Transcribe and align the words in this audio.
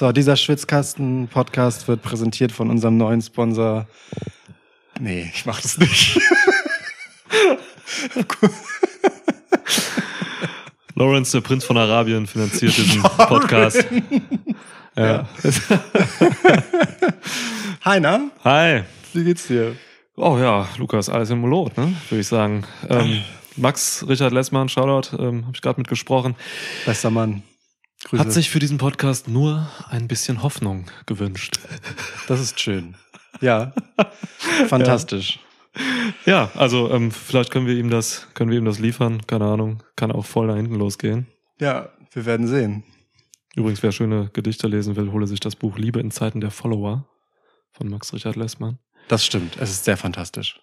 So, 0.00 0.10
dieser 0.12 0.34
Schwitzkasten-Podcast 0.34 1.86
wird 1.86 2.00
präsentiert 2.00 2.52
von 2.52 2.70
unserem 2.70 2.96
neuen 2.96 3.20
Sponsor. 3.20 3.86
Nee, 4.98 5.30
ich 5.34 5.44
mach 5.44 5.60
das 5.60 5.76
nicht. 5.76 6.18
Lawrence, 10.94 11.32
der 11.32 11.42
Prinz 11.42 11.66
von 11.66 11.76
Arabien, 11.76 12.26
finanziert 12.26 12.78
diesen 12.78 13.02
Podcast. 13.18 13.84
Ja. 14.96 15.28
Heiner, 17.84 18.30
Hi. 18.44 18.84
wie 19.12 19.24
geht's 19.24 19.48
dir? 19.48 19.76
Oh 20.16 20.38
ja, 20.38 20.66
Lukas, 20.78 21.10
alles 21.10 21.28
im 21.28 21.44
Lot, 21.44 21.76
ne? 21.76 21.94
Würde 22.08 22.20
ich 22.22 22.26
sagen. 22.26 22.64
Ähm, 22.88 23.22
Max 23.56 24.06
Richard 24.08 24.32
Lessmann, 24.32 24.70
Shoutout, 24.70 25.14
ähm, 25.18 25.42
habe 25.42 25.52
ich 25.56 25.60
gerade 25.60 25.78
mitgesprochen, 25.78 26.36
Bester 26.86 27.10
Mann. 27.10 27.42
Grüße. 28.04 28.22
hat 28.22 28.32
sich 28.32 28.50
für 28.50 28.58
diesen 28.58 28.78
Podcast 28.78 29.28
nur 29.28 29.70
ein 29.88 30.08
bisschen 30.08 30.42
Hoffnung 30.42 30.86
gewünscht. 31.06 31.58
das 32.28 32.40
ist 32.40 32.58
schön. 32.58 32.96
Ja. 33.40 33.72
Fantastisch. 34.68 35.38
Ja, 36.26 36.50
also 36.54 36.90
ähm, 36.90 37.10
vielleicht 37.12 37.50
können 37.50 37.66
wir 37.66 37.76
ihm 37.76 37.90
das, 37.90 38.26
können 38.34 38.50
wir 38.50 38.58
ihm 38.58 38.64
das 38.64 38.78
liefern. 38.78 39.26
Keine 39.26 39.44
Ahnung, 39.44 39.82
kann 39.96 40.10
auch 40.10 40.26
voll 40.26 40.48
da 40.48 40.56
hinten 40.56 40.74
losgehen. 40.74 41.26
Ja, 41.60 41.90
wir 42.12 42.26
werden 42.26 42.46
sehen. 42.46 42.84
Übrigens, 43.54 43.82
wer 43.82 43.92
schöne 43.92 44.30
Gedichte 44.32 44.66
lesen 44.68 44.96
will, 44.96 45.12
hole 45.12 45.26
sich 45.26 45.40
das 45.40 45.56
Buch 45.56 45.76
Liebe 45.76 46.00
in 46.00 46.10
Zeiten 46.10 46.40
der 46.40 46.50
Follower 46.50 47.08
von 47.72 47.88
Max 47.88 48.12
Richard 48.12 48.36
Lessmann. 48.36 48.78
Das 49.08 49.24
stimmt. 49.24 49.56
Es 49.58 49.70
ist 49.70 49.84
sehr 49.84 49.96
fantastisch. 49.96 50.60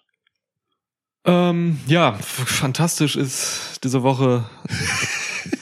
Ähm, 1.24 1.78
ja, 1.86 2.12
fantastisch 2.14 3.16
ist 3.16 3.80
diese 3.84 4.02
Woche 4.02 4.48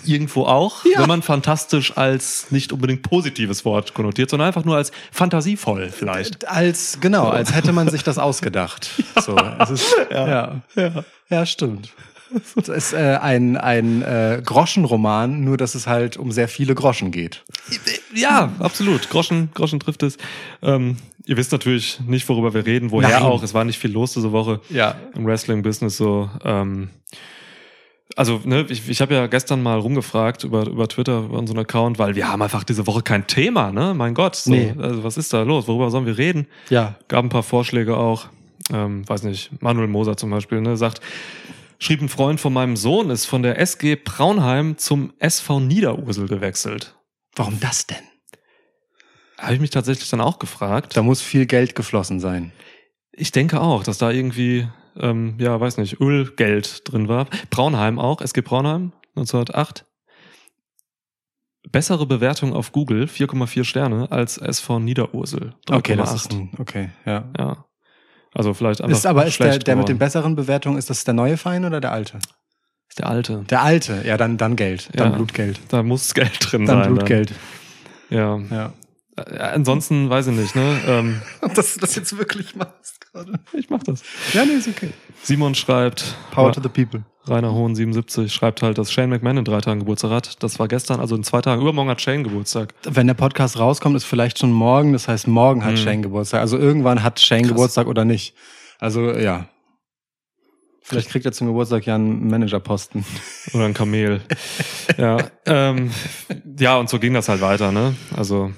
irgendwo 0.09 0.45
auch, 0.45 0.85
Ja. 0.85 1.01
wenn 1.01 1.09
man 1.09 1.23
fantastisch 1.23 1.97
als 1.97 2.47
nicht 2.51 2.73
unbedingt 2.73 3.03
positives 3.03 3.65
Wort 3.65 3.95
konnotiert, 3.95 4.31
sondern 4.31 4.49
einfach 4.49 4.65
nur 4.65 4.77
als 4.77 4.93
fantasievoll 5.13 5.91
vielleicht. 5.91 6.49
Als, 6.49 6.99
genau, 7.01 7.29
als 7.29 7.55
hätte 7.55 7.73
man 7.73 7.89
sich 7.89 8.03
das 8.03 8.19
ausgedacht. 8.19 8.91
So, 9.23 9.35
es 9.37 9.71
ist, 9.71 9.97
ja. 10.11 10.61
Ja. 10.77 11.05
Ja, 11.31 11.47
stimmt. 11.47 11.91
Es 12.57 12.69
ist 12.69 12.93
äh, 12.93 13.19
ein, 13.21 13.57
ein 13.57 14.03
äh, 14.03 14.43
Groschenroman, 14.45 15.43
nur 15.45 15.57
dass 15.57 15.75
es 15.75 15.87
halt 15.87 16.17
um 16.17 16.33
sehr 16.33 16.49
viele 16.49 16.75
Groschen 16.75 17.11
geht. 17.13 17.45
Ja, 18.15 18.51
absolut. 18.59 19.09
Groschen, 19.11 19.51
Groschen 19.55 19.81
trifft 19.81 20.03
es. 20.03 20.19
Ähm, 20.63 20.97
ihr 21.25 21.37
wisst 21.37 21.53
natürlich 21.53 22.01
nicht, 22.07 22.29
worüber 22.29 22.53
wir 22.53 22.67
reden, 22.67 22.91
woher 22.91 23.09
Nein. 23.11 23.23
auch. 23.23 23.43
Es 23.43 23.55
war 23.55 23.65
nicht 23.65 23.79
viel 23.79 23.93
los 23.93 24.13
diese 24.13 24.33
Woche 24.33 24.61
Ja. 24.71 24.97
im 25.15 25.25
Wrestling-Business 25.25 25.97
so. 25.97 26.29
Ähm, 26.45 26.91
also, 28.15 28.41
ne, 28.45 28.65
ich, 28.69 28.89
ich 28.89 29.01
habe 29.01 29.15
ja 29.15 29.27
gestern 29.27 29.63
mal 29.63 29.79
rumgefragt 29.79 30.45
über, 30.45 30.67
über 30.67 30.89
Twitter, 30.89 31.25
über 31.25 31.39
unseren 31.39 31.59
Account, 31.59 31.99
weil 31.99 32.15
wir 32.15 32.29
haben 32.29 32.41
einfach 32.41 32.63
diese 32.63 32.87
Woche 32.87 33.03
kein 33.03 33.27
Thema, 33.27 33.73
ne? 33.73 33.95
Mein 33.95 34.15
Gott. 34.15 34.37
So, 34.37 34.53
Nee. 34.53 34.75
Also, 34.79 35.03
was 35.03 35.17
ist 35.17 35.33
da 35.33 35.43
los? 35.43 35.67
Worüber 35.67 35.91
sollen 35.91 36.07
wir 36.07 36.17
reden? 36.17 36.47
Ja. 36.71 36.97
Gab 37.09 37.25
ein 37.25 37.29
paar 37.29 37.43
Vorschläge 37.43 37.97
auch. 37.97 38.27
Ähm, 38.73 39.09
weiß 39.09 39.25
nicht, 39.25 39.51
Manuel 39.61 39.89
Moser 39.89 40.17
zum 40.17 40.31
Beispiel, 40.31 40.61
ne, 40.61 40.77
sagt, 40.77 41.01
schrieb 41.79 42.01
ein 42.01 42.09
Freund 42.09 42.41
von 42.41 42.53
meinem 42.53 42.77
Sohn, 42.77 43.11
ist 43.11 43.27
von 43.27 43.43
der 43.43 43.61
SG 43.61 43.97
Braunheim 43.97 44.79
zum 44.79 45.13
SV 45.19 45.61
Niederursel 45.61 46.27
gewechselt. 46.29 46.95
Warum 47.35 47.61
das 47.61 47.87
denn? 47.87 47.99
Habe 49.39 49.55
ich 49.55 49.61
mich 49.61 49.71
tatsächlich 49.71 50.09
dann 50.09 50.21
auch 50.21 50.39
gefragt. 50.39 50.97
Da 50.97 51.03
muss 51.03 51.21
viel 51.21 51.47
Geld 51.47 51.75
geflossen 51.75 52.21
sein. 52.21 52.53
Ich 53.13 53.33
denke 53.33 53.61
auch, 53.61 53.83
dass 53.83 53.99
da 53.99 54.11
irgendwie, 54.11 54.67
ähm, 54.99 55.35
ja, 55.39 55.59
weiß 55.61 55.79
nicht, 55.79 56.01
Ölgeld 56.01 56.91
drin 56.91 57.09
war. 57.09 57.27
Braunheim 57.51 57.99
auch, 57.99 58.21
SG 58.21 58.41
Braunheim, 58.41 58.93
1908. 59.17 59.85
Bessere 61.73 62.07
Bewertung 62.07 62.53
auf 62.53 62.71
Google, 62.73 63.05
4,4 63.05 63.65
Sterne, 63.65 64.11
als 64.13 64.39
SV 64.39 64.79
Niederursel. 64.79 65.55
Okay, 65.69 65.97
das 65.97 66.11
3,8. 66.13 66.15
ist 66.15 66.33
ein, 66.33 66.51
okay, 66.59 66.91
ja. 67.05 67.25
Ja. 67.37 67.65
Also 68.33 68.55
vielleicht 68.55 68.83
einfach 68.83 68.97
Ist 68.97 69.07
aber 69.07 69.27
ist 69.27 69.41
der, 69.41 69.59
der 69.59 69.77
mit 69.77 69.89
den 69.89 69.99
besseren 69.99 70.37
Bewertungen, 70.37 70.79
ist 70.79 70.91
das 70.91 71.05
der 71.05 71.15
neue 71.15 71.37
Verein 71.37 71.65
oder 71.65 71.81
der 71.81 71.91
alte? 71.93 72.19
Ist 72.89 72.99
der 72.99 73.09
alte. 73.09 73.45
Der 73.51 73.63
alte, 73.63 74.03
ja, 74.07 74.17
dann, 74.17 74.37
dann 74.37 74.55
Geld. 74.57 74.91
Dann 74.93 75.11
Ja. 75.11 75.17
Blutgeld. 75.17 75.59
Da 75.69 75.83
muss 75.83 76.15
Geld 76.15 76.39
drin 76.41 76.67
Dann 76.67 76.85
sein. 76.85 76.95
Blutgeld. 76.95 77.33
Dann. 78.11 78.19
Ja. 78.51 78.57
Ja. 78.57 78.73
Äh, 79.17 79.39
Ansonsten 79.39 80.09
weiß 80.09 80.29
ich 80.29 80.37
nicht, 80.37 80.55
ne? 80.55 80.81
Ähm, 80.87 81.23
Dass 81.55 81.75
du 81.75 81.81
das 81.81 81.97
jetzt 81.97 82.17
wirklich 82.17 82.55
machst. 82.55 82.96
Ich 83.53 83.71
mach 83.71 83.83
das. 83.83 84.03
Ja, 84.33 84.45
nee, 84.45 84.53
ist 84.55 84.69
okay. 84.69 84.91
Simon 85.23 85.55
schreibt, 85.55 86.17
Power 86.31 86.53
to 86.53 86.61
the 86.63 86.69
people. 86.69 87.05
Rainer 87.29 87.53
Hohn 87.53 87.75
77 87.75 88.33
schreibt 88.33 88.63
halt, 88.63 88.79
dass 88.79 88.93
Shane 88.93 89.11
McMahon 89.11 89.39
in 89.39 89.45
drei 89.45 89.61
Tagen 89.61 89.81
Geburtstag 89.81 90.11
hat. 90.13 90.43
Das 90.45 90.59
war 90.61 90.69
gestern, 90.69 91.01
also 91.01 91.17
in 91.17 91.25
zwei 91.25 91.41
Tagen. 91.41 91.61
Übermorgen 91.61 91.91
hat 91.91 92.01
Shane 92.01 92.23
Geburtstag. 92.23 92.73
Wenn 92.85 93.09
der 93.09 93.15
Podcast 93.15 93.59
rauskommt, 93.59 93.97
ist 93.97 94.05
vielleicht 94.05 94.39
schon 94.39 94.53
morgen. 94.53 94.93
Das 94.93 95.09
heißt, 95.09 95.27
morgen 95.27 95.65
hat 95.65 95.73
Mhm. 95.73 95.77
Shane 95.79 96.03
Geburtstag. 96.03 96.41
Also 96.41 96.57
irgendwann 96.57 97.03
hat 97.03 97.19
Shane 97.19 97.43
Krass. 97.43 97.49
Geburtstag 97.51 97.87
oder 97.89 98.05
nicht. 98.05 98.35
Also 98.79 99.11
ja. 99.11 99.49
Vielleicht 100.83 101.09
kriegt 101.09 101.27
er 101.27 101.33
zum 101.33 101.49
Geburtstag 101.49 101.85
ja 101.87 101.97
einen 101.97 102.29
Managerposten. 102.29 103.05
Oder 103.53 103.65
ein 103.65 103.75
Kamel. 103.75 104.21
ja, 104.97 105.17
ähm, 105.45 105.91
ja, 106.61 106.77
und 106.77 106.89
so 106.89 107.01
ging 107.01 107.13
das 107.13 107.29
halt 107.29 107.41
weiter, 107.41 107.73
ne? 107.73 107.97
Also, 108.17 108.53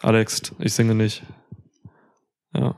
Alex, 0.00 0.42
ich 0.60 0.72
singe 0.72 0.94
nicht. 0.94 1.24
Ja. 2.54 2.76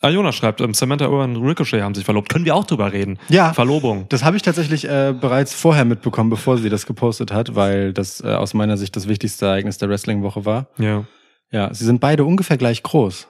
Ah, 0.00 0.10
Jonas 0.10 0.36
schreibt, 0.36 0.60
ähm, 0.60 0.74
Samantha 0.74 1.06
Irwin 1.06 1.36
und 1.36 1.44
Ricochet 1.44 1.82
haben 1.82 1.94
sich 1.94 2.04
verlobt. 2.04 2.28
Können 2.28 2.44
wir 2.44 2.54
auch 2.54 2.64
drüber 2.64 2.92
reden? 2.92 3.18
Ja, 3.28 3.52
Verlobung. 3.52 4.06
das 4.10 4.22
habe 4.22 4.36
ich 4.36 4.42
tatsächlich 4.42 4.84
äh, 4.88 5.12
bereits 5.18 5.54
vorher 5.54 5.84
mitbekommen, 5.84 6.30
bevor 6.30 6.56
sie 6.56 6.68
das 6.68 6.86
gepostet 6.86 7.32
hat, 7.32 7.56
weil 7.56 7.92
das 7.92 8.20
äh, 8.20 8.28
aus 8.28 8.54
meiner 8.54 8.76
Sicht 8.76 8.94
das 8.94 9.08
wichtigste 9.08 9.46
Ereignis 9.46 9.78
der 9.78 9.88
Wrestling-Woche 9.88 10.44
war. 10.44 10.68
Ja. 10.78 11.04
Ja, 11.50 11.72
sie 11.74 11.84
sind 11.84 12.00
beide 12.00 12.24
ungefähr 12.24 12.58
gleich 12.58 12.82
groß. 12.82 13.26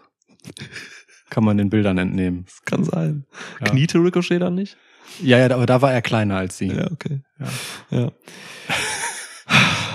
Kann 1.30 1.44
man 1.44 1.56
den 1.56 1.70
Bildern 1.70 1.96
entnehmen. 1.98 2.44
Das 2.44 2.62
kann 2.64 2.84
sein. 2.84 3.24
Ja. 3.60 3.66
Kniete 3.66 3.98
Ricochet 3.98 4.40
dann 4.42 4.54
nicht? 4.54 4.76
Ja, 5.22 5.38
ja, 5.38 5.50
aber 5.54 5.66
da 5.66 5.80
war 5.80 5.92
er 5.92 6.02
kleiner 6.02 6.36
als 6.36 6.58
sie. 6.58 6.68
Ja, 6.68 6.90
okay. 6.90 7.20
Ja. 7.38 7.98
Ja. 7.98 8.12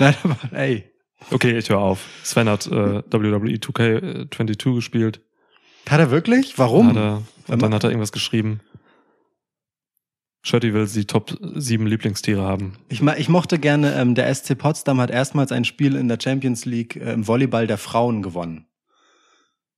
Nein, 0.00 0.14
aber 0.24 0.36
ey. 0.52 0.90
Okay, 1.30 1.56
ich 1.56 1.70
höre 1.70 1.78
auf. 1.78 2.00
Sven 2.22 2.48
hat 2.48 2.66
äh, 2.66 3.02
WWE 3.10 3.56
2K22 3.56 4.74
gespielt. 4.74 5.20
Hat 5.88 6.00
er 6.00 6.10
wirklich? 6.10 6.58
Warum? 6.58 6.88
Hat 6.88 6.96
er, 6.96 7.22
und 7.48 7.62
dann 7.62 7.74
hat 7.74 7.84
er 7.84 7.90
irgendwas 7.90 8.12
geschrieben. 8.12 8.60
Shirty 10.42 10.74
will 10.74 10.86
die 10.86 11.06
Top 11.06 11.34
7 11.54 11.86
Lieblingstiere 11.86 12.42
haben. 12.42 12.76
Ich, 12.88 13.00
ich 13.02 13.28
mochte 13.30 13.58
gerne, 13.58 13.94
ähm, 13.94 14.14
der 14.14 14.32
SC 14.34 14.56
Potsdam 14.58 15.00
hat 15.00 15.10
erstmals 15.10 15.52
ein 15.52 15.64
Spiel 15.64 15.96
in 15.96 16.08
der 16.08 16.18
Champions 16.22 16.66
League 16.66 16.96
äh, 16.96 17.12
im 17.12 17.26
Volleyball 17.26 17.66
der 17.66 17.78
Frauen 17.78 18.22
gewonnen. 18.22 18.66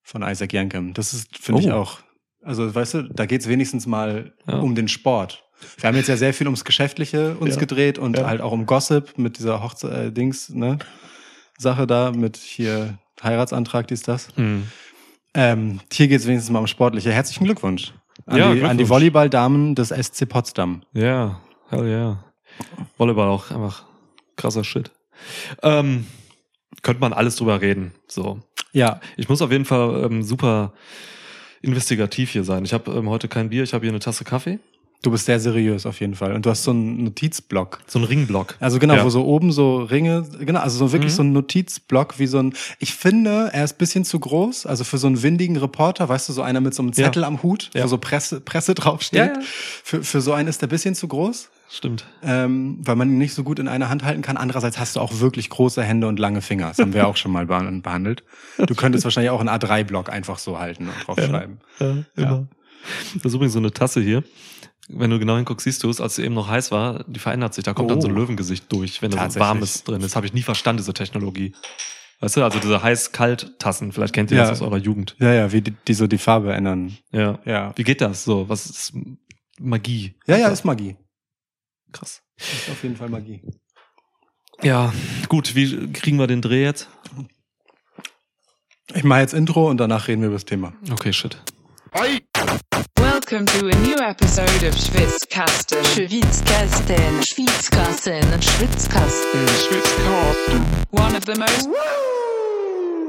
Von 0.03 0.22
Isaac 0.22 0.53
Yankem. 0.53 0.93
Das 0.95 1.12
ist, 1.15 1.39
finde 1.39 1.61
ich 1.62 1.69
Oh. 1.69 1.75
auch. 1.75 2.00
Also, 2.43 2.72
weißt 2.75 2.95
du, 2.95 3.03
da 3.05 3.27
geht's 3.27 3.49
wenigstens 3.49 3.87
mal 3.87 4.34
Ja. 4.47 4.59
um 4.59 4.75
den 4.75 4.89
Sport. 4.89 5.45
Wir 5.78 5.89
haben 5.89 5.97
jetzt 5.97 6.09
ja 6.09 6.16
sehr 6.16 6.34
viel 6.34 6.47
ums 6.49 6.65
Geschäftliche 6.65 7.37
uns 7.37 7.55
Ja. 7.55 7.61
gedreht 7.61 7.99
und 7.99 8.16
Ja. 8.19 8.27
halt 8.27 8.41
auch 8.41 8.53
um 8.53 8.66
Gossip 8.66 9.19
mit 9.19 9.39
dieser 9.39 9.62
Hochzeit, 9.62 9.93
äh, 10.09 10.12
Dings, 10.12 10.50
ne? 10.50 10.78
Sache 11.59 11.87
da 11.87 12.11
mit 12.12 12.37
hier 12.37 12.99
Heiratsantrag, 13.22 13.87
dies, 13.89 14.03
das. 14.03 14.28
Hm. 14.37 14.65
Ähm, 15.36 15.80
hier 15.92 16.08
geht's 16.08 16.26
wenigstens 16.26 16.50
mal 16.50 16.60
um 16.60 16.66
Sportliche. 16.66 17.12
Herzlichen 17.12 17.44
Glückwunsch. 17.44 17.92
An, 18.24 18.38
Ja, 18.38 18.44
die, 18.47 18.50
an 18.50 18.54
die 18.54 18.58
Glückwunsch. 18.84 18.88
Volleyballdamen 18.88 19.74
des 19.74 19.91
SC 19.91 20.26
Potsdam. 20.28 20.82
Ja, 20.94 21.41
hell 21.69 21.84
yeah. 21.86 22.24
Volleyball 22.97 23.28
auch 23.28 23.50
einfach 23.50 23.84
krasser 24.36 24.64
Shit. 24.64 24.91
Ähm, 25.62 26.06
könnte 26.82 27.00
man 27.00 27.12
alles 27.12 27.36
drüber 27.36 27.60
reden. 27.60 27.92
So. 28.08 28.41
Ja, 28.72 29.00
Ich 29.16 29.28
muss 29.28 29.42
auf 29.42 29.52
jeden 29.52 29.64
Fall 29.66 30.04
ähm, 30.04 30.22
super 30.22 30.72
investigativ 31.62 32.30
hier 32.30 32.44
sein. 32.44 32.64
Ich 32.64 32.72
habe 32.72 32.91
ähm, 32.92 33.08
heute 33.10 33.28
kein 33.28 33.50
Bier, 33.50 33.62
ich 33.62 33.74
habe 33.74 33.84
hier 33.84 33.92
eine 33.92 34.00
Tasse 34.00 34.24
Kaffee. 34.24 34.58
Du 35.03 35.11
bist 35.11 35.27
sehr 35.27 35.39
seriös 35.41 35.87
auf 35.87 36.01
jeden 36.01 36.15
Fall. 36.15 36.33
Und 36.33 36.45
du 36.47 36.51
hast 36.51 36.65
so 36.65 36.71
einen 36.73 37.05
Notizblock. 37.05 37.81
So 37.87 37.99
ein 37.99 38.05
Ringblock. 38.05 38.57
Also 38.61 38.79
genau, 38.79 38.95
Ja. 38.95 39.05
wo 39.05 39.11
so 39.11 39.25
oben 39.25 39.53
so 39.53 39.79
Ringe, 39.84 40.27
genau, 40.41 40.61
also 40.61 40.79
so 40.79 40.93
wirklich 40.93 41.12
Mhm. 41.12 41.17
so 41.17 41.23
ein 41.23 41.33
Notizblock 41.33 42.19
wie 42.19 42.27
so 42.27 42.39
ein, 42.39 42.55
ich 42.79 42.95
finde, 42.95 43.51
er 43.53 43.65
ist 43.65 43.75
ein 43.75 43.78
bisschen 43.78 44.04
zu 44.04 44.19
groß, 44.19 44.66
also 44.66 44.84
für 44.84 44.98
so 44.98 45.07
einen 45.07 45.22
windigen 45.22 45.57
Reporter, 45.57 46.09
weißt 46.09 46.28
du, 46.28 46.33
so 46.33 46.43
einer 46.43 46.60
mit 46.60 46.75
so 46.75 46.83
einem 46.83 46.91
Ja. 46.93 47.04
Zettel 47.07 47.25
am 47.25 47.43
Hut, 47.43 47.71
Ja. 47.75 47.84
wo 47.84 47.89
so 47.89 47.98
Presse, 47.98 48.41
Presse 48.41 48.75
draufsteht. 48.75 49.19
Ja, 49.19 49.27
ja. 49.27 49.41
Für, 49.84 50.03
für 50.03 50.21
so 50.21 50.33
einen 50.33 50.48
ist 50.48 50.60
der 50.63 50.66
ein 50.69 50.71
bisschen 50.71 50.95
zu 50.95 51.07
groß, 51.09 51.51
Stimmt. 51.71 52.04
ähm, 52.22 52.78
weil 52.81 52.97
man 52.97 53.09
ihn 53.10 53.19
nicht 53.19 53.34
so 53.34 53.45
gut 53.45 53.59
in 53.59 53.69
einer 53.69 53.89
Hand 53.89 54.03
halten 54.04 54.22
kann. 54.22 54.37
Andererseits 54.37 54.78
hast 54.78 54.97
du 54.97 55.01
auch 55.01 55.21
wirklich 55.21 55.51
große 55.51 55.83
Hände 55.83 56.07
und 56.09 56.19
lange 56.19 56.41
Finger. 56.42 56.69
Das 56.69 56.78
haben 56.78 56.95
wir 56.95 57.07
auch 57.07 57.16
schon 57.16 57.31
mal 57.33 57.45
beh- 57.45 57.83
behandelt. 57.83 58.25
Du 58.59 58.75
könntest 58.75 59.04
wahrscheinlich 59.04 59.31
auch 59.31 59.41
einen 59.41 59.49
A3-Block 59.49 60.10
einfach 60.10 60.39
so 60.39 60.59
halten 60.59 60.89
und 60.89 61.07
draufschreiben. 61.07 61.59
Ja, 61.78 61.87
Ja. 61.87 61.95
immer. 62.16 62.49
Das 63.16 63.25
ist 63.27 63.34
übrigens 63.34 63.53
so 63.53 63.59
eine 63.59 63.72
Tasse 63.72 64.01
hier. 64.01 64.22
Wenn 64.88 65.10
du 65.10 65.18
genau 65.18 65.36
hinguckst, 65.36 65.65
siehst 65.65 65.83
du 65.83 65.91
es, 65.91 66.00
als 66.00 66.15
sie 66.16 66.24
eben 66.24 66.34
noch 66.34 66.48
heiß 66.48 66.71
war, 66.71 67.04
die 67.09 67.18
verändert 67.18 67.54
sich. 67.54 67.65
Da 67.65 67.74
kommt 67.74 67.91
dann 67.91 68.00
so 68.00 68.06
ein 68.09 68.15
Oh. 68.15 68.18
Löwengesicht 68.21 68.71
durch, 68.72 69.03
wenn 69.03 69.10
da 69.10 69.28
so 69.28 69.41
warmes 69.41 69.83
drin 69.84 70.00
ist. 70.03 70.15
Habe 70.15 70.27
ich 70.27 70.33
nie 70.33 70.42
verstanden, 70.42 70.78
diese 70.78 70.94
Technologie. 70.94 71.54
Weißt 72.21 72.36
du, 72.36 72.44
also 72.44 72.59
diese 72.60 72.83
heiß-kalt-Tassen, 72.83 73.92
vielleicht 73.92 74.15
kennt 74.15 74.30
ihr 74.30 74.36
Ja. 74.38 74.44
das 74.48 74.60
aus 74.60 74.66
eurer 74.66 74.78
Jugend. 74.78 75.16
Ja, 75.18 75.33
ja, 75.34 75.53
wie 75.53 75.60
die, 75.60 75.72
die 75.88 75.94
so 75.94 76.06
die 76.06 76.18
Farbe 76.18 76.53
ändern. 76.54 76.97
Ja. 77.10 77.41
Ja. 77.44 77.72
Wie 77.77 77.83
geht 77.84 78.00
das 78.00 78.24
so? 78.24 78.48
Was 78.48 78.66
ist 78.66 78.92
Magie? 79.59 80.15
Ja, 80.27 80.36
ja, 80.36 80.48
ist 80.48 80.65
Magie. 80.65 80.97
krass. 81.92 82.22
Ist 82.39 82.71
auf 82.71 82.82
jeden 82.82 82.97
Fall 82.97 83.09
Magie. 83.09 83.42
Ja, 84.62 84.92
gut, 85.28 85.54
wie 85.54 85.92
kriegen 85.92 86.18
wir 86.18 86.27
den 86.27 86.42
Dreh 86.42 86.62
jetzt? 86.62 86.89
Ich 88.94 89.03
mache 89.04 89.21
jetzt 89.21 89.34
Intro 89.34 89.68
und 89.68 89.78
danach 89.78 90.06
reden 90.09 90.21
wir 90.22 90.28
über 90.28 90.36
das 90.36 90.44
Thema. 90.44 90.72
Okay, 90.91 91.12
shit. 91.12 91.36
Welcome 92.99 93.47
to 93.47 93.69
a 93.69 93.75
new 93.77 93.97
episode 93.97 94.63
of 94.65 94.75
Schwitzkasten. 94.75 95.83
Schwitzkasten, 95.83 97.23
Schwitzkasten, 97.23 98.23
Schwitzkasten, 98.39 99.47
Schwitzkasten. 99.65 100.61
One 100.91 101.17
of 101.17 101.25
the 101.25 101.37
most 101.37 101.71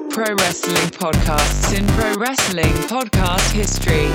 pro 0.09 0.33
wrestling 0.35 0.89
podcasts 0.91 1.77
in 1.77 1.85
pro 1.87 2.13
wrestling 2.15 2.73
podcast 2.87 3.51
history. 3.51 4.07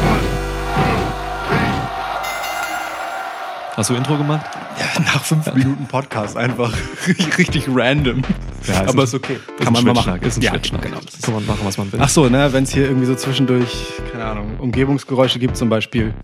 Hast 3.76 3.90
du 3.90 3.94
Intro 3.94 4.16
gemacht? 4.16 4.46
Ja, 4.78 5.00
nach 5.02 5.24
fünf 5.24 5.52
Minuten 5.54 5.86
Podcast 5.86 6.36
einfach 6.36 6.72
richtig 7.38 7.66
random. 7.68 8.22
Ja, 8.66 8.86
Aber 8.86 9.04
ist 9.04 9.14
okay. 9.14 9.38
Kann 9.58 9.72
man 9.72 9.84
mal 9.84 9.94
machen. 9.94 10.22
Ist 10.22 10.38
ein 10.38 10.42
ja, 10.42 10.52
genau. 10.56 10.98
Das 11.04 11.20
kann 11.22 11.34
man 11.34 11.46
machen, 11.46 11.60
was 11.64 11.78
man 11.78 11.92
will. 11.92 12.00
Ach 12.02 12.08
so, 12.08 12.28
ne, 12.28 12.52
wenn 12.52 12.64
es 12.64 12.72
hier 12.72 12.84
irgendwie 12.84 13.06
so 13.06 13.14
zwischendurch, 13.14 13.86
keine 14.10 14.24
Ahnung, 14.24 14.58
Umgebungsgeräusche 14.58 15.38
gibt 15.38 15.56
zum 15.56 15.68
Beispiel. 15.68 16.14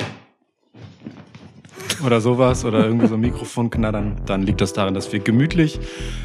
Oder 2.04 2.20
sowas, 2.20 2.64
oder 2.64 2.84
irgendwie 2.84 3.08
so 3.08 3.14
ein 3.14 3.20
Mikrofon 3.20 3.70
knattern, 3.70 4.20
dann 4.26 4.42
liegt 4.42 4.60
das 4.60 4.72
daran, 4.72 4.94
dass 4.94 5.12
wir 5.12 5.18
gemütlich 5.18 5.80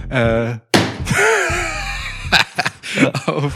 äh, 0.09 0.57
auf 3.25 3.53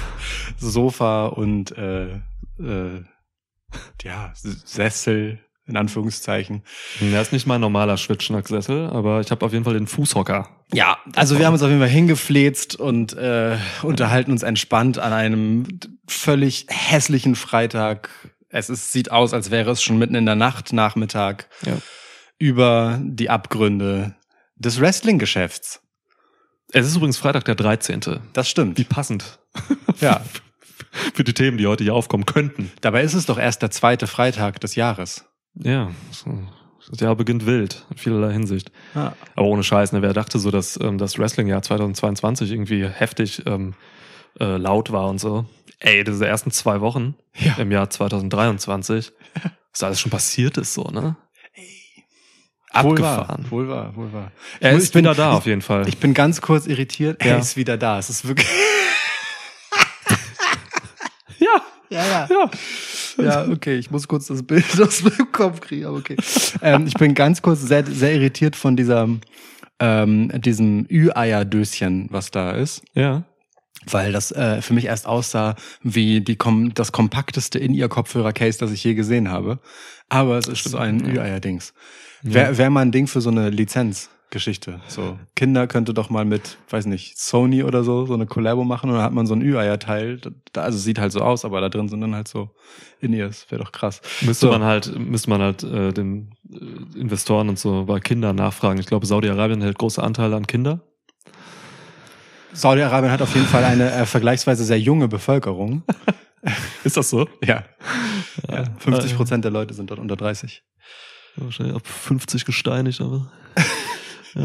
Sofa 0.57 1.27
und 1.27 1.77
äh, 1.77 2.15
äh, 2.59 3.03
ja, 4.03 4.31
Sessel 4.33 5.39
in 5.67 5.77
Anführungszeichen. 5.77 6.63
Ja, 6.99 7.19
ist 7.21 7.33
nicht 7.33 7.45
mein 7.45 7.61
normaler 7.61 7.97
Schwitzschnacksessel, 7.97 8.87
aber 8.87 9.19
ich 9.21 9.31
habe 9.31 9.45
auf 9.45 9.51
jeden 9.53 9.65
Fall 9.65 9.73
den 9.73 9.87
Fußhocker. 9.87 10.49
Ja, 10.73 10.97
also 11.15 11.37
wir 11.37 11.45
haben 11.45 11.53
uns 11.53 11.61
auf 11.63 11.69
jeden 11.69 11.81
Fall 11.81 11.89
hingefläzt 11.89 12.75
und 12.77 13.13
äh, 13.13 13.57
unterhalten 13.83 14.31
uns 14.31 14.43
entspannt 14.43 14.97
an 14.99 15.13
einem 15.13 15.79
völlig 16.07 16.67
hässlichen 16.69 17.35
Freitag. 17.35 18.09
Es 18.49 18.69
ist, 18.69 18.91
sieht 18.93 19.11
aus, 19.11 19.33
als 19.33 19.51
wäre 19.51 19.71
es 19.71 19.83
schon 19.83 19.97
mitten 19.97 20.15
in 20.15 20.25
der 20.25 20.35
Nacht, 20.35 20.71
Nachmittag, 20.73 21.49
Ja. 21.65 21.73
über 22.39 22.99
die 23.03 23.29
Abgründe 23.29 24.15
des 24.55 24.79
Wrestling-Geschäfts. 24.79 25.81
Es 26.71 26.85
ist 26.87 26.95
übrigens 26.95 27.17
Freitag 27.17 27.45
der 27.45 27.55
13. 27.55 28.01
Das 28.33 28.49
stimmt. 28.49 28.77
Wie 28.77 28.83
passend 28.83 29.39
Ja, 30.01 30.21
für 31.13 31.23
die 31.23 31.33
Themen, 31.33 31.57
die 31.57 31.67
heute 31.67 31.83
hier 31.83 31.93
aufkommen 31.93 32.25
könnten. 32.25 32.71
dabei 32.81 33.03
ist 33.03 33.13
es 33.13 33.25
doch 33.25 33.37
erst 33.37 33.61
der 33.61 33.71
zweite 33.71 34.07
Freitag 34.07 34.59
des 34.61 34.75
Jahres. 34.75 35.25
Ja, 35.59 35.89
das 36.89 36.99
Jahr 37.01 37.15
beginnt 37.15 37.45
wild, 37.45 37.85
in 37.89 37.97
vielerlei 37.97 38.31
Hinsicht. 38.33 38.71
Ja. 38.95 39.13
Aber 39.35 39.47
ohne 39.47 39.63
Scheiß, 39.63 39.91
ne, 39.91 40.01
wer 40.01 40.13
dachte 40.13 40.39
so, 40.39 40.51
dass 40.51 40.79
ähm, 40.81 40.97
das 40.97 41.17
Wrestling-Jahr 41.19 41.61
2022 41.61 42.51
irgendwie 42.51 42.87
heftig 42.87 43.43
ähm, 43.45 43.73
äh, 44.39 44.57
laut 44.57 44.91
war 44.91 45.07
und 45.09 45.19
so. 45.19 45.45
Ey, 45.79 46.03
diese 46.03 46.25
ersten 46.27 46.51
zwei 46.51 46.79
Wochen 46.81 47.15
Ja. 47.35 47.55
im 47.57 47.71
Jahr 47.71 47.89
2023, 47.89 49.11
was 49.71 49.83
alles 49.83 49.99
schon 49.99 50.11
passiert 50.11 50.57
ist, 50.57 50.73
so, 50.73 50.83
ne? 50.83 51.15
Wohl 52.81 52.99
wahr, 52.99 53.19
Abgefahren. 53.21 53.45
wohl 53.51 53.67
wahr, 53.69 53.95
wohl 53.95 54.13
wahr. 54.13 54.31
Er 54.59 54.73
Ich 54.73 54.83
ist 54.83 54.93
bin- 54.93 54.99
wieder 55.03 55.15
da 55.15 55.31
auf 55.33 55.45
jeden 55.47 55.61
Fall. 55.63 55.87
Ich 55.87 55.97
bin 55.97 56.13
ganz 56.13 56.41
kurz 56.41 56.67
irritiert. 56.67 57.23
Ja. 57.25 57.31
Er 57.31 57.39
ist 57.39 57.57
wieder 57.57 57.75
da. 57.77 57.97
Es 57.97 58.09
ist 58.11 58.27
wirklich. 58.27 58.47
ja, 61.39 61.47
Ja, 61.89 62.05
ja. 62.05 62.27
ja. 62.29 62.51
Ja, 63.17 63.47
okay, 63.51 63.75
ich 63.77 63.91
muss 63.91 64.07
kurz 64.07 64.27
das 64.27 64.43
Bild 64.43 64.65
aus 64.81 65.03
meinem 65.03 65.31
Kopf 65.31 65.61
kriegen, 65.61 65.85
aber 65.85 65.97
okay. 65.97 66.15
Ähm, 66.61 66.87
ich 66.87 66.93
bin 66.95 67.13
ganz 67.13 67.41
kurz 67.41 67.61
sehr, 67.61 67.85
sehr 67.85 68.13
irritiert 68.15 68.55
von 68.55 68.75
dieser, 68.75 69.07
ähm, 69.79 70.31
diesem 70.41 70.85
Ü-Eier-Döschen, 70.89 72.07
was 72.11 72.31
da 72.31 72.51
ist, 72.51 72.81
Ja. 72.93 73.23
weil 73.89 74.11
das 74.11 74.31
äh, 74.31 74.61
für 74.61 74.73
mich 74.73 74.85
erst 74.85 75.05
aussah 75.07 75.55
wie 75.81 76.21
die 76.21 76.35
kom 76.35 76.73
das 76.73 76.91
kompakteste 76.91 77.59
In-Ear-Kopfhörer-Case, 77.59 78.57
das 78.59 78.71
ich 78.71 78.83
je 78.83 78.93
gesehen 78.95 79.29
habe. 79.29 79.59
Aber 80.09 80.37
es 80.37 80.47
ist 80.47 80.63
so 80.63 80.77
ein 80.77 81.05
Ü-Eier-Dings. 81.05 81.73
Wäre 82.23 82.57
wär 82.57 82.69
mal 82.69 82.81
ein 82.81 82.91
Ding 82.91 83.07
für 83.07 83.21
so 83.21 83.29
eine 83.29 83.49
Lizenzgeschichte. 84.37 84.81
So 84.87 85.17
Kinder 85.35 85.67
könnte 85.67 85.93
doch 85.93 86.09
mal 86.09 86.25
mit, 86.25 86.57
weiß 86.69 86.85
nicht, 86.85 87.17
Sony 87.17 87.63
oder 87.63 87.83
so 87.83 88.05
so 88.05 88.13
eine 88.13 88.25
Collabo 88.25 88.63
machen 88.63 88.89
und 88.89 88.95
dann 88.97 89.03
hat 89.05 89.13
man 89.13 89.25
so 89.25 89.33
ein 89.33 89.41
Ü-Eier-Teil. 89.41 90.19
Da- 90.51 90.61
Also 90.61 90.77
sieht 90.77 90.99
halt 90.99 91.11
so 91.11 91.21
aus, 91.21 91.45
aber 91.45 91.61
da 91.61 91.69
drin 91.69 91.87
sind 91.89 92.01
dann 92.01 92.13
halt 92.15 92.27
so 92.27 92.49
In-Ears. 92.99 93.45
Wäre 93.49 93.63
doch 93.63 93.71
krass. 93.71 94.01
Müsste 94.21 94.47
So. 94.47 94.51
man 94.51 94.63
halt, 94.63 94.97
müsste 94.99 95.29
man 95.29 95.41
halt 95.41 95.63
äh, 95.63 95.93
den 95.93 96.35
äh, 96.51 96.99
Investoren 96.99 97.47
und 97.49 97.57
so 97.59 97.85
bei 97.85 97.99
Kindern 97.99 98.35
nachfragen. 98.35 98.79
Ich 98.79 98.85
glaube, 98.87 99.05
Saudi-Arabien 99.05 99.61
hält 99.61 99.77
große 99.77 100.03
Anteile 100.03 100.35
an 100.35 100.45
Kinder. 100.47 100.81
Saudi-Arabien 102.53 103.11
hat 103.11 103.21
auf 103.21 103.33
jeden 103.35 103.47
Fall 103.47 103.63
eine 103.63 103.91
äh, 103.91 104.05
vergleichsweise 104.05 104.63
sehr 104.65 104.79
junge 104.79 105.07
Bevölkerung. 105.07 105.83
Ist 106.83 106.97
das 106.97 107.09
so? 107.09 107.27
Ja. 107.43 107.63
ja 108.49 108.63
50 108.79 109.11
äh, 109.11 109.15
Prozent 109.15 109.43
der 109.43 109.51
Leute 109.51 109.73
sind 109.73 109.89
dort 109.89 109.99
unter 109.99 110.15
30. 110.15 110.63
Wahrscheinlich 111.35 111.75
ab 111.75 111.85
50 111.85 112.45
gesteinigt, 112.45 112.99
aber. 113.01 113.31
ja. 114.35 114.43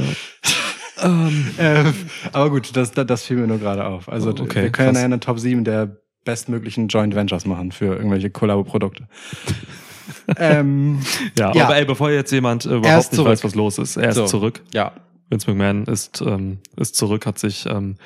ähm, 1.03 1.47
Äh, 1.59 1.85
aber 2.33 2.51
gut, 2.51 2.77
das, 2.77 2.93
das, 2.93 3.07
das 3.07 3.25
fiel 3.25 3.37
mir 3.37 3.47
nur 3.47 3.59
gerade 3.59 3.85
auf. 3.85 4.09
Also 4.09 4.31
Oh, 4.31 4.43
okay, 4.43 4.43
wir 4.43 4.47
können 4.47 4.65
ja 4.65 4.71
krass. 4.71 4.93
nachher 4.95 5.05
eine 5.05 5.21
Top 5.21 5.39
7 5.39 5.65
der 5.65 5.97
bestmöglichen 6.25 6.89
Joint 6.89 7.15
Ventures 7.15 7.47
machen 7.47 7.73
für 7.73 7.97
irgendwelche 7.97 8.31
Kollabo-Produkte. 8.31 9.09
ähm, 10.37 11.01
ja, 11.39 11.53
Ja. 11.55 11.65
aber 11.65 11.77
ey, 11.77 11.85
bevor 11.85 12.11
jetzt 12.11 12.31
jemand 12.33 12.65
äh, 12.67 12.71
Er 12.71 12.77
überhaupt 12.77 13.05
ist 13.05 13.13
nicht 13.13 13.25
weiß, 13.25 13.45
was 13.45 13.55
los 13.55 13.79
ist, 13.79 13.97
er 13.97 14.11
ist 14.11 14.17
So. 14.17 14.27
zurück. 14.27 14.61
ja, 14.73 14.93
Vince 15.31 15.51
McMahon 15.51 15.85
ist, 15.87 16.21
ähm, 16.21 16.59
ist 16.77 16.95
zurück, 16.97 17.27
hat 17.27 17.39
sich 17.39 17.67
ähm, 17.67 17.97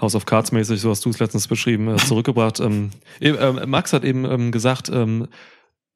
House 0.00 0.14
of 0.14 0.26
Cards 0.26 0.52
mäßig, 0.52 0.80
so 0.80 0.90
hast 0.90 1.04
du 1.04 1.10
es 1.10 1.18
letztens 1.18 1.48
beschrieben, 1.48 1.88
äh, 1.88 1.96
zurückgebracht. 1.96 2.60
ähm, 2.60 2.90
ähm, 3.20 3.60
Max 3.66 3.92
hat 3.92 4.04
eben 4.04 4.24
ähm, 4.24 4.52
gesagt, 4.52 4.88
ähm, 4.90 5.26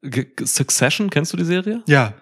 G- 0.03 0.27
Succession, 0.43 1.09
kennst 1.09 1.31
du 1.33 1.37
die 1.37 1.45
Serie? 1.45 1.81
ja. 1.87 2.13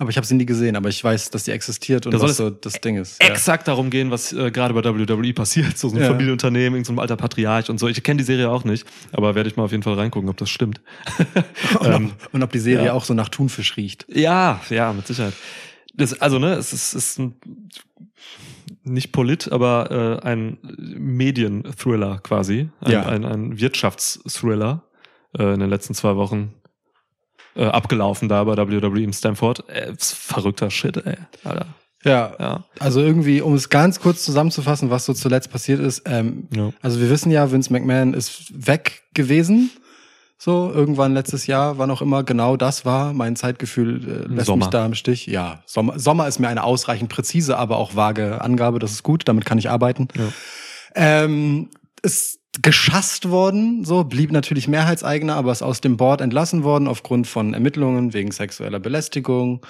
Aber 0.00 0.08
ich 0.08 0.16
habe 0.16 0.26
sie 0.26 0.34
nie 0.34 0.46
gesehen, 0.46 0.76
aber 0.76 0.88
ich 0.88 1.04
weiß, 1.04 1.28
dass 1.30 1.44
sie 1.44 1.50
existiert 1.52 2.06
und 2.06 2.12
Da 2.14 2.20
was 2.22 2.38
so 2.38 2.48
das 2.48 2.72
Ding 2.80 2.96
ist. 2.96 3.22
Ja. 3.22 3.28
exakt 3.28 3.68
darum 3.68 3.90
gehen, 3.90 4.10
was 4.10 4.32
äh, 4.32 4.50
gerade 4.50 4.72
bei 4.72 4.82
WWE 4.82 5.34
passiert. 5.34 5.76
So, 5.76 5.90
so 5.90 5.96
ein 5.96 6.00
Ja. 6.00 6.08
Familienunternehmen, 6.08 6.76
irgendein 6.76 6.84
so 6.84 6.92
ein 6.94 6.98
alter 6.98 7.16
Patriarch 7.16 7.68
und 7.68 7.78
so. 7.78 7.86
Ich 7.86 8.02
kenne 8.02 8.16
die 8.18 8.24
Serie 8.24 8.50
auch 8.50 8.64
nicht, 8.64 8.86
aber 9.12 9.34
werde 9.34 9.50
ich 9.50 9.56
mal 9.56 9.64
auf 9.64 9.72
jeden 9.72 9.82
Fall 9.82 9.94
reingucken, 9.94 10.30
ob 10.30 10.38
das 10.38 10.48
stimmt. 10.48 10.80
Und, 11.80 11.86
Ähm, 11.86 12.12
ob, 12.26 12.34
und 12.34 12.42
ob 12.42 12.50
die 12.52 12.58
Serie 12.58 12.86
ja. 12.86 12.92
auch 12.94 13.04
so 13.04 13.12
nach 13.14 13.28
Thunfisch 13.28 13.76
riecht. 13.76 14.06
ja, 14.08 14.60
ja, 14.70 14.92
mit 14.94 15.06
Sicherheit. 15.06 15.34
Das, 15.94 16.18
also, 16.20 16.38
ne, 16.38 16.54
es 16.54 16.72
ist, 16.72 16.94
es 16.94 17.10
ist 17.10 17.18
ein, 17.18 17.34
nicht 18.82 19.12
Polit, 19.12 19.52
aber 19.52 20.20
äh, 20.22 20.26
ein 20.26 20.56
Medienthriller 20.78 22.18
quasi. 22.22 22.70
Ein, 22.80 22.92
Ja. 22.92 23.06
ein, 23.06 23.24
ein 23.24 23.60
Wirtschaftsthriller 23.60 24.82
äh, 25.38 25.52
in 25.54 25.60
den 25.60 25.68
letzten 25.70 25.94
zwei 25.94 26.16
Wochen 26.16 26.54
äh, 27.56 27.64
abgelaufen 27.64 28.28
da 28.28 28.44
bei 28.44 28.56
WWE 28.56 29.02
im 29.02 29.12
Stanford. 29.12 29.68
Äh, 29.68 29.92
verrückter 29.98 30.70
Shit, 30.70 30.96
ey. 30.98 31.16
Alter. 31.44 31.66
Ja, 32.04 32.32
Ja. 32.38 32.64
also 32.78 33.00
irgendwie, 33.00 33.42
um 33.42 33.52
es 33.54 33.68
ganz 33.68 34.00
kurz 34.00 34.24
zusammenzufassen, 34.24 34.88
was 34.90 35.04
so 35.04 35.12
zuletzt 35.12 35.50
passiert 35.52 35.80
ist. 35.80 36.02
Ähm, 36.06 36.48
Ja. 36.54 36.70
Also 36.80 36.98
wir 37.00 37.10
wissen 37.10 37.30
ja, 37.30 37.50
Vince 37.52 37.72
McMahon 37.72 38.14
ist 38.14 38.66
weg 38.66 39.02
gewesen. 39.14 39.70
So, 40.42 40.72
irgendwann 40.74 41.12
letztes 41.12 41.46
Jahr, 41.46 41.76
wann 41.76 41.90
auch 41.90 42.00
immer 42.00 42.22
genau 42.24 42.56
das 42.56 42.86
war. 42.86 43.12
Mein 43.12 43.36
Zeitgefühl 43.36 44.24
äh, 44.30 44.32
lässt 44.34 44.46
Sommer. 44.46 44.64
mich 44.64 44.70
da 44.70 44.86
im 44.86 44.94
Stich. 44.94 45.26
Ja, 45.26 45.62
Sommer, 45.66 45.98
Sommer 45.98 46.26
ist 46.28 46.38
mir 46.38 46.48
eine 46.48 46.64
ausreichend 46.64 47.10
präzise, 47.10 47.58
aber 47.58 47.76
auch 47.76 47.94
vage 47.94 48.40
Angabe. 48.40 48.78
Das 48.78 48.92
ist 48.92 49.02
gut, 49.02 49.28
damit 49.28 49.44
kann 49.44 49.58
ich 49.58 49.68
arbeiten. 49.68 50.08
Ja. 50.16 50.28
Ähm, 50.94 51.68
ist 52.02 52.39
geschasst 52.62 53.30
worden, 53.30 53.84
so 53.84 54.04
blieb 54.04 54.32
natürlich 54.32 54.68
Mehrheitseigner, 54.68 55.36
aber 55.36 55.52
ist 55.52 55.62
aus 55.62 55.80
dem 55.80 55.96
Board 55.96 56.20
entlassen 56.20 56.64
worden 56.64 56.88
aufgrund 56.88 57.26
von 57.26 57.54
Ermittlungen 57.54 58.12
wegen 58.12 58.32
sexueller 58.32 58.80
Belästigung. 58.80 59.64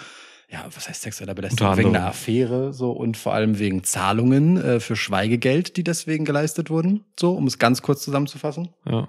Ja, 0.48 0.64
was 0.74 0.88
heißt 0.88 1.02
sexueller 1.02 1.34
Belästigung? 1.34 1.76
Wegen 1.76 1.94
einer 1.94 2.06
Affäre, 2.06 2.72
so 2.72 2.90
und 2.90 3.16
vor 3.16 3.34
allem 3.34 3.58
wegen 3.58 3.84
Zahlungen 3.84 4.56
äh, 4.56 4.80
für 4.80 4.96
Schweigegeld, 4.96 5.76
die 5.76 5.84
deswegen 5.84 6.24
geleistet 6.24 6.70
wurden. 6.70 7.04
So, 7.18 7.32
um 7.34 7.46
es 7.46 7.58
ganz 7.58 7.82
kurz 7.82 8.02
zusammenzufassen. 8.02 8.70
Ja. 8.84 9.08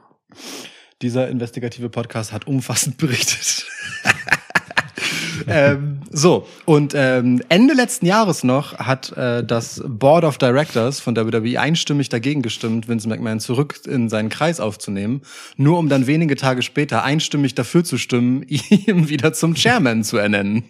Dieser 1.02 1.30
investigative 1.30 1.90
Podcast 1.90 2.32
hat 2.32 2.46
umfassend 2.46 2.98
berichtet. 2.98 3.66
ähm, 5.48 6.02
so, 6.10 6.48
und 6.66 6.94
ähm, 6.96 7.42
Ende 7.50 7.74
letzten 7.74 8.06
Jahres 8.06 8.44
noch 8.44 8.78
hat 8.78 9.16
äh, 9.18 9.44
das 9.44 9.82
Board 9.86 10.24
of 10.24 10.38
Directors 10.38 11.00
von 11.00 11.16
WWE 11.16 11.60
einstimmig 11.60 12.10
dagegen 12.10 12.42
gestimmt, 12.42 12.88
Vince 12.88 13.08
McMahon 13.08 13.40
zurück 13.40 13.80
in 13.86 14.10
seinen 14.10 14.30
Kreis 14.30 14.60
aufzunehmen, 14.60 15.22
nur 15.58 15.78
um 15.80 15.90
dann 15.90 16.08
wenige 16.08 16.36
Tage 16.36 16.62
später 16.62 17.04
einstimmig 17.04 17.56
dafür 17.56 17.84
zu 17.84 17.98
stimmen, 17.98 18.44
ihn 18.48 19.10
wieder 19.10 19.34
zum 19.34 19.56
Chairman 19.56 20.04
zu 20.04 20.18
ernennen. 20.18 20.64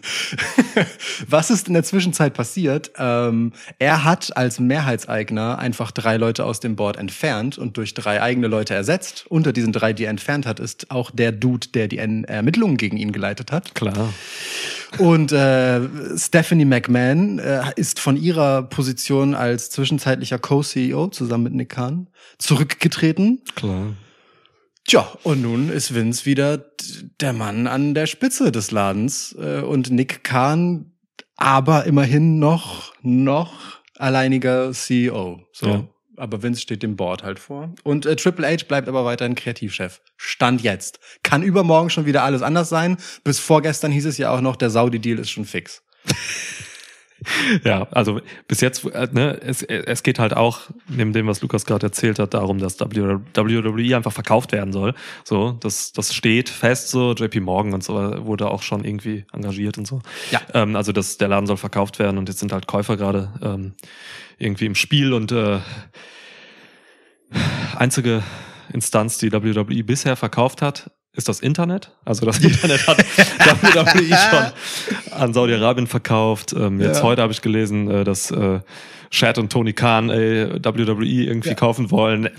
Was 1.28 1.50
ist 1.50 1.68
in 1.68 1.74
der 1.74 1.84
Zwischenzeit 1.84 2.34
passiert? 2.34 2.92
Ähm, 2.98 3.54
er 3.80 4.04
hat 4.04 4.36
als 4.38 4.60
Mehrheitseigner 4.60 5.60
einfach 5.60 5.92
drei 5.92 6.18
Leute 6.18 6.46
aus 6.46 6.60
dem 6.60 6.76
Board 6.76 6.98
entfernt 6.98 7.58
und 7.58 7.78
durch 7.78 7.94
drei 7.94 8.22
eigene 8.22 8.48
Leute 8.48 8.74
ersetzt. 8.74 9.26
Unter 9.30 9.54
diesen 9.54 9.74
drei, 9.74 9.94
die 9.94 10.06
er 10.06 10.10
entfernt 10.10 10.46
hat, 10.46 10.60
ist 10.60 10.92
auch 10.92 11.12
der 11.12 11.32
Dude, 11.32 11.68
der 11.74 11.88
die 11.88 11.98
En- 11.98 12.24
Ermittlungen 12.24 12.78
gegen 12.78 12.98
ihn 12.98 13.12
geleitet 13.12 13.52
hat. 13.52 13.76
Klar. 13.76 14.14
Und 14.98 15.32
äh, 15.32 15.82
Stephanie 16.18 16.66
McMahon 16.66 17.40
äh, 17.40 17.64
ist 17.76 18.00
von 18.00 18.18
ihrer 18.18 18.64
Position 18.64 19.36
als 19.36 19.70
zwischenzeitlicher 19.70 20.40
Co-CEO 20.40 21.08
zusammen 21.08 21.46
mit 21.46 21.54
Nick 21.54 21.70
Khan 21.70 22.10
zurückgetreten. 22.38 23.42
Klar. 23.56 23.94
Tja, 24.86 25.08
und 25.24 25.42
nun 25.42 25.70
ist 25.70 25.94
Vince 25.94 26.26
wieder 26.26 26.66
der 27.20 27.34
Mann 27.34 27.68
an 27.68 27.94
der 27.94 28.08
Spitze 28.08 28.52
des 28.52 28.72
Ladens 28.72 29.36
äh, 29.40 29.62
und 29.62 29.92
Nick 29.92 30.24
Khan 30.24 30.92
aber 31.42 31.86
immerhin 31.86 32.38
noch, 32.38 32.94
noch 33.02 33.80
alleiniger 33.98 34.72
CEO. 34.74 35.42
So. 35.52 35.68
Ja. 35.68 35.88
Aber 36.22 36.44
Vince 36.44 36.62
steht 36.62 36.84
dem 36.84 36.96
Board 36.96 37.24
halt 37.24 37.40
vor. 37.40 37.74
Und 37.82 38.06
äh, 38.06 38.16
Triple 38.16 38.48
H 38.48 38.66
bleibt 38.68 38.88
aber 38.88 39.04
weiterhin 39.06 39.34
Kreativchef. 39.34 40.02
Stand 40.18 40.62
jetzt. 40.62 41.00
Kann 41.24 41.42
übermorgen 41.42 41.90
schon 41.90 42.06
wieder 42.06 42.22
alles 42.22 42.44
anders 42.44 42.70
sein. 42.70 42.98
Bis 43.24 43.40
vorgestern 43.40 43.92
hieß 43.92 44.06
es 44.06 44.20
ja 44.20 44.32
auch 44.32 44.42
noch, 44.42 44.56
der 44.56 44.70
Saudi-Deal 44.70 45.18
ist 45.18 45.32
schon 45.32 45.46
fix. 45.46 45.82
Ja, 47.64 47.88
also 47.92 48.20
bis 48.48 48.62
jetzt, 48.62 48.84
äh, 48.84 49.08
ne, 49.12 49.40
es, 49.46 49.62
es 49.62 50.02
geht 50.02 50.18
halt 50.18 50.36
auch, 50.36 50.72
neben 50.88 51.14
dem, 51.14 51.28
was 51.28 51.40
Lukas 51.44 51.66
gerade 51.66 51.86
erzählt 51.86 52.18
hat, 52.18 52.34
darum, 52.34 52.58
dass 52.58 52.80
WWE 52.80 53.96
einfach 53.96 54.12
verkauft 54.12 54.52
werden 54.54 54.74
soll. 54.74 54.96
So, 55.24 55.52
das, 55.52 55.92
das 55.92 56.16
steht 56.16 56.50
fest, 56.50 56.90
so, 56.90 57.14
JP 57.14 57.42
Morgan 57.42 57.74
und 57.76 57.84
so 57.84 57.94
wurde 58.26 58.50
auch 58.50 58.64
schon 58.64 58.84
irgendwie 58.84 59.26
engagiert 59.34 59.78
und 59.78 59.86
so. 59.86 60.02
Ja. 60.32 60.42
Ähm, 60.56 60.76
also 60.76 60.94
das, 60.94 61.20
der 61.20 61.28
Laden 61.28 61.46
soll 61.46 61.58
verkauft 61.58 62.00
werden 62.00 62.18
und 62.18 62.28
jetzt 62.28 62.40
sind 62.40 62.52
halt 62.54 62.66
Käufer 62.66 62.98
gerade 62.98 63.32
ähm, 63.44 63.74
irgendwie 64.40 64.66
im 64.66 64.76
Spiel 64.76 65.14
und 65.14 65.32
äh, 65.32 65.60
einzige 67.78 68.24
Instanz, 68.74 69.18
die 69.18 69.32
WWE 69.32 69.84
bisher 69.84 70.16
verkauft 70.16 70.62
hat, 70.62 70.92
ist 71.14 71.28
das 71.28 71.40
Internet. 71.42 71.92
Also 72.06 72.26
das 72.26 72.40
Internet 72.44 72.88
hat 72.88 72.98
WWE 73.00 74.16
schon 74.18 75.12
an 75.20 75.34
Saudi-Arabien 75.34 75.88
verkauft. 75.88 76.54
Ähm, 76.54 76.80
jetzt 76.80 76.98
Ja. 77.00 77.04
heute 77.04 77.22
habe 77.22 77.34
ich 77.34 77.42
gelesen, 77.42 77.90
äh, 77.92 78.04
dass 78.04 78.32
äh, 78.32 78.60
Chad 79.10 79.38
und 79.38 79.52
Tony 79.52 79.74
Khan 79.74 80.10
äh, 80.10 80.60
WWE 80.64 81.04
irgendwie 81.06 81.50
Ja. 81.50 81.56
kaufen 81.56 81.92
wollen. 81.92 82.30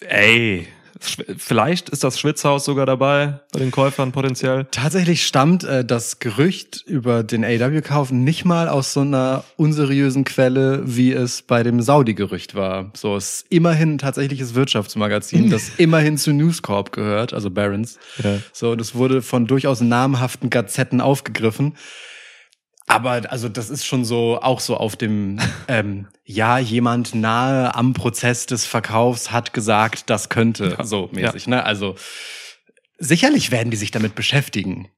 Ey, 0.00 0.68
vielleicht 1.00 1.88
ist 1.88 2.04
das 2.04 2.20
Schwitzhaus 2.20 2.64
sogar 2.64 2.86
dabei 2.86 3.40
bei 3.52 3.58
den 3.58 3.70
Käufern 3.70 4.12
potenziell. 4.12 4.66
Tatsächlich 4.70 5.26
stammt 5.26 5.64
äh, 5.64 5.84
das 5.84 6.18
Gerücht 6.18 6.84
über 6.86 7.22
den 7.22 7.44
AW-Kauf 7.44 8.10
nicht 8.10 8.44
mal 8.44 8.68
aus 8.68 8.92
so 8.92 9.00
einer 9.00 9.44
unseriösen 9.56 10.24
Quelle, 10.24 10.82
wie 10.84 11.12
es 11.12 11.42
bei 11.42 11.62
dem 11.62 11.80
Saudi-Gerücht 11.80 12.54
war. 12.54 12.90
So 12.94 13.16
es 13.16 13.40
ist 13.40 13.46
immerhin 13.48 13.94
ein 13.94 13.98
tatsächliches 13.98 14.54
Wirtschaftsmagazin, 14.54 15.50
das 15.50 15.70
immerhin 15.78 16.18
zu 16.18 16.32
News 16.32 16.62
Corp 16.62 16.92
gehört, 16.92 17.32
also 17.32 17.50
Barons. 17.50 17.98
Ja. 18.22 18.38
So, 18.52 18.72
und 18.72 18.80
es 18.80 18.94
wurde 18.94 19.22
von 19.22 19.46
durchaus 19.46 19.80
namhaften 19.80 20.50
Gazetten 20.50 21.00
aufgegriffen. 21.00 21.74
Aber 22.90 23.22
also 23.30 23.48
das 23.48 23.70
ist 23.70 23.86
schon 23.86 24.04
so 24.04 24.40
auch 24.42 24.60
so 24.60 24.76
auf 24.76 24.96
dem 24.96 25.38
ähm, 25.68 26.08
ja 26.24 26.58
jemand 26.58 27.14
nahe 27.14 27.74
am 27.74 27.92
Prozess 27.92 28.46
des 28.46 28.66
Verkaufs 28.66 29.30
hat 29.30 29.52
gesagt, 29.52 30.10
das 30.10 30.28
könnte 30.28 30.76
Ja. 30.78 30.84
so 30.84 31.08
mäßig. 31.12 31.46
Ne? 31.46 31.64
Also 31.64 31.94
sicherlich 32.98 33.50
werden 33.50 33.70
die 33.70 33.76
sich 33.76 33.90
damit 33.92 34.14
beschäftigen, 34.14 34.88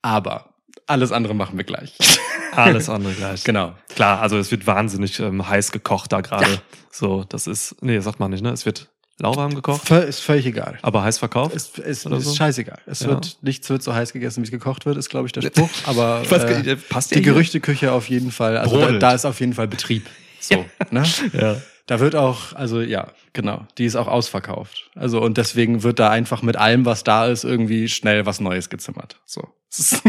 aber 0.00 0.54
alles 0.86 1.12
andere 1.12 1.34
machen 1.34 1.56
wir 1.56 1.64
gleich. 1.64 1.96
Alles 2.54 2.90
andere 2.90 3.14
gleich. 3.14 3.44
genau. 3.44 3.72
Klar, 3.94 4.20
also 4.20 4.36
es 4.36 4.50
wird 4.50 4.66
wahnsinnig 4.66 5.18
ähm, 5.20 5.48
heiß 5.48 5.72
gekocht 5.72 6.12
da 6.12 6.20
gerade. 6.20 6.52
Ja. 6.52 6.58
So, 6.90 7.24
das 7.24 7.46
ist, 7.46 7.76
nee, 7.80 7.98
sagt 8.00 8.20
man 8.20 8.30
nicht, 8.30 8.42
ne? 8.42 8.50
Es 8.50 8.66
wird 8.66 8.90
lauwarm 9.18 9.54
gekocht, 9.54 9.90
Ist 9.90 10.20
völlig 10.20 10.46
egal. 10.46 10.78
aber 10.82 11.02
heiß 11.04 11.18
verkauft. 11.18 11.54
Ist, 11.54 11.78
ist, 11.78 12.06
ist 12.06 12.24
so? 12.24 12.34
scheißegal. 12.34 12.78
Es 12.86 13.00
Ja. 13.00 13.08
wird 13.08 13.38
nichts 13.42 13.68
wird 13.70 13.82
so 13.82 13.94
heiß 13.94 14.12
gegessen, 14.12 14.42
wie 14.42 14.46
es 14.46 14.50
gekocht 14.50 14.86
wird, 14.86 14.96
ist 14.96 15.08
glaube 15.10 15.26
ich 15.26 15.32
der 15.32 15.42
Spruch. 15.42 15.70
Aber 15.86 16.22
äh, 16.28 16.76
passt 16.76 17.14
die? 17.14 17.22
Gerüchteküche 17.22 17.92
auf 17.92 18.08
jeden 18.08 18.30
Fall. 18.32 18.56
Also 18.56 18.78
da, 18.80 18.92
da 18.92 19.12
ist 19.12 19.24
auf 19.24 19.38
jeden 19.40 19.54
Fall 19.54 19.68
Betrieb. 19.68 20.06
So, 20.40 20.64
ne? 20.90 21.04
Ja. 21.34 21.56
Da 21.86 22.00
wird 22.00 22.16
auch, 22.16 22.52
also 22.54 22.80
ja, 22.80 23.12
genau, 23.32 23.64
die 23.78 23.84
ist 23.84 23.94
auch 23.94 24.08
ausverkauft. 24.08 24.90
Also 24.96 25.20
und 25.22 25.36
deswegen 25.38 25.84
wird 25.84 26.00
da 26.00 26.10
einfach 26.10 26.42
mit 26.42 26.56
allem, 26.56 26.84
was 26.84 27.04
da 27.04 27.26
ist, 27.26 27.44
irgendwie 27.44 27.88
schnell 27.88 28.26
was 28.26 28.40
Neues 28.40 28.68
gezimmert. 28.68 29.20
So. 29.24 29.46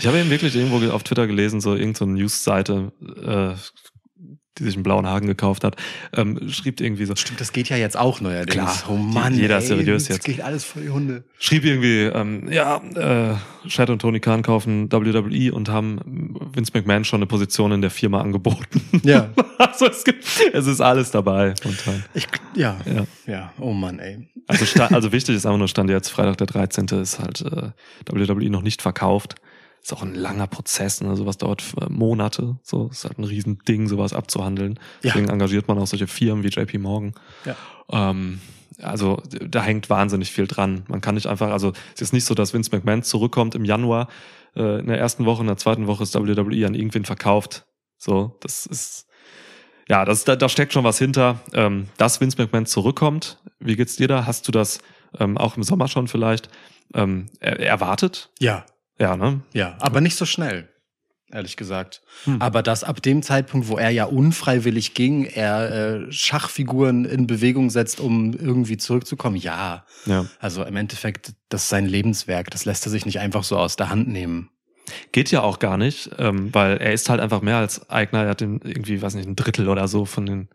Ich 0.00 0.06
habe 0.06 0.18
eben 0.18 0.30
wirklich 0.30 0.54
irgendwo 0.54 0.78
ge- 0.78 0.90
auf 0.90 1.02
Twitter 1.02 1.26
gelesen, 1.26 1.60
so 1.60 1.74
irgendeine 1.74 1.94
so 1.96 2.04
News-Seite, 2.20 2.92
äh, 3.24 3.54
die 4.58 4.64
sich 4.64 4.74
einen 4.74 4.82
blauen 4.82 5.06
Haken 5.06 5.26
gekauft 5.26 5.64
hat, 5.64 5.76
ähm, 6.14 6.50
schrieb 6.50 6.80
irgendwie 6.80 7.04
so, 7.04 7.14
Stimmt, 7.16 7.40
das 7.40 7.52
geht 7.52 7.68
ja 7.68 7.76
jetzt 7.76 7.96
auch 7.96 8.20
neuerdings. 8.20 8.54
Klar, 8.54 8.82
oh 8.90 8.96
Mann, 8.96 9.34
jeder 9.34 9.58
ist 9.58 9.70
ey, 9.70 9.78
seriös 9.78 10.04
das 10.04 10.16
jetzt. 10.16 10.24
geht 10.24 10.40
alles 10.40 10.64
vor 10.64 10.82
die 10.82 10.90
Hunde. 10.90 11.24
schrieb 11.38 11.64
irgendwie, 11.64 12.02
ähm, 12.02 12.50
ja, 12.50 12.76
äh, 12.94 13.36
Chad 13.68 13.90
und 13.90 14.00
Tony 14.00 14.20
Khan 14.20 14.42
kaufen 14.42 14.90
WWE 14.90 15.52
und 15.52 15.68
haben 15.68 16.36
Vince 16.52 16.72
McMahon 16.74 17.04
schon 17.04 17.18
eine 17.18 17.26
Position 17.26 17.72
in 17.72 17.80
der 17.80 17.90
Firma 17.90 18.20
angeboten. 18.20 18.82
Ja, 19.04 19.30
also 19.58 19.86
es 19.86 20.04
gibt, 20.04 20.24
es 20.52 20.66
ist 20.66 20.80
alles 20.80 21.10
dabei. 21.10 21.54
momentan. 21.64 22.04
ich, 22.14 22.26
ja, 22.54 22.76
Ja. 22.86 23.04
ja, 23.26 23.52
oh 23.58 23.72
Mann, 23.72 23.98
ey. 23.98 24.28
Also, 24.46 24.82
also 24.82 25.12
wichtig 25.12 25.36
ist 25.36 25.44
einfach 25.44 25.58
nur, 25.58 25.68
stand 25.68 25.90
jetzt 25.90 26.08
Freitag 26.08 26.38
der 26.38 26.46
13. 26.46 26.86
ist 27.00 27.18
halt 27.18 27.42
äh, 27.42 27.70
WWE 28.06 28.50
noch 28.50 28.62
nicht 28.62 28.80
verkauft. 28.80 29.34
Ist 29.82 29.92
auch 29.92 30.02
ein 30.02 30.14
langer 30.14 30.46
Prozess, 30.46 31.00
ne? 31.00 31.16
sowas 31.16 31.38
dauert 31.38 31.62
äh, 31.80 31.86
Monate. 31.88 32.58
So 32.62 32.88
ist 32.88 33.04
halt 33.04 33.18
ein 33.18 33.24
Riesending, 33.24 33.88
sowas 33.88 34.12
abzuhandeln. 34.12 34.74
Ja. 35.02 35.12
Deswegen 35.12 35.28
engagiert 35.28 35.68
man 35.68 35.78
auch 35.78 35.86
solche 35.86 36.06
Firmen 36.06 36.44
wie 36.44 36.48
JP 36.48 36.78
Morgan. 36.78 37.14
Ja. 37.44 37.56
Ähm, 37.90 38.40
also 38.82 39.22
da 39.30 39.62
hängt 39.62 39.90
wahnsinnig 39.90 40.30
viel 40.30 40.46
dran. 40.46 40.84
Man 40.88 41.00
kann 41.00 41.14
nicht 41.14 41.26
einfach, 41.26 41.50
also 41.50 41.72
es 41.94 42.02
ist 42.02 42.12
nicht 42.12 42.24
so, 42.24 42.34
dass 42.34 42.54
Vince 42.54 42.70
McMahon 42.72 43.02
zurückkommt 43.02 43.54
im 43.54 43.64
Januar, 43.64 44.08
äh, 44.54 44.80
in 44.80 44.86
der 44.86 44.98
ersten 44.98 45.24
Woche, 45.24 45.40
in 45.40 45.46
der 45.46 45.56
zweiten 45.56 45.86
Woche 45.86 46.02
ist 46.02 46.14
WWE 46.14 46.66
an 46.66 46.74
irgendwen 46.74 47.04
verkauft. 47.04 47.66
So, 47.96 48.36
das 48.40 48.66
ist 48.66 49.08
ja, 49.88 50.04
das, 50.04 50.24
da, 50.24 50.36
da 50.36 50.48
steckt 50.48 50.72
schon 50.74 50.84
was 50.84 50.98
hinter. 50.98 51.40
Ähm, 51.54 51.88
dass 51.96 52.20
Vince 52.20 52.36
McMahon 52.40 52.66
zurückkommt, 52.66 53.38
wie 53.58 53.74
geht's 53.74 53.96
dir 53.96 54.06
da? 54.06 54.26
Hast 54.26 54.46
du 54.46 54.52
das 54.52 54.80
ähm, 55.18 55.38
auch 55.38 55.56
im 55.56 55.62
Sommer 55.62 55.88
schon 55.88 56.08
vielleicht 56.08 56.50
ähm, 56.94 57.26
er, 57.40 57.58
erwartet? 57.58 58.30
Ja, 58.38 58.66
Ja, 58.98 59.16
ne? 59.16 59.40
ja, 59.52 59.76
aber 59.80 60.00
nicht 60.00 60.16
so 60.16 60.24
schnell. 60.24 60.68
Ehrlich 61.30 61.58
gesagt. 61.58 62.00
Hm. 62.24 62.40
Aber 62.40 62.62
dass 62.62 62.84
ab 62.84 63.02
dem 63.02 63.22
Zeitpunkt, 63.22 63.68
wo 63.68 63.76
er 63.76 63.90
ja 63.90 64.06
unfreiwillig 64.06 64.94
ging, 64.94 65.26
er 65.26 65.70
äh, 66.06 66.12
Schachfiguren 66.12 67.04
in 67.04 67.26
Bewegung 67.26 67.68
setzt, 67.68 68.00
um 68.00 68.32
irgendwie 68.32 68.78
zurückzukommen, 68.78 69.36
ja. 69.36 69.84
Ja. 70.06 70.24
Also 70.40 70.64
im 70.64 70.76
Endeffekt, 70.76 71.34
das 71.50 71.64
ist 71.64 71.68
sein 71.68 71.84
Lebenswerk. 71.84 72.50
Das 72.50 72.64
lässt 72.64 72.86
er 72.86 72.90
sich 72.90 73.04
nicht 73.04 73.20
einfach 73.20 73.44
so 73.44 73.58
aus 73.58 73.76
der 73.76 73.90
Hand 73.90 74.08
nehmen. 74.08 74.48
Geht 75.12 75.30
ja 75.30 75.42
auch 75.42 75.58
gar 75.58 75.76
nicht, 75.76 76.10
ähm, 76.18 76.54
weil 76.54 76.78
er 76.78 76.94
ist 76.94 77.10
halt 77.10 77.20
einfach 77.20 77.42
mehr 77.42 77.58
als 77.58 77.90
Eigner. 77.90 78.22
Er 78.22 78.30
hat 78.30 78.40
den 78.40 78.62
irgendwie, 78.64 79.02
weiß 79.02 79.14
nicht, 79.14 79.28
ein 79.28 79.36
Drittel 79.36 79.68
oder 79.68 79.86
so 79.86 80.06
von 80.06 80.24
den 80.24 80.48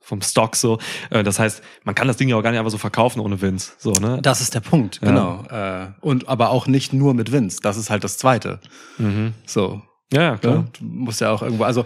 vom 0.00 0.22
Stock 0.22 0.56
so. 0.56 0.78
Äh, 1.10 1.22
das 1.22 1.38
heißt, 1.38 1.62
man 1.84 1.94
kann 1.94 2.08
das 2.08 2.16
Ding 2.16 2.28
ja 2.28 2.36
auch 2.36 2.42
gar 2.42 2.50
nicht 2.50 2.58
einfach 2.58 2.70
so 2.72 2.78
verkaufen 2.78 3.20
ohne 3.20 3.40
Vince. 3.40 3.72
So, 3.78 3.92
ne? 3.92 4.18
Das 4.22 4.40
ist 4.40 4.54
der 4.54 4.60
Punkt, 4.60 5.00
Ja. 5.02 5.08
genau. 5.08 5.44
Äh, 5.50 5.88
und 6.00 6.28
aber 6.28 6.50
auch 6.50 6.66
nicht 6.66 6.92
nur 6.92 7.14
mit 7.14 7.32
Vince. 7.32 7.58
Das 7.62 7.76
ist 7.76 7.90
halt 7.90 8.02
das 8.04 8.18
Zweite. 8.18 8.60
Mhm. 8.98 9.34
So. 9.46 9.82
Ja, 10.12 10.20
ja, 10.22 10.28
Ja, 10.32 10.36
klar. 10.38 10.64
du 10.76 10.84
musst 10.84 11.20
ja 11.20 11.30
auch 11.30 11.40
irgendwo, 11.42 11.62
also 11.62 11.84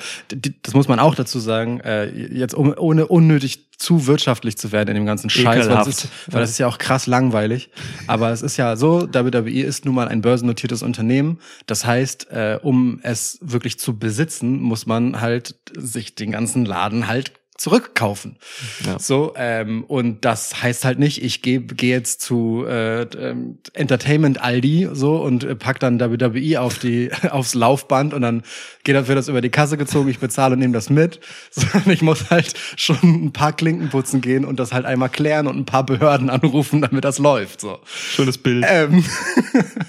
das 0.63 0.73
muss 0.73 0.89
man 0.89 0.99
auch 0.99 1.15
dazu 1.15 1.39
sagen, 1.39 1.81
äh, 1.81 2.07
jetzt 2.07 2.55
um, 2.55 2.73
ohne 2.79 3.07
unnötig 3.07 3.69
zu 3.77 4.07
wirtschaftlich 4.07 4.57
zu 4.57 4.73
werden 4.73 4.89
in 4.91 4.95
dem 4.95 5.05
ganzen 5.05 5.29
Scheiß, 5.29 5.45
weil 5.45 5.59
Ekelhaft. 5.67 5.89
ist, 5.89 6.09
weil 6.29 6.41
das 6.41 6.49
ist 6.49 6.57
ja 6.59 6.67
auch 6.67 6.79
krass 6.79 7.07
langweilig. 7.07 7.69
Aber 8.07 8.31
es 8.31 8.41
ist 8.41 8.57
ja 8.57 8.77
so, 8.77 9.07
WWE 9.13 9.61
ist 9.63 9.85
nun 9.85 9.95
mal 9.95 10.09
ein 10.09 10.23
börsennotiertes 10.23 10.83
Unternehmen. 10.83 11.39
Das 11.67 11.85
heißt, 11.85 12.29
um 12.63 13.01
es 13.03 13.39
wirklich 13.43 13.79
zu 13.79 13.99
besitzen, 13.99 14.59
muss 14.63 14.87
man 14.87 15.21
halt 15.21 15.57
sich 15.77 16.15
den 16.15 16.31
ganzen 16.31 16.65
Laden 16.65 17.09
halt 17.09 17.33
zurückkaufen. 17.57 18.37
Ja. 18.85 18.99
So, 18.99 19.33
ähm, 19.37 19.85
und 19.85 20.25
das 20.25 20.63
heißt 20.63 20.85
halt 20.85 20.99
nicht, 20.99 21.23
ich 21.23 21.41
gehe 21.41 21.61
geh 21.61 21.91
jetzt 21.91 22.21
zu 22.21 22.65
äh, 22.67 23.03
ähm, 23.03 23.59
Entertainment 23.75 24.43
Aldi 24.43 24.89
so 24.93 25.17
und 25.17 25.45
äh, 25.45 25.55
pack 25.55 25.79
dann 25.79 26.01
WWE 26.01 26.61
auf 26.61 26.79
die 26.79 27.11
aufs 27.31 27.55
Laufband 27.55 28.13
und 28.13 28.23
dann 28.23 28.43
geht 28.83 28.97
das, 28.97 29.07
wird 29.07 29.19
das 29.19 29.29
über 29.29 29.41
die 29.41 29.51
Kasse 29.51 29.77
gezogen, 29.77 30.09
ich 30.09 30.19
bezahle 30.19 30.55
und 30.55 30.59
nehme 30.59 30.73
das 30.73 30.91
mit. 30.91 31.21
Sondern 31.51 31.91
ich 31.91 32.03
muss 32.03 32.31
halt 32.31 32.55
schon 32.77 32.99
ein 33.03 33.33
paar 33.33 33.53
Klinken 33.53 33.89
putzen 33.89 34.21
gehen 34.21 34.45
und 34.45 34.59
das 34.59 34.73
halt 34.73 34.85
einmal 34.85 35.09
klären 35.09 35.47
und 35.47 35.57
ein 35.57 35.65
paar 35.65 35.87
Behörden 35.87 36.31
anrufen, 36.31 36.83
damit 36.83 37.05
das 37.05 37.19
läuft. 37.19 37.61
So. 37.61 37.79
Schönes 37.85 38.37
Bild. 38.37 38.65
Ähm, 38.69 39.05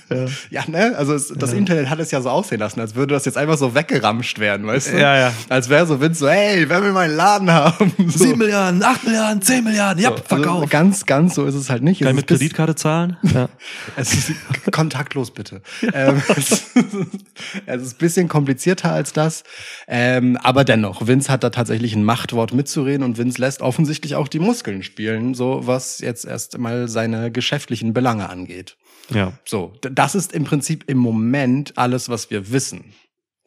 ja. 0.51 0.63
ne? 0.67 0.95
Also 0.95 1.13
es, 1.13 1.33
das 1.35 1.51
Internet 1.51 1.89
hat 1.89 1.99
es 1.99 2.11
ja 2.11 2.21
so 2.21 2.29
aussehen 2.29 2.59
lassen, 2.59 2.79
als 2.79 2.93
würde 2.93 3.15
das 3.15 3.25
jetzt 3.25 3.37
einfach 3.37 3.57
so 3.57 3.73
weggeramscht 3.73 4.37
werden, 4.37 4.67
weißt 4.67 4.93
du? 4.93 4.99
Ja, 4.99 5.17
ja. 5.17 5.33
Als 5.49 5.69
wäre 5.69 5.87
so 5.87 5.99
Vince 5.99 6.19
so, 6.19 6.29
hey, 6.29 6.69
wer 6.69 6.83
will 6.83 6.91
meinen 6.91 7.15
Laden 7.15 7.54
haben? 7.55 7.91
So. 8.15 8.35
Milliarden, 8.35 8.83
acht 8.83 9.03
Milliarden, 9.03 9.41
zehn 9.41 9.63
Milliarden, 9.63 10.01
ja, 10.03 10.15
So, 10.29 10.35
also 10.35 10.67
ganz, 10.67 11.05
ganz 11.05 11.35
so 11.35 11.45
ist 11.45 11.55
es 11.55 11.69
halt 11.69 11.83
nicht. 11.83 11.99
Kann 11.99 12.09
ich 12.09 12.11
es 12.11 12.15
mit 12.17 12.27
Kreditkarte 12.27 12.75
zahlen? 12.75 13.17
Ja. 13.33 13.49
Es 13.95 14.13
ist 14.13 14.31
kontaktlos 14.71 15.31
bitte. 15.31 15.61
ähm, 15.93 16.21
es, 16.35 16.51
es 17.65 17.81
ist 17.81 17.95
ein 17.95 17.97
bisschen 17.97 18.27
komplizierter 18.27 18.91
als 18.91 19.11
das. 19.13 19.43
Ähm, 19.87 20.37
aber 20.37 20.63
dennoch, 20.63 21.07
Vince 21.07 21.31
hat 21.31 21.43
da 21.43 21.49
tatsächlich 21.49 21.95
ein 21.95 22.03
Machtwort 22.03 22.53
mitzureden 22.53 23.03
und 23.03 23.17
Vince 23.17 23.41
lässt 23.41 23.61
offensichtlich 23.61 24.15
auch 24.15 24.27
die 24.27 24.39
Muskeln 24.39 24.83
spielen, 24.83 25.33
so 25.33 25.61
was 25.63 25.99
jetzt 25.99 26.25
erst 26.25 26.57
mal 26.57 26.87
seine 26.87 27.31
geschäftlichen 27.31 27.93
Belange 27.93 28.29
angeht. 28.29 28.77
Ja, 29.09 29.33
So, 29.45 29.73
das 29.81 30.15
ist 30.15 30.33
im 30.33 30.45
Prinzip 30.45 30.85
im 30.87 30.97
Moment 30.97 31.77
alles, 31.77 32.09
was 32.09 32.29
wir 32.31 32.51
wissen. 32.51 32.93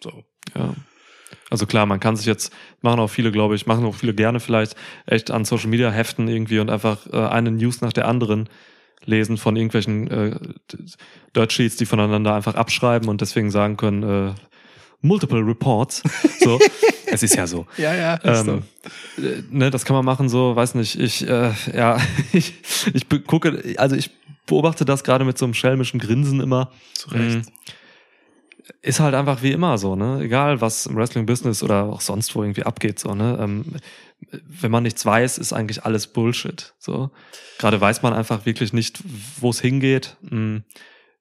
So. 0.02 0.24
ja. 0.54 0.74
Also 1.50 1.66
klar, 1.66 1.86
man 1.86 2.00
kann 2.00 2.16
sich 2.16 2.26
jetzt, 2.26 2.52
machen 2.82 3.00
auch 3.00 3.08
viele, 3.08 3.32
glaube 3.32 3.54
ich, 3.54 3.66
machen 3.66 3.84
auch 3.84 3.94
viele 3.94 4.14
gerne 4.14 4.40
vielleicht 4.40 4.76
echt 5.06 5.30
an 5.30 5.44
Social 5.44 5.68
Media 5.68 5.90
heften 5.90 6.28
irgendwie 6.28 6.58
und 6.58 6.70
einfach 6.70 7.06
äh, 7.12 7.16
eine 7.16 7.50
News 7.50 7.80
nach 7.80 7.92
der 7.92 8.06
anderen 8.06 8.48
lesen 9.04 9.38
von 9.38 9.56
irgendwelchen 9.56 10.10
äh, 10.10 10.36
Dirt 11.34 11.52
Sheets, 11.52 11.76
die 11.76 11.86
voneinander 11.86 12.34
einfach 12.34 12.54
abschreiben 12.54 13.08
und 13.08 13.20
deswegen 13.20 13.50
sagen 13.50 13.76
können, 13.76 14.02
äh, 14.02 14.34
multiple 15.00 15.44
reports. 15.46 16.02
So, 16.40 16.58
es 17.06 17.22
ist 17.22 17.34
ja 17.34 17.46
so. 17.46 17.66
Ja, 17.76 17.94
ja, 17.94 18.18
Ähm, 18.22 18.62
äh, 19.18 19.42
ne, 19.50 19.70
das 19.70 19.84
kann 19.84 19.96
man 19.96 20.04
machen, 20.04 20.28
so, 20.28 20.54
weiß 20.54 20.76
nicht, 20.76 20.98
ich, 20.98 21.28
äh, 21.28 21.50
ja, 21.74 21.98
ich, 22.32 22.54
ich 22.94 23.06
gucke, 23.26 23.74
also 23.76 23.96
ich 23.96 24.10
beobachte 24.46 24.84
das 24.84 25.04
gerade 25.04 25.24
mit 25.24 25.36
so 25.36 25.44
einem 25.44 25.54
schelmischen 25.54 26.00
Grinsen 26.00 26.40
immer. 26.40 26.70
Zu 26.94 27.10
Recht. 27.10 27.38
Mm. 27.38 27.70
Ist 28.82 29.00
halt 29.00 29.14
einfach 29.14 29.42
wie 29.42 29.52
immer 29.52 29.78
so, 29.78 29.96
ne? 29.96 30.20
Egal, 30.22 30.60
was 30.60 30.86
im 30.86 30.96
Wrestling-Business 30.96 31.62
oder 31.62 31.84
auch 31.84 32.00
sonst 32.00 32.34
wo 32.34 32.42
irgendwie 32.42 32.64
abgeht, 32.64 32.98
so, 32.98 33.14
ne? 33.14 33.38
Ähm, 33.40 33.64
wenn 34.30 34.70
man 34.70 34.82
nichts 34.82 35.04
weiß, 35.06 35.38
ist 35.38 35.52
eigentlich 35.52 35.84
alles 35.84 36.08
Bullshit. 36.08 36.74
So. 36.78 37.10
Gerade 37.58 37.80
weiß 37.80 38.02
man 38.02 38.12
einfach 38.12 38.46
wirklich 38.46 38.72
nicht, 38.72 39.00
wo 39.40 39.50
es 39.50 39.60
hingeht. 39.60 40.16
Mm. 40.22 40.58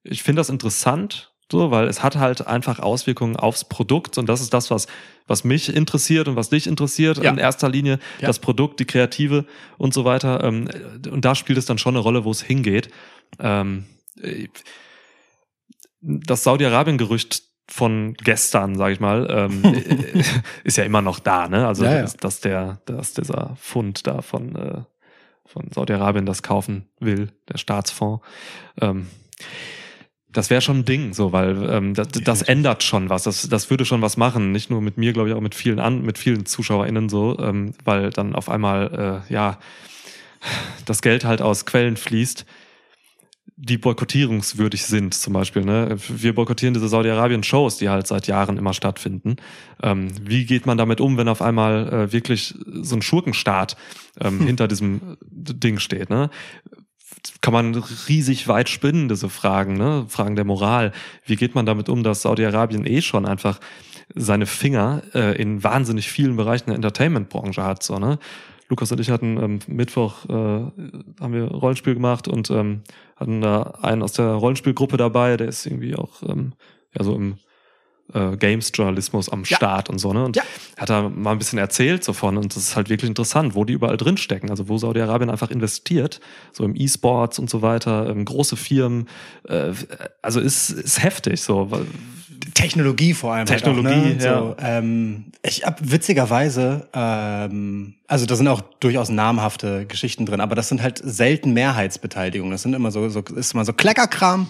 Ich 0.04 0.24
finde 0.24 0.40
das 0.40 0.50
interessant, 0.50 1.32
so, 1.52 1.72
weil 1.72 1.88
es 1.88 2.04
hat 2.04 2.18
halt 2.18 2.48
einfach 2.48 2.80
Auswirkungen 2.80 3.38
aufs 3.38 3.66
Produkt 3.66 4.18
und 4.18 4.28
das 4.28 4.42
ist 4.42 4.54
das, 4.54 4.70
was, 4.70 4.88
was 5.28 5.44
mich 5.44 5.74
interessiert 5.74 6.28
und 6.28 6.36
was 6.36 6.50
dich 6.50 6.68
interessiert 6.68 7.24
Ja. 7.24 7.32
in 7.32 7.38
erster 7.38 7.70
Linie. 7.70 8.00
Ja. 8.20 8.28
Das 8.28 8.40
Produkt, 8.40 8.80
die 8.80 8.86
Kreative 8.86 9.46
und 9.78 9.94
so 9.94 10.04
weiter. 10.04 10.44
Ähm, 10.44 10.68
und 11.10 11.24
da 11.24 11.36
spielt 11.36 11.58
es 11.58 11.66
dann 11.66 11.78
schon 11.78 11.96
eine 11.96 12.04
Rolle, 12.04 12.26
wo 12.26 12.32
es 12.32 12.42
hingeht. 12.42 12.90
Ähm, 13.40 13.86
äh, 14.22 14.48
das 16.02 16.44
Saudi-Arabien-Gerücht 16.44 17.44
von 17.70 18.14
gestern, 18.14 18.76
sage 18.76 18.94
ich 18.94 19.00
mal, 19.00 19.28
ähm, 19.30 19.64
äh, 19.74 20.24
ist 20.64 20.78
ja 20.78 20.84
immer 20.84 21.02
noch 21.02 21.20
da, 21.20 21.48
ne? 21.48 21.68
Also 21.68 21.84
Ja, 21.84 21.96
ja. 21.96 22.02
Dass, 22.02 22.18
dass 22.18 22.40
der, 22.40 22.82
dass 22.86 23.14
dieser 23.14 23.56
Fund 23.60 24.08
da 24.08 24.22
von 24.22 24.56
äh, 24.56 24.82
von 25.48 25.72
Saudi-Arabien 25.74 26.26
das 26.26 26.44
kaufen 26.44 26.90
will, 27.00 27.32
der 27.50 27.58
Staatsfonds. 27.58 28.24
Ähm, 28.82 29.08
das 30.30 30.50
wäre 30.50 30.62
schon 30.62 30.80
ein 30.80 30.86
Ding, 30.86 31.14
so, 31.14 31.32
weil 31.32 31.70
ähm, 31.72 31.94
das, 31.94 32.10
das 32.10 32.42
ändert 32.42 32.84
schon 32.84 33.10
was. 33.10 33.24
Das, 33.24 33.48
das 33.48 33.70
würde 33.70 33.86
schon 33.86 34.02
was 34.02 34.18
machen. 34.18 34.52
Nicht 34.52 34.70
nur 34.70 34.82
mit 34.82 34.98
mir, 34.98 35.14
glaube 35.14 35.30
ich, 35.30 35.36
auch 35.36 35.42
mit 35.42 35.56
vielen 35.56 35.80
an, 35.80 36.04
mit 36.04 36.18
vielen 36.18 36.46
ZuschauerInnen 36.46 37.10
so, 37.10 37.40
ähm, 37.40 37.74
weil 37.84 38.12
dann 38.12 38.36
auf 38.36 38.50
einmal 38.50 39.24
äh, 39.30 39.34
ja 39.34 39.58
das 40.86 41.02
Geld 41.02 41.26
halt 41.26 41.42
aus 41.42 41.66
Quellen 41.66 41.98
fließt, 41.98 42.46
die 43.60 43.80
boykottierungswürdig 43.80 44.86
sind, 44.86 45.16
zum 45.16 45.34
Beispiel. 45.34 45.66
Ne? 45.66 45.98
Wir 46.08 46.36
boykottieren 46.36 46.76
diese 46.76 46.88
Saudi-Arabien-Shows, 46.88 47.78
die 47.78 47.90
halt 47.90 48.06
seit 48.06 48.28
Jahren 48.28 48.56
immer 48.56 48.74
stattfinden. 48.74 49.38
Ähm, 49.82 50.10
wie 50.22 50.46
geht 50.46 50.68
man 50.68 50.78
damit 50.78 51.02
um, 51.02 51.18
wenn 51.18 51.28
auf 51.28 51.42
einmal 51.42 51.92
äh, 51.92 52.14
wirklich 52.14 52.54
so 52.66 52.96
ein 52.96 53.02
Schurkenstaat 53.02 53.76
ähm, 54.22 54.46
hinter 54.46 54.68
diesem 54.68 55.18
Ding 55.22 55.80
steht? 55.80 56.12
Ne? 56.12 56.30
Kann 57.42 57.54
man 57.54 57.76
riesig 58.08 58.48
weit 58.48 58.70
spinnen, 58.70 59.10
diese 59.10 59.28
Fragen, 59.28 59.76
ne? 59.76 60.06
Fragen 60.08 60.36
der 60.36 60.46
Moral. 60.46 60.92
Wie 61.26 61.36
geht 61.36 61.56
man 61.56 61.66
damit 61.66 61.90
um, 61.90 62.04
dass 62.04 62.22
Saudi-Arabien 62.22 62.86
eh 62.86 63.02
schon 63.02 63.26
einfach 63.26 63.60
seine 64.14 64.46
Finger 64.46 65.02
äh, 65.16 65.42
in 65.42 65.64
wahnsinnig 65.64 66.12
vielen 66.12 66.36
Bereichen 66.36 66.68
der 66.68 66.76
Entertainment-Branche 66.76 67.64
hat, 67.64 67.82
so, 67.82 67.98
ne? 67.98 68.20
Lukas 68.70 68.92
und 68.92 69.00
ich 69.00 69.10
hatten 69.10 69.38
ähm, 69.42 69.60
Mittwoch 69.68 70.26
äh, 70.26 70.34
haben 70.34 71.34
wir 71.34 71.46
Rollenspiel 71.46 71.94
gemacht 71.94 72.28
und 72.28 72.50
ähm, 72.50 72.82
hatten 73.20 73.42
da 73.42 73.74
einen 73.82 74.02
aus 74.04 74.14
der 74.14 74.26
Rollenspielgruppe 74.28 74.98
dabei, 74.98 75.38
der 75.38 75.48
ist 75.48 75.66
irgendwie 75.66 75.96
auch 75.96 76.22
ähm, 76.24 76.54
ja 76.98 77.04
so 77.04 77.16
im 77.16 77.38
äh, 78.14 78.38
Games-Journalismus 78.38 79.28
am 79.30 79.44
Ja. 79.46 79.58
Start 79.58 79.90
und 79.90 80.00
so, 80.00 80.14
ne? 80.14 80.24
Und 80.24 80.38
Ja. 80.38 80.44
hat 80.78 80.90
da 80.90 81.10
mal 81.10 81.32
ein 81.34 81.40
bisschen 81.40 81.60
erzählt 81.60 82.06
so 82.06 82.14
von 82.14 82.38
und 82.38 82.56
das 82.56 82.64
ist 82.64 82.76
halt 82.78 82.88
wirklich 82.90 83.10
interessant, 83.10 83.54
wo 83.54 83.66
die 83.66 83.74
überall 83.74 83.98
drin 83.98 84.16
stecken, 84.16 84.50
also 84.50 84.70
wo 84.70 84.78
Saudi-Arabien 84.78 85.30
einfach 85.30 85.52
investiert, 85.52 86.22
so 86.54 86.64
im 86.64 86.74
E-Sports 86.76 87.38
und 87.38 87.50
so 87.50 87.62
weiter, 87.62 88.08
ähm, 88.10 88.24
große 88.24 88.56
Firmen, 88.56 89.10
äh, 89.50 89.74
also 90.22 90.40
ist, 90.40 90.70
ist 90.70 91.04
heftig 91.04 91.42
so. 91.42 91.70
weil- 91.70 91.86
Technologie 92.54 93.14
vor 93.14 93.34
allem. 93.34 93.46
Technologie, 93.46 93.90
halt 93.90 94.06
auch, 94.06 94.20
ne? 94.20 94.24
ja. 94.24 94.40
so, 94.40 94.56
ähm, 94.60 95.26
ich 95.44 95.66
hab 95.66 95.80
witzigerweise, 95.92 96.88
ähm, 96.94 97.96
also 98.08 98.26
da 98.26 98.36
sind 98.38 98.48
auch 98.48 98.62
durchaus 98.80 99.10
namhafte 99.10 99.86
Geschichten 99.86 100.26
drin, 100.26 100.40
aber 100.40 100.56
das 100.56 100.70
sind 100.70 100.82
halt 100.82 101.02
selten 101.04 101.52
Mehrheitsbeteiligungen. 101.54 102.52
Das 102.52 102.62
sind 102.62 102.74
immer 102.74 102.90
so, 102.92 103.10
so 103.10 103.20
ist 103.36 103.54
immer 103.54 103.66
so 103.66 103.74
Kleckerkram. 103.74 104.48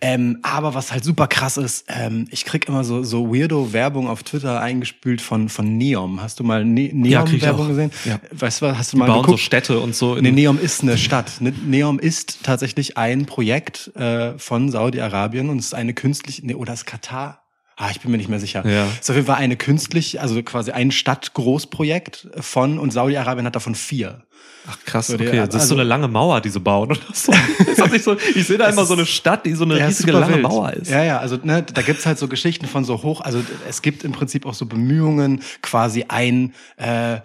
Ähm, 0.00 0.38
aber 0.42 0.74
was 0.74 0.92
halt 0.92 1.04
super 1.04 1.26
krass 1.28 1.56
ist, 1.56 1.84
ähm, 1.88 2.26
ich 2.30 2.44
krieg 2.44 2.68
immer 2.68 2.82
so 2.84 3.02
so 3.04 3.32
weirdo 3.34 3.72
Werbung 3.72 4.08
auf 4.08 4.22
Twitter 4.22 4.60
eingespült 4.60 5.20
von 5.20 5.48
von 5.48 5.76
Neom. 5.76 6.20
Hast 6.22 6.40
du 6.40 6.44
mal 6.44 6.64
ne 6.64 6.88
Ja, 7.08 7.22
Neom 7.24 7.34
ich 7.34 7.42
Werbung 7.42 7.66
auch. 7.66 7.68
gesehen? 7.68 7.90
Ja. 8.04 8.18
Weißt 8.32 8.62
du, 8.62 8.66
was, 8.66 8.78
hast 8.78 8.92
du 8.92 8.96
Die 8.96 9.00
mal 9.00 9.06
bauen 9.06 9.16
so 9.16 9.22
geguckt? 9.22 9.40
Städte 9.40 9.80
und 9.80 9.94
so. 9.94 10.16
in- 10.16 10.22
Nee, 10.24 10.30
Neom 10.32 10.58
ist 10.58 10.82
eine 10.82 10.96
Stadt. 10.98 11.40
Ne- 11.40 11.52
Neom 11.66 11.98
ist 11.98 12.42
tatsächlich 12.44 12.96
ein 12.98 13.26
Projekt 13.26 13.94
äh, 13.96 14.38
von 14.38 14.70
Saudi-Arabien 14.70 15.50
und 15.50 15.58
es 15.58 15.66
ist 15.66 15.74
eine 15.74 15.94
künstliche, 15.94 16.44
nee, 16.46 16.54
oder 16.54 16.72
ist 16.72 16.84
Katar? 16.86 17.41
Ah, 17.76 17.88
ich 17.90 18.00
bin 18.00 18.10
mir 18.10 18.18
nicht 18.18 18.28
mehr 18.28 18.38
sicher. 18.40 18.66
Ja. 18.68 18.84
Auf 18.86 19.08
jeden 19.08 19.26
Fall 19.26 19.36
eine 19.36 19.56
künstlich, 19.56 20.20
also 20.20 20.40
quasi 20.42 20.70
ein 20.72 20.90
Stadtgroßprojekt 20.90 22.28
von 22.40 22.78
und 22.78 22.92
Saudi-Arabien 22.92 23.46
hat 23.46 23.56
davon 23.56 23.74
vier. 23.74 24.22
Ach 24.68 24.78
krass, 24.84 25.08
So, 25.08 25.14
okay. 25.14 25.36
Das 25.38 25.48
ist 25.48 25.54
also- 25.54 25.66
so 25.68 25.74
eine 25.74 25.84
lange 25.84 26.06
Mauer, 26.06 26.40
die 26.40 26.48
sie 26.50 26.60
bauen. 26.60 26.90
Oder 26.90 27.00
so. 27.12 27.32
So, 28.02 28.16
ich 28.34 28.46
sehe 28.46 28.58
da 28.58 28.68
immer 28.68 28.84
so 28.84 28.94
eine 28.94 29.06
Stadt, 29.06 29.44
die 29.46 29.54
so 29.54 29.64
eine 29.64 29.78
Ja, 29.78 29.86
riesige 29.86 30.12
lange 30.12 30.34
wild. 30.34 30.42
Mauer 30.42 30.72
ist. 30.72 30.90
Ja, 30.90 31.02
ja, 31.04 31.18
also 31.18 31.36
ne, 31.42 31.62
da 31.62 31.82
gibt's 31.82 32.06
halt 32.06 32.18
so 32.18 32.28
Geschichten 32.28 32.66
von 32.66 32.84
so 32.84 33.02
hoch, 33.02 33.20
also 33.20 33.42
es 33.68 33.82
gibt 33.82 34.02
im 34.04 34.12
Prinzip 34.12 34.46
auch 34.46 34.54
so 34.54 34.66
Bemühungen, 34.66 35.42
quasi 35.62 36.04
ein 36.08 36.54
äh, 36.76 37.18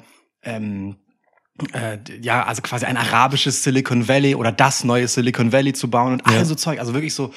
ähm, 0.44 0.96
äh, 1.74 1.98
ja, 2.22 2.44
also 2.46 2.62
quasi 2.62 2.86
ein 2.86 2.98
arabisches 2.98 3.64
Silicon 3.64 4.08
Valley 4.08 4.36
oder 4.36 4.52
das 4.52 4.84
neue 4.84 5.08
Silicon 5.08 5.52
Valley 5.52 5.74
zu 5.74 5.90
bauen 5.90 6.14
und 6.14 6.26
all 6.28 6.36
Ja. 6.36 6.46
so 6.46 6.56
Zeug, 6.56 6.80
also 6.80 6.94
wirklich 6.94 7.14
so 7.14 7.34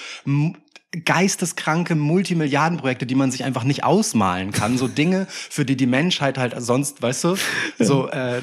geisteskranke 0.93 1.95
Multimilliardenprojekte, 1.95 3.07
die 3.07 3.15
man 3.15 3.31
sich 3.31 3.45
einfach 3.45 3.63
nicht 3.63 3.85
ausmalen 3.85 4.51
kann, 4.51 4.77
so 4.77 4.89
Dinge, 4.89 5.27
für 5.31 5.65
die 5.65 5.77
die 5.77 5.87
Menschheit 5.87 6.37
halt 6.37 6.53
sonst, 6.59 7.01
weißt 7.01 7.25
du, 7.25 7.37
so 7.79 8.09
äh, 8.09 8.43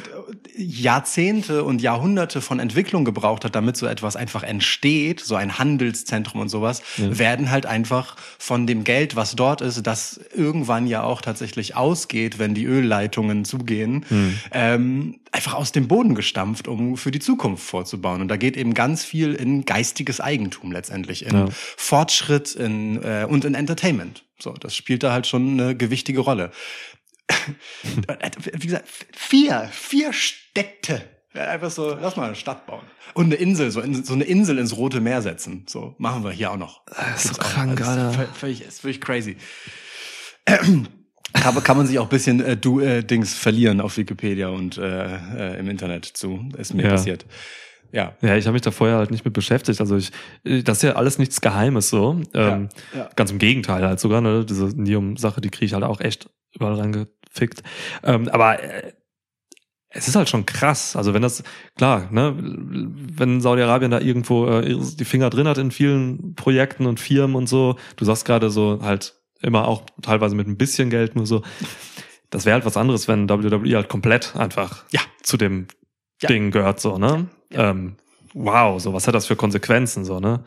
Jahrzehnte 0.56 1.66
und 1.66 1.82
Jahrhunderte 1.82 2.40
von 2.40 2.60
Entwicklung 2.60 3.04
gebraucht 3.04 3.44
hat, 3.44 3.54
damit 3.54 3.76
so 3.76 3.86
etwas 3.86 4.16
einfach 4.16 4.44
entsteht, 4.44 5.20
so 5.20 5.36
ein 5.36 5.60
Handelszentrum 5.60 6.40
und 6.40 6.48
sowas, 6.48 6.82
werden 6.98 7.52
halt 7.52 7.66
einfach 7.66 8.16
von 8.40 8.66
dem 8.66 8.86
Geld, 8.86 9.18
was 9.18 9.36
dort 9.36 9.60
ist, 9.60 9.86
das 9.86 10.20
irgendwann 10.34 10.88
ja 10.88 11.04
auch 11.04 11.22
tatsächlich 11.22 11.76
ausgeht, 11.76 12.40
wenn 12.40 12.54
die 12.54 12.64
Ölleitungen 12.66 13.44
zugehen, 13.44 14.06
ähm, 14.52 15.20
einfach 15.34 15.54
aus 15.54 15.74
dem 15.74 15.90
Boden 15.90 16.16
gestampft, 16.16 16.70
um 16.70 16.96
für 16.96 17.12
die 17.12 17.20
Zukunft 17.20 17.64
vorzubauen. 17.64 18.22
Und 18.22 18.30
da 18.30 18.38
geht 18.38 18.56
eben 18.56 18.74
ganz 18.74 19.04
viel 19.04 19.34
in 19.34 19.66
geistiges 19.66 20.22
Eigentum 20.22 20.72
letztendlich, 20.72 21.26
in 21.26 21.36
Ja. 21.36 21.46
Fortschritt 21.76 22.37
in, 22.56 23.02
äh, 23.04 23.26
und 23.28 23.46
in 23.46 23.54
Entertainment. 23.56 24.24
So, 24.40 24.54
das 24.54 24.76
spielt 24.76 25.04
da 25.04 25.12
halt 25.12 25.28
schon 25.28 25.60
eine 25.60 25.76
gewichtige 25.76 26.20
Rolle. 26.22 26.52
Wie 28.54 28.68
gesagt, 28.68 28.86
vier, 29.16 29.68
vier 29.72 30.14
Städte. 30.14 31.02
Einfach 31.34 31.70
so, 31.70 31.96
lass 32.02 32.16
mal 32.16 32.26
eine 32.28 32.36
Stadt 32.36 32.66
bauen. 32.66 32.82
Und 33.14 33.26
eine 33.26 33.36
Insel, 33.36 33.70
so, 33.70 33.82
in, 33.82 34.04
so 34.04 34.14
eine 34.14 34.24
Insel 34.24 34.58
ins 34.58 34.76
Rote 34.76 35.02
Meer 35.02 35.22
setzen. 35.22 35.66
So, 35.68 35.96
machen 36.00 36.24
wir 36.24 36.32
hier 36.32 36.52
auch 36.52 36.58
noch. 36.58 36.82
Das 36.88 37.26
ist 37.26 37.36
so 37.36 37.42
krank, 37.42 37.78
Das 37.78 37.88
Alter. 37.90 38.10
ist 38.10 38.16
völ- 38.18 38.34
Völlig, 38.34 38.62
ist 38.62 38.82
völlig 38.82 39.02
crazy. 39.02 39.38
Kann, 41.34 41.62
kann 41.64 41.78
man 41.78 41.86
sich 41.86 42.00
auch 42.00 42.04
ein 42.06 42.10
bisschen 42.10 42.40
äh, 42.44 42.56
du, 42.58 42.80
äh, 42.80 43.04
Dings 43.04 43.34
verlieren 43.36 43.82
auf 43.82 43.98
Wikipedia 43.98 44.48
und 44.48 44.78
äh, 44.78 45.16
äh, 45.56 45.60
im 45.60 45.70
Internet 45.70 46.06
zu. 46.06 46.50
Ist 46.58 46.74
mir 46.74 46.84
Ja. 46.84 46.90
passiert. 46.92 47.26
Ja. 47.92 48.14
Ja, 48.22 48.36
ich 48.36 48.46
habe 48.46 48.54
mich 48.54 48.62
da 48.62 48.72
vorher 48.72 48.98
halt 48.98 49.12
nicht 49.12 49.26
mit 49.26 49.34
beschäftigt. 49.34 49.80
Also 49.82 49.96
ich, 49.98 50.12
das 50.44 50.78
ist 50.78 50.84
ja 50.84 50.94
alles 50.96 51.18
nichts 51.20 51.42
Geheimes 51.42 51.90
so. 51.90 52.22
Ähm, 52.34 52.70
Ja, 52.94 53.00
ja. 53.00 53.10
Ganz 53.16 53.32
im 53.32 53.38
Gegenteil 53.40 53.86
halt 53.86 54.00
sogar. 54.00 54.22
Ne? 54.22 54.46
Diese 54.46 54.66
Nium-Sache, 54.68 55.42
die 55.42 55.50
kriege 55.50 55.66
ich 55.66 55.74
halt 55.74 55.84
auch 55.84 56.00
echt 56.02 56.30
überall 56.54 56.76
reingefickt. 56.80 57.64
Ähm, 58.04 58.28
aber 58.30 58.62
äh, 58.64 58.92
es 59.90 60.08
ist 60.08 60.16
halt 60.16 60.30
schon 60.30 60.46
krass. 60.46 60.96
Also 60.96 61.14
wenn 61.14 61.22
das, 61.22 61.44
klar, 61.76 62.10
ne, 62.12 62.36
wenn 62.38 63.42
Saudi-Arabien 63.42 63.92
da 63.92 64.00
irgendwo 64.00 64.48
äh, 64.48 64.78
die 64.78 65.06
Finger 65.06 65.30
drin 65.30 65.48
hat 65.48 65.58
in 65.58 65.72
vielen 65.72 66.36
Projekten 66.36 66.86
und 66.86 67.00
Firmen 67.00 67.36
und 67.36 67.48
so, 67.48 67.78
du 67.96 68.06
sagst 68.06 68.26
gerade 68.26 68.50
so 68.50 68.80
halt 68.82 69.16
immer 69.42 69.68
auch 69.68 69.84
teilweise 70.02 70.36
mit 70.36 70.48
ein 70.48 70.58
bisschen 70.58 70.90
Geld 70.90 71.16
nur 71.16 71.26
so, 71.26 71.42
das 72.30 72.46
wäre 72.46 72.56
halt 72.56 72.66
was 72.66 72.76
anderes, 72.76 73.08
wenn 73.08 73.30
WWE 73.30 73.76
halt 73.76 73.88
komplett 73.88 74.36
einfach 74.36 74.84
Ja. 74.92 75.02
zu 75.24 75.38
dem 75.38 75.68
Ja. 76.22 76.28
Ding 76.28 76.52
gehört, 76.52 76.80
so, 76.82 76.98
ne? 76.98 77.28
Ähm, 77.52 77.96
wow, 78.34 78.80
so, 78.82 78.94
was 78.94 79.08
hat 79.08 79.16
das 79.16 79.26
für 79.26 79.36
Konsequenzen, 79.36 80.06
so, 80.06 80.20
ne? 80.20 80.44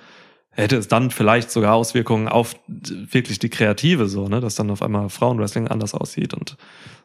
hätte 0.53 0.77
es 0.77 0.89
dann 0.89 1.11
vielleicht 1.11 1.51
sogar 1.51 1.75
Auswirkungen 1.75 2.29
auf 2.29 2.57
wirklich 2.67 3.39
die 3.39 3.49
Kreative 3.49 4.09
so, 4.09 4.29
ne, 4.29 4.41
dass 4.41 4.57
dann 4.57 4.71
auf 4.71 4.83
einmal 4.83 5.09
Frauenwrestling 5.09 5.69
anders 5.69 5.95
aussieht 5.95 6.35
und 6.35 6.57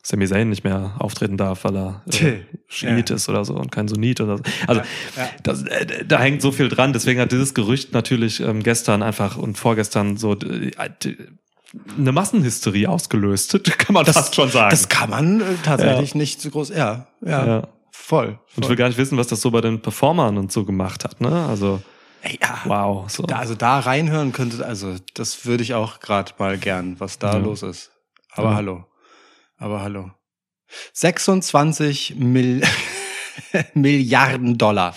Sami 0.02 0.28
Zayn 0.28 0.50
nicht 0.50 0.64
mehr 0.64 0.96
auftreten 1.00 1.38
darf, 1.38 1.64
weil 1.64 1.76
er 1.76 2.02
äh, 2.08 2.40
Schiit 2.68 3.10
ja. 3.10 3.16
ist 3.16 3.30
oder 3.30 3.46
so 3.46 3.56
und 3.56 3.72
kein 3.72 3.88
Sunnit 3.88 4.22
oder 4.22 4.38
so. 4.38 4.44
Also 4.68 4.82
ja. 5.16 5.30
Das, 5.44 5.64
äh, 5.64 6.06
da 6.06 6.20
hängt 6.20 6.42
so 6.42 6.52
viel 6.52 6.70
dran. 6.70 6.94
Deswegen 6.94 7.20
hat 7.20 7.32
dieses 7.32 7.54
Gerücht 7.54 7.94
natürlich 7.94 8.40
ähm, 8.40 8.62
gestern 8.62 9.02
einfach 9.02 9.38
und 9.38 9.58
vorgestern 9.58 10.18
so 10.18 10.34
äh, 10.34 10.72
eine 11.98 12.12
Massenhysterie 12.12 12.88
ausgelöst, 12.88 13.60
kann 13.78 13.94
man 13.94 14.06
fast 14.06 14.36
schon 14.36 14.50
sagen. 14.50 14.70
Das 14.70 14.90
kann 14.90 15.10
man 15.10 15.42
äh, 15.42 15.44
tatsächlich 15.64 16.14
nicht 16.14 16.42
so 16.42 16.50
groß. 16.50 16.70
Ja, 16.70 17.08
ja, 17.22 17.68
Ja. 18.06 18.10
voll. 18.10 18.28
und 18.28 18.40
ich 18.56 18.58
will 18.58 18.64
voll. 18.68 18.76
gar 18.76 18.88
nicht 18.88 18.98
wissen, 18.98 19.18
was 19.18 19.28
das 19.28 19.42
so 19.42 19.52
bei 19.52 19.62
den 19.62 19.82
Performern 19.82 20.38
und 20.38 20.52
so 20.52 20.64
gemacht 20.66 21.04
hat. 21.04 21.22
Ne? 21.22 21.46
Also 21.48 21.82
ja, 22.42 22.62
wow. 22.66 23.10
So. 23.10 23.24
Da, 23.24 23.38
also 23.38 23.54
da 23.56 23.80
reinhören 23.80 24.32
könnte, 24.32 24.66
also 24.66 24.96
das 25.14 25.46
würde 25.46 25.62
ich 25.64 25.74
auch 25.76 26.00
gerade 26.00 26.32
mal 26.40 26.58
gern, 26.58 27.00
was 27.00 27.20
da 27.20 27.34
Ja. 27.34 27.38
los 27.38 27.62
ist. 27.64 27.92
Aber 28.32 28.50
Ja. 28.50 28.56
hallo. 28.56 28.86
Aber 29.58 29.82
hallo. 29.82 30.12
26 30.94 32.16
Mil 32.18 32.64
Milliarden 33.74 34.58
Dollar 34.58 34.96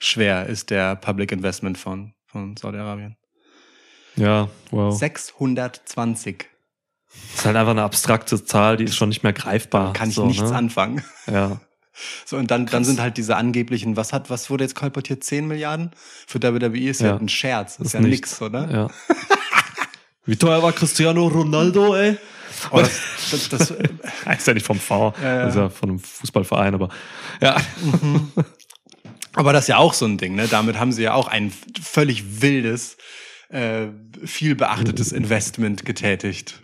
schwer 0.00 0.46
ist 0.46 0.70
der 0.70 0.96
Public 0.96 1.32
Investment 1.32 1.78
Fonds 1.78 2.12
von 2.26 2.56
Saudi-Arabien. 2.56 3.16
Ja, 4.16 4.48
wow. 4.70 4.96
620. 4.96 6.46
Das 7.08 7.38
ist 7.40 7.44
halt 7.46 7.56
einfach 7.56 7.70
eine 7.70 7.82
abstrakte 7.84 8.44
Zahl, 8.44 8.76
die 8.76 8.84
ist 8.84 8.96
schon 8.96 9.08
nicht 9.08 9.22
mehr 9.22 9.32
greifbar. 9.32 9.92
Kann 9.92 10.08
ich 10.08 10.14
so, 10.16 10.26
nichts 10.26 10.50
ne? 10.50 10.56
anfangen. 10.56 11.04
Ja. 11.30 11.60
So, 12.26 12.36
und 12.36 12.50
dann, 12.50 12.66
dann 12.66 12.84
sind 12.84 13.00
halt 13.00 13.16
diese 13.16 13.36
angeblichen, 13.36 13.96
was 13.96 14.12
hat, 14.12 14.30
was 14.30 14.50
wurde 14.50 14.64
jetzt 14.64 14.74
kolportiert? 14.74 15.22
10 15.24 15.46
Milliarden? 15.46 15.90
Für 16.26 16.42
WWE 16.42 16.76
ist 16.88 17.00
ja, 17.00 17.08
Ja. 17.08 17.16
ein 17.16 17.28
Scherz. 17.28 17.74
Ist, 17.78 17.86
Ist 17.86 17.92
ja 17.94 18.00
nichts. 18.00 18.32
nix, 18.32 18.42
oder? 18.42 18.70
Ja. 18.70 18.90
Wie 20.26 20.36
teuer 20.36 20.62
war 20.62 20.72
Cristiano 20.72 21.26
Ronaldo, 21.26 21.94
ey? 21.94 22.16
Oh, 22.70 22.78
das, 22.78 22.90
das, 23.30 23.48
das, 23.50 23.70
ist 24.38 24.46
ja 24.46 24.54
nicht 24.54 24.64
vom 24.64 24.78
V, 24.78 25.12
Ja, 25.22 25.28
ja. 25.40 25.46
ist 25.48 25.54
ja 25.56 25.68
von 25.68 25.90
einem 25.90 25.98
Fußballverein, 25.98 26.74
aber 26.74 26.88
ja. 27.42 27.56
Aber 29.34 29.52
das 29.52 29.64
ist 29.64 29.68
ja 29.68 29.76
auch 29.78 29.92
so 29.92 30.06
ein 30.06 30.16
Ding, 30.18 30.34
ne? 30.34 30.46
Damit 30.48 30.78
haben 30.78 30.92
sie 30.92 31.02
ja 31.02 31.14
auch 31.14 31.28
ein 31.28 31.52
völlig 31.82 32.40
wildes, 32.42 32.96
äh, 33.48 33.88
viel 34.24 34.54
beachtetes 34.54 35.12
Investment 35.12 35.84
getätigt. 35.84 36.62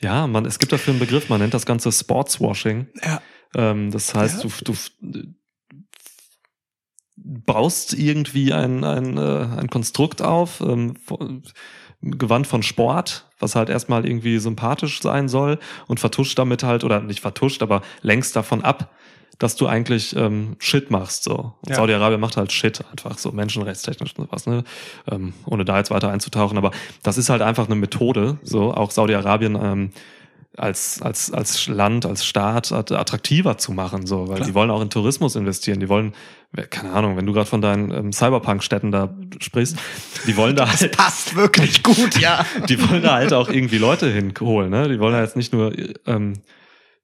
Ja, 0.00 0.26
man, 0.26 0.46
es 0.46 0.58
gibt 0.58 0.72
dafür 0.72 0.92
einen 0.92 1.00
Begriff, 1.00 1.28
man 1.28 1.40
nennt 1.40 1.54
das 1.54 1.66
Ganze 1.66 1.90
Sportswashing. 1.92 2.86
Ja. 3.04 3.20
Ähm, 3.54 3.90
das 3.90 4.14
heißt, 4.14 4.44
Ja. 4.44 4.50
du, 4.64 4.72
du 5.00 5.24
baust 7.16 7.94
irgendwie 7.94 8.52
ein, 8.52 8.84
ein, 8.84 9.16
äh, 9.16 9.46
ein 9.58 9.68
Konstrukt 9.68 10.22
auf, 10.22 10.60
ähm, 10.60 10.96
von- 10.96 11.42
Gewand 12.04 12.48
von 12.48 12.64
Sport, 12.64 13.28
was 13.38 13.54
halt 13.54 13.68
erstmal 13.68 14.04
irgendwie 14.04 14.38
sympathisch 14.38 15.00
sein 15.02 15.28
soll 15.28 15.60
und 15.86 16.00
vertuscht 16.00 16.36
damit 16.36 16.64
halt, 16.64 16.82
oder 16.82 17.00
nicht 17.00 17.20
vertuscht, 17.20 17.62
aber 17.62 17.82
längst 18.00 18.34
davon 18.34 18.62
ab, 18.62 18.92
dass 19.38 19.54
du 19.54 19.68
eigentlich 19.68 20.16
ähm, 20.16 20.56
Shit 20.58 20.90
machst. 20.90 21.22
So. 21.22 21.54
Ja. 21.68 21.76
Saudi-Arabien 21.76 22.20
macht 22.20 22.36
halt 22.36 22.50
Shit 22.50 22.84
einfach, 22.90 23.18
so 23.18 23.30
menschenrechtstechnisch 23.30 24.14
und 24.16 24.26
sowas, 24.26 24.46
ne? 24.46 24.64
Ähm, 25.08 25.32
ohne 25.46 25.64
da 25.64 25.78
jetzt 25.78 25.92
weiter 25.92 26.10
einzutauchen. 26.10 26.58
Aber 26.58 26.72
das 27.04 27.18
ist 27.18 27.28
halt 27.30 27.40
einfach 27.40 27.66
eine 27.66 27.76
Methode, 27.76 28.38
so 28.42 28.74
auch 28.74 28.90
Saudi-Arabien 28.90 29.54
ähm, 29.60 29.90
als, 30.56 31.00
als, 31.00 31.32
als 31.32 31.66
Land, 31.68 32.04
als 32.04 32.26
Staat 32.26 32.72
att- 32.72 32.92
attraktiver 32.92 33.56
zu 33.56 33.72
machen, 33.72 34.06
so, 34.06 34.28
weil 34.28 34.36
Klar. 34.36 34.48
die 34.48 34.54
wollen 34.54 34.70
auch 34.70 34.82
in 34.82 34.90
Tourismus 34.90 35.34
investieren, 35.34 35.80
die 35.80 35.88
wollen, 35.88 36.12
keine 36.70 36.92
Ahnung, 36.92 37.16
wenn 37.16 37.24
du 37.24 37.32
gerade 37.32 37.48
von 37.48 37.62
deinen 37.62 37.90
ähm, 37.90 38.12
Cyberpunk-Städten 38.12 38.92
da 38.92 39.14
sprichst, 39.40 39.78
die 40.26 40.36
wollen 40.36 40.54
da 40.54 40.68
halt, 40.68 40.94
Passt 40.96 41.34
wirklich 41.36 41.82
gut, 41.82 42.18
ja. 42.20 42.44
die 42.68 42.78
wollen 42.90 43.02
da 43.02 43.14
halt 43.14 43.32
auch 43.32 43.48
irgendwie 43.48 43.78
Leute 43.78 44.10
hinholen, 44.10 44.70
ne? 44.70 44.88
Die 44.88 45.00
wollen 45.00 45.14
da 45.14 45.22
jetzt 45.22 45.36
nicht 45.36 45.52
nur, 45.54 45.72
ähm, 46.06 46.34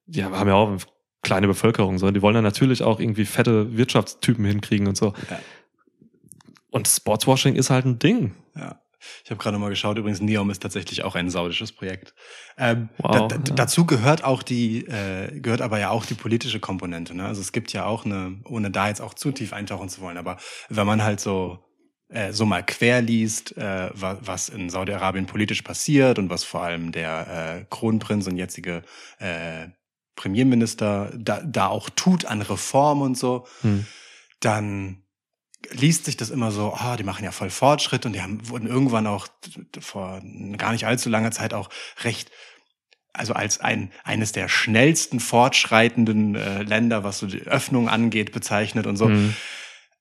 die 0.06 0.22
haben 0.24 0.48
ja 0.48 0.54
auch 0.54 0.68
eine 0.68 0.78
kleine 1.22 1.46
Bevölkerung, 1.46 1.98
sondern 1.98 2.14
die 2.14 2.22
wollen 2.22 2.34
da 2.34 2.42
natürlich 2.42 2.82
auch 2.82 3.00
irgendwie 3.00 3.24
fette 3.24 3.76
Wirtschaftstypen 3.76 4.44
hinkriegen 4.44 4.86
und 4.88 4.96
so. 4.96 5.14
Ja. 5.30 5.38
Und 6.70 6.86
Sportswashing 6.86 7.54
ist 7.54 7.70
halt 7.70 7.86
ein 7.86 7.98
Ding. 7.98 8.34
ja. 8.54 8.78
Ich 9.24 9.30
habe 9.30 9.40
gerade 9.40 9.58
mal 9.58 9.70
geschaut, 9.70 9.98
übrigens, 9.98 10.20
Neom 10.20 10.50
ist 10.50 10.60
tatsächlich 10.62 11.04
auch 11.04 11.14
ein 11.14 11.30
saudisches 11.30 11.72
Projekt. 11.72 12.14
Ähm, 12.56 12.88
Wow, 12.98 13.12
da, 13.12 13.28
da, 13.28 13.36
ja. 13.36 13.54
Dazu 13.54 13.86
gehört 13.86 14.24
auch 14.24 14.42
die, 14.42 14.86
äh, 14.86 15.38
gehört 15.40 15.60
aber 15.60 15.78
ja 15.78 15.90
auch 15.90 16.04
die 16.06 16.14
politische 16.14 16.60
Komponente. 16.60 17.14
Ne? 17.14 17.24
Also 17.26 17.40
es 17.40 17.52
gibt 17.52 17.72
ja 17.72 17.84
auch 17.86 18.04
eine, 18.04 18.40
ohne 18.44 18.70
da 18.70 18.88
jetzt 18.88 19.00
auch 19.00 19.14
zu 19.14 19.30
tief 19.32 19.52
eintauchen 19.52 19.88
zu 19.88 20.00
wollen, 20.00 20.16
aber 20.16 20.38
wenn 20.68 20.86
man 20.86 21.02
halt 21.02 21.20
so 21.20 21.64
äh, 22.10 22.32
so 22.32 22.46
mal 22.46 22.62
quer 22.64 23.02
liest, 23.02 23.56
äh, 23.58 23.90
wa- 23.92 24.18
was 24.22 24.48
in 24.48 24.70
Saudi-Arabien 24.70 25.26
politisch 25.26 25.60
passiert 25.60 26.18
und 26.18 26.30
was 26.30 26.42
vor 26.42 26.62
allem 26.62 26.90
der 26.90 27.58
äh, 27.60 27.64
Kronprinz 27.68 28.26
und 28.26 28.36
jetzige 28.38 28.82
äh, 29.18 29.68
Premierminister 30.16 31.12
da, 31.16 31.40
da 31.42 31.68
auch 31.68 31.90
tut 31.90 32.24
an 32.24 32.42
Reform 32.42 33.02
und 33.02 33.16
so, 33.18 33.46
Hm. 33.60 33.86
dann 34.40 35.02
liest 35.70 36.04
sich 36.04 36.16
das 36.16 36.30
immer 36.30 36.50
so, 36.50 36.72
ah, 36.74 36.96
die 36.96 37.04
machen 37.04 37.24
ja 37.24 37.32
voll 37.32 37.50
Fortschritt 37.50 38.06
und 38.06 38.12
die 38.12 38.22
haben 38.22 38.48
wurden 38.48 38.66
irgendwann 38.66 39.06
auch 39.06 39.28
vor 39.80 40.22
gar 40.56 40.72
nicht 40.72 40.86
allzu 40.86 41.08
langer 41.08 41.30
Zeit 41.30 41.54
auch 41.54 41.68
recht 42.04 42.30
also 43.12 43.32
als 43.32 43.60
ein 43.60 43.90
eines 44.04 44.32
der 44.32 44.48
schnellsten 44.48 45.18
fortschreitenden 45.18 46.36
äh, 46.36 46.62
Länder, 46.62 47.04
was 47.04 47.18
so 47.18 47.26
die 47.26 47.42
Öffnung 47.42 47.88
angeht, 47.88 48.32
bezeichnet 48.32 48.86
und 48.86 48.96
so. 48.96 49.06
Hm. 49.06 49.34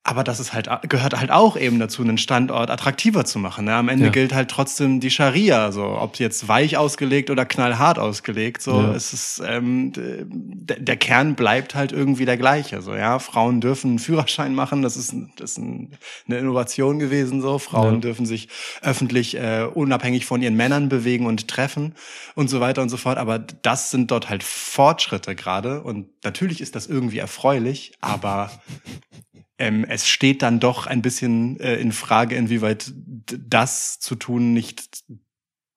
Aber 0.08 0.24
das 0.24 0.40
ist 0.40 0.54
halt 0.54 0.70
gehört 0.88 1.20
halt 1.20 1.30
auch 1.30 1.54
eben 1.58 1.78
dazu, 1.78 2.00
einen 2.00 2.16
Standort 2.16 2.70
attraktiver 2.70 3.26
zu 3.26 3.38
machen. 3.38 3.66
Ne? 3.66 3.74
Am 3.74 3.90
Ende 3.90 4.06
Ja. 4.06 4.10
gilt 4.10 4.32
halt 4.32 4.50
trotzdem 4.50 5.00
die 5.00 5.10
Scharia, 5.10 5.70
so 5.70 5.84
ob 5.84 6.18
jetzt 6.18 6.48
weich 6.48 6.78
ausgelegt 6.78 7.28
oder 7.28 7.44
knallhart 7.44 7.98
ausgelegt. 7.98 8.62
So 8.62 8.80
Ja. 8.80 8.92
es 8.94 9.12
ist 9.12 9.42
ähm, 9.46 9.92
der, 9.94 10.96
Kern 10.96 11.34
bleibt 11.34 11.74
halt 11.74 11.92
irgendwie 11.92 12.24
der 12.24 12.38
gleiche. 12.38 12.80
So 12.80 12.94
ja, 12.94 13.18
Frauen 13.18 13.60
dürfen 13.60 13.90
einen 13.90 13.98
Führerschein 13.98 14.54
machen. 14.54 14.80
Das 14.80 14.96
ist, 14.96 15.14
das 15.36 15.50
ist 15.52 15.58
ein, 15.58 15.92
eine 16.26 16.38
Innovation 16.38 16.98
gewesen. 16.98 17.42
So 17.42 17.58
Frauen 17.58 17.96
Ja. 17.96 18.00
dürfen 18.00 18.24
sich 18.24 18.48
öffentlich 18.80 19.36
äh, 19.36 19.66
unabhängig 19.74 20.24
von 20.24 20.40
ihren 20.40 20.54
Männern 20.54 20.88
bewegen 20.88 21.26
und 21.26 21.48
treffen 21.48 21.94
und 22.34 22.48
so 22.48 22.60
weiter 22.60 22.80
und 22.80 22.88
so 22.88 22.96
fort. 22.96 23.18
Aber 23.18 23.38
das 23.38 23.90
sind 23.90 24.10
dort 24.10 24.30
halt 24.30 24.42
Fortschritte 24.42 25.34
gerade. 25.34 25.82
Und 25.82 26.06
natürlich 26.24 26.62
ist 26.62 26.74
das 26.76 26.86
irgendwie 26.86 27.18
erfreulich, 27.18 27.92
aber 28.00 28.50
ähm, 29.58 29.84
es 29.88 30.06
steht 30.08 30.42
dann 30.42 30.60
doch 30.60 30.86
ein 30.86 31.02
bisschen 31.02 31.58
äh, 31.60 31.76
in 31.76 31.92
Frage, 31.92 32.36
inwieweit 32.36 32.92
das 32.94 33.98
zu 34.00 34.14
tun 34.14 34.52
nicht 34.52 35.02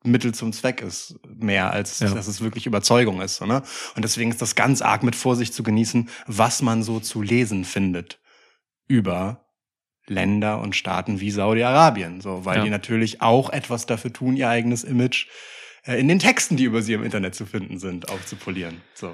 Mittel 0.04 0.34
zum 0.34 0.52
Zweck 0.52 0.82
ist, 0.82 1.15
mehr 1.28 1.72
als 1.72 2.00
Ja. 2.00 2.13
dass 2.13 2.28
es 2.28 2.41
wirklich 2.41 2.65
Überzeugung 2.65 3.22
ist. 3.22 3.41
Ne? 3.41 3.62
Und 3.96 4.02
deswegen 4.04 4.32
ist 4.32 4.41
das 4.41 4.56
ganz 4.56 4.82
arg 4.82 5.04
mit 5.04 5.15
Vorsicht 5.15 5.54
zu 5.54 5.62
genießen, 5.63 6.10
was 6.26 6.62
man 6.63 6.82
so 6.84 7.00
zu 7.00 7.22
lesen 7.22 7.65
findet 7.65 8.20
über 8.88 9.46
Länder 10.08 10.60
und 10.60 10.76
Staaten 10.76 11.20
wie 11.20 11.30
Saudi-Arabien, 11.32 12.20
so, 12.22 12.46
weil 12.46 12.58
Ja. 12.58 12.63
die 12.63 12.70
natürlich 12.72 13.22
auch 13.22 13.50
etwas 13.52 13.86
dafür 13.86 14.12
tun, 14.12 14.36
ihr 14.36 14.50
eigenes 14.50 14.84
Image 14.84 15.28
äh, 15.86 16.00
in 16.00 16.08
den 16.08 16.17
Texten, 16.20 16.58
die 16.58 16.63
über 16.65 16.82
sie 16.82 16.94
im 16.94 17.04
Internet 17.04 17.36
zu 17.36 17.46
finden 17.46 17.78
sind, 17.78 18.10
aufzupolieren. 18.10 18.82
So. 18.96 19.13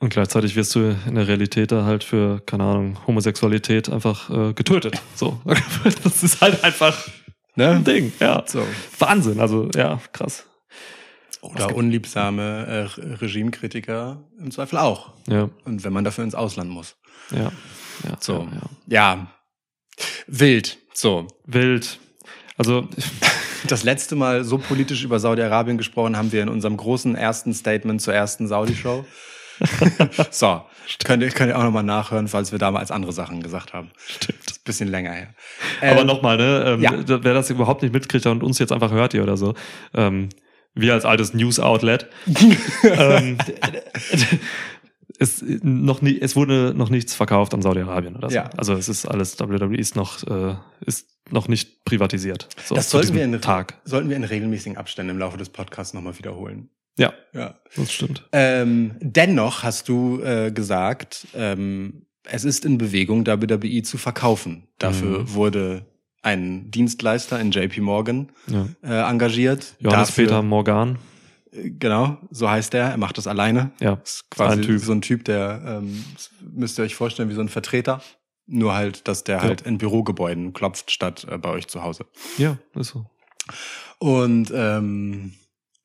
Und 0.00 0.10
gleichzeitig 0.10 0.54
wirst 0.54 0.74
du 0.76 0.96
in 1.06 1.14
der 1.16 1.26
Realität 1.26 1.72
da 1.72 1.84
halt 1.84 2.04
für, 2.04 2.40
keine 2.46 2.62
Ahnung, 2.64 2.98
Homosexualität 3.06 3.88
einfach 3.90 4.30
äh, 4.30 4.52
getötet. 4.52 5.00
So. 5.14 5.40
Das 6.04 6.22
ist 6.22 6.40
halt 6.40 6.62
einfach 6.64 7.08
Ne? 7.56 7.70
ein 7.70 7.82
Ding. 7.84 8.12
Ja. 8.20 8.44
So. 8.46 8.64
Wahnsinn. 9.00 9.40
Also, 9.40 9.68
ja, 9.74 10.00
krass. 10.12 10.46
Oder 11.40 11.74
unliebsame 11.74 12.66
äh, 12.66 12.78
Re- 12.82 13.20
Regimekritiker 13.22 14.22
im 14.38 14.52
Zweifel 14.52 14.78
auch. 14.78 15.12
Ja, 15.28 15.50
Und 15.64 15.82
wenn 15.82 15.92
man 15.92 16.04
dafür 16.04 16.22
ins 16.22 16.36
Ausland 16.36 16.70
muss. 16.70 16.94
ja. 17.32 17.50
ja 18.04 18.16
So. 18.20 18.34
Ja, 18.34 18.60
ja. 18.86 19.14
Ja. 19.16 19.26
Wild. 20.28 20.78
So. 20.94 21.26
Wild. 21.46 21.98
Also, 22.56 22.86
Das 23.66 23.82
letzte 23.82 24.14
Mal 24.14 24.44
so 24.44 24.58
politisch 24.58 25.02
über 25.02 25.18
Saudi-Arabien 25.18 25.78
gesprochen 25.78 26.16
haben 26.16 26.30
wir 26.30 26.42
in 26.44 26.48
unserem 26.48 26.76
großen 26.76 27.16
ersten 27.16 27.52
Statement 27.54 28.00
zur 28.00 28.14
ersten 28.14 28.46
Saudi-Show. 28.46 29.04
so. 30.30 30.62
Könnt 31.04 31.22
ihr, 31.22 31.30
könnt 31.30 31.50
ihr 31.50 31.58
auch 31.58 31.64
nochmal 31.64 31.82
nachhören, 31.82 32.28
falls 32.28 32.50
wir 32.50 32.58
damals 32.58 32.90
andere 32.90 33.12
Sachen 33.12 33.42
gesagt 33.42 33.74
haben. 33.74 33.90
Stimmt. 34.06 34.38
Das 34.46 34.52
ist 34.52 34.60
ein 34.60 34.64
bisschen 34.64 34.88
länger 34.88 35.12
her. 35.12 35.34
aber 35.82 36.00
Ähm, 36.00 36.06
nochmal, 36.06 36.36
ne, 36.38 36.64
ähm, 36.66 36.80
ja. 36.80 36.92
wer 37.06 37.34
das 37.34 37.50
überhaupt 37.50 37.82
nicht 37.82 37.92
mitkriegt 37.92 38.26
und 38.26 38.42
uns 38.42 38.58
jetzt 38.58 38.72
einfach 38.72 38.90
hört 38.90 39.12
hier 39.12 39.22
oder 39.22 39.36
so, 39.36 39.54
ähm, 39.94 40.30
wir 40.74 40.94
als 40.94 41.04
altes 41.04 41.34
News-Outlet, 41.34 42.08
ähm, 42.84 43.36
es, 45.18 45.42
noch 45.62 46.00
nie, 46.00 46.18
es 46.20 46.36
wurde 46.36 46.72
noch 46.74 46.90
nichts 46.90 47.14
verkauft 47.14 47.52
an 47.52 47.62
Saudi-Arabien 47.62 48.16
oder 48.16 48.30
so. 48.30 48.36
Ja. 48.36 48.50
Also 48.56 48.74
es 48.74 48.88
ist 48.88 49.06
alles, 49.06 49.38
WWE 49.38 49.76
ist 49.76 49.96
noch, 49.96 50.22
äh, 50.26 50.54
ist 50.80 51.08
noch 51.30 51.48
nicht 51.48 51.84
privatisiert. 51.84 52.48
So, 52.64 52.74
das 52.74 52.90
sollten 52.90 53.14
wir, 53.14 53.24
in, 53.24 53.40
Tag. 53.40 53.80
sollten 53.84 54.08
wir 54.08 54.16
in 54.16 54.24
regelmäßigen 54.24 54.78
Abständen 54.78 55.10
im 55.10 55.18
Laufe 55.18 55.36
des 55.36 55.50
Podcasts 55.50 55.94
nochmal 55.94 56.16
wiederholen. 56.16 56.70
Ja, 56.98 57.12
Ja. 57.32 57.54
das 57.76 57.92
stimmt. 57.92 58.28
Ähm, 58.32 58.96
dennoch 59.00 59.62
hast 59.62 59.88
du 59.88 60.20
äh, 60.22 60.50
gesagt, 60.52 61.26
ähm, 61.34 62.06
es 62.24 62.44
ist 62.44 62.64
in 62.66 62.76
Bewegung, 62.76 63.26
WWE 63.26 63.82
zu 63.82 63.96
verkaufen. 63.96 64.68
Dafür 64.78 65.20
Mhm. 65.20 65.34
wurde 65.34 65.86
einen 66.22 66.70
Dienstleister 66.70 67.40
in 67.40 67.50
JP 67.52 67.80
Morgan 67.80 68.30
Ja. 68.48 68.66
äh, 68.82 69.10
engagiert. 69.10 69.76
Johannes 69.78 70.08
Dafür- 70.08 70.24
Peter 70.26 70.42
Morgan. 70.42 70.98
äh, 71.52 71.70
Genau, 71.70 72.18
so 72.30 72.50
heißt 72.50 72.74
er. 72.74 72.90
Er 72.90 72.96
macht 72.98 73.16
das 73.16 73.26
alleine. 73.26 73.70
Ja, 73.80 73.94
Ist 74.04 74.30
quasi 74.30 74.58
ein 74.58 74.62
Typ. 74.62 74.80
so 74.80 74.92
ein 74.92 75.00
Typ, 75.00 75.24
der 75.24 75.62
ähm, 75.82 76.04
müsst 76.54 76.78
ihr 76.78 76.82
euch 76.84 76.94
vorstellen 76.96 77.30
wie 77.30 77.34
so 77.34 77.40
ein 77.40 77.48
Vertreter. 77.48 78.02
Nur 78.50 78.74
halt, 78.74 79.06
dass 79.08 79.24
der 79.24 79.40
halt 79.42 79.62
in 79.62 79.78
Bürogebäuden 79.78 80.52
klopft 80.54 80.90
statt 80.90 81.26
äh, 81.30 81.38
bei 81.38 81.50
euch 81.50 81.68
zu 81.68 81.82
Hause. 81.82 82.04
Ja, 82.38 82.58
ist 82.74 82.88
so. 82.88 83.06
Und 83.98 84.52
ähm, 84.54 85.32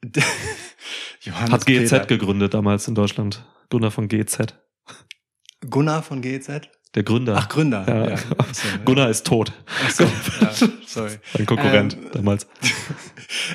Hat 1.31 1.65
GZ 1.65 1.89
Peter- 1.89 2.05
gegründet 2.05 2.53
damals 2.53 2.87
in 2.87 2.95
Deutschland. 2.95 3.45
Gründer 3.69 3.91
von 3.91 4.07
GZ. 4.07 4.55
Gunnar 5.69 6.03
von 6.03 6.21
GZ? 6.21 6.69
Der 6.95 7.03
Gründer. 7.03 7.35
Ach, 7.37 7.49
Gründer. 7.49 7.85
Ja. 7.87 8.09
Ja. 8.09 8.15
Achso, 8.37 8.67
ja. 8.67 8.77
Gunnar 8.85 9.09
ist 9.09 9.25
tot. 9.25 9.51
Ach 9.85 9.89
so, 9.89 10.03
ja, 10.41 10.51
sorry. 10.85 11.11
Sein 11.35 11.45
Konkurrent 11.45 11.95
Ähm, 11.95 12.09
damals. 12.13 12.47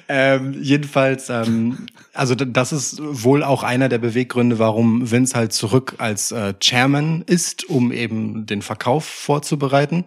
Ähm, 0.08 0.54
jedenfalls, 0.60 1.28
ähm, 1.30 1.86
also 2.18 2.34
das 2.34 2.72
ist 2.72 3.00
wohl 3.00 3.42
auch 3.42 3.62
einer 3.62 3.88
der 3.88 3.98
Beweggründe, 3.98 4.58
warum 4.58 5.10
Vince 5.10 5.34
halt 5.36 5.52
zurück 5.52 5.94
als 5.98 6.32
äh, 6.32 6.54
Chairman 6.60 7.22
ist, 7.26 7.68
um 7.68 7.92
eben 7.92 8.44
den 8.46 8.60
Verkauf 8.62 9.04
vorzubereiten. 9.04 10.04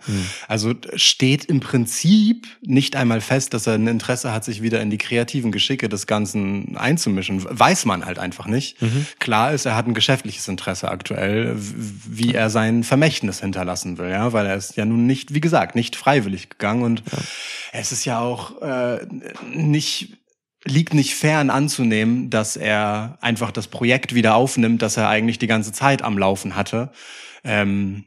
Also 0.47 0.73
d- 0.73 0.89
steht 0.97 1.45
im 1.45 1.59
Prinzip 1.59 2.47
nicht 2.61 2.95
einmal 2.95 3.21
fest, 3.21 3.53
dass 3.53 3.65
er 3.67 3.73
ein 3.75 3.87
Interesse 3.87 4.33
hat, 4.33 4.43
sich 4.43 4.61
wieder 4.61 4.81
in 4.81 4.89
die 4.89 4.97
kreativen 4.97 5.51
Geschicke 5.51 5.89
des 5.89 6.05
Ganzen 6.05 6.77
einzumischen. 6.77 7.43
Weiß 7.49 7.85
man 7.85 8.05
halt 8.05 8.19
einfach 8.19 8.47
nicht. 8.47 8.77
Klar 9.19 9.53
ist, 9.53 9.65
er 9.65 9.75
hat 9.75 9.87
ein 9.87 9.93
geschäftliches 9.93 10.47
Interesse 10.47 10.89
aktuell, 10.91 11.55
wie 11.57 12.33
er 12.33 12.49
sein 12.49 12.83
Vermächtnis 12.83 13.39
hinterlassen 13.39 13.97
will, 13.97 14.09
ja, 14.09 14.33
weil 14.33 14.45
er 14.45 14.55
ist 14.55 14.75
ja 14.75 14.85
nun 14.85 15.07
nicht, 15.07 15.33
wie 15.33 15.41
gesagt, 15.41 15.75
nicht 15.75 15.95
freiwillig 15.95 16.49
gegangen 16.49 16.83
und 16.83 17.03
es 17.71 17.91
ist 17.91 18.05
ja 18.05 18.19
auch 18.19 18.61
äh, 18.61 18.99
nicht 19.53 20.17
liegt 20.65 20.93
nicht 20.93 21.15
fern 21.15 21.49
anzunehmen, 21.49 22.29
dass 22.29 22.55
er 22.55 23.17
einfach 23.21 23.51
das 23.51 23.67
Projekt 23.67 24.13
wieder 24.13 24.35
aufnimmt, 24.35 24.81
das 24.81 24.97
er 24.97 25.09
eigentlich 25.09 25.39
die 25.39 25.47
ganze 25.47 25.71
Zeit 25.71 26.01
am 26.03 26.17
Laufen 26.17 26.55
hatte, 26.55 26.91
ähm, 27.43 28.05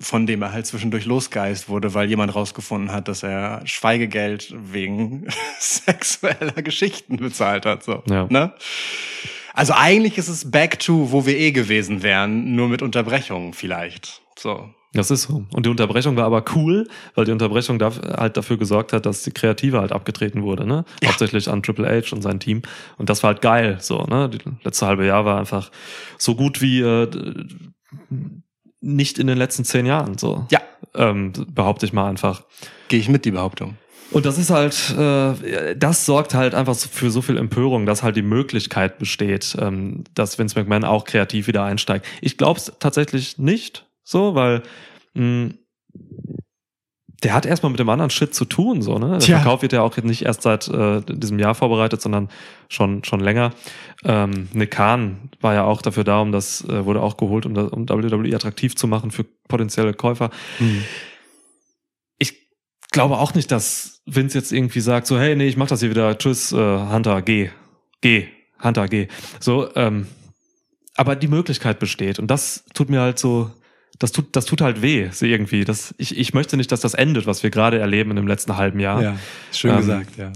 von 0.00 0.26
dem 0.26 0.42
er 0.42 0.52
halt 0.52 0.66
zwischendurch 0.66 1.06
losgeist 1.06 1.68
wurde, 1.68 1.94
weil 1.94 2.08
jemand 2.08 2.34
rausgefunden 2.34 2.92
hat, 2.92 3.08
dass 3.08 3.22
er 3.22 3.62
Schweigegeld 3.66 4.54
wegen 4.56 5.26
sexueller 5.58 6.62
Geschichten 6.62 7.16
bezahlt 7.16 7.66
hat. 7.66 7.82
So, 7.82 8.02
Ja. 8.08 8.26
ne? 8.30 8.52
Also 9.54 9.72
eigentlich 9.74 10.18
ist 10.18 10.28
es 10.28 10.50
back 10.50 10.78
to, 10.80 11.12
wo 11.12 11.24
wir 11.24 11.38
eh 11.38 11.50
gewesen 11.50 12.02
wären, 12.02 12.54
nur 12.54 12.68
mit 12.68 12.82
Unterbrechungen 12.82 13.54
vielleicht. 13.54 14.20
So. 14.38 14.68
Das 14.96 15.10
ist 15.10 15.22
so. 15.22 15.44
Und 15.52 15.66
die 15.66 15.70
Unterbrechung 15.70 16.16
war 16.16 16.24
aber 16.24 16.44
cool, 16.54 16.88
weil 17.14 17.24
die 17.24 17.32
Unterbrechung 17.32 17.78
da, 17.78 17.92
halt 18.16 18.36
dafür 18.36 18.56
gesorgt 18.56 18.92
hat, 18.92 19.06
dass 19.06 19.22
die 19.22 19.30
Kreative 19.30 19.80
halt 19.80 19.92
abgetreten 19.92 20.42
wurde, 20.42 20.66
ne? 20.66 20.84
Ja. 21.02 21.08
Hauptsächlich 21.10 21.48
an 21.48 21.62
Triple 21.62 21.86
H 21.88 22.14
und 22.14 22.22
sein 22.22 22.40
Team. 22.40 22.62
Und 22.98 23.08
das 23.10 23.22
war 23.22 23.28
halt 23.28 23.42
geil, 23.42 23.78
so, 23.80 24.04
ne? 24.04 24.28
Die 24.28 24.38
letzte 24.64 24.86
halbe 24.86 25.06
Jahr 25.06 25.24
war 25.24 25.38
einfach 25.38 25.70
so 26.18 26.34
gut 26.34 26.60
wie 26.60 26.80
äh, 26.80 27.08
nicht 28.80 29.18
in 29.18 29.26
den 29.26 29.38
letzten 29.38 29.64
zehn 29.64 29.86
Jahren, 29.86 30.18
so. 30.18 30.46
Ja, 30.50 30.60
Ähm, 30.94 31.32
behaupte 31.54 31.86
ich 31.86 31.92
mal 31.92 32.08
einfach. 32.08 32.42
gehe 32.88 33.00
ich 33.00 33.08
mit 33.08 33.24
die 33.24 33.30
Behauptung. 33.32 33.76
Und 34.12 34.24
das 34.24 34.38
ist 34.38 34.50
halt, 34.50 34.94
äh, 34.96 35.74
das 35.76 36.06
sorgt 36.06 36.32
halt 36.34 36.54
einfach 36.54 36.76
für 36.76 37.10
so 37.10 37.22
viel 37.22 37.36
Empörung, 37.36 37.86
dass 37.86 38.02
halt 38.04 38.16
die 38.16 38.22
Möglichkeit 38.22 38.98
besteht, 38.98 39.56
ähm, 39.58 40.04
dass 40.14 40.38
Vince 40.38 40.56
McMahon 40.58 40.84
auch 40.84 41.04
kreativ 41.04 41.48
wieder 41.48 41.64
einsteigt. 41.64 42.06
Ich 42.20 42.38
glaube 42.38 42.60
es 42.60 42.72
tatsächlich 42.78 43.38
nicht 43.38 43.85
so, 44.06 44.34
weil 44.34 44.62
mh, 45.14 45.50
der 47.22 47.32
hat 47.34 47.46
erstmal 47.46 47.70
mit 47.70 47.80
dem 47.80 47.88
anderen 47.88 48.10
Shit 48.10 48.34
zu 48.34 48.44
tun, 48.44 48.82
so, 48.82 48.98
ne? 48.98 49.10
Der 49.10 49.18
Tja. 49.18 49.38
Verkauf 49.38 49.62
wird 49.62 49.72
ja 49.72 49.82
auch 49.82 49.96
nicht 49.96 50.22
erst 50.22 50.42
seit 50.42 50.68
äh, 50.68 51.00
diesem 51.08 51.38
Jahr 51.38 51.54
vorbereitet, 51.54 52.00
sondern 52.00 52.28
schon, 52.68 53.04
schon 53.04 53.20
länger. 53.20 53.52
Ähm, 54.04 54.48
Nick 54.52 54.72
Khan 54.72 55.30
war 55.40 55.54
ja 55.54 55.64
auch 55.64 55.80
dafür 55.82 56.04
da, 56.04 56.20
um 56.20 56.30
das, 56.30 56.62
äh, 56.68 56.84
wurde 56.84 57.00
auch 57.02 57.16
geholt, 57.16 57.46
um, 57.46 57.54
das, 57.54 57.70
um 57.70 57.88
WWE 57.88 58.34
attraktiv 58.34 58.76
zu 58.76 58.86
machen 58.86 59.10
für 59.10 59.24
potenzielle 59.48 59.94
Käufer 59.94 60.30
ich 62.18 62.90
glaube 62.90 63.18
auch 63.18 63.34
nicht, 63.34 63.50
dass 63.50 64.02
Vince 64.06 64.38
jetzt 64.38 64.52
irgendwie 64.52 64.80
sagt, 64.80 65.06
so, 65.06 65.18
hey, 65.18 65.34
nee, 65.36 65.48
ich 65.48 65.56
mach 65.56 65.68
das 65.68 65.80
hier 65.80 65.90
wieder, 65.90 66.16
tschüss, 66.16 66.52
äh, 66.52 66.56
Hunter, 66.56 67.22
geh, 67.22 67.50
geh, 68.00 68.28
Hunter, 68.62 68.88
geh. 68.88 69.08
So, 69.40 69.74
ähm, 69.74 70.06
aber 70.96 71.16
die 71.16 71.28
Möglichkeit 71.28 71.78
besteht 71.78 72.18
und 72.18 72.28
das 72.30 72.64
tut 72.72 72.88
mir 72.88 73.00
halt 73.00 73.18
so, 73.18 73.50
das 73.98 74.12
tut, 74.12 74.34
das 74.36 74.44
tut 74.44 74.60
halt 74.60 74.82
weh, 74.82 75.08
so 75.10 75.26
irgendwie. 75.26 75.64
Das, 75.64 75.94
ich, 75.98 76.16
ich 76.16 76.34
möchte 76.34 76.56
nicht, 76.56 76.70
dass 76.72 76.80
das 76.80 76.94
endet, 76.94 77.26
was 77.26 77.42
wir 77.42 77.50
gerade 77.50 77.78
erleben 77.78 78.10
in 78.10 78.16
dem 78.16 78.26
letzten 78.26 78.56
halben 78.56 78.80
Jahr. 78.80 79.02
Ja, 79.02 79.16
schön 79.52 79.72
Ähm, 79.72 79.76
gesagt, 79.78 80.16
ja. 80.16 80.32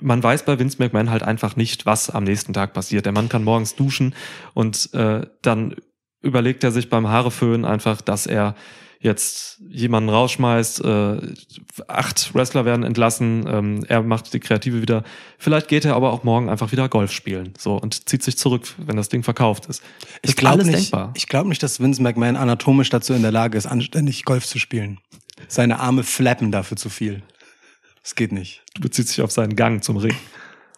Man 0.00 0.22
weiß 0.22 0.44
bei 0.44 0.58
Vince 0.58 0.76
McMahon 0.78 1.10
halt 1.10 1.22
einfach 1.22 1.56
nicht, 1.56 1.86
was 1.86 2.10
am 2.10 2.24
nächsten 2.24 2.52
Tag 2.52 2.74
passiert. 2.74 3.06
Der 3.06 3.12
Mann 3.12 3.28
kann 3.28 3.44
morgens 3.44 3.74
duschen 3.74 4.14
und 4.52 4.92
äh, 4.92 5.26
dann 5.42 5.76
überlegt 6.20 6.64
er 6.64 6.72
sich 6.72 6.90
beim 6.90 7.08
Haareföhn 7.08 7.64
einfach, 7.64 8.00
dass 8.00 8.26
er 8.26 8.54
jetzt 9.04 9.60
jemanden 9.68 10.08
rausschmeißt, 10.08 10.82
äh, 10.82 11.34
acht 11.88 12.34
Wrestler 12.34 12.64
werden 12.64 12.84
entlassen, 12.84 13.44
ähm, 13.46 13.84
er 13.86 14.02
macht 14.02 14.32
die 14.32 14.40
Kreative 14.40 14.80
wieder. 14.80 15.04
Vielleicht 15.38 15.68
geht 15.68 15.84
er 15.84 15.94
aber 15.94 16.12
auch 16.12 16.24
morgen 16.24 16.48
einfach 16.48 16.72
wieder 16.72 16.88
Golf 16.88 17.12
spielen, 17.12 17.52
so 17.58 17.76
und 17.76 18.08
zieht 18.08 18.22
sich 18.22 18.38
zurück, 18.38 18.62
wenn 18.78 18.96
das 18.96 19.10
Ding 19.10 19.22
verkauft 19.22 19.66
ist. 19.66 19.82
Das 20.22 20.30
Ich 20.30 20.36
glaube 20.36 20.64
nicht, 20.64 20.74
denkbar. 20.74 21.12
ich 21.14 21.28
glaube 21.28 21.50
nicht, 21.50 21.62
dass 21.62 21.80
Vince 21.80 22.02
McMahon 22.02 22.36
anatomisch 22.36 22.88
dazu 22.88 23.12
in 23.12 23.20
der 23.20 23.30
Lage 23.30 23.58
ist, 23.58 23.66
anständig 23.66 24.24
Golf 24.24 24.46
zu 24.46 24.58
spielen. 24.58 24.98
Seine 25.48 25.80
Arme 25.80 26.02
flappen 26.02 26.50
dafür 26.50 26.78
zu 26.78 26.88
viel. 26.88 27.22
Das 28.02 28.14
geht 28.14 28.32
nicht. 28.32 28.62
Du 28.74 28.80
bezieht 28.80 29.08
sich 29.08 29.20
auf 29.20 29.32
seinen 29.32 29.54
Gang 29.54 29.84
zum 29.84 29.98
Ring. 29.98 30.16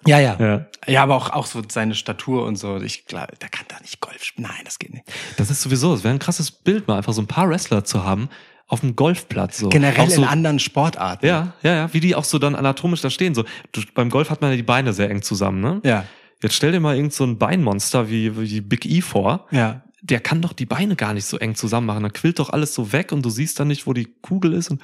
Ja, 0.06 0.18
ja. 0.18 0.36
Ja. 0.38 0.66
Ja, 0.86 1.02
aber 1.02 1.16
auch, 1.16 1.30
auch 1.30 1.46
so 1.46 1.62
seine 1.68 1.94
Statur 1.94 2.44
und 2.44 2.56
so. 2.56 2.80
Ich 2.80 3.06
glaube, 3.06 3.34
der 3.40 3.48
kann 3.48 3.66
da 3.68 3.76
nicht 3.80 4.00
Golf 4.00 4.22
spielen. 4.22 4.46
Nein, 4.48 4.62
das 4.64 4.78
geht 4.78 4.92
nicht. 4.92 5.04
Das 5.36 5.50
ist 5.50 5.62
sowieso, 5.62 5.94
es 5.94 6.04
wäre 6.04 6.14
ein 6.14 6.20
krasses 6.20 6.50
Bild, 6.50 6.86
mal 6.86 6.96
einfach 6.96 7.12
so 7.12 7.22
ein 7.22 7.26
paar 7.26 7.48
Wrestler 7.48 7.84
zu 7.84 8.04
haben 8.04 8.28
auf 8.68 8.80
dem 8.80 8.96
Golfplatz. 8.96 9.58
So. 9.58 9.68
Generell 9.68 10.06
Auch 10.06 10.10
so, 10.10 10.22
in 10.22 10.28
anderen 10.28 10.58
Sportarten. 10.58 11.26
Ja, 11.26 11.54
ja, 11.62 11.74
ja, 11.74 11.94
wie 11.94 12.00
die 12.00 12.14
auch 12.14 12.24
so 12.24 12.38
dann 12.38 12.54
anatomisch 12.54 13.00
da 13.00 13.10
stehen. 13.10 13.34
So, 13.34 13.44
du, 13.72 13.82
beim 13.94 14.10
Golf 14.10 14.30
hat 14.30 14.40
man 14.40 14.50
ja 14.50 14.56
die 14.56 14.62
Beine 14.62 14.92
sehr 14.92 15.10
eng 15.10 15.22
zusammen, 15.22 15.60
ne? 15.60 15.80
Ja. 15.84 16.04
Jetzt 16.42 16.54
stell 16.54 16.72
dir 16.72 16.80
mal 16.80 16.96
irgend 16.96 17.14
so 17.14 17.24
ein 17.24 17.38
Beinmonster 17.38 18.10
wie, 18.10 18.36
wie 18.38 18.60
Big 18.60 18.84
E 18.84 19.00
vor. 19.00 19.46
Ja. 19.50 19.82
Der 20.02 20.20
kann 20.20 20.42
doch 20.42 20.52
die 20.52 20.66
Beine 20.66 20.94
gar 20.94 21.14
nicht 21.14 21.26
so 21.26 21.38
eng 21.38 21.54
zusammen 21.54 21.86
machen. 21.86 22.02
Dann 22.02 22.12
quillt 22.12 22.38
doch 22.38 22.50
alles 22.50 22.74
so 22.74 22.92
weg 22.92 23.12
und 23.12 23.24
du 23.24 23.30
siehst 23.30 23.58
dann 23.58 23.68
nicht, 23.68 23.86
wo 23.86 23.92
die 23.92 24.08
Kugel 24.20 24.52
ist. 24.52 24.70
Und 24.70 24.82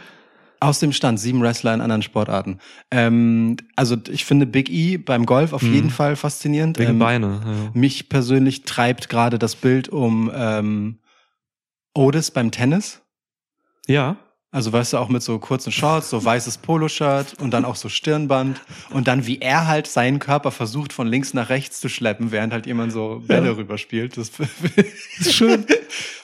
Aus 0.62 0.78
dem 0.78 0.92
Stand, 0.92 1.18
sieben 1.18 1.42
Wrestler 1.42 1.74
in 1.74 1.80
anderen 1.80 2.02
Sportarten. 2.02 2.58
Ähm, 2.92 3.56
also 3.74 3.96
ich 4.08 4.24
finde 4.24 4.46
Big 4.46 4.70
E 4.70 4.96
beim 4.96 5.26
Golf 5.26 5.52
auf 5.52 5.62
Mhm. 5.62 5.74
jeden 5.74 5.90
Fall 5.90 6.14
faszinierend. 6.14 6.78
wegen 6.78 6.90
Ähm, 6.92 6.98
Beine. 7.00 7.40
Ja. 7.44 7.70
Mich 7.80 8.08
persönlich 8.08 8.62
treibt 8.62 9.08
gerade 9.08 9.38
das 9.40 9.56
Bild 9.56 9.88
um 9.88 10.30
ähm, 10.34 10.98
Otis 11.94 12.30
beim 12.30 12.50
Tennis. 12.52 13.00
ja, 13.88 14.16
Also 14.54 14.70
weißt 14.70 14.92
du, 14.92 14.98
auch 14.98 15.08
mit 15.08 15.22
so 15.22 15.38
kurzen 15.38 15.72
Shorts, 15.72 16.10
so 16.10 16.22
weißes 16.22 16.58
Poloshirt 16.58 17.40
und 17.40 17.52
dann 17.52 17.64
auch 17.64 17.74
so 17.74 17.88
Stirnband. 17.88 18.60
Und 18.90 19.08
dann, 19.08 19.26
wie 19.26 19.38
er 19.40 19.66
halt 19.66 19.86
seinen 19.86 20.18
Körper 20.18 20.50
versucht, 20.50 20.92
von 20.92 21.06
links 21.06 21.32
nach 21.32 21.48
rechts 21.48 21.80
zu 21.80 21.88
schleppen, 21.88 22.32
während 22.32 22.52
halt 22.52 22.66
jemand 22.66 22.92
so 22.92 23.22
Bälle 23.26 23.46
Ja. 23.46 23.52
rüberspielt. 23.54 24.18
Das 24.18 24.30
ist 25.20 25.32
schön. 25.34 25.64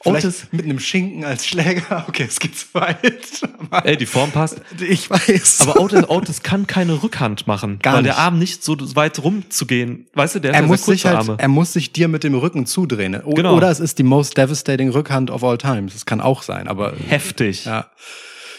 Vielleicht 0.02 0.26
Otis- 0.26 0.46
mit 0.52 0.66
einem 0.66 0.78
Schinken 0.78 1.24
als 1.24 1.46
Schläger. 1.46 2.04
Okay, 2.08 2.26
es 2.28 2.38
geht 2.38 2.56
zu 2.58 2.66
weit. 2.74 3.40
Aber 3.70 3.86
Ey, 3.86 3.96
die 3.96 4.04
Form 4.06 4.30
passt. 4.30 4.60
ich 4.78 5.08
weiß. 5.08 5.60
Aber 5.62 5.80
Otis, 5.80 6.08
Otis 6.08 6.42
kann 6.42 6.66
keine 6.66 7.02
Rückhand 7.02 7.46
machen, 7.46 7.78
Gar 7.80 7.94
weil 7.94 8.02
nicht. 8.02 8.14
der 8.14 8.18
Arm 8.22 8.38
nicht 8.38 8.62
so 8.62 8.76
weit 8.94 9.22
rumzugehen. 9.22 10.06
Weißt 10.14 10.34
du, 10.34 10.38
der 10.40 10.52
er 10.52 10.58
hat 10.58 10.62
ja 10.64 10.68
muss 10.68 10.84
sich 10.84 11.06
halt, 11.06 11.16
Arme. 11.16 11.36
er 11.38 11.48
muss 11.48 11.72
sich 11.72 11.92
dir 11.92 12.08
mit 12.08 12.24
dem 12.24 12.34
Rücken 12.34 12.66
zudrehen. 12.66 13.20
O 13.24 13.32
Genau. 13.34 13.56
Oder 13.56 13.70
es 13.70 13.80
ist 13.80 13.98
die 13.98 14.02
most 14.02 14.36
devastating 14.36 14.90
Rückhand 14.90 15.30
of 15.30 15.42
all 15.42 15.56
times. 15.58 15.94
Das 15.94 16.04
kann 16.06 16.20
auch 16.20 16.42
sein, 16.42 16.68
aber 16.68 16.92
Heftig. 17.08 17.64
ja. 17.64 17.86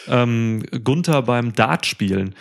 Ähm, 0.07 0.63
Gunther 0.83 1.21
beim 1.23 1.53
Dart 1.53 1.85
spielen. 1.85 2.35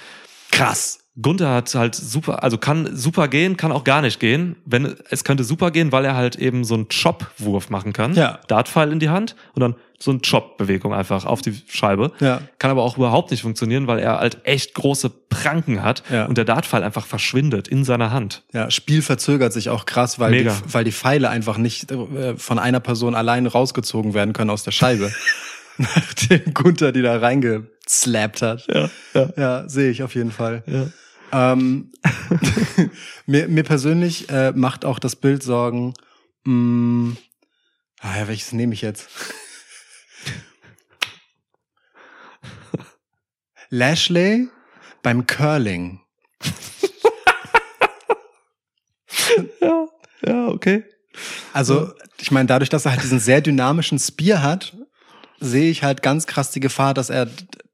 Krass. 0.51 1.01
Gunther 1.21 1.51
hat 1.53 1.75
halt 1.75 1.97
super, 1.97 2.45
also 2.45 2.59
kann 2.59 2.97
super 2.97 3.27
gehen, 3.27 3.57
kann 3.57 3.73
auch 3.73 3.83
gar 3.83 4.03
nicht 4.03 4.21
gehen. 4.21 4.55
Wenn 4.65 4.95
es 5.11 5.25
könnte 5.25 5.43
super 5.43 5.73
gehen, 5.73 5.91
weil 5.91 6.05
er 6.05 6.15
halt 6.15 6.37
eben 6.37 6.63
so 6.63 6.75
einen 6.75 6.87
Chop-Wurf 6.89 7.71
machen 7.71 7.93
kann. 7.93 8.15
Ja. 8.15 8.39
Dartpfeil 8.47 8.93
in 8.93 9.01
die 9.01 9.09
Hand 9.09 9.35
und 9.55 9.61
dann 9.61 9.75
so 9.99 10.13
eine 10.13 10.21
Chop-Bewegung 10.21 10.95
einfach 10.95 11.25
auf 11.25 11.43
die 11.43 11.61
Scheibe. 11.69 12.13
Ja. 12.21 12.43
Kann 12.61 12.71
aber 12.71 12.85
auch 12.85 12.97
überhaupt 12.97 13.33
nicht 13.33 13.43
funktionieren, 13.43 13.89
weil 13.89 13.99
er 13.99 14.21
halt 14.21 14.39
echt 14.47 14.75
große 14.75 15.11
Pranken 15.11 15.83
hat 15.83 16.05
Ja. 16.09 16.27
und 16.27 16.39
der 16.39 16.45
Dartpfeil 16.45 16.85
einfach 16.85 17.05
verschwindet 17.05 17.67
in 17.67 17.83
seiner 17.85 18.13
Hand. 18.13 18.45
Ja, 18.53 18.71
Spiel 18.71 19.03
verzögert 19.03 19.53
sich 19.53 19.71
auch 19.71 19.87
krass, 19.87 20.21
weil, 20.21 20.45
die, 20.45 20.51
weil 20.73 20.85
die 20.85 20.93
Pfeile 20.93 21.31
einfach 21.31 21.59
nicht 21.59 21.91
äh, 21.91 22.37
von 22.37 22.61
einer 22.61 22.79
Person 22.79 23.17
allein 23.17 23.49
rausgezogen 23.49 24.15
werden 24.15 24.35
können 24.35 24.51
aus 24.51 24.63
der 24.63 24.71
Scheibe. 24.71 25.13
Nachdem 25.95 26.53
Gunther 26.55 26.93
die 26.93 27.03
da 27.03 27.19
reingeslappt 27.19 28.43
hat. 28.43 28.67
Ja, 28.67 28.91
ja. 29.15 29.33
Ja, 29.37 29.69
sehe 29.69 29.91
ich 29.91 30.03
auf 30.03 30.15
jeden 30.15 30.33
Fall. 30.33 30.63
ja. 30.67 30.89
Ähm, 31.31 31.93
mir, 33.27 33.49
mir 33.49 33.63
persönlich 33.63 34.31
äh, 34.31 34.53
macht 34.53 34.85
auch 34.85 34.99
das 34.99 35.15
Bild 35.17 35.43
Sorgen. 35.43 35.95
Mh, 36.45 37.17
ah 38.01 38.19
ja, 38.19 38.29
welches 38.29 38.53
nehme 38.53 38.73
ich 38.73 38.81
jetzt? 38.83 39.09
Lashley 43.71 44.49
beim 45.03 45.27
Curling. 45.27 46.01
Ja, 49.61 49.87
ja, 50.27 50.49
okay. 50.49 50.85
Also, 51.53 51.93
ich 52.21 52.31
meine, 52.31 52.47
dadurch, 52.47 52.71
dass 52.71 52.85
er 52.85 52.93
halt 52.93 53.03
diesen 53.03 53.21
sehr 53.21 53.41
dynamischen 53.41 53.99
Spear 53.99 54.43
hat, 54.43 54.77
sehe 55.41 55.71
ich 55.71 55.83
halt 55.83 56.03
ganz 56.03 56.27
krass 56.27 56.51
die 56.51 56.61
Gefahr, 56.61 56.95
dass 56.95 57.11
er 57.11 57.29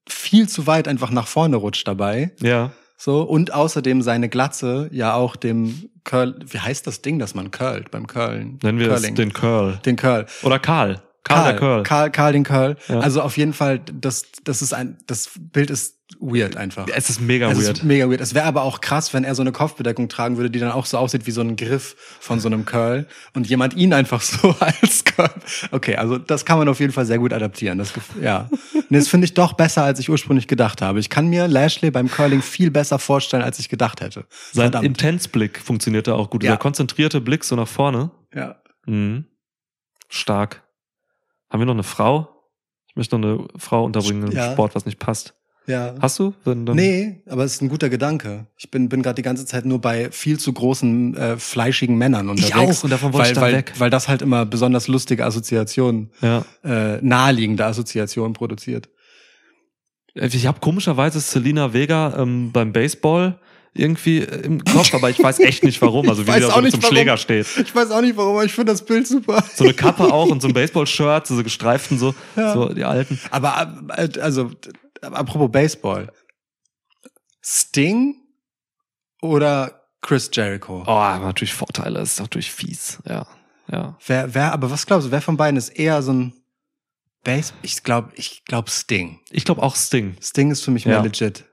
viel 0.08 0.48
zu 0.48 0.66
weit 0.66 0.88
einfach 0.88 1.10
nach 1.10 1.26
vorne 1.26 1.56
rutscht 1.56 1.86
dabei. 1.88 2.32
Ja. 2.40 2.72
So, 2.96 3.22
und 3.22 3.52
außerdem 3.52 4.02
seine 4.02 4.28
Glatze 4.28 4.88
ja 4.92 5.14
auch 5.14 5.36
dem 5.36 5.90
Curl, 6.04 6.36
wie 6.46 6.58
heißt 6.58 6.86
das 6.86 7.02
Ding, 7.02 7.18
dass 7.18 7.34
man 7.34 7.50
curlt 7.50 7.90
beim 7.90 8.06
Curlen? 8.06 8.58
Nennen 8.62 8.78
wir 8.78 8.88
Curling. 8.88 9.10
es 9.10 9.14
den 9.14 9.32
Curl. 9.32 9.80
den 9.84 9.96
Curl. 9.96 10.26
Oder 10.42 10.58
Karl. 10.58 11.02
Karl, 11.24 11.52
der 11.52 11.56
Curl. 11.58 11.82
Karl, 11.82 12.10
Karl 12.10 12.32
den 12.32 12.44
Curl. 12.44 12.76
Ja. 12.88 13.00
Also 13.00 13.22
auf 13.22 13.36
jeden 13.36 13.54
Fall, 13.54 13.80
das, 13.80 14.26
das 14.44 14.60
ist 14.60 14.74
ein, 14.74 14.98
das 15.06 15.30
Bild 15.38 15.70
ist 15.70 15.96
weird 16.20 16.56
einfach. 16.56 16.86
Es 16.94 17.08
ist 17.08 17.20
mega 17.20 17.50
Es 17.50 17.58
weird. 17.58 17.78
ist 17.78 17.84
mega 17.84 18.08
weird. 18.08 18.20
Es 18.20 18.34
wäre 18.34 18.44
aber 18.44 18.62
auch 18.62 18.82
krass, 18.82 19.14
wenn 19.14 19.24
er 19.24 19.34
so 19.34 19.42
eine 19.42 19.50
Kopfbedeckung 19.50 20.08
tragen 20.08 20.36
würde, 20.36 20.50
die 20.50 20.58
dann 20.58 20.70
auch 20.70 20.84
so 20.84 20.98
aussieht 20.98 21.26
wie 21.26 21.30
so 21.30 21.40
ein 21.40 21.56
Griff 21.56 21.96
von 22.20 22.40
so 22.40 22.48
einem 22.48 22.66
Curl 22.66 23.06
und 23.32 23.48
jemand 23.48 23.74
ihn 23.74 23.94
einfach 23.94 24.20
so 24.22 24.54
als 24.60 25.04
Curl. 25.04 25.30
Okay, 25.70 25.96
also 25.96 26.18
das 26.18 26.44
kann 26.44 26.58
man 26.58 26.68
auf 26.68 26.78
jeden 26.78 26.92
Fall 26.92 27.06
sehr 27.06 27.18
gut 27.18 27.32
adaptieren. 27.32 27.78
Das, 27.78 27.92
ja. 28.20 28.50
Und 28.74 28.84
das 28.90 29.08
finde 29.08 29.24
ich 29.24 29.32
doch 29.34 29.54
besser, 29.54 29.82
als 29.82 29.98
ich 29.98 30.10
ursprünglich 30.10 30.46
gedacht 30.46 30.82
habe. 30.82 31.00
Ich 31.00 31.08
kann 31.08 31.28
mir 31.28 31.48
Lashley 31.48 31.90
beim 31.90 32.10
Curling 32.10 32.42
viel 32.42 32.70
besser 32.70 32.98
vorstellen, 32.98 33.42
als 33.42 33.58
ich 33.58 33.70
gedacht 33.70 34.02
hätte. 34.02 34.26
Sein. 34.52 34.72
Intensblick 34.74 35.58
funktionierte 35.58 36.14
auch 36.14 36.28
gut. 36.28 36.42
Ja. 36.42 36.50
Dieser 36.50 36.58
konzentrierte 36.58 37.22
Blick 37.22 37.44
so 37.44 37.56
nach 37.56 37.68
vorne. 37.68 38.10
Ja. 38.34 38.56
Mhm. 38.86 39.24
Stark. 40.08 40.63
Haben 41.54 41.60
wir 41.60 41.66
noch 41.66 41.74
eine 41.74 41.84
Frau? 41.84 42.28
Ich 42.88 42.96
möchte 42.96 43.16
noch 43.16 43.28
eine 43.28 43.46
Frau 43.58 43.84
unterbringen 43.84 44.24
im 44.26 44.32
Ja. 44.36 44.50
Sport, 44.50 44.74
was 44.74 44.86
nicht 44.86 44.98
passt. 44.98 45.34
Ja. 45.68 45.94
Hast 46.00 46.18
du? 46.18 46.34
Wenn, 46.44 46.66
dann 46.66 46.74
Nee, 46.74 47.22
aber 47.28 47.44
es 47.44 47.54
ist 47.54 47.62
ein 47.62 47.68
guter 47.68 47.88
Gedanke. 47.90 48.48
Ich 48.56 48.72
bin, 48.72 48.88
bin 48.88 49.04
gerade 49.04 49.14
die 49.14 49.22
ganze 49.22 49.46
Zeit 49.46 49.64
nur 49.64 49.80
bei 49.80 50.10
viel 50.10 50.36
zu 50.40 50.52
großen, 50.52 51.16
äh, 51.16 51.36
fleischigen 51.36 51.96
Männern 51.96 52.28
unterwegs. 52.28 52.56
auch, 52.80 52.82
und 52.84 52.90
davon 52.90 53.12
wollte 53.12 53.18
weil, 53.26 53.28
ich 53.28 53.34
dann 53.34 53.42
weil, 53.44 53.52
weg. 53.52 53.72
Weil 53.78 53.88
das 53.90 54.08
halt 54.08 54.20
immer 54.22 54.44
besonders 54.44 54.88
lustige 54.88 55.24
Assoziationen, 55.24 56.10
Ja. 56.20 56.44
äh, 56.64 56.98
naheliegende 57.02 57.64
Assoziationen 57.66 58.32
produziert. 58.32 58.88
Ich 60.14 60.46
habe 60.48 60.58
komischerweise 60.58 61.20
Selina 61.20 61.72
Vega 61.72 62.16
ähm, 62.18 62.50
beim 62.50 62.72
Baseball 62.72 63.38
irgendwie 63.74 64.18
äh, 64.20 64.40
im 64.42 64.62
Kopf, 64.64 64.94
aber 64.94 65.10
ich 65.10 65.20
weiß 65.22 65.40
echt 65.40 65.64
nicht 65.64 65.80
warum. 65.82 66.08
Also 66.08 66.26
wie 66.26 66.32
sie 66.32 66.40
da 66.40 66.46
so 66.48 66.52
zum 66.52 66.62
warum. 66.82 66.82
Schläger 66.82 67.16
steht. 67.16 67.46
Ich 67.56 67.74
weiß 67.74 67.90
auch 67.90 68.00
nicht 68.00 68.16
warum, 68.16 68.36
aber 68.36 68.44
ich 68.44 68.52
finde 68.52 68.72
das 68.72 68.84
Bild 68.84 69.06
super. 69.06 69.42
So 69.54 69.64
eine 69.64 69.74
Kappe 69.74 70.04
auch 70.12 70.28
und 70.30 70.40
so 70.40 70.48
ein 70.48 70.54
Baseball-Shirt, 70.54 71.26
so 71.26 71.42
gestreiften 71.42 71.98
so, 71.98 72.14
Ja. 72.36 72.52
so 72.54 72.68
die 72.72 72.84
alten. 72.84 73.20
Aber 73.30 73.82
äh, 73.96 74.08
also 74.20 74.50
apropos 75.02 75.50
Baseball. 75.50 76.12
Sting 77.42 78.16
oder 79.20 79.82
Chris 80.00 80.30
Jericho? 80.32 80.82
Oh, 80.86 80.90
aber 80.90 81.26
natürlich 81.26 81.54
Vorteile, 81.54 82.00
ist 82.00 82.20
natürlich 82.20 82.50
fies. 82.52 82.98
Ja, 83.06 83.26
ja. 83.70 83.98
Wer, 84.06 84.34
wer, 84.34 84.52
aber 84.52 84.70
was 84.70 84.86
glaubst 84.86 85.06
du, 85.08 85.10
wer 85.10 85.20
von 85.20 85.36
beiden 85.36 85.56
ist 85.56 85.70
eher 85.70 86.02
so 86.02 86.12
ein 86.12 86.32
Base? 87.22 87.52
Ich 87.62 87.82
glaube, 87.82 88.12
ich 88.14 88.44
glaube 88.44 88.70
Sting. 88.70 89.20
Ich 89.30 89.44
glaube 89.44 89.62
auch 89.62 89.76
Sting. 89.76 90.16
Sting 90.22 90.50
ist 90.50 90.62
für 90.62 90.70
mich 90.70 90.86
mehr 90.86 90.96
Ja. 90.96 91.02
legit. 91.02 91.44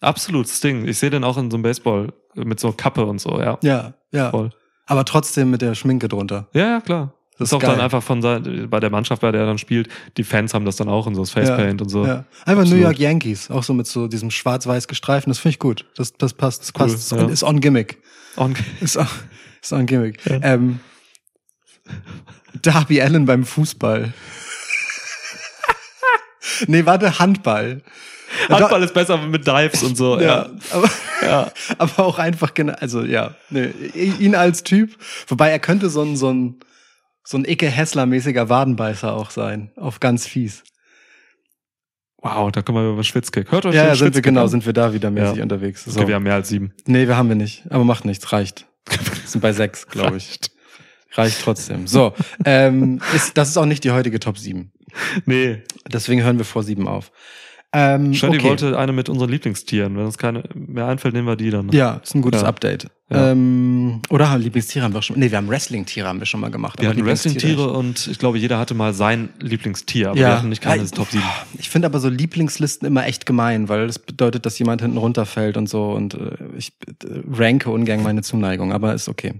Absolut 0.00 0.48
Sting. 0.48 0.86
Ich 0.86 0.98
sehe 0.98 1.10
den 1.10 1.24
auch 1.24 1.36
in 1.38 1.50
so 1.50 1.56
einem 1.56 1.62
Baseball 1.62 2.12
mit 2.34 2.60
so 2.60 2.72
Kappe 2.72 3.04
und 3.04 3.20
so, 3.20 3.40
ja. 3.40 3.58
Ja, 3.62 3.94
ja. 4.12 4.30
Voll. 4.30 4.50
Aber 4.86 5.04
trotzdem 5.04 5.50
mit 5.50 5.60
der 5.62 5.74
Schminke 5.74 6.08
drunter. 6.08 6.48
Ja, 6.52 6.68
ja, 6.70 6.80
klar. 6.80 7.14
Das 7.32 7.38
Das 7.38 7.48
ist 7.50 7.52
auch 7.54 7.60
dann 7.60 7.76
geil. 7.76 7.80
einfach 7.82 8.02
von 8.02 8.20
sein, 8.22 8.66
bei 8.68 8.80
der 8.80 8.90
Mannschaft, 8.90 9.22
bei 9.22 9.30
der 9.30 9.42
er 9.42 9.46
dann 9.46 9.58
spielt, 9.58 9.88
die 10.16 10.24
Fans 10.24 10.54
haben 10.54 10.64
das 10.64 10.76
dann 10.76 10.88
auch 10.88 11.06
in 11.06 11.14
so 11.14 11.20
das 11.22 11.30
Facepaint 11.30 11.80
und 11.82 11.88
so. 11.88 12.04
Ja. 12.04 12.24
Einfach 12.44 12.62
Absolut. 12.62 12.68
New 12.70 12.76
York 12.82 12.98
Yankees, 12.98 13.50
auch 13.50 13.62
so 13.62 13.74
mit 13.74 13.86
so 13.86 14.08
diesem 14.08 14.30
schwarz-weiß 14.32 14.88
gestreifen, 14.88 15.30
das 15.30 15.38
finde 15.38 15.50
ich 15.52 15.58
gut. 15.60 15.84
Das, 15.96 16.12
das 16.14 16.32
passt, 16.34 16.62
das 16.62 16.68
cool, 16.74 16.86
passt. 16.86 16.94
Ist 16.96 17.12
ja. 17.12 17.18
on- 17.18 17.28
Ist 17.30 17.42
on 17.44 17.60
Gimmick. 17.60 18.02
Und 18.36 18.56
Ist 18.80 18.96
on, 18.96 19.06
ist 19.62 19.72
on 19.72 19.86
Gimmick. 19.86 20.18
Ähm, 20.26 20.80
Darby 22.62 23.00
Allen 23.02 23.24
beim 23.24 23.44
Fußball. 23.44 24.12
nee, 26.66 26.86
warte, 26.86 27.18
Handball. 27.18 27.82
Handball 28.48 28.82
ist 28.82 28.94
besser 28.94 29.18
mit 29.18 29.46
Dives 29.46 29.82
und 29.82 29.96
so, 29.96 30.18
Ja, 30.18 30.26
ja. 30.26 30.50
aber, 30.72 30.90
Ja. 31.22 31.52
aber 31.78 32.04
auch 32.04 32.18
einfach 32.18 32.54
genau, 32.54 32.74
also 32.74 33.02
ja, 33.02 33.34
nee, 33.50 33.70
ihn 34.18 34.34
als 34.34 34.62
Typ, 34.62 34.96
wobei 35.26 35.50
er 35.50 35.58
könnte 35.58 35.90
so 35.90 36.02
ein, 36.02 36.16
so 36.16 36.30
ein, 36.32 36.60
so 37.24 37.36
ein 37.38 37.44
Icke 37.44 37.66
Hessler-mäßiger 37.68 38.48
Wadenbeißer 38.48 39.12
auch 39.12 39.30
sein, 39.30 39.70
auf 39.76 40.00
ganz 40.00 40.26
fies. 40.26 40.62
Wow, 42.20 42.50
da 42.50 42.62
kommen 42.62 42.82
wir 42.84 42.92
über 42.92 43.04
Schwitzkick. 43.04 43.52
Hört 43.52 43.64
euch 43.66 43.74
Ja, 43.74 43.82
den 43.82 43.88
ja 43.90 43.94
sind 43.94 44.14
wir 44.14 44.22
genau, 44.22 44.42
an. 44.42 44.48
sind 44.48 44.66
wir 44.66 44.72
da 44.72 44.92
wieder 44.92 45.10
mäßig 45.10 45.36
Ja. 45.36 45.42
unterwegs. 45.44 45.84
So. 45.84 45.98
Okay, 46.00 46.08
wir 46.08 46.14
haben 46.16 46.24
mehr 46.24 46.34
als 46.34 46.48
sieben. 46.48 46.72
Nee, 46.86 47.06
wir 47.06 47.16
haben 47.16 47.28
wir 47.28 47.36
nicht. 47.36 47.62
Aber 47.70 47.84
macht 47.84 48.04
nichts, 48.04 48.32
reicht. 48.32 48.66
Wir 48.88 48.98
sind 49.26 49.40
bei 49.40 49.52
sechs, 49.52 49.86
glaube 49.86 50.16
ich. 50.16 50.40
Reicht 51.12 51.40
trotzdem. 51.42 51.86
So, 51.86 52.14
ähm, 52.44 53.00
ist, 53.14 53.36
das 53.38 53.48
ist 53.50 53.56
auch 53.56 53.66
nicht 53.66 53.84
die 53.84 53.92
heutige 53.92 54.18
Top 54.18 54.36
7. 54.36 54.72
Nee. 55.26 55.62
Deswegen 55.90 56.22
hören 56.22 56.38
wir 56.38 56.44
vor 56.44 56.62
sieben 56.64 56.88
auf. 56.88 57.12
Ähm, 57.72 58.14
Shirley 58.14 58.38
okay. 58.38 58.48
wollte 58.48 58.78
eine 58.78 58.92
mit 58.92 59.08
unseren 59.08 59.30
Lieblingstieren. 59.30 59.96
Wenn 59.96 60.06
uns 60.06 60.16
keine 60.18 60.44
mehr 60.54 60.86
einfällt, 60.86 61.14
nehmen 61.14 61.26
wir 61.26 61.36
die 61.36 61.50
dann. 61.50 61.70
Ja, 61.70 62.00
ist 62.02 62.14
ein 62.14 62.22
gutes 62.22 62.42
Ja. 62.42 62.48
Update. 62.48 62.86
Ja. 63.10 63.30
Ähm, 63.30 64.00
oder 64.10 64.28
haben 64.28 64.42
Lieblingstiere 64.42 64.84
haben 64.84 64.92
wir 64.92 65.00
schon. 65.00 65.18
Nee, 65.18 65.30
wir 65.30 65.38
haben 65.38 65.48
Wrestling-Tiere 65.48 66.06
haben 66.06 66.18
wir 66.18 66.26
schon 66.26 66.40
mal 66.40 66.50
gemacht. 66.50 66.78
Wir 66.78 66.90
hatten 66.90 67.06
Wrestling-Tiere 67.06 67.70
und 67.72 68.06
ich 68.06 68.18
glaube, 68.18 68.36
jeder 68.38 68.58
hatte 68.58 68.74
mal 68.74 68.92
sein 68.92 69.30
Lieblingstier, 69.40 70.10
aber 70.10 70.18
Ja. 70.18 70.28
wir 70.28 70.36
hatten 70.36 70.48
nicht 70.50 70.60
keine 70.60 70.82
Ja, 70.82 70.88
Top 70.90 71.08
7. 71.10 71.22
Ich 71.58 71.70
finde 71.70 71.86
aber 71.86 72.00
so 72.00 72.10
Lieblingslisten 72.10 72.86
immer 72.86 73.06
echt 73.06 73.24
gemein, 73.24 73.70
weil 73.70 73.86
das 73.86 73.98
bedeutet, 73.98 74.44
dass 74.44 74.58
jemand 74.58 74.82
hinten 74.82 74.98
runterfällt 74.98 75.56
und 75.56 75.70
so 75.70 75.90
und 75.92 76.14
äh, 76.14 76.32
ich 76.58 76.72
äh, 77.02 77.20
ranke 77.32 77.70
ungern 77.70 78.02
meine 78.02 78.20
Zuneigung, 78.20 78.74
aber 78.74 78.92
ist 78.92 79.08
okay. 79.08 79.32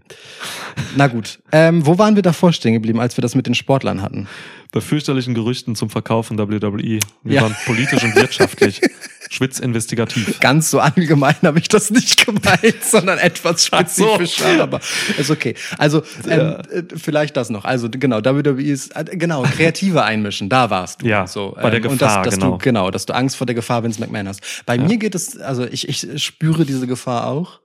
Na 0.96 1.06
gut. 1.08 1.38
Ähm, 1.52 1.84
wo 1.84 1.98
waren 1.98 2.14
wir 2.16 2.22
davor 2.22 2.54
stehen 2.54 2.72
geblieben, 2.72 3.00
als 3.00 3.18
wir 3.18 3.22
das 3.22 3.34
mit 3.34 3.46
den 3.46 3.54
Sportlern 3.54 4.00
hatten? 4.00 4.28
Bei 4.72 4.80
fürchterlichen 4.80 5.34
Gerüchten 5.34 5.74
zum 5.76 5.90
Verkauf 5.90 6.26
von 6.28 6.38
WWE. 6.38 7.00
Wir 7.22 7.34
Ja. 7.34 7.42
waren 7.42 7.54
politisch 7.66 8.02
und 8.02 8.14
wirtschaftlich. 8.16 8.80
Schwitzinvestigativ. 9.28 10.40
Ganz 10.40 10.70
so 10.70 10.80
allgemein 10.80 11.36
habe 11.42 11.58
ich 11.58 11.68
das 11.68 11.90
nicht 11.90 12.24
gemeint, 12.24 12.76
sondern 12.82 13.18
etwas 13.18 13.68
Ach 13.70 13.88
so. 13.88 14.16
spezifischer, 14.16 14.62
aber 14.62 14.80
ist 15.16 15.30
okay. 15.30 15.54
Also 15.76 16.02
ähm, 16.28 16.56
äh, 16.70 16.82
vielleicht 16.96 17.36
das 17.36 17.50
noch. 17.50 17.64
Also 17.64 17.88
genau, 17.90 18.24
WWE 18.24 18.62
ist 18.62 18.96
äh, 18.96 19.04
genau 19.16 19.42
kreative 19.42 20.02
einmischen. 20.02 20.48
Da 20.48 20.70
warst 20.70 21.02
du. 21.02 21.06
Ja, 21.06 21.26
so 21.26 21.56
bei 21.60 21.70
der 21.70 21.82
und 21.90 21.98
Gefahr, 21.98 22.24
dass, 22.24 22.34
dass 22.34 22.34
genau. 22.34 22.52
Du, 22.52 22.58
genau, 22.58 22.90
dass 22.90 23.06
du 23.06 23.14
Angst 23.14 23.36
vor 23.36 23.46
der 23.46 23.54
Gefahr 23.54 23.82
Vince 23.82 24.00
McMahon 24.00 24.28
hast. 24.28 24.40
Bei 24.66 24.78
mir 24.78 24.96
geht 24.96 25.14
es, 25.14 25.38
also 25.38 25.64
ich, 25.64 25.88
ich 25.88 26.22
spüre 26.22 26.64
diese 26.64 26.86
Gefahr 26.86 27.26
auch. 27.26 27.60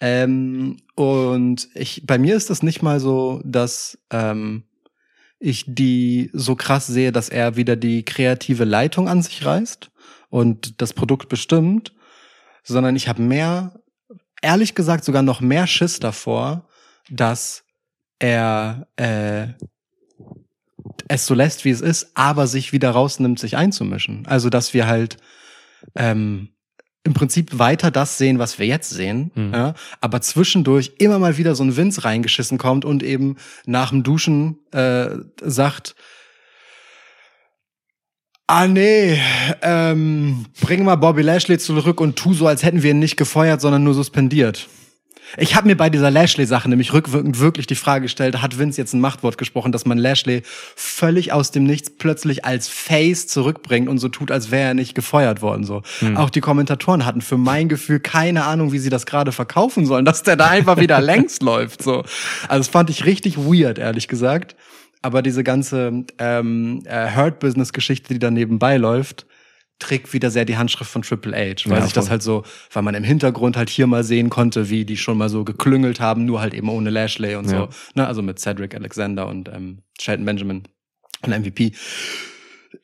Ähm, 0.00 0.78
und 0.94 1.68
ich, 1.74 2.02
bei 2.06 2.18
mir 2.18 2.36
ist 2.36 2.50
das 2.50 2.62
nicht 2.62 2.82
mal 2.82 3.00
so, 3.00 3.40
dass 3.44 3.98
ähm, 4.10 4.64
ich 5.38 5.64
die 5.66 6.30
so 6.32 6.54
krass 6.54 6.86
sehe, 6.86 7.12
dass 7.12 7.28
er 7.28 7.56
wieder 7.56 7.76
die 7.76 8.04
kreative 8.04 8.64
Leitung 8.64 9.08
an 9.08 9.22
sich 9.22 9.44
reißt 9.44 9.90
und 10.28 10.80
das 10.80 10.92
Produkt 10.92 11.28
bestimmt, 11.28 11.92
sondern 12.62 12.96
ich 12.96 13.08
habe 13.08 13.22
mehr, 13.22 13.80
ehrlich 14.42 14.74
gesagt 14.74 15.04
sogar 15.04 15.22
noch 15.22 15.40
mehr 15.40 15.66
Schiss 15.66 16.00
davor, 16.00 16.68
dass 17.10 17.64
er 18.18 18.88
äh, 18.96 19.48
es 21.08 21.26
so 21.26 21.34
lässt, 21.34 21.64
wie 21.64 21.70
es 21.70 21.80
ist, 21.80 22.10
aber 22.14 22.46
sich 22.46 22.72
wieder 22.72 22.90
rausnimmt, 22.90 23.38
sich 23.38 23.56
einzumischen. 23.56 24.26
Also 24.26 24.50
dass 24.50 24.74
wir 24.74 24.86
halt 24.86 25.16
ähm, 25.94 26.48
im 27.04 27.14
Prinzip 27.14 27.58
weiter 27.58 27.92
das 27.92 28.18
sehen, 28.18 28.38
was 28.40 28.58
wir 28.58 28.66
jetzt 28.66 28.90
sehen, 28.90 29.30
Mhm. 29.34 29.52
ja, 29.54 29.74
aber 30.00 30.20
zwischendurch 30.20 30.94
immer 30.98 31.18
mal 31.20 31.36
wieder 31.36 31.54
so 31.54 31.62
ein 31.62 31.76
Vince 31.76 32.04
reingeschissen 32.04 32.58
kommt 32.58 32.84
und 32.84 33.02
eben 33.04 33.36
nach 33.64 33.90
dem 33.90 34.02
Duschen 34.02 34.58
äh, 34.72 35.10
sagt, 35.40 35.94
Ah 38.48 38.68
nee, 38.68 39.20
ähm, 39.62 40.46
bring 40.60 40.84
mal 40.84 40.94
Bobby 40.94 41.22
Lashley 41.22 41.58
zurück 41.58 42.00
und 42.00 42.14
tu 42.14 42.32
so, 42.32 42.46
als 42.46 42.62
hätten 42.62 42.84
wir 42.84 42.92
ihn 42.92 43.00
nicht 43.00 43.16
gefeuert, 43.16 43.60
sondern 43.60 43.82
nur 43.82 43.94
suspendiert. 43.94 44.68
Ich 45.36 45.56
habe 45.56 45.66
mir 45.66 45.76
bei 45.76 45.90
dieser 45.90 46.12
Lashley-Sache 46.12 46.68
nämlich 46.68 46.92
rückwirkend 46.92 47.40
wirklich 47.40 47.66
die 47.66 47.74
Frage 47.74 48.02
gestellt, 48.02 48.40
hat 48.42 48.58
Vince 48.58 48.80
jetzt 48.80 48.92
ein 48.92 49.00
Machtwort 49.00 49.36
gesprochen, 49.36 49.72
dass 49.72 49.84
man 49.84 49.98
Lashley 49.98 50.42
völlig 50.76 51.32
aus 51.32 51.50
dem 51.50 51.64
Nichts 51.64 51.90
plötzlich 51.90 52.44
als 52.44 52.68
Face 52.68 53.26
zurückbringt 53.26 53.88
und 53.88 53.98
so 53.98 54.08
tut, 54.08 54.30
als 54.30 54.52
wäre 54.52 54.68
er 54.68 54.74
nicht 54.74 54.94
gefeuert 54.94 55.42
worden. 55.42 55.64
So. 55.64 55.82
Auch 56.14 56.30
die 56.30 56.40
Kommentatoren 56.40 57.04
hatten 57.04 57.22
für 57.22 57.38
mein 57.38 57.68
Gefühl 57.68 57.98
keine 57.98 58.44
Ahnung, 58.44 58.72
wie 58.72 58.78
sie 58.78 58.90
das 58.90 59.06
gerade 59.06 59.32
verkaufen 59.32 59.86
sollen, 59.86 60.04
dass 60.04 60.22
der 60.22 60.36
da 60.36 60.46
einfach 60.46 60.78
wieder 60.78 61.00
längs 61.00 61.40
läuft. 61.40 61.82
So. 61.82 62.04
Also 62.46 62.58
das 62.58 62.68
fand 62.68 62.90
ich 62.90 63.04
richtig 63.04 63.36
weird, 63.36 63.78
ehrlich 63.78 64.06
gesagt. 64.06 64.54
Aber 65.06 65.22
diese 65.22 65.44
ganze 65.44 66.04
ähm, 66.18 66.82
äh, 66.84 67.14
Hurt-Business-Geschichte, 67.14 68.12
die 68.12 68.18
da 68.18 68.32
nebenbei 68.32 68.76
läuft, 68.76 69.24
trägt 69.78 70.12
wieder 70.12 70.30
sehr 70.32 70.44
die 70.44 70.56
Handschrift 70.56 70.90
von 70.90 71.02
Triple 71.02 71.32
H, 71.36 71.70
weil 71.70 71.78
Ja, 71.78 71.84
sich 71.84 71.92
das 71.92 72.10
halt 72.10 72.24
so, 72.24 72.42
weil 72.72 72.82
man 72.82 72.96
im 72.96 73.04
Hintergrund 73.04 73.56
halt 73.56 73.70
hier 73.70 73.86
mal 73.86 74.02
sehen 74.02 74.30
konnte, 74.30 74.68
wie 74.68 74.84
die 74.84 74.96
schon 74.96 75.16
mal 75.16 75.28
so 75.28 75.44
geklüngelt 75.44 76.00
haben, 76.00 76.24
nur 76.24 76.40
halt 76.40 76.54
eben 76.54 76.68
ohne 76.68 76.90
Lashley 76.90 77.36
und 77.36 77.44
Ja. 77.44 77.50
so. 77.50 77.68
Ne, 77.94 78.04
also 78.04 78.20
mit 78.20 78.40
Cedric 78.40 78.74
Alexander 78.74 79.28
und 79.28 79.48
ähm, 79.48 79.78
Shelton 80.00 80.24
Benjamin 80.24 80.64
und 81.22 81.38
MVP. 81.38 81.72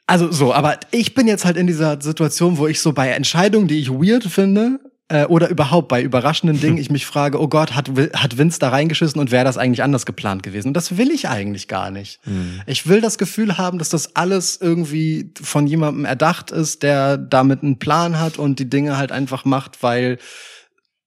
Also 0.06 0.30
so, 0.30 0.54
aber 0.54 0.78
ich 0.92 1.14
bin 1.14 1.26
jetzt 1.26 1.44
halt 1.44 1.56
in 1.56 1.66
dieser 1.66 2.00
Situation, 2.00 2.56
wo 2.56 2.68
ich 2.68 2.80
so 2.80 2.92
bei 2.92 3.08
Entscheidungen, 3.08 3.66
die 3.66 3.80
ich 3.80 3.90
weird 3.90 4.22
finde, 4.24 4.78
äh, 5.12 5.26
oder 5.26 5.48
überhaupt 5.50 5.88
bei 5.88 6.02
überraschenden 6.02 6.58
Dingen, 6.58 6.78
ich 6.78 6.90
mich 6.90 7.04
frage, 7.04 7.38
oh 7.38 7.46
Gott, 7.46 7.74
hat, 7.74 7.90
hat 8.14 8.38
Vince 8.38 8.58
da 8.58 8.70
reingeschissen 8.70 9.20
und 9.20 9.30
wäre 9.30 9.44
das 9.44 9.58
eigentlich 9.58 9.82
anders 9.82 10.06
geplant 10.06 10.42
gewesen? 10.42 10.68
Und 10.68 10.74
das 10.74 10.96
will 10.96 11.10
ich 11.10 11.28
eigentlich 11.28 11.68
gar 11.68 11.90
nicht. 11.90 12.18
Ich 12.66 12.86
will 12.86 13.02
das 13.02 13.18
Gefühl 13.18 13.58
haben, 13.58 13.78
dass 13.78 13.90
das 13.90 14.16
alles 14.16 14.58
irgendwie 14.60 15.30
von 15.40 15.66
jemandem 15.66 16.06
erdacht 16.06 16.50
ist, 16.50 16.82
der 16.82 17.18
damit 17.18 17.62
einen 17.62 17.78
Plan 17.78 18.18
hat 18.18 18.38
und 18.38 18.58
die 18.58 18.70
Dinge 18.70 18.96
halt 18.96 19.12
einfach 19.12 19.44
macht, 19.44 19.82
weil 19.82 20.18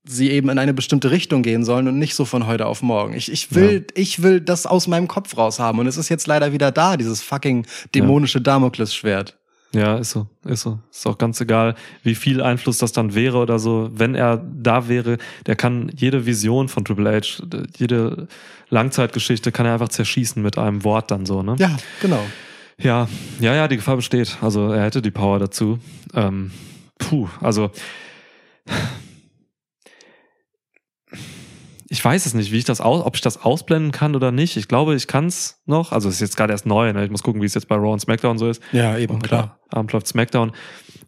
sie 0.07 0.29
eben 0.29 0.49
in 0.49 0.59
eine 0.59 0.75
bestimmte 0.75 1.09
Richtung 1.09 1.41
gehen 1.41 1.65
sollen 1.65 1.87
und 1.87 1.97
nicht 1.97 2.13
so 2.13 2.25
von 2.25 2.45
heute 2.45 2.67
auf 2.67 2.83
morgen. 2.83 3.15
Ich, 3.15 3.31
ich 3.31 3.55
will, 3.55 3.87
ich 3.95 4.21
will 4.21 4.39
das 4.39 4.67
aus 4.67 4.85
meinem 4.85 5.07
Kopf 5.07 5.35
raus 5.35 5.59
haben 5.59 5.79
und 5.79 5.87
es 5.87 5.97
ist 5.97 6.09
jetzt 6.09 6.27
leider 6.27 6.51
wieder 6.51 6.71
da, 6.71 6.95
dieses 6.95 7.23
fucking 7.23 7.65
dämonische 7.95 8.39
Damoklesschwert. 8.39 9.35
Ja, 9.75 9.97
ist 9.97 10.11
so, 10.11 10.27
ist 10.45 10.61
so. 10.61 10.79
Ist 10.89 11.05
auch 11.05 11.17
ganz 11.17 11.41
egal, 11.41 11.75
wie 12.03 12.15
viel 12.15 12.41
Einfluss 12.41 12.77
das 12.77 12.93
dann 12.93 13.13
wäre 13.13 13.37
oder 13.37 13.59
so. 13.59 13.89
Wenn 13.93 14.15
er 14.15 14.37
da 14.37 14.87
wäre, 14.87 15.17
der 15.45 15.55
kann 15.55 15.91
jede 15.95 16.25
Vision 16.25 16.69
von 16.69 16.85
Triple 16.85 17.11
H, 17.11 17.43
jede 17.77 18.27
Langzeitgeschichte 18.69 19.51
kann 19.51 19.65
er 19.65 19.73
einfach 19.73 19.89
zerschießen 19.89 20.41
mit 20.41 20.57
einem 20.57 20.83
Wort 20.85 21.11
dann 21.11 21.25
so, 21.25 21.43
ne? 21.43 21.55
Ja, 21.59 21.75
genau. 22.01 22.23
Ja, 22.77 23.09
ja, 23.39 23.53
ja, 23.53 23.67
die 23.67 23.75
Gefahr 23.75 23.97
besteht. 23.97 24.37
Also 24.41 24.71
er 24.71 24.83
hätte 24.83 25.01
die 25.01 25.11
Power 25.11 25.39
dazu. 25.39 25.79
Ähm, 26.13 26.51
puh, 26.97 27.27
also 27.41 27.69
ich 31.87 32.03
weiß 32.03 32.25
es 32.25 32.33
nicht, 32.33 32.51
wie 32.51 32.57
ich 32.57 32.65
das 32.65 32.81
aus, 32.81 33.05
ob 33.05 33.15
ich 33.15 33.21
das 33.21 33.43
ausblenden 33.43 33.91
kann 33.91 34.15
oder 34.15 34.31
nicht. 34.31 34.57
Ich 34.57 34.67
glaube, 34.67 34.95
ich 34.95 35.07
kann 35.07 35.27
es 35.27 35.61
noch. 35.65 35.91
Also 35.91 36.09
es 36.09 36.15
ist 36.15 36.21
jetzt 36.21 36.37
gerade 36.37 36.51
erst 36.51 36.65
neu. 36.65 36.91
Ne? 36.91 37.05
Ich 37.05 37.11
muss 37.11 37.21
gucken, 37.21 37.41
wie 37.41 37.45
es 37.45 37.53
jetzt 37.53 37.67
bei 37.67 37.75
Raw 37.75 37.93
und 37.93 37.99
SmackDown 37.99 38.37
so 38.37 38.49
ist. 38.49 38.61
Ja, 38.71 38.97
eben, 38.97 39.15
Heute 39.15 39.51
Abend 39.69 39.91
läuft 39.93 40.07
SmackDown. 40.07 40.51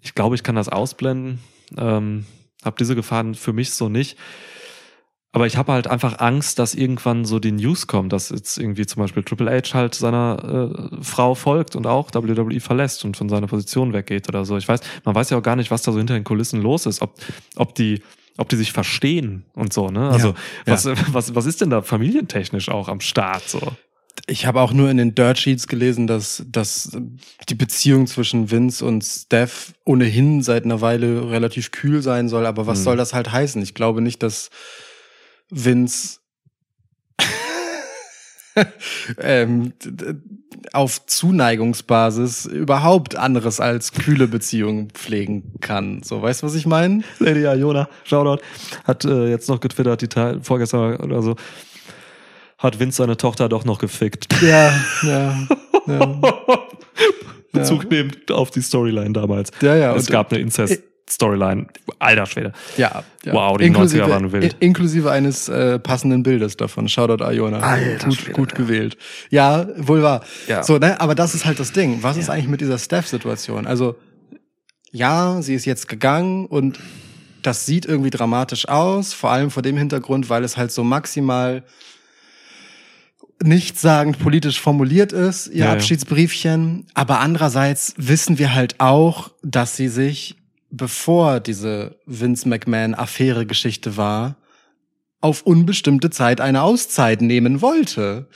Ich 0.02 0.14
glaube, 0.14 0.36
ich 0.36 0.44
kann 0.44 0.56
das 0.56 0.70
ausblenden. 0.70 1.40
Ähm, 1.78 2.26
hab 2.64 2.78
diese 2.78 2.96
Gefahren 2.96 3.34
für 3.34 3.54
mich 3.54 3.72
so 3.72 3.90
nicht. 3.90 4.18
Aber 5.32 5.46
ich 5.46 5.58
habe 5.58 5.74
halt 5.74 5.88
einfach 5.88 6.20
Angst, 6.20 6.58
dass 6.58 6.74
irgendwann 6.74 7.26
so 7.26 7.40
die 7.40 7.52
News 7.52 7.88
kommt, 7.88 8.14
dass 8.14 8.30
jetzt 8.30 8.58
irgendwie 8.58 8.86
zum 8.86 9.02
Beispiel 9.02 9.24
Triple 9.24 9.52
H 9.52 9.74
halt 9.74 9.94
seiner 9.94 10.72
äh, 10.74 11.04
Frau 11.04 11.36
folgt 11.36 11.76
und 11.76 11.86
auch 11.86 12.10
WWE 12.14 12.60
verlässt 12.60 13.04
und 13.04 13.18
von 13.18 13.30
seiner 13.30 13.48
Position 13.48 13.94
weggeht 13.94 14.30
oder 14.30 14.46
so. 14.46 14.58
Ich 14.58 14.68
weiß, 14.68 14.80
man 15.04 15.16
weiß 15.16 15.30
ja 15.30 15.38
auch 15.38 15.44
gar 15.44 15.56
nicht, 15.56 15.70
was 15.70 15.82
da 15.82 15.92
so 15.92 15.98
hinter 15.98 16.14
den 16.14 16.24
Kulissen 16.24 16.62
los 16.62 16.86
ist, 16.86 17.02
ob, 17.02 17.16
ob 17.56 17.76
die 17.76 18.02
ob 18.38 18.50
die 18.50 18.56
sich 18.56 18.72
verstehen 18.72 19.46
und 19.54 19.74
so, 19.74 19.90
ne? 19.90 20.10
Also, 20.10 20.30
Ja, 20.30 20.36
was, 20.74 20.86
was, 21.14 21.36
was 21.36 21.46
ist 21.46 21.62
denn 21.62 21.70
da 21.70 21.82
familientechnisch 21.82 22.70
auch 22.70 22.88
am 22.88 23.00
Start 23.02 23.48
so? 23.50 23.60
Ich 24.26 24.46
habe 24.48 24.62
auch 24.62 24.74
nur 24.74 24.90
in 24.90 24.98
den 24.98 25.14
Dirt 25.14 25.38
Sheets 25.38 25.68
gelesen, 25.68 26.08
dass, 26.08 26.44
dass 26.48 26.98
die 27.50 27.56
Beziehung 27.56 28.08
zwischen 28.08 28.50
Vince 28.50 28.84
und 28.84 29.04
Steph 29.04 29.74
ohnehin 29.86 30.42
seit 30.42 30.66
einer 30.66 30.82
Weile 30.82 31.30
relativ 31.30 31.72
kühl 31.72 32.02
sein 32.02 32.28
soll. 32.28 32.46
Aber 32.48 32.66
was 32.66 32.80
Hm. 32.80 32.84
soll 32.84 32.98
das 32.98 33.14
halt 33.14 33.32
heißen? 33.32 33.62
Ich 33.62 33.74
glaube 33.76 34.02
nicht, 34.02 34.24
dass 34.24 34.50
Vince 35.50 36.20
ähm, 39.22 39.74
auf 40.74 41.06
Zuneigungsbasis 41.06 42.46
überhaupt 42.46 43.16
anderes 43.16 43.60
als 43.60 43.92
kühle 43.92 44.28
Beziehungen 44.28 44.90
pflegen 44.92 45.54
kann. 45.62 46.02
So, 46.04 46.22
weißt 46.22 46.42
du, 46.42 46.48
was 46.48 46.56
ich 46.56 46.66
meine? 46.66 47.04
Lady 47.20 47.44
Iona, 47.44 47.88
Shoutout, 48.04 48.42
hat 48.84 49.06
äh, 49.06 49.30
jetzt 49.30 49.50
noch 49.50 49.60
getwittert, 49.60 50.02
die 50.02 50.08
Teil, 50.08 50.40
vorgestern 50.42 50.98
oder 50.98 51.22
so, 51.22 51.36
hat 52.58 52.80
Vince 52.80 52.98
seine 52.98 53.18
Tochter 53.18 53.50
doch 53.50 53.66
noch 53.66 53.80
gefickt. 53.80 54.28
Ja, 54.42 54.74
ja. 55.04 55.38
ja. 55.88 56.20
Bezug 57.54 57.90
nehmend 57.90 58.32
auf 58.32 58.52
die 58.52 58.62
Storyline 58.62 59.14
damals. 59.14 59.52
Ja, 59.62 59.76
ja, 59.76 59.96
Es 59.96 60.08
und- 60.08 60.12
gab 60.12 60.32
eine 60.32 60.42
Incest-Storyline. 61.08 61.68
Alter 62.00 62.26
Schwede. 62.26 62.52
Ja, 62.78 63.04
ja. 63.24 63.34
Wow, 63.34 63.58
die 63.58 63.72
90er 63.72 64.10
waren 64.10 64.32
wild. 64.32 64.56
Inklusive 64.60 65.12
eines 65.12 65.50
äh, 65.50 65.80
passenden 65.80 66.24
Bildes 66.24 66.58
davon. 66.58 66.88
Shoutout 66.88 67.24
Iona. 67.24 67.60
Alter 67.60 68.08
gut, 68.08 68.18
Schwede, 68.18 68.32
gut 68.34 68.52
ja. 68.52 68.58
gewählt. 68.58 68.98
Ja, 69.30 69.68
wohl 69.78 70.04
wahr. 70.04 70.22
Ja. 70.48 70.64
So, 70.64 70.78
ne, 70.78 71.00
aber 71.00 71.16
das 71.16 71.34
ist 71.34 71.46
halt 71.46 71.60
das 71.60 71.72
Ding. 71.72 72.04
Was 72.04 72.18
ist 72.18 72.30
eigentlich 72.30 72.48
mit 72.50 72.62
dieser 72.62 72.78
Steph-Situation? 72.78 73.66
Also, 73.66 73.96
ja, 74.92 75.42
sie 75.42 75.56
ist 75.56 75.66
jetzt 75.66 75.88
gegangen 75.88 76.46
und 76.46 76.80
das 77.42 77.66
sieht 77.66 77.86
irgendwie 77.86 78.10
dramatisch 78.10 78.68
aus, 78.68 79.14
vor 79.14 79.32
allem 79.32 79.52
vor 79.52 79.64
dem 79.64 79.78
Hintergrund, 79.78 80.30
weil 80.30 80.44
es 80.44 80.58
halt 80.58 80.72
so 80.72 80.84
maximal 80.84 81.64
nichtssagend 83.44 84.18
politisch 84.18 84.60
formuliert 84.60 85.14
ist, 85.14 85.48
ihr 85.48 85.58
Ja, 85.58 85.66
ja. 85.66 85.74
Abschiedsbriefchen. 85.74 86.88
Aber 86.96 87.20
andererseits 87.20 87.94
wissen 87.98 88.40
wir 88.40 88.56
halt 88.56 88.80
auch, 88.80 89.32
dass 89.44 89.76
sie 89.76 89.90
sich, 89.90 90.37
bevor 90.70 91.40
diese 91.40 91.98
Vince 92.06 92.48
McMahon-Affäre-Geschichte 92.48 93.98
war, 93.98 94.38
auf 95.22 95.42
unbestimmte 95.44 96.10
Zeit 96.10 96.42
eine 96.42 96.62
Auszeit 96.62 97.22
nehmen 97.22 97.62
wollte. 97.62 98.28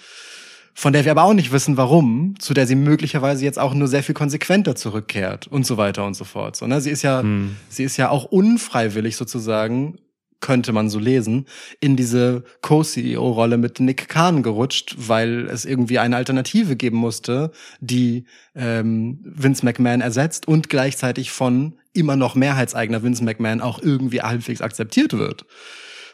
Von 0.73 0.93
der 0.93 1.03
wir 1.03 1.11
aber 1.11 1.23
auch 1.23 1.34
nicht 1.34 1.51
wissen, 1.51 1.75
warum, 1.77 2.36
zu 2.39 2.53
der 2.53 2.65
sie 2.65 2.75
möglicherweise 2.75 3.43
jetzt 3.43 3.59
auch 3.59 3.73
nur 3.73 3.88
sehr 3.88 4.03
viel 4.03 4.15
konsequenter 4.15 4.75
zurückkehrt 4.75 5.47
und 5.47 5.65
so 5.65 5.77
weiter 5.77 6.05
und 6.05 6.13
so 6.15 6.23
fort. 6.23 6.55
So, 6.55 6.65
ne? 6.65 6.79
Sie 6.79 6.89
ist 6.89 7.01
ja, 7.01 7.21
Hm. 7.21 7.57
sie 7.69 7.84
ist 7.84 7.97
ja 7.97 8.09
auch 8.09 8.23
unfreiwillig 8.23 9.17
sozusagen, 9.17 9.99
könnte 10.39 10.71
man 10.71 10.89
so 10.89 10.97
lesen, 10.97 11.45
in 11.82 11.97
diese 11.97 12.43
Co-CEO-Rolle 12.61 13.57
mit 13.57 13.79
Nick 13.79 14.07
Khan 14.07 14.41
gerutscht, 14.43 14.95
weil 14.97 15.47
es 15.49 15.65
irgendwie 15.65 15.99
eine 15.99 16.15
Alternative 16.15 16.75
geben 16.75 16.97
musste, 16.97 17.51
die 17.79 18.25
ähm, 18.55 19.19
Vince 19.23 19.63
McMahon 19.65 20.01
ersetzt 20.01 20.47
und 20.47 20.69
gleichzeitig 20.69 21.32
von 21.32 21.73
immer 21.93 22.15
noch 22.15 22.35
mehrheitseigner 22.35 23.03
Vince 23.03 23.23
McMahon 23.23 23.61
auch 23.61 23.79
irgendwie 23.81 24.21
halbwegs 24.21 24.61
akzeptiert 24.61 25.13
wird. 25.13 25.45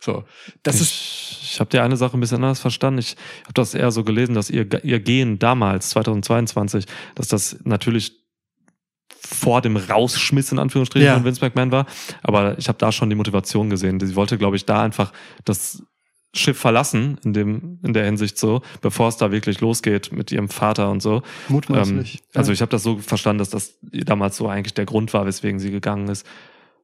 So, 0.02 0.24
das 0.64 0.82
ist 0.82 0.92
ich 0.92 1.38
ich 1.54 1.60
habe 1.60 1.70
die 1.72 1.80
eine 1.80 1.98
Sache 1.98 2.16
ein 2.16 2.20
bisschen 2.20 2.38
anders 2.44 2.60
verstanden. 2.60 3.00
Ich 3.00 3.16
habe 3.44 3.54
das 3.54 3.74
eher 3.74 3.90
so 3.90 4.04
gelesen, 4.04 4.36
dass 4.36 4.50
ihr, 4.52 4.68
ihr 4.84 5.00
Gehen 5.00 5.40
damals, 5.40 5.90
2022, 5.90 6.86
dass 7.16 7.30
das 7.30 7.58
natürlich 7.64 8.12
vor 9.20 9.62
dem 9.62 9.76
Rausschmiss 9.78 10.52
in 10.52 10.60
Anführungsstrichen 10.60 11.06
Ja. 11.08 11.16
von 11.16 11.26
Vince 11.26 11.44
McMahon 11.44 11.72
war. 11.72 11.86
Aber 12.22 12.58
ich 12.60 12.68
habe 12.68 12.78
da 12.78 12.92
schon 12.92 13.10
die 13.10 13.16
Motivation 13.16 13.70
gesehen. 13.70 14.00
Sie 14.00 14.16
wollte, 14.16 14.38
glaube 14.38 14.56
ich, 14.56 14.66
da 14.66 14.84
einfach 14.84 15.12
das 15.46 15.84
Schiff 16.38 16.58
verlassen, 16.58 17.18
in 17.24 17.34
dem, 17.34 17.80
in 17.84 17.94
der 17.94 18.06
Hinsicht 18.06 18.38
so, 18.38 18.62
bevor 18.82 19.08
es 19.10 19.18
da 19.18 19.32
wirklich 19.32 19.60
losgeht 19.62 20.12
mit 20.12 20.32
ihrem 20.32 20.50
Vater 20.50 20.90
und 20.90 21.02
so. 21.02 21.22
mutmaßlich. 21.50 22.16
Ähm, 22.16 22.22
also 22.34 22.52
ja. 22.52 22.54
ich 22.54 22.62
habe 22.62 22.70
das 22.72 22.84
so 22.84 22.98
verstanden, 22.98 23.40
dass 23.40 23.50
das 23.50 23.76
damals 23.82 24.38
so 24.38 24.48
eigentlich 24.48 24.74
der 24.74 24.86
Grund 24.86 25.14
war, 25.14 25.26
weswegen 25.26 25.60
sie 25.60 25.72
gegangen 25.72 26.08
ist. 26.08 26.26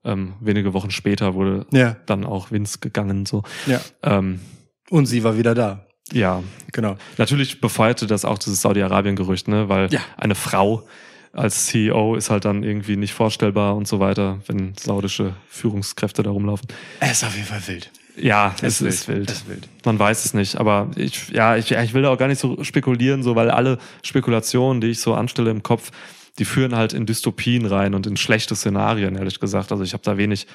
Ähm, 0.06 0.34
wenige 0.42 0.74
Wochen 0.74 0.92
später 0.92 1.34
wurde 1.34 1.66
ja, 1.72 1.96
dann 2.06 2.26
auch 2.26 2.52
Vince 2.52 2.80
gegangen. 2.80 3.26
So. 3.26 3.44
ja. 3.68 3.80
Ähm, 4.02 4.42
Und 4.90 5.06
sie 5.06 5.24
war 5.24 5.38
wieder 5.38 5.56
da. 5.56 5.86
ja, 6.12 6.44
Genau. 6.74 6.98
natürlich 7.18 7.62
befeuerte 7.62 8.06
das 8.08 8.26
auch 8.26 8.38
dieses 8.38 8.62
Saudi-Arabien-Gerücht, 8.62 9.48
ne? 9.48 9.70
weil 9.70 9.88
Ja. 9.94 10.02
eine 10.18 10.36
Frau 10.36 10.84
als 11.32 11.66
CEO 11.68 12.16
ist 12.16 12.30
halt 12.30 12.46
dann 12.46 12.64
irgendwie 12.64 12.96
nicht 12.96 13.14
vorstellbar 13.14 13.76
und 13.76 13.88
so 13.88 14.00
weiter, 14.00 14.40
wenn 14.48 14.74
saudische 14.78 15.34
Führungskräfte 15.48 16.22
da 16.22 16.30
rumlaufen. 16.30 16.68
Es 17.00 17.12
ist 17.14 17.24
auf 17.24 17.36
jeden 17.36 17.48
Fall 17.48 17.62
wild. 17.68 17.90
Ja, 18.16 18.54
Es 18.62 18.80
es, 18.80 18.82
ist 18.82 19.08
wild. 19.08 19.30
Ist 19.32 19.50
wild. 19.50 19.68
Man 19.86 19.98
weiß 19.98 20.26
es 20.26 20.34
nicht, 20.34 20.58
aber 20.58 20.92
ich, 20.96 21.30
ja, 21.30 21.56
ich, 21.58 21.72
ich 21.72 21.94
will 21.94 22.04
da 22.04 22.10
auch 22.10 22.18
gar 22.18 22.28
nicht 22.28 22.40
so 22.40 22.64
spekulieren, 22.64 23.24
so, 23.24 23.36
weil 23.36 23.50
alle 23.50 23.80
Spekulationen, 24.04 24.82
die 24.82 24.88
ich 24.88 25.00
so 25.00 25.14
anstelle 25.16 25.50
im 25.52 25.64
Kopf, 25.64 25.92
die 26.40 26.46
führen 26.46 26.76
halt 26.76 26.94
in 26.94 27.06
Dystopien 27.06 27.66
rein 27.66 27.94
und 27.94 28.06
in 28.08 28.18
schlechte 28.18 28.56
Szenarien, 28.56 29.16
ehrlich 29.16 29.40
gesagt. 29.40 29.72
Also 29.72 29.84
ich 29.84 29.94
habe 29.94 30.04
da 30.04 30.18
wenig, 30.18 30.48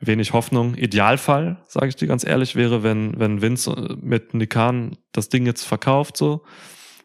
wenig 0.00 0.32
Hoffnung. 0.32 0.74
Idealfall, 0.74 1.58
sage 1.68 1.88
ich 1.88 1.96
dir 1.96 2.06
ganz 2.08 2.24
ehrlich, 2.24 2.56
wäre, 2.56 2.82
wenn, 2.82 3.18
wenn 3.18 3.42
Vince 3.42 3.70
äh, 3.72 3.96
mit 4.00 4.34
Nikan 4.34 4.96
das 5.12 5.28
Ding 5.28 5.46
jetzt 5.46 5.64
verkauft, 5.64 6.16
so 6.16 6.42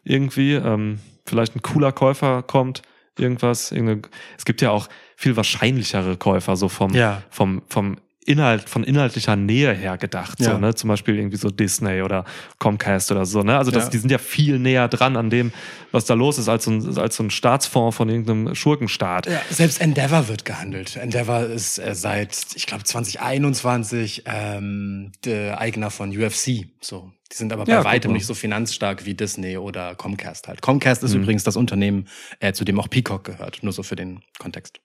irgendwie, 0.04 0.54
ähm, 0.54 1.00
vielleicht 1.26 1.54
ein 1.56 1.62
cooler 1.62 1.92
Käufer 1.92 2.42
kommt, 2.42 2.82
irgendwas, 3.18 3.70
es 3.72 4.44
gibt 4.46 4.62
ja 4.62 4.70
auch 4.70 4.88
viel 5.14 5.36
wahrscheinlichere 5.36 6.16
Käufer, 6.16 6.56
so 6.56 6.68
vom, 6.68 6.94
Ja. 6.94 7.22
vom, 7.28 7.60
vom 7.68 7.96
Inhalt, 8.26 8.68
von 8.68 8.84
inhaltlicher 8.84 9.34
Nähe 9.34 9.72
her 9.72 9.96
gedacht, 9.96 10.40
Ja. 10.40 10.52
so, 10.52 10.58
ne? 10.58 10.74
Zum 10.74 10.88
Beispiel 10.88 11.16
irgendwie 11.16 11.38
so 11.38 11.48
Disney 11.48 12.02
oder 12.02 12.26
Comcast 12.58 13.10
oder 13.10 13.24
so, 13.24 13.42
ne? 13.42 13.56
Also 13.56 13.70
das, 13.70 13.84
Ja. 13.84 13.90
die 13.90 13.98
sind 13.98 14.10
ja 14.10 14.18
viel 14.18 14.58
näher 14.58 14.88
dran 14.88 15.16
an 15.16 15.30
dem, 15.30 15.52
was 15.90 16.04
da 16.04 16.12
los 16.14 16.36
ist, 16.38 16.48
als 16.48 16.64
so 16.64 16.70
ein, 16.70 16.98
als 16.98 17.16
so 17.16 17.22
ein 17.22 17.30
Staatsfonds 17.30 17.96
von 17.96 18.08
irgendeinem 18.10 18.54
Schurkenstaat. 18.54 19.26
Ja, 19.26 19.40
selbst 19.48 19.80
Endeavor 19.80 20.28
wird 20.28 20.44
gehandelt. 20.44 20.96
Endeavor 20.96 21.44
ist 21.44 21.78
äh, 21.78 21.94
seit, 21.94 22.36
ich 22.54 22.66
glaube, 22.66 22.84
2021 22.84 24.24
ähm, 24.26 25.12
der 25.24 25.58
Eigner 25.58 25.90
von 25.90 26.10
UFC. 26.16 26.66
So, 26.80 27.12
die 27.32 27.36
sind 27.36 27.52
aber 27.54 27.64
bei 27.64 27.72
Ja, 27.72 27.84
weitem 27.84 28.12
nicht 28.12 28.26
so 28.26 28.34
finanzstark 28.34 29.06
wie 29.06 29.14
Disney 29.14 29.56
oder 29.56 29.94
Comcast 29.94 30.46
halt. 30.46 30.60
Comcast 30.60 31.02
Mhm. 31.02 31.06
ist 31.08 31.14
übrigens 31.14 31.44
das 31.44 31.56
Unternehmen, 31.56 32.06
äh, 32.40 32.52
zu 32.52 32.64
dem 32.64 32.78
auch 32.78 32.88
Peacock 32.90 33.24
gehört. 33.24 33.62
Nur 33.62 33.72
so 33.72 33.82
für 33.82 33.96
den 33.96 34.20
Kontext. 34.38 34.80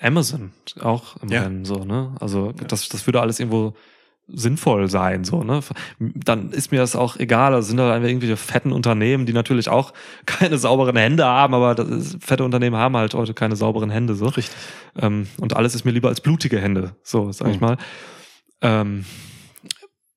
Amazon 0.00 0.52
auch 0.80 1.16
im 1.22 1.28
Ja. 1.30 1.42
Rennen, 1.42 1.64
so, 1.64 1.84
ne? 1.84 2.14
Also 2.20 2.52
das, 2.52 2.88
das 2.88 3.06
würde 3.06 3.20
alles 3.20 3.40
irgendwo 3.40 3.74
sinnvoll 4.30 4.90
sein, 4.90 5.24
so, 5.24 5.42
ne? 5.42 5.60
Dann 5.98 6.50
ist 6.52 6.70
mir 6.70 6.78
das 6.80 6.94
auch 6.94 7.16
egal, 7.16 7.52
da 7.52 7.62
sind 7.62 7.78
da 7.78 7.92
einfach 7.94 8.08
irgendwelche 8.08 8.36
fetten 8.36 8.72
Unternehmen, 8.72 9.24
die 9.26 9.32
natürlich 9.32 9.68
auch 9.70 9.94
keine 10.26 10.58
sauberen 10.58 10.96
Hände 10.96 11.24
haben, 11.24 11.54
aber 11.54 11.74
das 11.74 11.88
ist, 11.88 12.24
fette 12.24 12.44
Unternehmen 12.44 12.76
haben 12.76 12.96
halt 12.96 13.14
heute 13.14 13.32
keine 13.34 13.56
sauberen 13.56 13.90
Hände, 13.90 14.14
so. 14.14 14.26
Richtig. 14.26 14.54
Ähm, 15.00 15.26
und 15.40 15.56
alles 15.56 15.74
ist 15.74 15.84
mir 15.84 15.92
lieber 15.92 16.08
als 16.08 16.20
blutige 16.20 16.60
Hände, 16.60 16.94
so, 17.02 17.32
sag 17.32 17.48
ich 17.48 17.60
Mhm. 17.60 17.66
mal. 17.66 17.76
Ähm, 18.60 19.04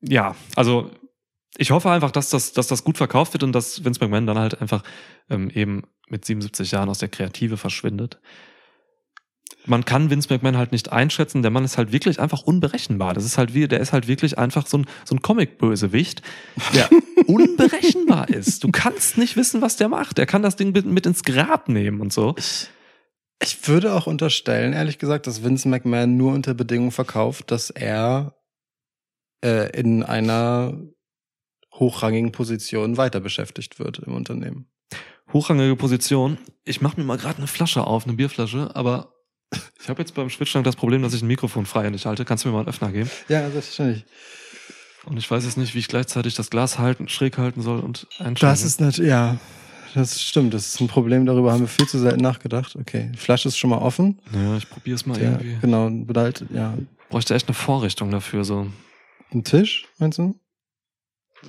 ja, 0.01 0.35
also 0.55 0.91
ich 1.57 1.71
hoffe 1.71 1.89
einfach, 1.91 2.11
dass 2.11 2.29
das, 2.29 2.53
dass 2.53 2.67
das 2.67 2.83
gut 2.83 2.97
verkauft 2.97 3.33
wird 3.33 3.43
und 3.43 3.53
dass 3.53 3.83
Vince 3.85 3.99
McMahon 4.01 4.25
dann 4.25 4.39
halt 4.39 4.59
einfach 4.61 4.83
ähm, 5.29 5.49
eben 5.51 5.83
mit 6.09 6.25
77 6.25 6.71
Jahren 6.71 6.89
aus 6.89 6.99
der 6.99 7.09
Kreative 7.09 7.55
verschwindet. 7.57 8.19
Man 9.65 9.85
kann 9.85 10.09
Vince 10.09 10.33
McMahon 10.33 10.57
halt 10.57 10.71
nicht 10.71 10.91
einschätzen. 10.91 11.41
Der 11.41 11.51
Mann 11.51 11.63
ist 11.63 11.77
halt 11.77 11.91
wirklich 11.91 12.19
einfach 12.19 12.41
unberechenbar. 12.41 13.13
Das 13.13 13.25
ist 13.25 13.37
halt 13.37 13.53
wie, 13.53 13.67
der 13.67 13.79
ist 13.79 13.93
halt 13.93 14.07
wirklich 14.07 14.37
einfach 14.37 14.65
so 14.65 14.79
ein, 14.79 14.85
so 15.05 15.15
ein 15.15 15.21
Comic-Bösewicht, 15.21 16.21
der 16.73 16.89
unberechenbar 17.27 18.29
ist. 18.29 18.63
Du 18.63 18.69
kannst 18.71 19.17
nicht 19.17 19.37
wissen, 19.37 19.61
was 19.61 19.75
der 19.75 19.89
macht. 19.89 20.17
Der 20.17 20.25
kann 20.25 20.41
das 20.41 20.55
Ding 20.55 20.71
mit, 20.71 21.05
ins 21.05 21.23
Grab 21.23 21.69
nehmen 21.69 22.01
und 22.01 22.11
so. 22.11 22.35
Ich 23.41 23.67
würde 23.67 23.93
auch 23.93 24.07
unterstellen, 24.07 24.73
ehrlich 24.73 24.97
gesagt, 24.97 25.27
dass 25.27 25.43
Vince 25.43 25.67
McMahon 25.67 26.17
nur 26.17 26.33
unter 26.33 26.53
Bedingungen 26.53 26.91
verkauft, 26.91 27.51
dass 27.51 27.69
er 27.69 28.35
äh, 29.43 29.71
in 29.79 30.03
einer 30.03 30.77
hochrangigen 31.73 32.31
Position 32.31 32.97
weiter 32.97 33.19
beschäftigt 33.19 33.79
wird 33.79 33.99
im 33.99 34.13
Unternehmen. 34.13 34.67
hochrangige 35.33 35.75
Position. 35.75 36.37
Ich 36.65 36.81
mache 36.81 36.99
mir 36.99 37.05
mal 37.05 37.17
gerade 37.17 37.37
eine 37.37 37.47
Flasche 37.47 37.85
auf, 37.85 38.05
eine 38.05 38.13
Bierflasche, 38.13 38.75
aber 38.75 39.13
ich 39.81 39.89
habe 39.89 40.01
jetzt 40.01 40.13
beim 40.13 40.29
Schwitzschrank 40.29 40.63
das 40.65 40.75
Problem, 40.75 41.01
dass 41.01 41.13
ich 41.13 41.21
ein 41.21 41.27
Mikrofon 41.27 41.65
frei 41.65 41.89
nicht 41.89 42.05
halte. 42.05 42.25
Kannst 42.25 42.43
du 42.43 42.49
mir 42.49 42.53
mal 42.53 42.59
einen 42.59 42.69
Öffner 42.69 42.91
geben? 42.91 43.09
Ja, 43.27 43.49
selbstverständlich. 43.49 44.05
Und 45.05 45.17
ich 45.17 45.29
weiß 45.29 45.43
jetzt 45.45 45.57
nicht, 45.57 45.73
wie 45.73 45.79
ich 45.79 45.87
gleichzeitig 45.87 46.35
das 46.35 46.49
Glas 46.51 46.77
halten, 46.77 47.09
schräg 47.09 47.37
halten 47.37 47.61
soll 47.61 47.79
und 47.79 48.07
einschalten. 48.19 48.39
Das 48.39 48.63
ist 48.63 48.79
natürlich, 48.79 49.09
ja, 49.09 49.37
das 49.95 50.21
stimmt. 50.21 50.53
Das 50.53 50.67
ist 50.67 50.79
ein 50.79 50.87
Problem, 50.87 51.25
darüber 51.25 51.51
haben 51.51 51.61
wir 51.61 51.67
viel 51.67 51.87
zu 51.87 51.97
selten 51.97 52.21
nachgedacht. 52.21 52.75
Okay, 52.75 53.09
die 53.13 53.17
Flasche 53.17 53.47
ist 53.47 53.57
schon 53.57 53.71
mal 53.71 53.79
offen. 53.79 54.19
Ja, 54.33 54.57
ich 54.57 54.69
probiere 54.69 54.95
es 54.95 55.05
mal 55.07 55.17
Ja, 55.21 55.31
irgendwie. 55.31 55.57
genau, 55.59 55.89
bedeutet, 55.89 56.49
ja. 56.53 56.77
Bräuchte 57.09 57.33
echt 57.33 57.47
eine 57.47 57.55
Vorrichtung 57.55 58.11
dafür. 58.11 58.43
So, 58.45 58.67
Ein 59.33 59.43
Tisch, 59.43 59.85
meinst 59.97 60.19
du? 60.19 60.35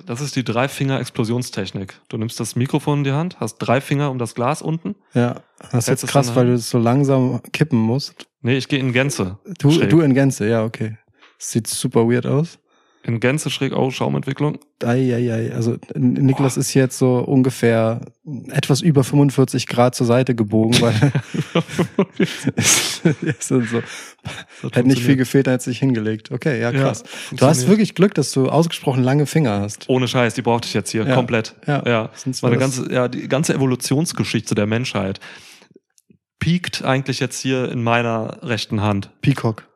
Das 0.05 0.21
ist 0.21 0.35
die 0.35 0.43
Drei-Finger-Explosionstechnik. 0.43 1.99
Du 2.09 2.17
nimmst 2.17 2.39
das 2.39 2.55
Mikrofon 2.55 2.99
in 2.99 3.03
die 3.03 3.11
Hand, 3.11 3.39
hast 3.39 3.57
drei 3.57 3.81
Finger 3.81 4.11
um 4.11 4.17
das 4.17 4.35
Glas 4.35 4.61
unten. 4.61 4.95
Ja, 5.13 5.41
das 5.71 5.85
ist 5.85 5.87
jetzt 5.87 6.07
krass, 6.07 6.35
weil 6.35 6.47
du 6.47 6.53
es 6.53 6.69
so 6.69 6.77
langsam 6.77 7.41
kippen 7.51 7.79
musst. 7.79 8.27
Nee, 8.41 8.57
ich 8.57 8.67
gehe 8.67 8.79
in 8.79 8.93
Gänze. 8.93 9.39
Du, 9.59 9.71
schräg. 9.71 9.89
du 9.89 10.01
in 10.01 10.13
Gänze, 10.13 10.47
ja, 10.47 10.63
okay. 10.63 10.97
Sieht 11.37 11.67
super 11.67 12.07
weird 12.09 12.25
aus. 12.25 12.59
In 13.05 13.19
Gänze 13.19 13.49
schräg, 13.49 13.73
oh, 13.75 13.91
Schaumentwicklung. 13.91 14.59
Eieiei. 14.81 15.53
Also 15.53 15.75
Niklas 15.93 16.55
ist 16.55 16.73
jetzt 16.73 16.97
so 16.97 17.17
ungefähr 17.19 17.99
etwas 18.49 18.79
über 18.79 19.03
45 19.03 19.67
Grad 19.67 19.93
zur 19.93 20.07
Seite 20.07 20.35
gebogen, 20.35 20.79
weil 20.79 20.93
ist 22.57 23.51
dann 23.51 23.63
so, 23.67 23.81
hätte 24.71 24.87
nicht 24.87 25.01
viel 25.01 25.17
gefehlt, 25.17 25.47
hätte 25.47 25.63
sich 25.65 25.79
hingelegt. 25.79 26.31
Okay, 26.31 26.61
ja, 26.61 26.71
Ja, 26.71 26.79
krass. 26.81 27.03
du 27.31 27.45
hast 27.45 27.67
wirklich 27.67 27.93
Glück, 27.93 28.13
dass 28.13 28.31
du 28.31 28.47
ausgesprochen 28.47 29.03
lange 29.03 29.25
Finger 29.25 29.59
hast. 29.59 29.89
Ohne 29.89 30.07
Scheiß, 30.07 30.33
die 30.35 30.41
brauchte 30.41 30.67
ich 30.67 30.73
jetzt 30.73 30.91
hier 30.91 31.05
Ja. 31.05 31.13
komplett. 31.15 31.55
Ja. 31.67 31.83
ja. 31.85 32.09
Sonst 32.15 32.41
das- 32.41 32.57
ganze, 32.57 32.89
ja, 32.93 33.09
die 33.09 33.27
ganze 33.27 33.53
Evolutionsgeschichte 33.53 34.55
der 34.55 34.65
Menschheit 34.65 35.19
piekt 36.39 36.83
eigentlich 36.85 37.19
jetzt 37.19 37.39
hier 37.41 37.69
in 37.69 37.83
meiner 37.83 38.39
rechten 38.43 38.81
Hand. 38.81 39.09
Peacock. 39.21 39.67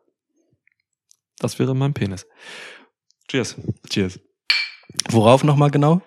Das 1.39 1.59
wäre 1.59 1.75
mein 1.75 1.93
Penis. 1.93 2.25
Cheers. 3.27 3.55
Cheers. 3.89 4.19
Worauf 5.09 5.43
nochmal 5.43 5.69
genau? 5.71 6.01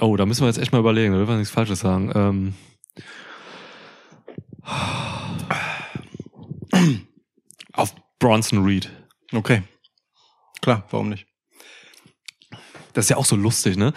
Oh, 0.00 0.16
da 0.16 0.24
müssen 0.24 0.40
wir 0.42 0.46
jetzt 0.46 0.58
echt 0.58 0.72
mal 0.72 0.78
überlegen, 0.78 1.12
da 1.12 1.18
dürfen 1.18 1.32
wir 1.32 1.38
nichts 1.38 1.52
Falsches 1.52 1.80
sagen. 1.80 2.10
Ähm, 2.14 2.54
auf 7.72 7.94
Bronson 8.18 8.64
Reed. 8.64 8.90
Okay. 9.32 9.62
Klar, 10.62 10.84
warum 10.90 11.10
nicht? 11.10 11.26
Das 12.94 13.04
ist 13.04 13.10
ja 13.10 13.16
auch 13.16 13.24
so 13.24 13.36
lustig, 13.36 13.76
ne? 13.76 13.92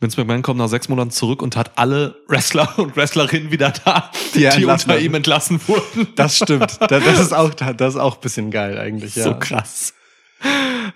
Vince 0.00 0.18
McMahon 0.18 0.42
kommt 0.42 0.58
nach 0.58 0.68
sechs 0.68 0.88
Monaten 0.88 1.10
zurück 1.10 1.42
und 1.42 1.56
hat 1.56 1.76
alle 1.76 2.16
Wrestler 2.26 2.78
und 2.78 2.96
Wrestlerinnen 2.96 3.50
wieder 3.50 3.70
da, 3.84 4.10
Die 4.34 4.38
die, 4.38 4.44
er 4.44 4.68
unter 4.68 4.98
ihm 4.98 5.14
entlassen 5.14 5.60
wurden. 5.68 6.08
Das 6.16 6.36
stimmt. 6.36 6.78
Das 6.90 7.20
ist 7.20 7.34
auch, 7.34 7.52
das 7.52 7.94
ist 7.94 8.00
auch 8.00 8.14
ein 8.14 8.20
bisschen 8.20 8.50
geil 8.50 8.78
eigentlich. 8.78 9.16
Ja. 9.16 9.24
So 9.24 9.38
krass. 9.38 9.94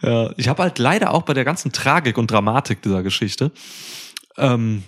Ja, 0.02 0.30
ich 0.36 0.48
habe 0.48 0.62
halt 0.62 0.78
leider 0.78 1.12
auch 1.12 1.22
bei 1.22 1.34
der 1.34 1.44
ganzen 1.44 1.72
Tragik 1.72 2.18
und 2.18 2.30
Dramatik 2.30 2.82
dieser 2.82 3.02
Geschichte 3.02 3.52
ähm, 4.36 4.82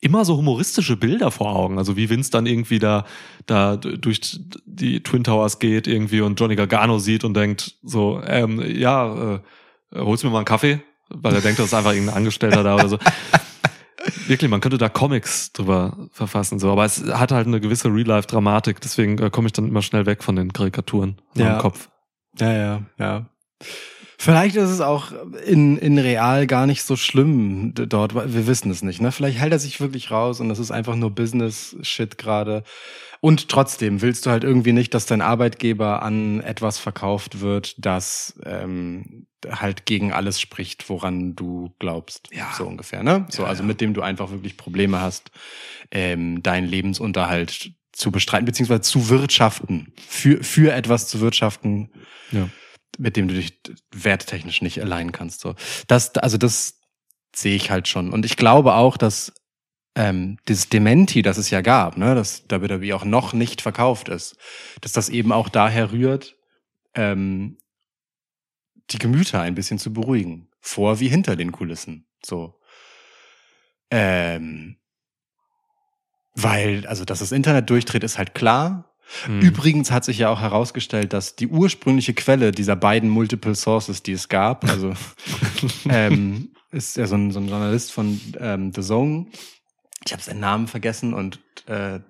immer 0.00 0.24
so 0.24 0.36
humoristische 0.36 0.96
Bilder 0.96 1.30
vor 1.30 1.54
Augen. 1.54 1.78
Also 1.78 1.96
wie 1.96 2.08
Vince 2.08 2.30
dann 2.30 2.46
irgendwie 2.46 2.78
da, 2.78 3.04
da 3.46 3.76
durch 3.76 4.40
die 4.64 5.02
Twin 5.02 5.24
Towers 5.24 5.58
geht 5.58 5.86
irgendwie 5.86 6.20
und 6.22 6.38
Johnny 6.40 6.56
Gargano 6.56 6.98
sieht 6.98 7.24
und 7.24 7.34
denkt 7.34 7.76
so, 7.82 8.22
ähm, 8.26 8.62
ja, 8.66 9.34
äh, 9.34 9.98
holst 9.98 10.24
mir 10.24 10.30
mal 10.30 10.38
einen 10.38 10.44
Kaffee? 10.46 10.80
Weil 11.10 11.34
er 11.34 11.40
denkt, 11.40 11.58
das 11.58 11.66
ist 11.66 11.74
einfach 11.74 11.92
irgendein 11.92 12.16
Angestellter 12.16 12.62
da 12.62 12.76
oder 12.76 12.88
so. 12.88 12.98
Wirklich, 14.28 14.50
man 14.50 14.60
könnte 14.60 14.78
da 14.78 14.88
Comics 14.88 15.52
drüber 15.52 16.08
verfassen, 16.12 16.58
so, 16.58 16.70
aber 16.72 16.84
es 16.86 17.04
hat 17.04 17.32
halt 17.32 17.46
eine 17.46 17.60
gewisse 17.60 17.88
Real-Life-Dramatik, 17.92 18.80
deswegen 18.80 19.18
äh, 19.18 19.28
komme 19.28 19.48
ich 19.48 19.52
dann 19.52 19.68
immer 19.68 19.82
schnell 19.82 20.06
weg 20.06 20.22
von 20.22 20.36
den 20.36 20.52
Karikaturen 20.52 21.20
in 21.34 21.42
Ja. 21.42 21.48
meinem 21.50 21.58
Kopf. 21.60 21.90
Ja, 22.38 22.52
ja, 22.52 22.82
ja. 22.98 23.26
Vielleicht 24.18 24.56
ist 24.56 24.68
es 24.68 24.82
auch 24.82 25.12
in, 25.46 25.78
in 25.78 25.98
real 25.98 26.46
gar 26.46 26.66
nicht 26.66 26.82
so 26.82 26.94
schlimm 26.94 27.72
dort. 27.74 28.14
weil 28.14 28.34
Wir 28.34 28.46
wissen 28.46 28.70
es 28.70 28.82
nicht. 28.82 29.00
Ne? 29.00 29.12
Vielleicht 29.12 29.38
hält 29.38 29.52
er 29.52 29.58
sich 29.58 29.80
wirklich 29.80 30.10
raus 30.10 30.40
und 30.40 30.50
das 30.50 30.58
ist 30.58 30.70
einfach 30.70 30.94
nur 30.94 31.10
Business-Shit 31.10 32.18
gerade. 32.18 32.62
Und 33.20 33.48
trotzdem 33.48 34.02
willst 34.02 34.26
du 34.26 34.30
halt 34.30 34.44
irgendwie 34.44 34.72
nicht, 34.72 34.92
dass 34.92 35.06
dein 35.06 35.22
Arbeitgeber 35.22 36.02
an 36.02 36.40
etwas 36.42 36.78
verkauft 36.78 37.40
wird, 37.40 37.74
das 37.78 38.38
ähm, 38.44 39.26
halt 39.48 39.86
gegen 39.86 40.12
alles 40.12 40.38
spricht, 40.38 40.90
woran 40.90 41.34
du 41.34 41.74
glaubst. 41.78 42.28
Ja. 42.30 42.52
So 42.56 42.66
ungefähr, 42.66 43.02
ne? 43.02 43.26
So, 43.30 43.44
Ja, 43.44 43.48
also 43.48 43.62
ja. 43.62 43.66
mit 43.66 43.80
dem 43.80 43.94
du 43.94 44.02
einfach 44.02 44.30
wirklich 44.30 44.58
Probleme 44.58 45.00
hast, 45.00 45.30
ähm, 45.90 46.42
deinen 46.42 46.66
Lebensunterhalt 46.66 47.72
zu 47.92 48.10
bestreiten, 48.10 48.44
beziehungsweise 48.44 48.82
zu 48.82 49.08
wirtschaften, 49.08 49.94
für, 50.06 50.44
für 50.44 50.72
etwas 50.74 51.08
zu 51.08 51.20
wirtschaften, 51.20 51.90
Ja. 52.32 52.48
Mit 52.98 53.16
dem 53.16 53.28
du 53.28 53.34
dich 53.34 53.60
werttechnisch 53.92 54.62
nicht 54.62 54.80
allein 54.80 55.12
kannst. 55.12 55.40
So, 55.40 55.54
das, 55.86 56.16
also 56.16 56.38
das 56.38 56.80
sehe 57.34 57.56
ich 57.56 57.70
halt 57.70 57.88
schon. 57.88 58.12
Und 58.12 58.24
ich 58.24 58.36
glaube 58.36 58.74
auch, 58.74 58.96
dass 58.96 59.32
ähm, 59.94 60.38
dieses 60.48 60.68
Dementi, 60.68 61.22
das 61.22 61.38
es 61.38 61.50
ja 61.50 61.60
gab, 61.60 61.96
ne, 61.96 62.14
dass 62.14 62.44
WWE 62.48 62.94
auch 62.94 63.04
noch 63.04 63.32
nicht 63.32 63.62
verkauft 63.62 64.08
ist, 64.08 64.36
dass 64.80 64.92
das 64.92 65.08
eben 65.08 65.32
auch 65.32 65.48
daher 65.48 65.92
rührt, 65.92 66.36
ähm, 66.94 67.58
die 68.90 68.98
Gemüter 68.98 69.40
ein 69.40 69.54
bisschen 69.54 69.78
zu 69.78 69.92
beruhigen, 69.92 70.48
vor 70.60 71.00
wie 71.00 71.08
hinter 71.08 71.36
den 71.36 71.52
Kulissen. 71.52 72.06
So, 72.24 72.60
ähm, 73.90 74.76
weil, 76.34 76.86
also, 76.86 77.04
dass 77.04 77.18
das 77.18 77.32
Internet 77.32 77.68
durchdreht, 77.70 78.04
ist 78.04 78.18
halt 78.18 78.34
klar. 78.34 78.89
Hm. 79.24 79.40
Übrigens 79.40 79.90
hat 79.90 80.04
sich 80.04 80.18
ja 80.18 80.28
auch 80.28 80.40
herausgestellt, 80.40 81.12
dass 81.12 81.36
die 81.36 81.48
ursprüngliche 81.48 82.14
Quelle 82.14 82.52
dieser 82.52 82.76
beiden 82.76 83.10
Multiple 83.10 83.54
Sources, 83.54 84.02
die 84.02 84.12
es 84.12 84.28
gab, 84.28 84.68
also 84.68 84.94
ähm, 85.88 86.50
ist 86.70 86.96
ja 86.96 87.06
so 87.06 87.16
ein, 87.16 87.30
so 87.30 87.40
ein 87.40 87.48
Journalist 87.48 87.92
von 87.92 88.20
ähm, 88.38 88.72
The 88.74 88.82
Zone. 88.82 89.26
Ich 90.06 90.12
habe 90.12 90.22
seinen 90.22 90.40
Namen 90.40 90.68
vergessen 90.68 91.14
und 91.14 91.40
äh, 91.66 92.00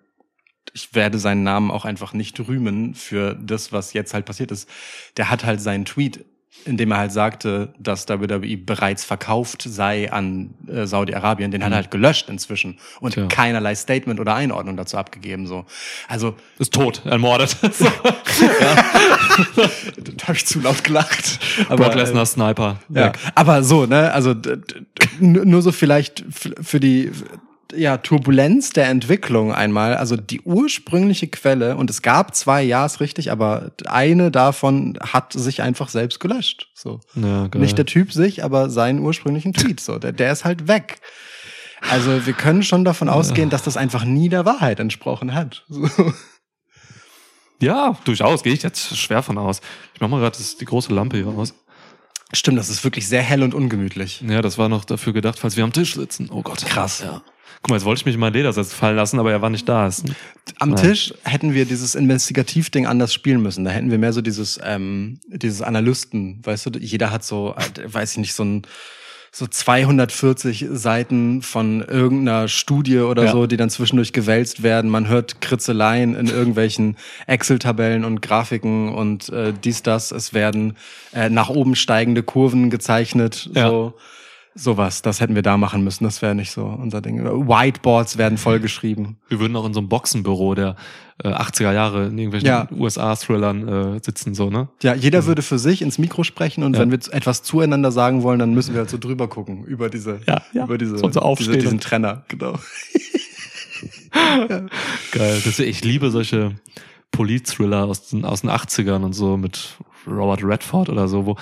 ich 0.73 0.95
werde 0.95 1.19
seinen 1.19 1.43
Namen 1.43 1.71
auch 1.71 1.85
einfach 1.85 2.13
nicht 2.13 2.39
rühmen 2.41 2.95
für 2.95 3.35
das, 3.35 3.73
was 3.73 3.93
jetzt 3.93 4.15
halt 4.15 4.27
passiert 4.27 4.53
ist. 4.53 4.69
Der 5.17 5.31
hat 5.31 5.45
halt 5.45 5.61
seinen 5.61 5.85
Tweet, 5.85 6.25
in 6.65 6.77
dem 6.77 6.91
er 6.91 6.99
halt 6.99 7.13
sagte, 7.13 7.73
dass 7.79 8.09
WWE 8.09 8.57
bereits 8.57 9.05
verkauft 9.05 9.63
sei 9.63 10.13
an 10.13 10.51
äh, 10.67 10.85
Saudi-Arabien, 10.85 11.51
den 11.51 11.65
hat 11.65 11.73
er 11.73 11.77
halt 11.77 11.91
gelöscht 11.91 12.29
inzwischen 12.29 12.79
und 13.01 13.15
Tja. 13.15 13.27
keinerlei 13.27 13.75
Statement 13.75 14.21
oder 14.21 14.35
Einordnung 14.35 14.77
dazu 14.77 14.97
abgegeben. 14.97 15.47
So, 15.47 15.65
also 16.09 16.35
Ist 16.59 16.75
tot, 16.75 17.03
ermordet. 17.07 17.51
so. 17.73 17.85
da 17.85 18.77
habe 20.25 20.35
ich 20.35 20.45
zu 20.45 20.61
laut 20.61 20.85
gelacht. 20.85 21.39
Aber, 21.69 21.85
Brock 21.85 21.95
Lesnar 21.95 22.27
Sniper. 22.27 22.81
Ja, 22.89 23.07
Weg. 23.07 23.19
aber 23.35 23.63
so, 23.63 23.87
ne, 23.87 24.13
also 24.13 24.35
nur 25.21 25.63
so 25.63 25.73
vielleicht 25.73 26.25
für 26.29 26.81
die 26.81 27.11
ja, 27.77 27.99
Turbulenz 27.99 28.71
der 28.71 28.89
Entwicklung 28.89 29.53
einmal, 29.53 29.97
also 29.97 30.17
die 30.17 30.41
ursprüngliche 30.41 31.29
Quelle, 31.29 31.77
und 31.77 31.91
es 31.91 32.03
gab 32.03 32.35
zwei, 32.35 32.63
ja, 32.63 32.87
ist 32.87 33.01
richtig, 33.01 33.31
aber 33.31 33.73
eine 33.87 34.31
davon 34.31 34.99
hat 35.01 35.33
sich 35.33 35.63
einfach 35.63 35.89
selbst 35.89 36.21
gelöscht. 36.21 36.69
So. 36.75 37.01
Ja. 37.15 37.49
Nicht 37.55 37.79
der 37.79 37.87
Typ 37.87 38.13
sich, 38.13 38.45
aber 38.45 38.71
seinen 38.71 39.01
ursprünglichen 39.01 39.53
Tweet. 39.53 39.81
So, 39.81 39.99
der, 39.99 40.13
der 40.13 40.33
ist 40.33 40.45
halt 40.45 40.69
weg. 40.69 41.01
Also 41.89 42.27
wir 42.27 42.35
können 42.35 42.63
schon 42.63 42.85
davon 42.85 43.09
ausgehen, 43.09 43.49
dass 43.49 43.63
das 43.63 43.77
einfach 43.77 44.05
nie 44.05 44.29
der 44.29 44.45
Wahrheit 44.45 44.81
entsprochen 44.81 45.35
hat. 45.35 45.65
So. 45.71 46.13
Ja, 47.63 47.95
durchaus, 48.05 48.43
gehe 48.43 48.55
ich 48.55 48.63
jetzt 48.63 48.97
schwer 48.97 49.23
von 49.23 49.37
aus. 49.37 49.61
Ich 49.95 50.01
mach 50.01 50.09
mal 50.09 50.19
gerade 50.19 50.39
die 50.39 50.65
große 50.65 50.95
Lampe 50.95 51.19
hier 51.19 51.27
aus. 51.27 51.53
Stimmt, 52.33 52.59
das 52.59 52.71
ist 52.71 52.85
wirklich 52.85 53.07
sehr 53.07 53.23
hell 53.23 53.43
und 53.43 53.55
ungemütlich. 53.55 54.23
Ja, 54.27 54.41
das 54.41 54.57
war 54.57 54.69
noch 54.69 54.85
dafür 54.85 55.13
gedacht, 55.13 55.39
falls 55.39 55.57
wir 55.57 55.65
am 55.65 55.73
Tisch 55.73 55.95
sitzen. 55.95 56.31
Oh 56.33 56.43
Gott. 56.43 56.65
Krass. 56.65 57.01
Ja. 57.01 57.23
Guck 57.63 57.71
mal, 57.71 57.77
jetzt 57.77 57.85
wollte 57.85 58.01
ich 58.01 58.07
mich 58.07 58.15
in 58.15 58.21
meinen 58.21 58.33
Ledersitz 58.33 58.73
fallen 58.73 58.97
lassen, 58.97 59.19
aber 59.19 59.33
er 59.33 59.43
war 59.43 59.51
nicht 59.51 59.69
da. 59.69 59.91
Am 60.59 60.71
Ja. 60.71 60.77
Tisch 60.77 61.13
hätten 61.25 61.53
wir 61.53 61.67
dieses 61.67 61.95
Investigativding 61.95 62.87
anders 62.87 63.13
spielen 63.13 63.43
müssen. 63.43 63.65
Da 63.65 63.71
hätten 63.71 63.91
wir 63.91 63.99
mehr 63.99 64.15
so 64.15 64.23
dieses, 64.23 64.59
ähm, 64.65 65.21
dieses 65.29 65.61
Analysten, 65.61 66.41
weißt 66.43 66.67
du, 66.67 66.79
jeder 66.79 67.11
hat 67.11 67.23
so, 67.23 67.55
äh, 67.57 67.93
weiß 67.93 68.13
ich 68.13 68.19
nicht, 68.19 68.35
so 68.35 68.45
ein 68.45 68.63
so 69.33 69.47
240 69.47 70.67
Seiten 70.73 71.43
von 71.43 71.83
irgendeiner 71.83 72.49
Studie 72.49 72.99
oder 72.99 73.27
Ja. 73.27 73.31
so, 73.33 73.47
die 73.47 73.57
dann 73.57 73.71
zwischendurch 73.71 74.13
gewälzt 74.13 74.65
werden. 74.65 74.91
Man 74.91 75.07
hört 75.07 75.41
Kritzeleien 75.41 76.17
in 76.17 76.27
irgendwelchen 76.27 76.97
Excel-Tabellen 77.29 78.05
und 78.05 78.23
Grafiken 78.23 78.93
und 78.93 79.29
äh, 79.29 79.53
dies, 79.53 79.85
das. 79.85 80.11
Es 80.11 80.35
werden 80.35 80.77
äh, 81.13 81.29
nach 81.31 81.49
oben 81.49 81.77
steigende 81.77 82.25
Kurven 82.25 82.71
gezeichnet. 82.71 83.49
Ja. 83.55 83.69
So 83.69 83.95
sowas. 84.55 85.03
Das 85.03 85.21
hätten 85.21 85.35
wir 85.35 85.43
da 85.43 85.57
machen 85.57 85.85
müssen. 85.85 86.05
Das 86.05 86.23
wäre 86.23 86.35
nicht 86.35 86.51
so 86.51 86.65
unser 86.67 87.01
Ding. 87.01 87.25
Whiteboards 87.25 88.19
werden 88.19 88.37
vollgeschrieben. 88.39 89.17
Wir 89.29 89.39
würden 89.41 89.55
auch 89.57 89.65
in 89.67 89.73
so 89.75 89.81
einem 89.81 89.89
Boxenbüro 89.89 90.55
der 90.55 90.77
äh, 91.23 91.29
80er 91.29 91.73
Jahre 91.73 92.07
in 92.09 92.19
irgendwelchen 92.19 92.49
Ja. 92.49 92.69
USA-Thrillern 92.73 93.69
äh, 93.97 94.01
sitzen, 94.03 94.35
so, 94.35 94.51
ne? 94.51 94.69
Ja, 94.83 94.95
jeder 94.95 95.27
würde 95.27 95.43
für 95.43 95.59
sich 95.59 95.83
ins 95.83 95.99
Mikro 95.99 96.25
sprechen 96.25 96.65
und 96.65 96.75
Ja. 96.75 96.81
wenn 96.81 96.91
wir 96.91 96.99
etwas 97.13 97.43
zueinander 97.43 97.93
sagen 97.93 98.23
wollen, 98.23 98.39
dann 98.39 98.55
müssen 98.55 98.75
wir 98.75 98.81
halt 98.81 98.91
so 98.91 98.99
drüber 98.99 99.29
gucken 99.29 99.65
über 99.65 99.89
diese, 99.91 100.21
Ja, 100.27 100.43
über 100.65 100.79
diese, 100.79 100.99
so 100.99 101.09
diese 101.39 101.53
diesen 101.59 101.79
Trenner, 101.81 102.25
genau. 102.29 102.59
Geil. 105.13 105.41
Das, 105.45 105.59
ich 105.59 105.85
liebe 105.85 106.11
solche 106.11 106.57
Polit-Thriller 107.13 107.85
aus 107.87 108.09
den, 108.09 108.25
aus 108.25 108.43
den 108.43 108.51
80ern 108.51 109.03
und 109.05 109.13
so 109.13 109.37
mit 109.37 109.77
Robert 110.07 110.43
Redford 110.45 110.89
oder 110.89 111.09
so, 111.09 111.27
wo, 111.27 111.37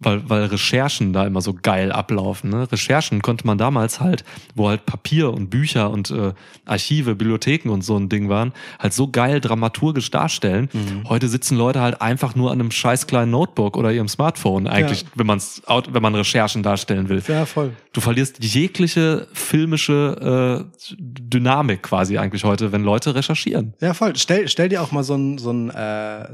weil, 0.00 0.28
weil 0.30 0.44
Recherchen 0.44 1.12
da 1.12 1.26
immer 1.26 1.40
so 1.40 1.54
geil 1.60 1.90
ablaufen. 1.90 2.50
Ne? 2.50 2.70
Recherchen 2.70 3.20
konnte 3.20 3.46
man 3.46 3.58
damals 3.58 4.00
halt, 4.00 4.24
wo 4.54 4.68
halt 4.68 4.86
Papier 4.86 5.32
und 5.32 5.50
Bücher 5.50 5.90
und 5.90 6.10
äh, 6.10 6.32
Archive, 6.66 7.16
Bibliotheken 7.16 7.70
und 7.70 7.82
so 7.82 7.96
ein 7.96 8.08
Ding 8.08 8.28
waren, 8.28 8.52
halt 8.78 8.92
so 8.92 9.08
geil 9.10 9.40
dramaturgisch 9.40 10.10
darstellen. 10.10 10.68
Heute 11.08 11.26
sitzen 11.28 11.56
Leute 11.56 11.80
halt 11.80 12.00
einfach 12.00 12.36
nur 12.36 12.52
an 12.52 12.60
einem 12.60 12.70
scheiß 12.70 13.06
kleinen 13.08 13.32
Notebook 13.32 13.76
oder 13.76 13.90
ihrem 13.92 14.06
Smartphone 14.08 14.66
eigentlich, 14.68 15.02
Ja. 15.02 15.08
wenn 15.16 15.26
man's, 15.26 15.62
wenn 15.90 16.02
man 16.02 16.14
Recherchen 16.14 16.62
darstellen 16.62 17.08
will. 17.08 17.22
Ja, 17.26 17.44
voll. 17.44 17.72
Du 17.92 18.00
verlierst 18.00 18.36
jegliche 18.44 19.26
filmische 19.32 20.64
äh, 20.70 20.94
Dynamik 21.00 21.82
quasi 21.82 22.18
eigentlich 22.18 22.44
heute, 22.44 22.70
wenn 22.72 22.82
Leute 22.84 23.14
recherchieren. 23.14 23.74
Ja, 23.80 23.94
voll. 23.94 24.14
Stell, 24.16 24.46
stell 24.48 24.68
dir 24.68 24.82
auch 24.82 24.92
mal 24.92 25.02
so 25.02 25.14
einen, 25.14 25.38
so, 25.38 25.50
einen, 25.50 25.70
äh, 25.70 26.28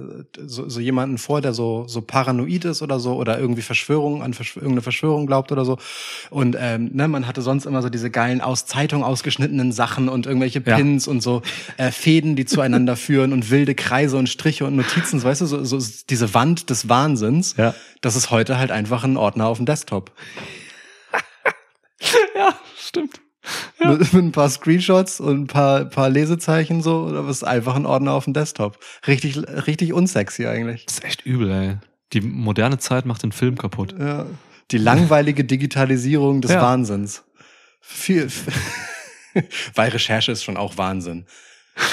so, 0.46 0.68
so 0.68 0.80
jemanden 0.80 1.16
vor, 1.18 1.40
der 1.40 1.54
so, 1.54 1.84
so 1.86 2.02
paranoid 2.02 2.64
ist 2.66 2.82
oder 2.82 3.00
so 3.00 3.14
oder 3.14 3.38
irgendwie 3.38 3.53
Verschwörungen 3.62 4.22
an 4.22 4.34
Verschw 4.34 4.58
irgendeine 4.58 4.82
Verschwörung 4.82 5.26
glaubt 5.26 5.52
oder 5.52 5.64
so. 5.64 5.78
Und 6.30 6.56
ähm, 6.58 6.90
ne, 6.92 7.08
man 7.08 7.26
hatte 7.26 7.42
sonst 7.42 7.66
immer 7.66 7.82
so 7.82 7.88
diese 7.88 8.10
geilen 8.10 8.40
aus 8.40 8.66
Zeitung 8.66 9.04
ausgeschnittenen 9.04 9.72
Sachen 9.72 10.08
und 10.08 10.26
irgendwelche 10.26 10.62
Ja. 10.64 10.76
Pins 10.76 11.08
und 11.08 11.20
so 11.22 11.42
äh, 11.76 11.90
Fäden, 11.90 12.36
die 12.36 12.44
zueinander 12.44 12.96
führen 13.04 13.32
und 13.32 13.50
wilde 13.50 13.74
Kreise 13.74 14.16
und 14.16 14.28
Striche 14.28 14.64
und 14.64 14.76
Notizen, 14.76 15.22
weißt 15.22 15.40
du, 15.42 15.46
so, 15.46 15.64
so 15.64 15.78
diese 16.08 16.34
Wand 16.34 16.70
des 16.70 16.88
Wahnsinns. 16.88 17.56
Ja. 17.56 17.74
Das 18.00 18.16
ist 18.16 18.30
heute 18.30 18.58
halt 18.58 18.70
einfach 18.70 19.04
ein 19.04 19.16
Ordner 19.16 19.46
auf 19.46 19.58
dem 19.58 19.66
Desktop. 19.66 20.12
Ja, 22.36 22.54
stimmt. 22.78 23.20
Mit, 23.78 24.12
mit 24.12 24.22
ein 24.24 24.32
paar 24.32 24.48
Screenshots 24.48 25.20
und 25.20 25.42
ein 25.42 25.46
paar, 25.46 25.84
paar 25.84 26.08
Lesezeichen 26.08 26.82
so, 26.82 27.04
oder 27.04 27.28
ist 27.28 27.44
einfach 27.44 27.76
ein 27.76 27.86
Ordner 27.86 28.12
auf 28.12 28.24
dem 28.24 28.32
Desktop. 28.32 28.78
Richtig, 29.06 29.36
richtig 29.66 29.92
unsexy 29.92 30.46
eigentlich. 30.46 30.86
Das 30.86 30.98
ist 30.98 31.04
echt 31.04 31.26
übel, 31.26 31.50
ey. 31.50 31.76
Die 32.12 32.20
moderne 32.20 32.78
Zeit 32.78 33.06
macht 33.06 33.22
den 33.22 33.32
Film 33.32 33.56
kaputt. 33.58 33.94
Ja. 33.98 34.26
Die 34.70 34.78
langweilige 34.78 35.44
Digitalisierung 35.44 36.40
des 36.40 36.52
Ja. 36.52 36.62
Wahnsinns. 36.62 37.24
Viel, 37.80 38.30
weil 39.74 39.90
Recherche 39.90 40.32
ist 40.32 40.44
schon 40.44 40.56
auch 40.56 40.78
Wahnsinn. 40.78 41.26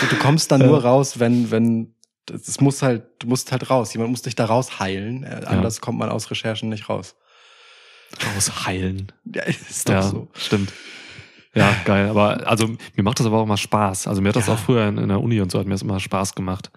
Du, 0.09 0.15
kommst 0.17 0.51
dann 0.51 0.61
Ja. 0.61 0.67
nur 0.67 0.83
raus, 0.83 1.19
wenn, 1.19 1.49
wenn, 1.51 1.95
das 2.27 2.61
muss 2.61 2.81
halt, 2.83 3.03
du 3.19 3.27
musst 3.27 3.51
halt 3.51 3.69
raus. 3.69 3.93
Jemand 3.93 4.11
muss 4.11 4.21
dich 4.21 4.35
da 4.35 4.45
rausheilen. 4.45 5.23
Äh, 5.23 5.41
Anders 5.47 5.81
kommt 5.81 5.97
man 5.99 6.09
aus 6.09 6.29
Recherchen 6.29 6.69
nicht 6.69 6.87
raus. 6.87 7.15
Ausheilen. 8.37 9.11
Ja, 9.33 9.43
ist 9.43 9.89
doch 9.89 9.93
Ja, 9.93 10.01
so. 10.03 10.27
stimmt. 10.33 10.71
Ja, 11.53 11.75
geil. 11.83 12.09
Aber 12.09 12.47
also 12.47 12.67
mir 12.95 13.03
macht 13.03 13.19
das 13.19 13.25
aber 13.25 13.39
auch 13.39 13.45
mal 13.45 13.57
Spaß. 13.57 14.07
Also 14.07 14.21
mir 14.21 14.29
hat 14.29 14.35
das 14.35 14.47
Ja. 14.47 14.53
auch 14.53 14.59
früher 14.59 14.87
in, 14.87 14.97
in 14.97 15.09
der 15.09 15.19
Uni 15.19 15.41
und 15.41 15.51
so 15.51 15.59
hat 15.59 15.65
mir 15.65 15.73
das 15.73 15.81
immer 15.81 15.99
Spaß 15.99 16.35
gemacht. 16.35 16.71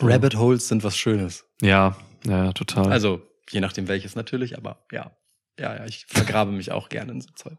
Rabbit 0.00 0.36
Holes 0.36 0.68
sind 0.68 0.84
was 0.84 0.96
Schönes. 0.96 1.44
Ja, 1.62 1.96
ja, 2.24 2.52
total. 2.52 2.90
Also, 2.90 3.22
je 3.50 3.60
nachdem 3.60 3.88
welches 3.88 4.14
natürlich, 4.14 4.56
aber 4.56 4.84
ja. 4.92 5.12
Ja, 5.58 5.74
ja, 5.74 5.86
ich 5.86 6.06
vergrabe 6.06 6.52
mich 6.52 6.70
auch 6.70 6.88
gerne 6.88 7.12
in 7.12 7.20
so 7.20 7.30
Zeug. 7.34 7.58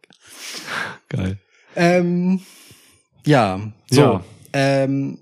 geil. 1.09 1.37
Ähm, 1.75 2.39
ja, 3.25 3.59
so. 3.89 4.01
Ja. 4.01 4.23
Ähm, 4.53 5.19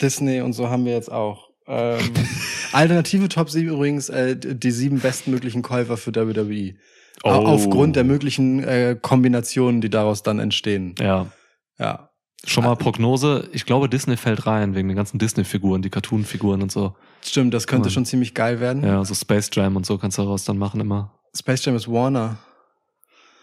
Disney 0.00 0.40
und 0.40 0.52
so 0.52 0.70
haben 0.70 0.84
wir 0.84 0.92
jetzt 0.92 1.10
auch. 1.10 1.50
Ähm, 1.66 2.12
alternative 2.72 3.28
Top 3.28 3.50
7 3.50 3.68
übrigens, 3.68 4.08
äh, 4.08 4.36
die 4.36 4.70
sieben 4.70 5.00
bestmöglichen 5.00 5.62
Käufer 5.62 5.96
für 5.96 6.14
WWE. 6.14 6.74
Oh. 7.22 7.28
Aufgrund 7.28 7.96
der 7.96 8.04
möglichen 8.04 8.62
äh, 8.62 8.96
Kombinationen, 9.00 9.80
die 9.80 9.90
daraus 9.90 10.22
dann 10.22 10.38
entstehen. 10.38 10.94
Ja. 10.98 11.30
Ja. 11.78 12.09
Schon 12.46 12.64
mal 12.64 12.74
Prognose. 12.76 13.48
Ich 13.52 13.66
glaube, 13.66 13.88
Disney 13.88 14.16
fällt 14.16 14.46
rein 14.46 14.74
wegen 14.74 14.88
den 14.88 14.96
ganzen 14.96 15.18
Disney-Figuren, 15.18 15.82
die 15.82 15.90
Cartoon-Figuren 15.90 16.62
und 16.62 16.72
so. 16.72 16.94
Stimmt, 17.22 17.52
das 17.52 17.66
könnte 17.66 17.90
schon 17.90 18.06
ziemlich 18.06 18.32
geil 18.34 18.60
werden. 18.60 18.82
Ja, 18.82 19.04
so 19.04 19.14
Space 19.14 19.50
Jam 19.52 19.76
und 19.76 19.84
so 19.84 19.98
kannst 19.98 20.16
du 20.16 20.22
daraus 20.22 20.44
dann 20.44 20.56
machen 20.56 20.80
immer. 20.80 21.12
Space 21.36 21.64
Jam 21.64 21.76
ist 21.76 21.86
Warner. 21.86 22.38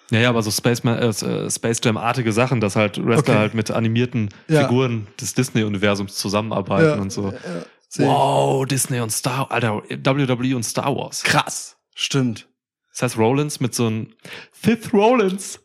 Ja, 0.10 0.20
ja, 0.20 0.30
aber 0.30 0.42
so 0.42 0.50
Space, 0.52 0.84
äh, 0.86 1.50
Space 1.52 1.80
Jam-artige 1.84 2.32
Sachen, 2.32 2.60
dass 2.60 2.76
halt 2.76 2.98
Wrestler 2.98 3.34
Okay. 3.34 3.40
halt 3.42 3.54
mit 3.54 3.70
animierten 3.72 4.30
Ja. 4.48 4.62
Figuren 4.62 5.08
des 5.22 5.34
Disney-Universums 5.36 6.16
zusammenarbeiten 6.16 7.00
und 7.00 7.12
so. 7.12 7.34
Ja. 7.98 8.06
Wow, 8.08 8.66
Disney 8.66 9.00
und 9.00 9.12
Star, 9.12 9.52
Alter, 9.52 9.84
WWE 9.90 10.56
und 10.56 10.64
Star 10.64 10.96
Wars. 10.96 11.24
Krass. 11.24 11.78
Stimmt. 11.94 12.48
Das 12.94 13.04
heißt 13.04 13.18
Rollins 13.18 13.60
mit 13.60 13.76
so 13.76 13.88
einem 13.88 14.14
Fifth 14.52 14.92
Rollins. 14.94 15.60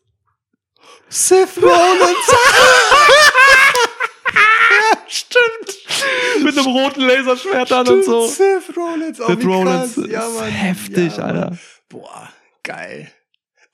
Sith 1.09 1.57
Rollins. 1.61 2.27
ja, 4.33 4.97
stimmt. 5.07 6.42
Mit 6.55 6.65
einem 6.65 6.75
roten 6.75 7.01
Laserschwert 7.01 7.71
dann 7.71 7.87
und 7.87 8.03
so. 8.05 8.27
Sith 8.27 8.75
Rollins. 8.75 9.19
Oh, 9.21 9.27
Sith 9.27 9.39
wie 9.41 9.45
Rollins 9.45 9.93
krass. 9.95 10.05
Ja, 10.09 10.27
Mann. 10.29 10.49
heftig, 10.49 11.17
ja, 11.17 11.23
Alter. 11.23 11.49
Mann. 11.51 11.59
Boah, 11.89 12.29
geil. 12.63 13.07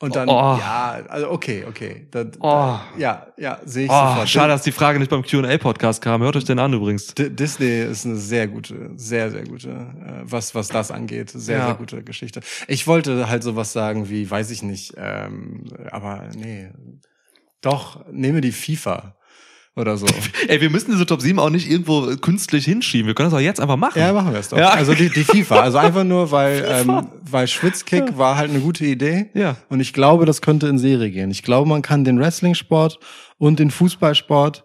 Und 0.02 0.16
dann, 0.16 0.30
Oh. 0.30 0.32
ja, 0.58 1.02
also 1.10 1.30
okay, 1.30 1.66
okay. 1.68 2.08
Da, 2.10 2.24
da, 2.24 2.40
Oh. 2.40 2.98
Ja, 3.00 3.28
ja, 3.38 3.60
sehe 3.66 3.84
ich 3.84 3.92
Oh, 3.92 3.94
sofort. 3.94 4.30
schade, 4.30 4.48
dass 4.54 4.62
die 4.62 4.72
Frage 4.72 4.98
nicht 4.98 5.10
beim 5.12 5.24
Q&A-Podcast 5.24 6.02
kam. 6.02 6.22
Hört 6.22 6.38
euch 6.38 6.46
den 6.46 6.58
an 6.58 6.72
übrigens. 6.72 7.08
D 7.16 7.30
Disney 7.30 7.82
ist 7.82 8.06
eine 8.06 8.16
sehr 8.16 8.48
gute, 8.48 8.92
sehr, 8.96 9.30
sehr 9.30 9.44
gute, 9.44 9.70
äh, 9.72 10.22
was, 10.24 10.56
was 10.56 10.70
das 10.70 10.90
angeht, 10.92 11.32
sehr, 11.32 11.58
Ja. 11.58 11.66
sehr 11.66 11.76
gute 11.76 12.02
Geschichte. 12.02 12.40
Ich 12.70 12.88
wollte 12.88 13.28
halt 13.30 13.44
sowas 13.44 13.74
sagen 13.74 14.10
wie, 14.10 14.32
weiß 14.32 14.52
ich 14.52 14.64
nicht, 14.64 14.94
ähm, 14.96 15.66
aber 15.92 16.30
nee. 16.34 16.70
Doch, 17.62 18.06
nehme 18.10 18.40
die 18.40 18.54
FIFA 18.54 19.18
oder 19.80 19.98
so. 19.98 20.06
Ey, 20.48 20.62
wir 20.62 20.70
müssen 20.70 20.92
diese 20.92 21.06
Top 21.06 21.22
7 21.22 21.40
auch 21.40 21.50
nicht 21.50 21.70
irgendwo 21.70 22.16
künstlich 22.18 22.66
hinschieben. 22.66 23.08
Wir 23.08 23.16
können 23.16 23.30
das 23.30 23.38
auch 23.38 23.44
jetzt 23.44 23.60
einfach 23.60 23.78
machen. 23.78 24.00
Ja, 24.00 24.14
machen 24.14 24.32
wir 24.34 24.40
es 24.40 24.50
doch. 24.50 24.58
Ja. 24.58 24.70
Also 24.70 24.94
die, 24.94 25.10
die 25.10 25.24
FIFA. 25.24 25.62
Also 25.62 25.78
einfach 25.78 26.04
nur, 26.04 26.32
weil, 26.32 26.64
ähm, 26.70 27.08
weil 27.22 27.48
Schwitzkick 27.48 28.18
war 28.18 28.38
halt 28.38 28.50
eine 28.52 28.60
gute 28.60 28.86
Idee. 28.86 29.30
Ja. 29.34 29.56
Und 29.70 29.80
ich 29.80 29.94
glaube, 29.94 30.26
das 30.26 30.42
könnte 30.42 30.68
in 30.68 30.78
Serie 30.78 31.10
gehen. 31.10 31.32
Ich 31.32 31.44
glaube, 31.44 31.68
man 31.68 31.82
kann 31.82 32.04
den 32.04 32.20
Wrestling-Sport 32.20 33.00
und 33.38 33.60
den 33.60 33.72
Fußballsport 33.72 34.64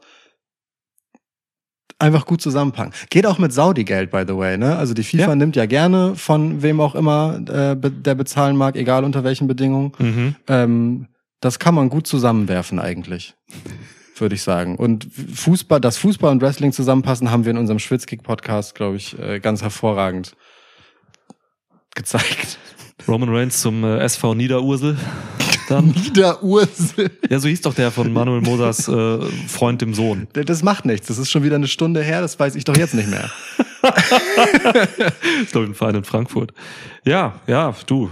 einfach 1.98 2.26
gut 2.26 2.40
zusammenpacken. 2.42 2.92
Geht 3.10 3.24
auch 3.26 3.38
mit 3.38 3.52
Saudi-Geld, 3.52 4.10
by 4.10 4.24
the 4.26 4.36
way, 4.36 4.58
ne? 4.58 4.76
Also 4.76 4.94
die 4.94 5.04
FIFA 5.04 5.28
Ja. 5.30 5.36
nimmt 5.36 5.56
ja 5.56 5.66
gerne 5.66 6.16
von 6.16 6.62
wem 6.62 6.80
auch 6.80 6.94
immer 6.94 7.40
äh, 7.48 7.76
der 7.78 8.14
bezahlen 8.14 8.56
mag, 8.56 8.76
egal 8.76 9.04
unter 9.04 9.24
welchen 9.24 9.46
Bedingungen. 9.46 9.92
Mhm. 9.98 10.34
Ähm, 10.48 11.06
das 11.40 11.58
kann 11.58 11.74
man 11.74 11.90
gut 11.90 12.06
zusammenwerfen 12.06 12.78
eigentlich, 12.78 13.34
würde 14.20 14.34
ich 14.34 14.42
sagen. 14.42 14.76
Und 14.76 15.06
Fußball, 15.34 15.80
dass 15.80 15.96
Fußball 15.98 16.32
und 16.32 16.42
Wrestling 16.42 16.72
zusammenpassen, 16.72 17.30
haben 17.30 17.44
wir 17.44 17.50
in 17.50 17.58
unserem 17.58 17.78
Schwitzkick-Podcast, 17.78 18.74
glaube 18.74 18.96
ich, 18.96 19.18
äh, 19.18 19.40
ganz 19.40 19.62
hervorragend 19.62 20.36
gezeigt. 21.94 22.58
Roman 23.06 23.28
Reigns 23.34 23.60
zum 23.60 23.84
äh, 23.84 23.98
SV 23.98 24.34
Niederursel. 24.34 24.96
Dann. 25.68 25.94
Wieder 26.04 26.42
Ursel. 26.42 27.10
ja, 27.28 27.38
so 27.38 27.48
hieß 27.48 27.62
doch 27.62 27.74
der 27.74 27.90
von 27.90 28.12
Manuel 28.12 28.40
Mosas 28.40 28.88
äh, 28.88 29.18
Freund, 29.48 29.80
dem 29.82 29.94
Sohn. 29.94 30.28
Das 30.32 30.62
macht 30.62 30.84
nichts. 30.84 31.08
Das 31.08 31.18
ist 31.18 31.30
schon 31.30 31.42
wieder 31.42 31.56
eine 31.56 31.68
Stunde 31.68 32.02
her. 32.02 32.20
Das 32.20 32.38
weiß 32.38 32.54
ich 32.54 32.64
doch 32.64 32.76
jetzt 32.76 32.94
nicht 32.94 33.08
mehr. 33.08 33.30
Ich 35.42 35.50
glaube, 35.50 35.66
ein 35.66 35.74
Verein 35.74 35.96
in 35.96 36.04
Frankfurt. 36.04 36.54
Ja, 37.04 37.34
ja, 37.46 37.74
du. 37.86 38.10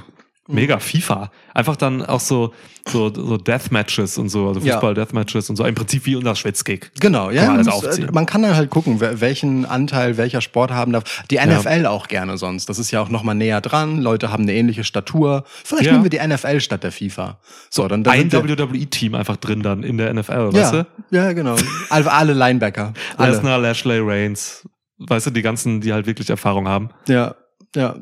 Mega 0.52 0.78
FIFA. 0.78 1.30
Einfach 1.54 1.76
dann 1.76 2.04
auch 2.04 2.20
so, 2.20 2.52
so, 2.88 3.12
so 3.14 3.36
Deathmatches 3.36 4.18
und 4.18 4.28
so, 4.28 4.48
also 4.48 4.60
Ja. 4.60 4.74
Fußball-Deathmatches 4.74 5.50
und 5.50 5.56
so. 5.56 5.64
Im 5.64 5.74
Prinzip 5.74 6.06
wie 6.06 6.16
unser 6.16 6.34
Schwitzkick. 6.34 6.90
Genau, 7.00 7.30
ja. 7.30 7.44
Kann 7.46 7.56
man 7.56 7.66
muss, 7.66 7.98
äh, 7.98 8.08
man 8.12 8.26
kann 8.26 8.42
dann 8.42 8.56
halt 8.56 8.70
gucken, 8.70 9.00
welchen 9.00 9.64
Anteil 9.64 10.16
welcher 10.16 10.40
Sport 10.40 10.70
haben 10.70 10.92
darf. 10.92 11.22
Die 11.30 11.36
NFL 11.38 11.86
auch 11.86 12.08
gerne 12.08 12.38
sonst. 12.38 12.68
Das 12.68 12.78
ist 12.78 12.90
ja 12.90 13.00
auch 13.00 13.08
noch 13.08 13.22
mal 13.22 13.34
näher 13.34 13.60
dran. 13.60 14.00
Leute 14.00 14.30
haben 14.32 14.42
eine 14.44 14.54
ähnliche 14.54 14.84
Statur. 14.84 15.44
Vielleicht 15.64 15.86
Ja. 15.86 15.92
nehmen 15.92 16.04
wir 16.04 16.10
die 16.10 16.18
NFL 16.18 16.60
statt 16.60 16.82
der 16.84 16.92
FIFA. 16.92 17.38
So, 17.70 17.88
dann, 17.88 18.04
dann 18.04 18.14
Ein 18.14 18.32
WWE-Team 18.32 19.14
einfach 19.14 19.36
drin 19.36 19.62
dann 19.62 19.82
in 19.82 19.98
der 19.98 20.12
NFL, 20.12 20.52
weißt 20.52 20.74
ja, 20.74 20.82
du? 20.82 20.86
ja, 21.16 21.32
genau. 21.32 21.56
Alle, 21.90 22.10
alle 22.12 22.32
Linebacker. 22.34 22.92
Alle. 23.16 23.32
Lesnar, 23.32 23.58
Lashley, 23.58 24.00
Reigns. 24.02 24.66
Weißt 24.98 25.26
du, 25.26 25.30
die 25.30 25.42
ganzen, 25.42 25.80
die 25.80 25.92
halt 25.92 26.06
wirklich 26.06 26.30
Erfahrung 26.30 26.68
haben. 26.68 26.90
Ja, 27.08 27.34
ja. 27.76 27.96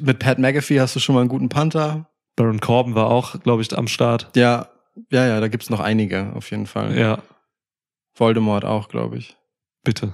Mit 0.00 0.18
Pat 0.18 0.38
McAfee 0.38 0.80
hast 0.80 0.94
du 0.96 1.00
schon 1.00 1.14
mal 1.14 1.20
einen 1.22 1.28
guten 1.30 1.48
Panther. 1.48 2.08
Baron 2.36 2.60
Corbin 2.60 2.94
war 2.94 3.06
auch, 3.06 3.40
glaube 3.42 3.62
ich, 3.62 3.76
am 3.76 3.88
Start. 3.88 4.30
Ja, 4.36 4.68
ja, 5.10 5.26
ja, 5.26 5.40
da 5.40 5.48
gibt's 5.48 5.70
noch 5.70 5.80
einige 5.80 6.32
auf 6.34 6.50
jeden 6.50 6.66
Fall. 6.66 6.96
Ja, 6.98 7.18
Voldemort 8.14 8.64
auch, 8.64 8.88
glaube 8.88 9.16
ich. 9.18 9.36
bitte. 9.84 10.12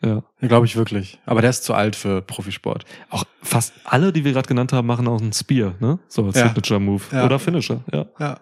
Ja. 0.00 0.22
Glaube 0.40 0.66
ich 0.66 0.76
wirklich. 0.76 1.18
Aber 1.26 1.40
der 1.40 1.50
ist 1.50 1.64
zu 1.64 1.74
alt 1.74 1.96
für 1.96 2.22
Profisport. 2.22 2.84
Auch 3.10 3.24
fast 3.42 3.72
alle, 3.84 4.12
die 4.12 4.24
wir 4.24 4.32
gerade 4.32 4.46
genannt 4.46 4.72
haben, 4.72 4.86
machen 4.86 5.08
auch 5.08 5.20
einen 5.20 5.32
Spear, 5.32 5.74
ne? 5.80 5.98
So 6.06 6.24
als 6.26 6.36
Ja. 6.38 6.46
Signature-Move. 6.46 7.02
Ja. 7.10 7.24
Oder 7.24 7.40
Finisher, 7.40 7.80
ja. 7.92 8.06
Ja. 8.20 8.38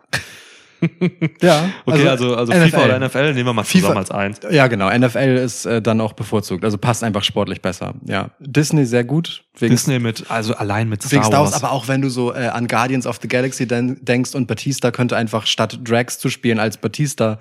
ja. 1.41 1.71
Okay, 1.85 2.09
also, 2.09 2.37
also, 2.37 2.53
FIFA 2.53 2.85
oder 2.85 2.99
NFL 3.01 3.35
nehmen 3.35 3.47
wir 3.47 3.53
mal 3.53 3.65
FIFA 3.65 3.79
zusammen 3.79 3.99
als 3.99 4.11
eins. 4.11 4.41
Ja, 4.51 4.67
genau. 4.67 4.91
NFL 4.91 5.37
ist 5.37 5.67
äh, 5.67 5.81
dann 5.81 6.01
auch 6.01 6.13
bevorzugt. 6.13 6.65
Also 6.65 6.79
passt 6.79 7.03
einfach 7.05 7.25
sportlich 7.25 7.63
besser. 7.63 7.95
Ja. 8.05 8.31
Disney 8.41 8.85
sehr 8.85 9.05
gut. 9.05 9.45
Wegen, 9.59 9.73
Disney 9.75 9.99
mit, 9.99 10.31
also 10.31 10.55
allein 10.55 10.89
mit 10.89 11.03
wegen 11.11 11.23
Star 11.23 11.33
Star 11.33 11.45
Wars. 11.45 11.55
Aber 11.55 11.73
auch 11.73 11.89
wenn 11.89 12.03
du 12.03 12.11
so 12.11 12.35
äh, 12.35 12.49
an 12.49 12.67
Guardians 12.67 13.07
of 13.07 13.19
the 13.23 13.29
Galaxy 13.29 13.67
den, 13.67 14.05
denkst 14.05 14.35
und 14.35 14.47
Batista 14.47 14.91
könnte 14.91 15.17
einfach 15.17 15.47
statt 15.47 15.79
Drax 15.83 16.19
zu 16.19 16.29
spielen 16.29 16.59
als 16.59 16.77
Batista 16.77 17.39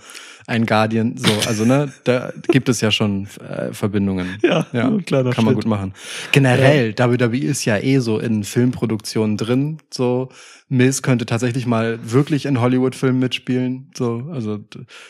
ein 0.47 0.65
Guardian. 0.65 1.17
So, 1.17 1.31
also 1.47 1.65
ne, 1.65 1.91
da 2.03 2.31
gibt 2.49 2.69
es 2.69 2.81
ja 2.81 2.91
schon 2.91 3.27
äh, 3.39 3.73
Verbindungen. 3.73 4.37
Ja, 4.43 4.65
ja 4.73 4.87
ein 4.87 5.05
kleiner 5.05 5.31
kann 5.31 5.45
man 5.45 5.53
Schritt. 5.53 5.63
gut 5.63 5.69
machen. 5.69 5.93
Generell, 6.31 6.93
WWE 6.97 7.37
ist 7.37 7.65
ja 7.65 7.77
eh 7.77 7.99
so 7.99 8.19
in 8.19 8.43
Filmproduktionen 8.43 9.37
drin. 9.37 9.79
So, 9.91 10.29
Miz 10.67 11.01
könnte 11.01 11.25
tatsächlich 11.25 11.65
mal 11.65 11.99
wirklich 12.03 12.45
in 12.45 12.61
Hollywood-Filmen 12.61 13.19
mitspielen. 13.19 13.91
So, 13.95 14.23
also 14.31 14.59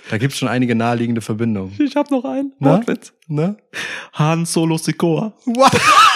da 0.10 0.18
gibt's 0.18 0.38
schon 0.38 0.48
einige 0.48 0.76
naheliegende 0.76 1.22
Verbindungen. 1.22 1.74
Ich 1.80 1.96
habe 1.96 2.14
noch 2.14 2.26
einen 2.26 2.54
Na? 2.60 2.72
Wortwitz. 2.72 3.14
Ne? 3.28 3.58
Han 4.14 4.46
Solo 4.46 4.78
Sikoa. 4.78 5.34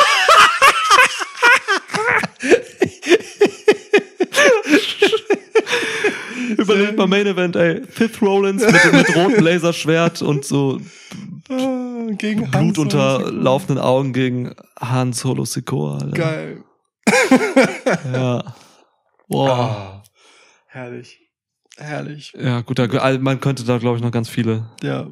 Überleg 6.75 6.97
mal 6.97 7.07
Main 7.07 7.27
Event, 7.27 7.55
ey. 7.55 7.81
Fifth 7.87 8.21
Rollins 8.21 8.63
mit, 8.65 8.93
mit 8.93 9.15
rotem 9.15 9.43
Laserschwert 9.43 10.21
und 10.21 10.45
so 10.45 10.79
Ah, 11.51 12.05
Gegen 12.11 12.41
Blut 12.43 12.53
Hans 12.53 12.77
unter 12.77 13.31
laufenden 13.31 13.83
Augen 13.83 14.13
gegen 14.13 14.53
Han 14.79 15.13
Solo 15.13 15.45
Sikoa. 15.45 15.97
Geil. 16.13 16.63
Ja. 18.13 18.55
Boah. 19.27 19.49
Ah, 19.49 20.03
herrlich. 20.67 21.19
Herrlich. 21.77 22.33
Ja, 22.39 22.61
gut, 22.61 22.77
da, 22.77 22.85
also 22.85 23.19
man 23.19 23.39
könnte 23.39 23.63
da, 23.63 23.77
glaube 23.77 23.97
ich, 23.97 24.03
noch 24.03 24.11
ganz 24.11 24.29
viele. 24.29 24.69
Ja. 24.83 25.07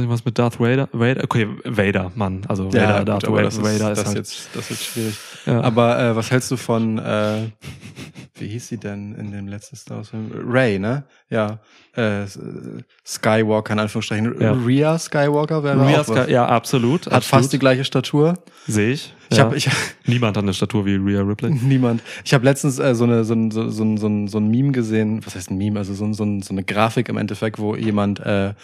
Ich 0.00 0.08
was 0.08 0.24
mit 0.24 0.38
Darth 0.38 0.60
Vader? 0.60 0.88
Vader? 0.92 1.24
Okay, 1.24 1.48
Vader, 1.64 2.12
Mann. 2.14 2.42
Also 2.48 2.66
Vader, 2.68 2.78
ja, 2.80 3.04
Darth 3.04 3.24
gut, 3.26 3.34
Vader, 3.34 3.42
das 3.44 3.56
ist, 3.56 3.62
Vader 3.64 3.88
das, 3.90 3.98
ist 4.00 4.06
halt. 4.06 4.16
jetzt, 4.16 4.48
das 4.54 4.62
ist 4.64 4.70
jetzt 4.70 4.84
schwierig. 4.84 5.14
ja. 5.46 5.60
Aber 5.60 5.98
äh, 5.98 6.16
was 6.16 6.30
hältst 6.30 6.50
du 6.50 6.56
von, 6.56 6.98
äh, 6.98 7.48
wie 8.36 8.48
hieß 8.48 8.68
sie 8.68 8.78
denn 8.78 9.14
in 9.14 9.30
dem 9.32 9.48
letzten 9.48 9.76
Star 9.76 9.98
Wars 9.98 10.10
Film? 10.10 10.30
Ray, 10.46 10.78
ne? 10.78 11.04
Ja. 11.30 11.58
Äh, 11.94 12.24
Skywalker 13.06 13.72
in 13.74 13.78
Anführungsstrichen. 13.80 14.40
Ja. 14.40 14.52
Rhea 14.52 14.98
Skywalker 14.98 15.62
wäre 15.62 15.76
Rhea 15.86 16.00
auch 16.00 16.08
was. 16.08 16.24
Sky, 16.24 16.32
ja, 16.32 16.46
absolut. 16.46 17.06
Hat 17.06 17.12
absolut. 17.14 17.24
fast 17.42 17.52
die 17.52 17.58
gleiche 17.58 17.84
Statur. 17.84 18.38
Sehe 18.66 18.92
ich. 18.92 19.12
Ich 19.30 19.38
ja. 19.38 19.44
habe 19.44 19.56
ich, 19.56 19.68
Niemand 20.06 20.36
hat 20.36 20.42
eine 20.44 20.54
Statur 20.54 20.86
wie 20.86 20.94
Rhea 20.96 21.20
Ripley. 21.22 21.50
niemand. 21.62 22.02
Ich 22.24 22.32
habe 22.34 22.44
letztens 22.44 22.78
äh, 22.78 22.94
so 22.94 23.04
eine 23.04 23.24
so 23.24 23.34
ein, 23.34 23.50
so, 23.50 23.68
so, 23.68 23.82
ein- 23.84 23.96
so, 23.96 24.06
ein- 24.06 24.28
so 24.28 24.38
ein 24.38 24.48
Meme 24.48 24.72
gesehen. 24.72 25.20
Was 25.24 25.34
heißt 25.34 25.50
ein 25.50 25.58
Meme? 25.58 25.78
Also 25.78 25.94
so, 25.94 26.10
so, 26.12 26.24
so 26.40 26.50
eine 26.54 26.64
Grafik 26.64 27.08
im 27.08 27.16
Endeffekt, 27.16 27.58
wo 27.58 27.76
jemand 27.76 28.20
äh, 28.20 28.54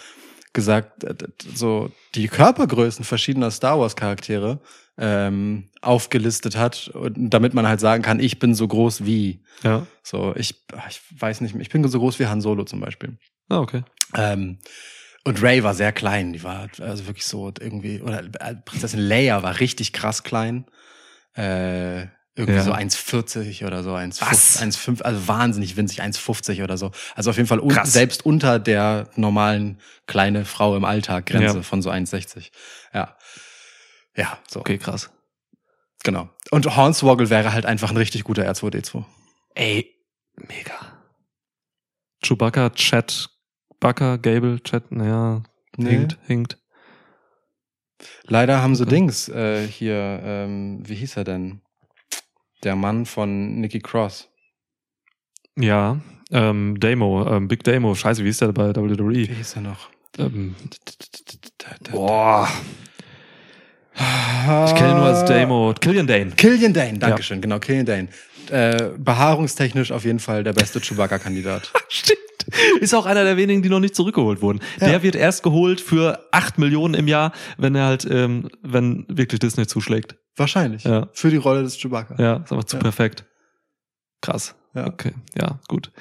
gesagt, 0.53 1.03
äh, 1.03 1.15
so 1.55 1.91
die 2.15 2.27
Körpergrößen 2.27 3.05
verschiedener 3.05 3.51
Star 3.51 3.79
Wars 3.79 3.95
Charaktere 3.95 4.59
ähm, 4.97 5.69
aufgelistet 5.81 6.57
hat, 6.57 6.89
und 6.89 7.29
damit 7.29 7.53
man 7.53 7.67
halt 7.67 7.79
sagen 7.79 8.03
kann, 8.03 8.19
ich 8.19 8.39
bin 8.39 8.53
so 8.53 8.67
groß 8.67 9.05
wie. 9.05 9.43
Ja. 9.63 9.87
So, 10.03 10.35
ich, 10.35 10.65
ich 10.89 11.01
weiß 11.21 11.41
nicht, 11.41 11.55
ich 11.55 11.69
bin 11.69 11.87
so 11.87 11.99
groß 11.99 12.19
wie 12.19 12.27
Han 12.27 12.41
Solo 12.41 12.65
zum 12.65 12.79
Beispiel. 12.79 13.17
Ah, 13.49 13.59
okay. 13.59 13.83
Ähm, 14.15 14.59
und 15.23 15.41
Ray 15.41 15.63
war 15.63 15.73
sehr 15.73 15.91
klein, 15.91 16.33
die 16.33 16.43
war 16.43 16.67
also 16.79 17.07
wirklich 17.07 17.25
so 17.25 17.51
irgendwie, 17.59 18.01
oder 18.01 18.23
äh, 18.39 18.55
Prinzessin 18.65 18.99
Leia 18.99 19.43
war 19.43 19.59
richtig 19.59 19.93
krass 19.93 20.23
klein. 20.23 20.65
Äh, 21.33 22.07
irgendwie 22.39 22.57
Ja. 22.59 22.63
so 22.63 22.71
1,40 22.73 23.65
oder 23.67 23.83
so, 23.83 23.93
1,5, 23.93 24.21
Was? 24.31 24.61
1,5, 24.61 25.01
also 25.03 25.27
wahnsinnig 25.27 25.75
winzig, 25.77 26.01
1,50 26.01 26.63
oder 26.63 26.77
so. 26.77 26.91
Also 27.15 27.29
auf 27.29 27.35
jeden 27.37 27.47
Fall 27.47 27.59
un 27.59 27.69
Krass. 27.69 27.91
selbst 27.93 28.25
unter 28.25 28.57
der 28.59 29.09
normalen 29.15 29.79
kleine 30.07 30.45
Frau 30.45 30.75
im 30.75 30.85
Alltag 30.85 31.27
Grenze 31.27 31.57
Ja. 31.57 31.63
von 31.63 31.81
so 31.81 31.89
1,60. 31.91 32.51
Ja. 32.93 33.15
Ja, 34.15 34.39
so. 34.49 34.61
Okay, 34.61 34.77
krass. 34.77 35.11
Genau. 36.03 36.29
Und 36.51 36.75
Hornswoggle 36.75 37.29
wäre 37.29 37.53
halt 37.53 37.65
einfach 37.65 37.91
ein 37.91 37.97
richtig 37.97 38.23
guter 38.23 38.49
R2D2. 38.49 39.03
Ey, 39.55 39.93
mega. 40.37 40.73
Chewbacca, 42.23 42.69
Chat, 42.71 43.29
Bucker, 43.79 44.17
Gable, 44.17 44.61
Chat, 44.63 44.91
naja, 44.91 45.43
Nee. 45.77 45.89
hinkt, 45.91 46.17
hinkt. 46.25 46.57
Leider 48.23 48.61
haben 48.61 48.75
sie 48.75 48.83
Okay. 48.83 48.95
Dings 48.95 49.27
äh, 49.29 49.67
hier, 49.67 50.19
ähm, 50.23 50.81
wie 50.87 50.95
hieß 50.95 51.17
er 51.17 51.23
denn? 51.25 51.61
Der 52.63 52.75
Mann 52.75 53.05
von 53.05 53.59
Nikki 53.59 53.79
Cross. 53.79 54.29
Ja, 55.57 55.99
ähm, 56.31 56.79
Damo, 56.79 57.27
ähm, 57.27 57.47
Big 57.47 57.63
Damo, 57.63 57.95
scheiße, 57.95 58.23
wie 58.23 58.29
ist 58.29 58.41
der 58.41 58.51
bei 58.53 58.69
Wie 58.69 58.99
WWE? 58.99 59.33
hieß 59.33 59.55
er 59.55 59.61
noch? 59.61 59.89
Ähm, 60.17 60.55
boah, 61.91 62.47
ich 63.95 64.75
kenne 64.75 64.91
ihn 64.91 64.97
nur 64.97 65.05
als 65.05 65.25
Damo. 65.25 65.73
Killian 65.79 66.07
Dane. 66.07 66.31
Killian 66.31 66.73
Dane, 66.73 66.99
Dankeschön, 66.99 67.41
genau, 67.41 67.59
Killian 67.59 67.85
Dane. 67.85 68.07
Äh, 68.49 68.91
behaarungstechnisch 68.97 69.91
auf 69.91 70.05
jeden 70.05 70.19
Fall 70.19 70.43
der 70.43 70.53
beste 70.53 70.79
Chewbacca-Kandidat. 70.79 71.71
Stimmt. 71.89 72.19
Ist 72.81 72.93
auch 72.93 73.05
einer 73.05 73.23
der 73.23 73.37
wenigen, 73.37 73.61
die 73.61 73.69
noch 73.69 73.79
nicht 73.79 73.95
zurückgeholt 73.95 74.41
wurden. 74.41 74.59
Ja. 74.79 74.87
Der 74.87 75.03
wird 75.03 75.15
erst 75.15 75.43
geholt 75.43 75.81
für 75.81 76.27
acht 76.31 76.57
Millionen 76.57 76.93
im 76.93 77.07
Jahr, 77.07 77.31
wenn 77.57 77.75
er 77.75 77.85
halt, 77.85 78.07
ähm, 78.09 78.49
wenn 78.61 79.05
wirklich 79.07 79.39
Disney 79.39 79.67
zuschlägt. 79.67 80.15
Wahrscheinlich. 80.35 80.83
Ja. 80.83 81.07
Für 81.13 81.29
die 81.29 81.37
Rolle 81.37 81.63
des 81.63 81.77
Chewbacca. 81.77 82.15
Ja, 82.21 82.37
ist 82.37 82.51
aber 82.51 82.65
zu 82.65 82.77
Ja. 82.77 82.81
perfekt. 82.83 83.25
Krass. 84.21 84.55
Ja. 84.75 84.87
Okay, 84.87 85.13
ja, 85.37 85.59
gut. 85.67 85.91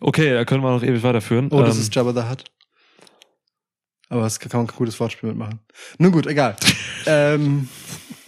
Okay, 0.00 0.32
da 0.34 0.44
können 0.44 0.62
wir 0.62 0.70
noch 0.70 0.82
ewig 0.82 1.02
weiterführen. 1.02 1.48
Oh, 1.52 1.62
das 1.62 1.76
Ähm, 1.76 1.82
ist 1.82 1.94
Jabba 1.94 2.12
the 2.12 2.28
Hutt. 2.28 2.44
Aber 4.10 4.24
es 4.26 4.40
kann 4.40 4.50
man 4.54 4.62
ein 4.66 4.74
gutes 4.76 4.98
Wortspiel 4.98 5.28
mitmachen. 5.28 5.60
Nun 5.98 6.12
gut, 6.12 6.26
egal. 6.26 6.56
ähm, 7.06 7.68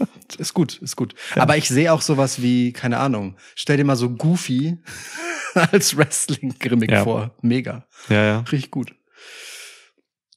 ist 0.38 0.54
gut, 0.54 0.78
ist 0.78 0.96
gut. 0.96 1.14
Aber 1.36 1.56
ich 1.56 1.68
sehe 1.68 1.92
auch 1.92 2.02
sowas 2.02 2.40
wie, 2.42 2.72
keine 2.72 2.98
Ahnung, 2.98 3.36
stell 3.54 3.76
dir 3.76 3.84
mal 3.84 3.96
so 3.96 4.10
Goofy 4.10 4.78
als 5.54 5.96
Wrestling-Gimmick 5.96 6.90
Ja. 6.90 7.04
vor. 7.04 7.36
Mega. 7.42 7.86
ja, 8.08 8.24
ja. 8.24 8.38
Richtig 8.40 8.70
gut. 8.70 8.94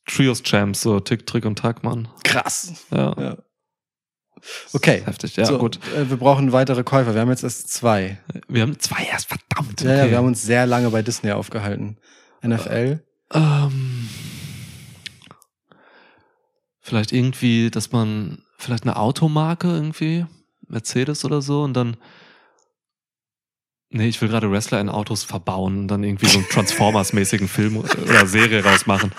Trios 0.06 0.44
Champs, 0.44 0.82
so 0.82 1.00
Tick, 1.00 1.26
Trick 1.26 1.46
und 1.46 1.58
Tack, 1.60 1.84
Mann. 1.84 2.10
Krass. 2.24 2.86
Ja. 2.92 3.16
Ja. 3.18 3.38
Okay. 4.74 5.02
Heftig, 5.06 5.38
ja, 5.38 5.46
so, 5.46 5.58
gut. 5.58 5.80
Äh, 5.96 6.10
wir 6.10 6.18
brauchen 6.18 6.52
weitere 6.52 6.84
Käufer. 6.84 7.14
Wir 7.14 7.22
haben 7.22 7.30
jetzt 7.30 7.44
erst 7.44 7.70
zwei. 7.70 8.20
Wir 8.50 8.64
haben 8.64 8.78
zwei 8.80 9.04
erst, 9.06 9.30
verdammt. 9.30 9.82
Ja, 9.82 9.94
ja, 9.94 10.02
okay. 10.02 10.12
wir 10.12 10.18
haben 10.18 10.28
uns 10.28 10.44
sehr 10.44 10.66
lange 10.66 10.90
bei 10.90 11.02
Disney 11.02 11.32
aufgehalten. 11.32 11.98
NFL. 12.46 13.02
Ähm, 13.34 14.10
vielleicht 16.82 17.14
irgendwie, 17.14 17.72
dass 17.72 17.92
man, 17.94 18.43
vielleicht 18.64 18.84
eine 18.84 18.96
Automarke 18.98 19.68
irgendwie, 19.68 20.26
Mercedes 20.68 21.24
oder 21.26 21.42
so 21.42 21.64
und 21.64 21.74
dann, 21.74 21.98
nee, 23.90 24.08
ich 24.08 24.22
will 24.22 24.30
gerade 24.30 24.50
Wrestler 24.52 24.80
in 24.82 24.90
Autos 24.90 25.24
verbauen 25.24 25.78
und 25.80 25.88
dann 25.88 26.04
irgendwie 26.04 26.26
so 26.28 26.38
einen 26.40 26.48
Transformers-mäßigen 26.48 27.48
Film 27.54 27.78
oder 27.78 28.26
Serie 28.26 28.64
rausmachen. 28.64 29.12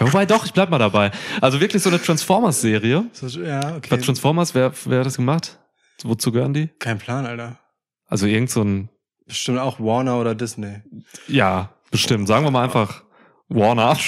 Ja, 0.00 0.06
wobei 0.06 0.24
doch, 0.26 0.44
ich 0.46 0.52
bleib 0.52 0.70
mal 0.70 0.78
dabei. 0.78 1.10
Also 1.40 1.60
wirklich 1.60 1.82
so 1.82 1.90
eine 1.90 2.00
Transformers-Serie. 2.00 3.04
Ja, 3.44 3.60
Bei 3.60 3.76
okay. 3.76 3.98
Transformers, 4.00 4.54
wer, 4.54 4.72
wer 4.86 5.00
hat 5.00 5.06
das 5.06 5.16
gemacht? 5.16 5.58
Wozu 6.02 6.32
gehören 6.32 6.54
die? 6.54 6.68
Kein 6.78 6.98
Plan, 6.98 7.26
Alter. 7.26 7.58
Also 8.06 8.26
irgend 8.26 8.50
so 8.50 8.62
ein, 8.62 8.88
Bestimmt 9.26 9.58
auch 9.60 9.78
Warner 9.78 10.18
oder 10.20 10.34
Disney. 10.34 10.82
ja, 11.28 11.70
bestimmt. 11.90 12.26
Sagen 12.26 12.44
wir 12.44 12.50
mal 12.50 12.64
einfach 12.64 13.04
Warner. 13.48 13.96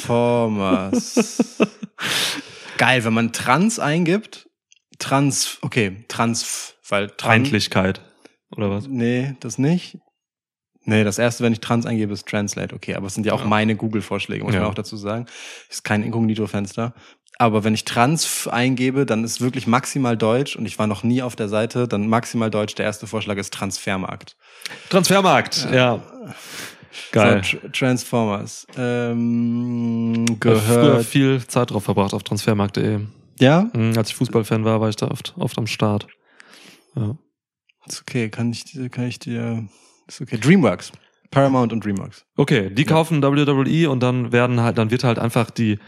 Transformers. 0.00 1.48
Geil, 2.80 3.04
wenn 3.04 3.12
man 3.12 3.32
Trans 3.34 3.78
eingibt. 3.78 4.48
Trans, 4.98 5.58
okay, 5.60 6.02
Trans, 6.08 6.74
weil 6.88 7.08
Trans, 7.08 7.22
Feindlichkeit. 7.22 8.00
Oder 8.56 8.70
was? 8.70 8.86
Nee, 8.88 9.36
das 9.40 9.58
nicht. 9.58 9.98
Nee, 10.84 11.04
das 11.04 11.18
erste, 11.18 11.44
wenn 11.44 11.52
ich 11.52 11.60
trans 11.60 11.84
eingebe, 11.84 12.14
ist 12.14 12.26
Translate. 12.26 12.74
Okay, 12.74 12.94
aber 12.94 13.06
es 13.08 13.14
sind 13.14 13.26
ja 13.26 13.34
auch 13.34 13.42
Ja. 13.42 13.46
meine 13.46 13.76
Google-Vorschläge, 13.76 14.42
muss 14.44 14.54
Ja. 14.54 14.60
man 14.60 14.70
auch 14.70 14.74
dazu 14.74 14.96
sagen. 14.96 15.26
Ist 15.68 15.84
kein 15.84 16.02
Inkognito-Fenster. 16.02 16.94
Aber 17.38 17.64
wenn 17.64 17.74
ich 17.74 17.84
trans 17.84 18.48
eingebe, 18.48 19.04
dann 19.04 19.24
ist 19.24 19.42
wirklich 19.42 19.66
maximal 19.66 20.16
Deutsch 20.16 20.56
und 20.56 20.64
ich 20.64 20.78
war 20.78 20.86
noch 20.86 21.02
nie 21.02 21.20
auf 21.20 21.36
der 21.36 21.50
Seite, 21.50 21.86
dann 21.86 22.08
maximal 22.08 22.50
Deutsch. 22.50 22.74
Der 22.76 22.86
erste 22.86 23.06
Vorschlag 23.06 23.36
ist 23.36 23.52
Transfermarkt. 23.52 24.36
Transfermarkt, 24.88 25.68
ja. 25.70 26.02
Geil. 27.12 27.42
So, 27.44 27.58
Tr 27.58 27.72
Transformers. 27.72 28.66
Ähm, 28.76 30.24
Ich 30.28 30.30
hab 30.46 30.58
früher 30.58 30.80
gehört. 30.82 31.04
viel 31.06 31.46
Zeit 31.46 31.70
drauf 31.70 31.84
verbracht 31.84 32.14
auf 32.14 32.22
transfermarkt.de. 32.22 33.00
Ja? 33.38 33.70
Mhm, 33.72 33.94
Als 33.96 34.10
ich 34.10 34.16
Fußballfan 34.16 34.64
war, 34.64 34.80
war 34.80 34.88
ich 34.88 34.96
da 34.96 35.08
oft, 35.08 35.34
oft 35.38 35.56
am 35.58 35.66
Start. 35.66 36.06
Ja. 36.96 37.16
Ist 37.86 38.02
okay, 38.02 38.28
kann 38.28 38.50
ich, 38.52 38.64
dir- 38.64 38.88
kann 38.88 39.04
ich 39.04 39.18
dir. 39.18 39.66
Ist 40.06 40.20
okay. 40.20 40.38
Dreamworks. 40.38 40.92
Paramount 41.30 41.72
und 41.72 41.84
Dreamworks. 41.84 42.24
Okay, 42.36 42.70
die 42.70 42.82
Ja. 42.82 42.88
kaufen 42.88 43.22
WWE 43.22 43.88
und 43.88 44.00
dann 44.02 44.32
werden 44.32 44.60
halt, 44.60 44.78
dann 44.78 44.90
wird 44.90 45.04
halt 45.04 45.18
einfach 45.20 45.50
die, 45.50 45.78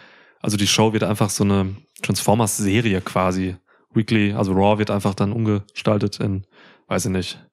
also 0.40 0.57
die 0.57 0.68
Show 0.68 0.92
wird 0.92 1.03
einfach 1.03 1.30
so 1.30 1.42
eine 1.44 1.74
Transformers-Serie 2.03 3.00
quasi. 3.00 3.57
Weekly, 3.94 4.32
also 4.32 4.53
Raw 4.53 4.78
wird 4.78 4.90
einfach 4.90 5.14
dann 5.14 5.32
umgestaltet 5.32 6.18
in, 6.20 6.46
weiß 6.86 7.07
ich 7.07 7.11
nicht. 7.11 7.44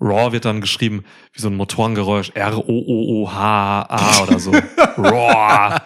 Raw 0.00 0.32
wird 0.32 0.44
dann 0.44 0.60
geschrieben 0.60 1.04
wie 1.32 1.40
so 1.40 1.48
ein 1.48 1.56
Motorengeräusch, 1.56 2.30
R-O-O-O-H-A 2.34 4.22
oder 4.22 4.38
so. 4.38 4.50
Raw. 4.96 5.78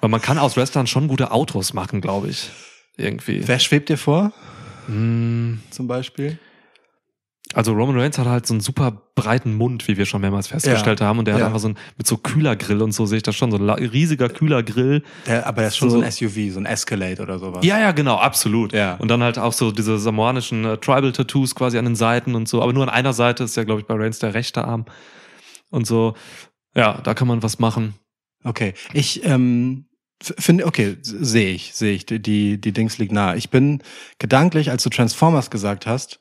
Weil 0.00 0.10
man 0.10 0.20
kann 0.20 0.38
aus 0.38 0.56
Wrestlern 0.56 0.86
schon 0.86 1.08
gute 1.08 1.30
Autos 1.30 1.72
machen, 1.72 2.00
glaube 2.00 2.28
ich. 2.28 2.50
Irgendwie. 2.96 3.46
Wer 3.46 3.58
schwebt 3.58 3.88
dir 3.88 3.98
vor, 3.98 4.32
Mm, 4.88 5.54
zum 5.70 5.88
Beispiel? 5.88 6.38
Also 7.54 7.72
Roman 7.72 7.98
Reigns 7.98 8.18
hat 8.18 8.26
halt 8.26 8.44
so 8.46 8.54
einen 8.54 8.60
super 8.60 9.02
breiten 9.14 9.54
Mund, 9.54 9.86
wie 9.88 9.96
wir 9.96 10.04
schon 10.04 10.20
mehrmals 10.20 10.48
festgestellt 10.48 11.00
haben. 11.00 11.18
Und 11.20 11.26
der 11.26 11.34
Ja. 11.34 11.40
hat 11.40 11.46
einfach 11.46 11.60
so 11.60 11.68
ein, 11.68 11.78
mit 11.96 12.06
so 12.06 12.16
Kühlergrill 12.16 12.82
und 12.82 12.92
so 12.92 13.06
sehe 13.06 13.18
ich 13.18 13.22
das 13.22 13.36
schon, 13.36 13.50
so 13.50 13.56
ein 13.56 13.70
riesiger 13.70 14.28
Kühlergrill. 14.28 15.02
Der, 15.26 15.46
aber 15.46 15.60
der 15.62 15.68
ist 15.68 15.76
schon 15.76 15.88
so, 15.88 15.98
So- 15.98 16.02
ein 16.04 16.10
SUV, 16.10 16.52
so 16.52 16.58
ein 16.60 16.66
Escalade 16.66 17.22
oder 17.22 17.38
sowas. 17.38 17.64
Ja, 17.64 17.78
ja, 17.78 17.92
genau, 17.92 18.16
absolut. 18.16 18.72
Ja. 18.72 18.96
Und 18.96 19.08
dann 19.08 19.22
halt 19.22 19.38
auch 19.38 19.52
so 19.52 19.70
diese 19.70 19.96
samoanischen 19.98 20.64
äh, 20.64 20.76
Tribal-Tattoos 20.76 21.54
quasi 21.54 21.78
an 21.78 21.84
den 21.84 21.94
Seiten 21.96 22.34
und 22.34 22.48
so. 22.48 22.62
Aber 22.62 22.72
nur 22.72 22.82
an 22.82 22.88
einer 22.90 23.12
Seite 23.12 23.44
ist 23.44 23.56
ja, 23.56 23.64
glaube 23.64 23.80
ich, 23.80 23.86
bei 23.86 23.94
Reigns 23.94 24.18
der 24.18 24.34
rechte 24.34 24.64
Arm. 24.64 24.84
Und 25.70 25.86
so, 25.86 26.14
ja, 26.74 27.00
da 27.02 27.14
kann 27.14 27.28
man 27.28 27.42
was 27.42 27.58
machen. 27.58 27.94
Okay, 28.44 28.74
ich 28.92 29.24
ähm, 29.24 29.86
finde, 30.20 30.66
okay, 30.66 30.96
sehe 31.00 31.52
ich, 31.54 31.74
sehe 31.74 31.94
ich, 31.94 32.06
die, 32.06 32.20
die, 32.20 32.60
die 32.60 32.72
Dings 32.72 32.98
liegt 32.98 33.12
nahe. 33.12 33.36
Ich 33.36 33.50
bin 33.50 33.82
gedanklich, 34.18 34.70
als 34.70 34.82
du 34.82 34.90
Transformers 34.90 35.50
gesagt 35.50 35.86
hast, 35.86 36.18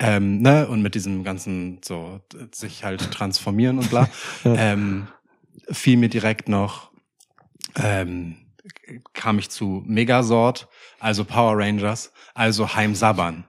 ähm, 0.00 0.40
ne, 0.42 0.66
und 0.68 0.82
mit 0.82 0.94
diesem 0.94 1.24
ganzen, 1.24 1.80
so, 1.84 2.20
sich 2.52 2.84
halt 2.84 3.10
transformieren 3.10 3.78
und 3.78 3.90
bla, 3.90 4.08
Ja. 4.44 4.54
ähm, 4.54 5.08
fiel 5.70 5.96
mir 5.96 6.08
direkt 6.08 6.48
noch, 6.48 6.90
ähm, 7.76 8.36
kam 9.12 9.38
ich 9.38 9.50
zu 9.50 9.82
Megasort, 9.86 10.68
also 11.00 11.24
Power 11.24 11.58
Rangers, 11.58 12.12
also 12.34 12.74
Heim 12.74 12.94
Saban. 12.94 13.44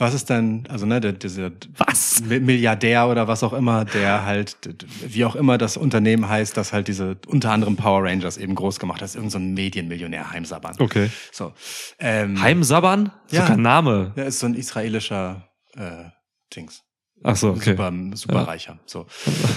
Was 0.00 0.14
ist 0.14 0.30
denn, 0.30 0.62
also 0.68 0.86
ne, 0.86 1.00
der, 1.00 1.12
dieser 1.12 1.50
Was? 1.76 2.22
Mi- 2.22 2.38
Milliardär 2.38 3.08
oder 3.08 3.26
was 3.26 3.42
auch 3.42 3.52
immer, 3.52 3.84
der 3.84 4.24
halt, 4.24 4.56
wie 5.04 5.24
auch 5.24 5.34
immer 5.34 5.58
das 5.58 5.76
Unternehmen 5.76 6.28
heißt, 6.28 6.56
das 6.56 6.72
halt 6.72 6.86
diese 6.86 7.16
unter 7.26 7.50
anderem 7.50 7.74
Power 7.74 8.04
Rangers 8.04 8.36
eben 8.36 8.54
groß 8.54 8.78
gemacht 8.78 8.98
hat, 8.98 9.02
das 9.02 9.10
ist 9.10 9.16
irgend 9.16 9.32
so 9.32 9.38
ein 9.38 9.54
Medienmillionär, 9.54 10.30
Heim 10.30 10.44
Saban. 10.44 10.76
Okay. 10.78 11.10
So. 11.32 11.52
Ähm, 11.98 12.40
Heim 12.40 12.62
Saban? 12.62 13.10
Ja. 13.32 13.40
So 13.42 13.48
kein 13.48 13.62
Name. 13.62 14.12
Der 14.14 14.26
ist 14.26 14.38
so 14.38 14.46
ein 14.46 14.54
israelischer 14.54 15.47
äh, 15.78 16.10
Dings. 16.54 16.82
Ach 17.24 17.34
so, 17.34 17.48
okay. 17.50 17.70
Super, 17.70 17.92
super 18.14 18.34
Ja. 18.34 18.42
reicher. 18.44 18.78
So. 18.86 19.06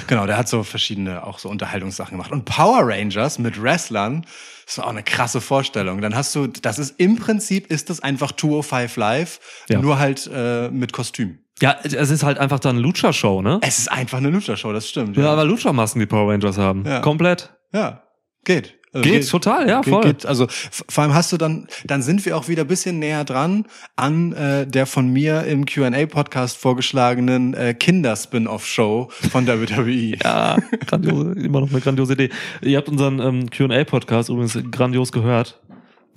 Genau, 0.07 0.25
der 0.25 0.35
hat 0.35 0.47
so 0.49 0.63
verschiedene 0.63 1.23
auch 1.27 1.37
so 1.37 1.47
Unterhaltungssachen 1.47 2.13
gemacht. 2.17 2.31
Und 2.31 2.45
Power 2.45 2.79
Rangers 2.87 3.37
mit 3.37 3.61
Wrestlern 3.61 4.25
ist 4.65 4.79
auch 4.79 4.87
eine 4.87 5.03
krasse 5.03 5.41
Vorstellung. 5.41 6.01
Dann 6.01 6.15
hast 6.15 6.33
du, 6.33 6.47
das 6.47 6.79
ist 6.79 6.99
im 6.99 7.17
Prinzip 7.17 7.67
ist 7.67 7.91
das 7.91 7.99
einfach 8.01 8.31
205 8.31 8.95
Live, 8.97 9.39
Ja. 9.69 9.79
nur 9.79 9.99
halt 9.99 10.27
äh, 10.33 10.69
mit 10.71 10.91
Kostüm. 10.91 11.37
Ja, 11.61 11.77
es 11.83 11.93
ist 11.93 12.23
halt 12.23 12.39
einfach 12.39 12.59
dann 12.59 12.77
Lucha-Show, 12.77 13.43
ne? 13.43 13.59
Es 13.61 13.77
ist 13.77 13.91
einfach 13.91 14.17
eine 14.17 14.31
Lucha-Show, 14.31 14.73
das 14.73 14.89
stimmt. 14.89 15.15
Ja, 15.15 15.31
aber 15.31 15.45
Lucha-Masken 15.45 15.99
die 15.99 16.07
Power 16.07 16.31
Rangers 16.33 16.57
haben. 16.57 16.83
Ja. 16.87 17.01
Komplett. 17.01 17.53
Ja, 17.71 18.01
geht. 18.43 18.79
Also 18.93 19.09
Geht, 19.09 19.29
total, 19.29 19.69
ja, 19.69 19.83
voll. 19.83 20.03
Geht, 20.03 20.25
also 20.25 20.47
vor 20.49 21.03
allem 21.03 21.13
hast 21.13 21.31
du 21.31 21.37
dann, 21.37 21.67
dann 21.85 22.01
sind 22.01 22.25
wir 22.25 22.35
auch 22.35 22.49
wieder 22.49 22.63
ein 22.63 22.67
bisschen 22.67 22.99
näher 22.99 23.23
dran 23.23 23.65
an 23.95 24.33
äh, 24.33 24.67
der 24.67 24.85
von 24.85 25.07
mir 25.07 25.45
im 25.45 25.65
Q&A-Podcast 25.65 26.57
vorgeschlagenen 26.57 27.53
äh, 27.53 27.73
Kinder-Spin-Off-Show 27.73 29.09
von 29.31 29.47
WWE. 29.47 30.17
Ja, 30.23 30.57
grandiose, 30.87 31.39
immer 31.39 31.61
noch 31.61 31.71
eine 31.71 31.79
grandiose 31.79 32.13
Idee. 32.13 32.29
Ihr 32.61 32.77
habt 32.77 32.89
unseren 32.89 33.19
ähm, 33.19 33.49
Q&A-Podcast 33.49 34.29
übrigens 34.29 34.59
grandios 34.71 35.13
gehört. 35.13 35.61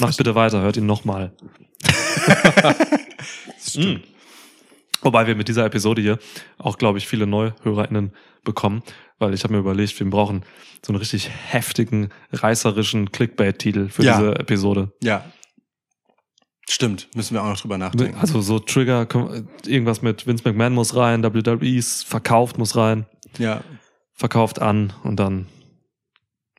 Macht 0.01 0.17
bitte 0.17 0.35
weiter, 0.35 0.61
hört 0.61 0.77
ihn 0.77 0.87
nochmal. 0.87 1.33
Mm. 3.77 3.97
Wobei 5.03 5.27
wir 5.27 5.35
mit 5.35 5.49
dieser 5.49 5.65
Episode 5.65 6.01
hier 6.01 6.19
auch, 6.59 6.79
glaube 6.79 6.99
ich, 6.99 7.09
viele 7.09 7.27
NeuhörerInnen 7.27 8.13
bekommen, 8.45 8.83
weil 9.19 9.35
ich 9.35 9.45
habe 9.45 9.55
mir 9.55 9.61
überlegt, 9.61 9.99
wir 9.99 10.09
brauchen 10.11 10.45
so 10.85 10.93
einen 10.93 10.99
richtig 10.99 11.31
heftigen, 11.31 12.11
reißerischen 12.33 13.11
Clickbait-Titel 13.13 13.89
für 13.89 14.03
Ja. 14.03 14.17
diese 14.19 14.39
Episode. 14.39 14.93
Ja. 15.03 15.25
Stimmt, 16.69 17.09
müssen 17.15 17.35
wir 17.35 17.43
auch 17.43 17.49
noch 17.49 17.61
drüber 17.61 17.77
nachdenken. 17.77 18.19
Also 18.19 18.41
so 18.41 18.59
Trigger, 18.59 19.07
irgendwas 19.67 20.01
mit 20.01 20.27
Vince 20.27 20.45
McMahon 20.49 20.73
muss 20.73 20.97
rein, 20.97 21.23
WWE's 21.23 22.03
verkauft 22.03 22.57
muss 22.59 22.75
rein. 22.77 23.07
ja. 23.39 23.63
verkauft 24.17 24.63
an 24.63 24.93
und 25.03 25.17
dann, 25.19 25.47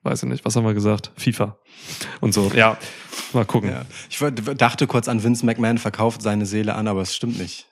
weiß 0.04 0.24
ich 0.24 0.30
nicht, 0.30 0.44
was 0.46 0.56
haben 0.56 0.66
wir 0.66 0.74
gesagt? 0.76 1.12
FIFA. 1.16 1.58
Und 2.22 2.34
so, 2.34 2.52
ja, 2.54 2.78
mal 3.34 3.46
gucken. 3.46 3.70
ja. 3.72 3.86
Ich 4.10 4.20
dachte 4.58 4.86
kurz 4.88 5.08
an 5.08 5.24
Vince 5.24 5.46
McMahon 5.46 5.78
verkauft 5.80 6.22
seine 6.22 6.46
Seele 6.46 6.76
an, 6.76 6.88
aber 6.88 7.02
es 7.02 7.16
stimmt 7.16 7.40
nicht. 7.40 7.66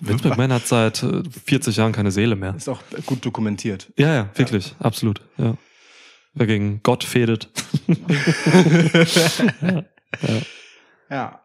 McMahon 0.00 0.52
hat 0.52 0.66
seit 0.66 1.02
äh, 1.02 1.22
40 1.46 1.76
Jahren 1.76 1.92
keine 1.92 2.10
Seele 2.10 2.36
mehr. 2.36 2.54
Ist 2.54 2.68
auch 2.68 2.80
gut 3.06 3.24
dokumentiert. 3.24 3.92
Ja, 3.96 4.14
ja, 4.14 4.30
wirklich, 4.34 4.74
absolut, 4.78 5.20
ja. 5.38 5.56
Wer 6.34 6.46
gegen 6.46 6.80
Gott 6.82 7.04
fädet. 7.04 7.48
Ja. 11.10 11.40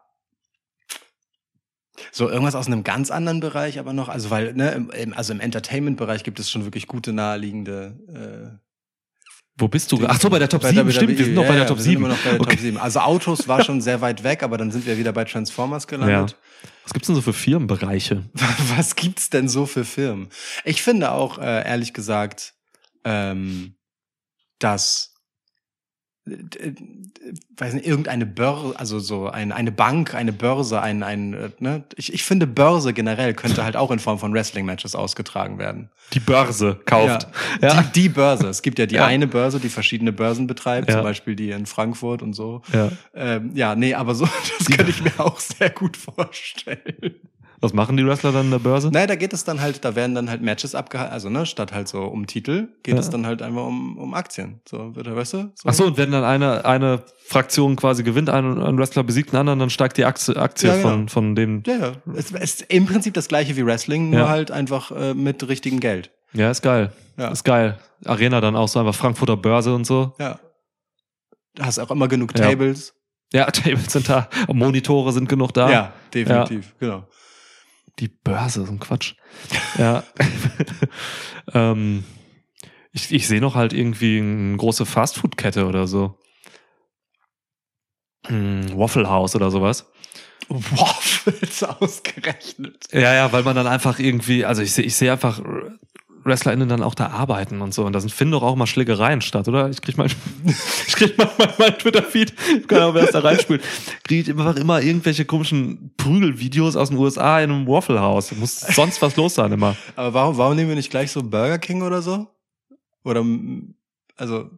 So, 2.12 2.30
irgendwas 2.30 2.54
aus 2.54 2.66
einem 2.68 2.84
ganz 2.84 3.10
anderen 3.10 3.40
Bereich 3.40 3.78
aber 3.78 3.92
noch, 3.92 4.08
also 4.08 4.30
weil, 4.30 4.54
ne, 4.54 4.88
im, 4.96 5.12
also 5.12 5.32
im 5.32 5.40
Entertainment-Bereich 5.40 6.22
gibt 6.24 6.38
es 6.40 6.50
schon 6.50 6.64
wirklich 6.64 6.86
gute 6.86 7.12
naheliegende 7.12 8.58
Wo 9.56 9.68
bist 9.68 9.92
du? 9.92 10.00
äh, 10.00 10.06
Ach 10.08 10.18
so, 10.20 10.30
bei 10.30 10.38
der 10.38 10.48
Top 10.48 10.62
bei 10.62 10.70
7, 10.70 10.86
WWE. 10.86 10.92
stimmt, 10.92 11.18
wir 11.18 11.24
sind 11.24 11.34
noch 11.34 11.42
Ja, 11.42 11.48
bei 11.48 11.54
der 11.54 11.62
ja, 11.64 11.68
Top 11.68 11.78
wir 11.78 11.82
sind 11.82 11.92
7. 11.92 12.04
immer 12.04 12.14
noch 12.14 12.20
bei 12.22 12.30
der 12.30 12.40
Okay. 12.40 12.50
Top 12.50 12.60
7. 12.60 12.78
Also 12.78 13.00
Autos 13.00 13.46
war 13.48 13.62
schon 13.64 13.80
sehr 13.82 14.00
weit 14.00 14.22
weg, 14.22 14.42
aber 14.42 14.56
dann 14.56 14.70
sind 14.70 14.86
wir 14.86 14.96
wieder 14.96 15.12
bei 15.12 15.24
Transformers 15.24 15.86
gelandet. 15.86 16.36
Was 16.88 16.94
gibt's 16.94 17.08
denn 17.08 17.16
so 17.16 17.22
für 17.22 17.34
Firmenbereiche? 17.34 18.24
Was 18.76 18.96
gibt's 18.96 19.28
denn 19.28 19.46
so 19.46 19.66
für 19.66 19.84
Firmen? 19.84 20.30
Ich 20.64 20.82
finde 20.82 21.12
auch, 21.12 21.36
äh, 21.36 21.68
ehrlich 21.68 21.92
gesagt, 21.92 22.54
ähm, 23.04 23.74
dass 24.58 25.14
weiß 27.56 27.74
nicht, 27.74 27.86
irgendeine 27.86 28.26
Börse, 28.26 28.78
also 28.78 28.98
so 28.98 29.28
ein, 29.28 29.52
eine 29.52 29.72
Bank, 29.72 30.14
eine 30.14 30.32
Börse, 30.32 30.80
ein, 30.80 31.02
ein 31.02 31.34
äh, 31.34 31.50
ne? 31.58 31.84
ich, 31.96 32.12
ich 32.12 32.24
finde 32.24 32.46
Börse 32.46 32.92
generell 32.92 33.34
könnte 33.34 33.64
halt 33.64 33.76
auch 33.76 33.90
in 33.90 33.98
Form 33.98 34.18
von 34.18 34.32
Wrestling-Matches 34.32 34.94
ausgetragen 34.94 35.58
werden. 35.58 35.90
Die 36.12 36.20
Börse 36.20 36.78
kauft. 36.84 37.28
Ja. 37.60 37.68
Ja. 37.74 37.82
Die, 37.82 38.02
die 38.02 38.08
Börse. 38.08 38.48
Es 38.48 38.62
gibt 38.62 38.78
ja 38.78 38.86
die 38.86 38.94
Ja. 38.96 39.06
eine 39.06 39.26
Börse, 39.26 39.60
die 39.60 39.68
verschiedene 39.68 40.12
Börsen 40.12 40.46
betreibt, 40.46 40.88
Ja. 40.88 40.96
zum 40.96 41.02
Beispiel 41.02 41.36
die 41.36 41.50
in 41.50 41.66
Frankfurt 41.66 42.22
und 42.22 42.32
so. 42.34 42.62
Ja. 42.72 42.90
Ähm, 43.14 43.50
ja, 43.54 43.74
nee, 43.74 43.94
aber 43.94 44.14
so, 44.14 44.26
das 44.58 44.68
könnte 44.68 44.90
ich 44.90 45.02
mir 45.02 45.18
auch 45.18 45.38
sehr 45.40 45.70
gut 45.70 45.96
vorstellen. 45.96 47.14
Was 47.60 47.72
machen 47.72 47.96
die 47.96 48.06
Wrestler 48.06 48.30
dann 48.30 48.46
in 48.46 48.50
der 48.52 48.60
Börse? 48.60 48.90
Naja, 48.92 49.06
da 49.08 49.16
geht 49.16 49.32
es 49.32 49.42
dann 49.42 49.60
halt, 49.60 49.84
da 49.84 49.96
werden 49.96 50.14
dann 50.14 50.30
halt 50.30 50.42
Matches 50.42 50.74
abgehalten, 50.76 51.12
also 51.12 51.28
ne, 51.28 51.44
statt 51.44 51.72
halt 51.72 51.88
so 51.88 52.02
um 52.04 52.26
Titel, 52.28 52.68
geht 52.84 52.94
Ja. 52.94 53.00
es 53.00 53.10
dann 53.10 53.26
halt 53.26 53.42
einfach 53.42 53.66
um, 53.66 53.98
um 53.98 54.14
Aktien. 54.14 54.60
So, 54.68 54.92
weißt 54.94 55.32
du? 55.34 55.38
So. 55.56 55.68
Ach 55.68 55.74
so, 55.74 55.86
und 55.86 55.96
wenn 55.96 56.12
dann 56.12 56.22
eine, 56.22 56.64
eine 56.64 57.02
Fraktion 57.26 57.74
quasi 57.74 58.04
gewinnt, 58.04 58.30
ein, 58.30 58.60
ein 58.62 58.78
Wrestler 58.78 59.02
besiegt 59.02 59.30
einen 59.30 59.40
anderen, 59.40 59.58
dann 59.58 59.70
steigt 59.70 59.96
die 59.96 60.04
Aktie, 60.04 60.36
Aktie 60.36 60.68
Ja, 60.68 60.76
genau. 60.76 60.88
von, 60.88 61.08
von 61.08 61.34
dem. 61.34 61.62
Ja, 61.66 61.76
ja. 61.76 61.92
Es 62.14 62.30
es 62.32 62.60
ist 62.60 62.62
im 62.68 62.86
Prinzip 62.86 63.14
das 63.14 63.26
gleiche 63.26 63.56
wie 63.56 63.66
Wrestling, 63.66 64.10
nur 64.10 64.20
Ja. 64.20 64.28
halt 64.28 64.50
einfach 64.52 64.92
äh, 64.92 65.14
mit 65.14 65.48
richtigem 65.48 65.80
Geld. 65.80 66.12
Ja, 66.34 66.50
ist 66.50 66.62
geil. 66.62 66.92
Ja. 67.16 67.28
Ist 67.28 67.42
geil. 67.44 67.78
Arena 68.04 68.40
dann 68.40 68.54
auch 68.54 68.68
so 68.68 68.78
einfach 68.78 68.94
Frankfurter 68.94 69.36
Börse 69.36 69.74
und 69.74 69.84
so. 69.84 70.14
Ja. 70.20 70.38
Du 71.56 71.64
hast 71.64 71.78
auch 71.80 71.90
immer 71.90 72.06
genug 72.06 72.38
Ja. 72.38 72.50
Tables. 72.50 72.94
Ja, 73.32 73.46
Tables 73.50 73.92
sind 73.92 74.08
da, 74.08 74.28
Monitore 74.46 75.12
sind 75.12 75.28
genug 75.28 75.52
da. 75.52 75.70
Ja, 75.70 75.92
definitiv, 76.14 76.74
genau. 76.78 77.04
Die 77.98 78.08
Börse, 78.08 78.64
so 78.64 78.72
ein 78.72 78.78
Quatsch. 78.78 79.14
ja. 79.76 80.04
ähm, 81.52 82.04
ich 82.92 83.12
ich 83.12 83.26
sehe 83.26 83.40
noch 83.40 83.54
halt 83.54 83.72
irgendwie 83.72 84.18
eine 84.18 84.56
große 84.56 84.86
Fastfood-Kette 84.86 85.66
oder 85.66 85.86
so. 85.86 86.18
Hm, 88.26 88.76
Waffle 88.78 89.08
House 89.08 89.34
oder 89.36 89.50
sowas. 89.50 89.90
Waffles 90.48 91.62
ausgerechnet. 91.80 92.86
Ja, 92.92 93.14
ja, 93.14 93.32
weil 93.32 93.42
man 93.42 93.56
dann 93.56 93.66
einfach 93.66 93.98
irgendwie, 93.98 94.44
also 94.44 94.62
ich 94.62 94.72
sehe 94.72 94.84
ich 94.84 94.94
sehe 94.94 95.12
einfach 95.12 95.40
WrestlerInnen 96.28 96.68
dann 96.68 96.82
auch 96.82 96.94
da 96.94 97.08
arbeiten 97.08 97.60
und 97.60 97.74
so. 97.74 97.84
Und 97.84 97.92
da 97.92 98.00
sind 98.00 98.10
finden 98.10 98.32
doch 98.32 98.42
auch 98.42 98.54
mal 98.54 98.66
Schlägereien 98.66 99.20
statt, 99.20 99.48
oder? 99.48 99.68
Ich 99.68 99.80
krieg 99.80 99.96
mal, 99.96 100.06
ich 100.86 100.94
krieg 100.94 101.18
manchmal 101.18 101.54
mein 101.58 101.78
Twitter-Feed, 101.78 102.68
keine 102.68 102.82
Ahnung, 102.82 102.94
wer 102.94 103.04
es 103.04 103.10
da 103.10 103.20
reinspielt, 103.20 103.62
kriege 104.04 104.22
ich 104.22 104.30
einfach 104.30 104.56
immer 104.56 104.80
irgendwelche 104.80 105.24
komischen 105.24 105.92
Prügelvideos 105.96 106.76
aus 106.76 106.90
den 106.90 106.98
USA 106.98 107.40
in 107.40 107.50
einem 107.50 107.66
Waffle 107.66 108.00
House. 108.00 108.32
Muss 108.36 108.60
sonst 108.60 109.02
was 109.02 109.16
los 109.16 109.34
sein 109.34 109.52
immer. 109.52 109.76
Aber 109.96 110.14
warum, 110.14 110.36
warum 110.38 110.56
nehmen 110.56 110.68
wir 110.68 110.76
nicht 110.76 110.90
gleich 110.90 111.10
so 111.10 111.22
Burger 111.22 111.58
King 111.58 111.82
oder 111.82 112.02
so? 112.02 112.28
Oder, 113.02 113.24
also, 114.16 114.50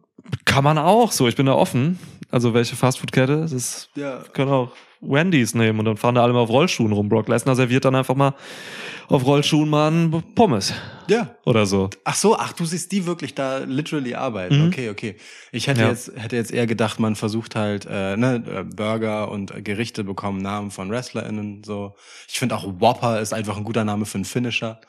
Kann 0.45 0.63
man 0.63 0.77
auch 0.77 1.11
so, 1.11 1.27
ich 1.27 1.35
bin 1.35 1.45
da 1.45 1.53
offen. 1.53 1.97
Also 2.29 2.53
welche 2.53 2.75
Fastfood-Kette? 2.75 3.47
Das 3.49 3.89
ja. 3.95 4.23
können 4.33 4.51
auch 4.51 4.71
Wendy's 5.01 5.55
nehmen 5.55 5.79
und 5.79 5.85
dann 5.85 5.97
fahren 5.97 6.15
da 6.15 6.23
alle 6.23 6.31
mal 6.33 6.39
auf 6.41 6.49
Rollschuhen 6.49 6.91
rum. 6.91 7.09
Brock 7.09 7.27
Lesnar 7.27 7.55
serviert 7.55 7.85
dann 7.85 7.95
einfach 7.95 8.15
mal 8.15 8.33
auf 9.07 9.25
Rollschuhen 9.25 9.67
mal 9.69 9.87
einen 9.87 10.23
Pommes 10.35 10.73
Ja. 11.07 11.35
oder 11.45 11.65
so. 11.65 11.89
Ach 12.03 12.15
so, 12.15 12.37
ach, 12.37 12.53
du 12.53 12.65
siehst 12.65 12.91
die 12.91 13.05
wirklich 13.07 13.33
da 13.35 13.57
literally 13.59 14.13
arbeiten. 14.15 14.61
Mhm. 14.61 14.67
Okay, 14.67 14.89
okay. 14.89 15.15
Ich 15.51 15.67
hätte 15.67 15.81
Ja. 15.81 15.89
jetzt 15.89 16.11
hätte 16.15 16.35
jetzt 16.35 16.51
eher 16.51 16.67
gedacht, 16.67 16.99
man 16.99 17.15
versucht 17.15 17.55
halt 17.55 17.87
äh, 17.89 18.15
ne, 18.15 18.43
äh, 18.47 18.63
Burger 18.63 19.31
und 19.31 19.51
äh, 19.51 19.61
Gerichte 19.61 20.03
bekommen 20.03 20.41
Namen 20.41 20.69
von 20.71 20.89
WrestlerInnen 20.91 21.63
so. 21.63 21.95
Ich 22.29 22.37
finde 22.39 22.55
auch 22.55 22.65
Whopper 22.79 23.19
ist 23.19 23.33
einfach 23.33 23.57
ein 23.57 23.63
guter 23.63 23.83
Name 23.83 24.05
für 24.05 24.15
einen 24.15 24.25
Finisher. 24.25 24.79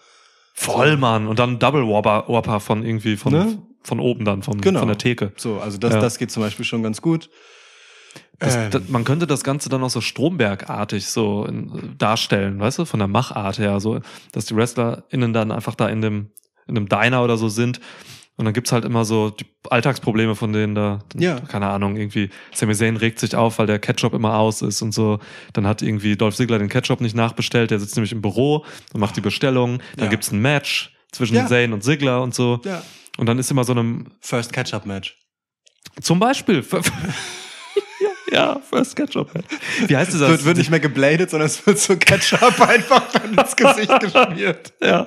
Voll, 0.54 0.98
Mann. 0.98 1.26
Und 1.26 1.38
dann 1.38 1.58
Double 1.58 1.86
Whopper, 1.86 2.24
Whopper 2.28 2.60
von 2.60 2.84
irgendwie 2.84 3.16
von, 3.16 3.32
Ne? 3.32 3.58
von 3.82 3.98
oben 3.98 4.24
dann, 4.26 4.42
von, 4.42 4.60
Genau. 4.60 4.80
von 4.80 4.88
der 4.88 4.98
Theke. 4.98 5.32
So, 5.36 5.58
also 5.58 5.78
das 5.78 5.94
Ja. 5.94 6.00
das 6.00 6.18
geht 6.18 6.30
zum 6.30 6.42
Beispiel 6.42 6.64
schon 6.66 6.82
ganz 6.82 7.00
gut. 7.00 7.30
Das, 8.42 8.56
Ähm. 8.56 8.70
das, 8.70 8.88
man 8.88 9.04
könnte 9.04 9.26
das 9.26 9.44
Ganze 9.44 9.68
dann 9.68 9.82
auch 9.82 9.90
so 9.90 10.00
Strombergartig 10.00 11.06
so 11.06 11.44
in, 11.44 11.94
darstellen, 11.98 12.58
weißt 12.60 12.78
du, 12.80 12.84
von 12.84 12.98
der 12.98 13.08
Machart 13.08 13.58
her, 13.58 13.78
so, 13.80 14.00
dass 14.32 14.46
die 14.46 14.56
WrestlerInnen 14.56 15.32
dann 15.32 15.52
einfach 15.52 15.74
da 15.74 15.88
in 15.88 16.00
dem, 16.02 16.30
in 16.66 16.76
einem 16.76 16.88
Diner 16.88 17.22
oder 17.22 17.36
so 17.36 17.48
sind. 17.48 17.80
Und 18.36 18.46
dann 18.46 18.54
gibt's 18.54 18.72
halt 18.72 18.84
immer 18.86 19.04
so 19.04 19.28
die 19.28 19.44
Alltagsprobleme 19.68 20.34
von 20.34 20.52
denen 20.54 20.74
da. 20.74 21.00
Ja. 21.16 21.38
Keine 21.40 21.68
Ahnung, 21.68 21.96
irgendwie 21.96 22.30
Sami 22.54 22.74
Zayn 22.74 22.96
regt 22.96 23.18
sich 23.18 23.36
auf, 23.36 23.58
weil 23.58 23.66
der 23.66 23.78
Ketchup 23.78 24.14
immer 24.14 24.38
aus 24.38 24.62
ist 24.62 24.80
und 24.80 24.92
so. 24.92 25.18
Dann 25.52 25.66
hat 25.66 25.82
irgendwie 25.82 26.16
Dolph 26.16 26.34
Ziggler 26.34 26.58
den 26.58 26.70
Ketchup 26.70 27.02
nicht 27.02 27.14
nachbestellt. 27.14 27.70
Der 27.70 27.78
sitzt 27.78 27.94
nämlich 27.94 28.10
im 28.12 28.22
Büro 28.22 28.64
und 28.94 29.00
macht 29.00 29.16
die 29.16 29.20
Bestellung. 29.20 29.80
Dann 29.96 30.06
Ja. 30.06 30.10
gibt's 30.10 30.32
ein 30.32 30.40
Match 30.40 30.94
zwischen 31.12 31.36
Ja. 31.36 31.46
Zayn 31.46 31.74
und 31.74 31.84
Ziggler 31.84 32.22
und 32.22 32.34
so. 32.34 32.60
Ja. 32.64 32.82
Und 33.18 33.26
dann 33.26 33.38
ist 33.38 33.50
immer 33.50 33.64
so 33.64 33.72
einem, 33.72 34.06
First 34.20 34.50
Catch-up 34.54 34.86
Match. 34.86 35.18
zum 36.00 36.18
Beispiel, 36.18 36.64
ja, 36.72 38.08
ja, 38.36 38.60
First 38.70 38.96
Ketchup. 38.96 39.30
Wie 39.86 39.96
heißt 39.96 40.08
Es 40.10 40.14
dieser? 40.16 40.28
wird, 40.30 40.44
wird 40.44 40.56
nicht 40.58 40.70
mehr 40.70 40.80
gebladet, 40.80 41.30
sondern 41.30 41.46
es 41.46 41.64
wird 41.66 41.78
so 41.78 41.96
Ketchup 41.96 42.60
einfach 42.68 43.02
dann 43.12 43.34
ins 43.34 43.54
Gesicht 43.56 44.00
geschmiert. 44.00 44.72
ja, 44.82 45.06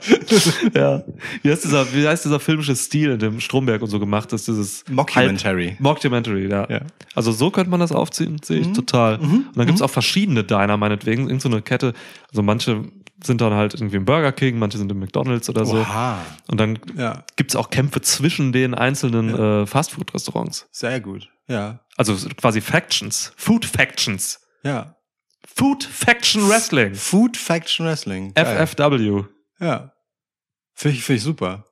ja. 0.73 1.03
Wie 1.41 1.51
heißt 1.51 1.63
dieser, 1.63 1.93
wie 1.93 2.07
heißt 2.07 2.25
dieser 2.25 2.39
filmische 2.39 2.75
Stil, 2.75 3.11
in 3.11 3.19
dem 3.19 3.39
Stromberg 3.39 3.81
und 3.81 3.89
so 3.89 3.99
gemacht 3.99 4.31
ist, 4.33 4.47
dieses 4.47 4.83
Mockumentary. 4.89 5.69
Halb- 5.69 5.79
Mockumentary, 5.79 6.47
ja. 6.49 6.67
Ja. 6.69 6.81
Also 7.13 7.31
so 7.31 7.51
könnte 7.51 7.69
man 7.69 7.79
das 7.79 7.91
aufziehen, 7.91 8.37
sehe 8.43 8.59
ich 8.59 8.67
Mhm. 8.67 8.73
total. 8.73 9.17
Mhm. 9.17 9.45
Und 9.47 9.57
dann 9.57 9.65
gibt's 9.67 9.81
auch 9.81 9.89
verschiedene 9.89 10.43
Diner, 10.43 10.77
meinetwegen, 10.77 11.27
irgend 11.27 11.41
so 11.41 11.49
eine 11.49 11.61
Kette. 11.61 11.93
Also 12.29 12.43
manche 12.43 12.83
sind 13.23 13.41
dann 13.41 13.53
halt 13.53 13.73
irgendwie 13.73 13.95
im 13.97 14.05
Burger 14.05 14.31
King, 14.31 14.59
manche 14.59 14.77
sind 14.77 14.91
im 14.91 14.99
McDonalds 14.99 15.49
oder 15.49 15.65
so. 15.65 15.77
Oha. 15.77 16.19
Und 16.47 16.59
dann 16.59 16.79
Ja, 16.95 17.23
gibt's 17.35 17.55
auch 17.55 17.69
Kämpfe 17.69 18.01
zwischen 18.01 18.51
den 18.51 18.73
einzelnen 18.73 19.33
äh, 19.33 19.65
Fastfood-Restaurants. 19.65 20.67
sehr 20.71 20.99
gut. 20.99 21.29
Ja. 21.47 21.79
Also 21.97 22.15
quasi 22.37 22.59
Factions. 22.61 23.31
Food 23.37 23.65
Factions. 23.65 24.39
Ja. 24.63 24.95
Food 25.47 25.83
Faction 25.83 26.49
Wrestling. 26.49 26.93
Food 26.95 27.37
Faction 27.37 27.85
Wrestling. 27.85 28.33
Geil. 28.33 28.67
FFW. 28.67 29.23
Ja. 29.59 29.91
Finde 30.73 30.97
ich, 30.97 31.03
finde 31.03 31.17
ich 31.17 31.23
super. 31.23 31.65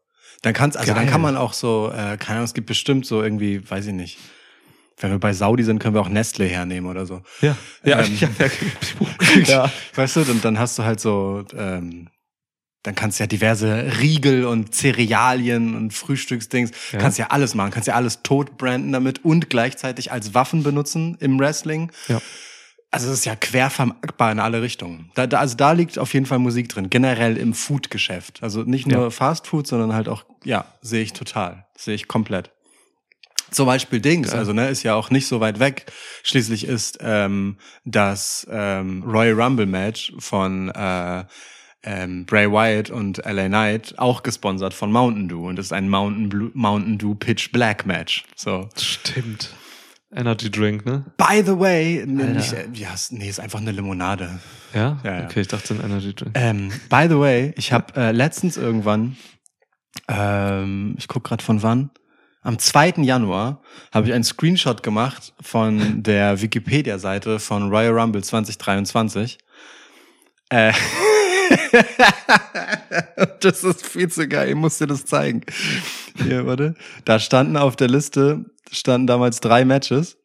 Dann 0.43 0.53
kann's, 0.53 0.75
also 0.77 0.93
dann 0.93 1.07
kann 1.07 1.21
man 1.21 1.35
auch 1.37 1.53
so, 1.53 1.89
äh, 1.91 2.17
keine 2.17 2.31
Ahnung, 2.37 2.43
es 2.45 2.53
gibt 2.53 2.67
bestimmt 2.67 3.05
so 3.05 3.21
irgendwie, 3.23 3.69
weiß 3.69 3.87
ich 3.87 3.93
nicht. 3.93 4.17
Wenn 4.99 5.11
wir 5.11 5.19
bei 5.19 5.33
Saudi 5.33 5.63
sind, 5.63 5.79
können 5.79 5.95
wir 5.95 6.01
auch 6.01 6.09
Nestle 6.09 6.45
hernehmen 6.45 6.89
oder 6.89 7.05
so. 7.05 7.21
Ja. 7.41 7.55
Ja, 7.83 8.01
Ähm, 8.01 8.17
ja, 8.19 8.29
ja. 8.39 9.41
ja. 9.65 9.71
Weißt 9.95 10.15
du, 10.17 10.23
dann, 10.23 10.41
dann 10.41 10.59
hast 10.59 10.77
du 10.79 10.83
halt 10.83 10.99
so, 10.99 11.43
ähm, 11.57 12.09
dann 12.83 12.95
kannst 12.95 13.19
du 13.19 13.23
ja 13.23 13.27
diverse 13.27 13.99
Riegel 14.01 14.45
und 14.45 14.73
Cerealien 14.75 15.75
und 15.75 15.93
Frühstücksdings, 15.93 16.71
Ja. 16.91 16.99
kannst 16.99 17.17
ja 17.17 17.27
alles 17.27 17.55
machen, 17.55 17.71
kannst 17.71 17.87
ja 17.87 17.95
alles 17.95 18.23
tot 18.23 18.57
branden 18.57 18.91
damit 18.91 19.23
und 19.23 19.49
gleichzeitig 19.49 20.11
als 20.11 20.33
Waffen 20.33 20.63
benutzen 20.63 21.17
im 21.19 21.39
Wrestling. 21.39 21.91
Ja. 22.07 22.21
Also 22.91 23.07
es 23.09 23.19
ist 23.19 23.25
ja 23.25 23.35
quer 23.35 23.71
vermarktbar 23.71 24.31
in 24.31 24.39
alle 24.39 24.61
Richtungen. 24.61 25.09
Da, 25.15 25.25
da, 25.25 25.39
also 25.39 25.55
da 25.57 25.71
liegt 25.71 25.97
auf 25.97 26.13
jeden 26.13 26.27
Fall 26.27 26.37
Musik 26.37 26.69
drin, 26.69 26.91
generell 26.91 27.37
im 27.37 27.55
Food-Geschäft. 27.55 28.43
Also 28.43 28.61
nicht 28.61 28.85
nur 28.85 29.03
Ja. 29.05 29.09
Fast 29.09 29.47
Food, 29.47 29.65
sondern 29.65 29.93
halt 29.95 30.07
auch, 30.07 30.25
ja, 30.43 30.65
sehe 30.81 31.01
ich 31.01 31.13
total, 31.13 31.65
sehe 31.75 31.95
ich 31.95 32.07
komplett. 32.07 32.51
Zum 33.53 33.65
Beispiel 33.67 34.01
Dings, 34.01 34.31
also 34.31 34.51
ne, 34.51 34.69
ist 34.69 34.83
ja 34.83 34.95
auch 34.95 35.09
nicht 35.09 35.27
so 35.27 35.39
weit 35.39 35.59
weg. 35.59 35.85
Schließlich 36.23 36.65
ist 36.65 36.97
ähm, 37.01 37.57
das 37.85 38.47
ähm, 38.49 39.03
Royal 39.03 39.39
Rumble 39.39 39.65
Match 39.65 40.13
von 40.19 40.69
äh, 40.69 41.23
ähm, 41.83 42.25
Bray 42.25 42.49
Wyatt 42.49 42.89
und 42.89 43.21
LA 43.25 43.47
Knight 43.47 43.95
auch 43.97 44.23
gesponsert 44.23 44.73
von 44.73 44.91
Mountain 44.91 45.27
Dew 45.27 45.47
und 45.47 45.59
ist 45.59 45.73
ein 45.73 45.89
Mountain, 45.89 46.29
Blue, 46.29 46.51
Mountain 46.53 46.97
Dew 46.97 47.15
Pitch 47.15 47.51
Black 47.51 47.85
Match. 47.85 48.25
So. 48.35 48.69
Stimmt. 48.75 49.53
Energy 50.15 50.49
Drink, 50.49 50.85
ne? 50.85 51.03
By 51.17 51.43
the 51.43 51.59
way, 51.59 52.05
nicht, 52.05 52.53
äh, 52.53 52.67
ja, 52.73 52.93
nee, 53.09 53.29
ist 53.29 53.39
einfach 53.39 53.59
eine 53.59 53.71
Limonade. 53.71 54.39
Ja? 54.73 54.99
Ja, 55.03 55.19
ja. 55.19 55.25
Okay, 55.25 55.41
ich 55.41 55.47
dachte 55.47 55.73
ein 55.73 55.83
Energy 55.83 56.13
Drink. 56.13 56.31
Ähm, 56.35 56.71
by 56.89 57.07
the 57.09 57.17
way, 57.17 57.53
ich 57.57 57.73
habe 57.73 57.95
äh, 57.99 58.11
letztens 58.11 58.57
irgendwann, 58.57 59.17
ähm, 60.07 60.95
ich 60.97 61.07
guck 61.07 61.23
gerade 61.23 61.43
von 61.43 61.63
wann, 61.63 61.89
am 62.43 62.59
2. 62.59 62.95
Januar 62.97 63.61
habe 63.91 64.07
ich 64.07 64.13
einen 64.13 64.23
Screenshot 64.23 64.83
gemacht 64.83 65.33
von 65.41 66.03
der 66.03 66.41
Wikipedia-Seite 66.41 67.39
von 67.39 67.69
Royal 67.69 67.97
Rumble 67.97 68.23
2023. 68.23 69.37
Äh, 70.49 70.73
das 73.39 73.63
ist 73.63 73.85
viel 73.85 74.09
zu 74.09 74.27
geil, 74.27 74.49
ich 74.49 74.55
muss 74.55 74.77
dir 74.77 74.87
das 74.87 75.05
zeigen. 75.05 75.41
Hier, 76.17 76.45
warte. 76.45 76.75
Da 77.05 77.19
standen 77.19 77.57
auf 77.57 77.75
der 77.75 77.87
Liste, 77.87 78.45
standen 78.71 79.07
damals 79.07 79.39
drei 79.39 79.63
Matches. 79.65 80.17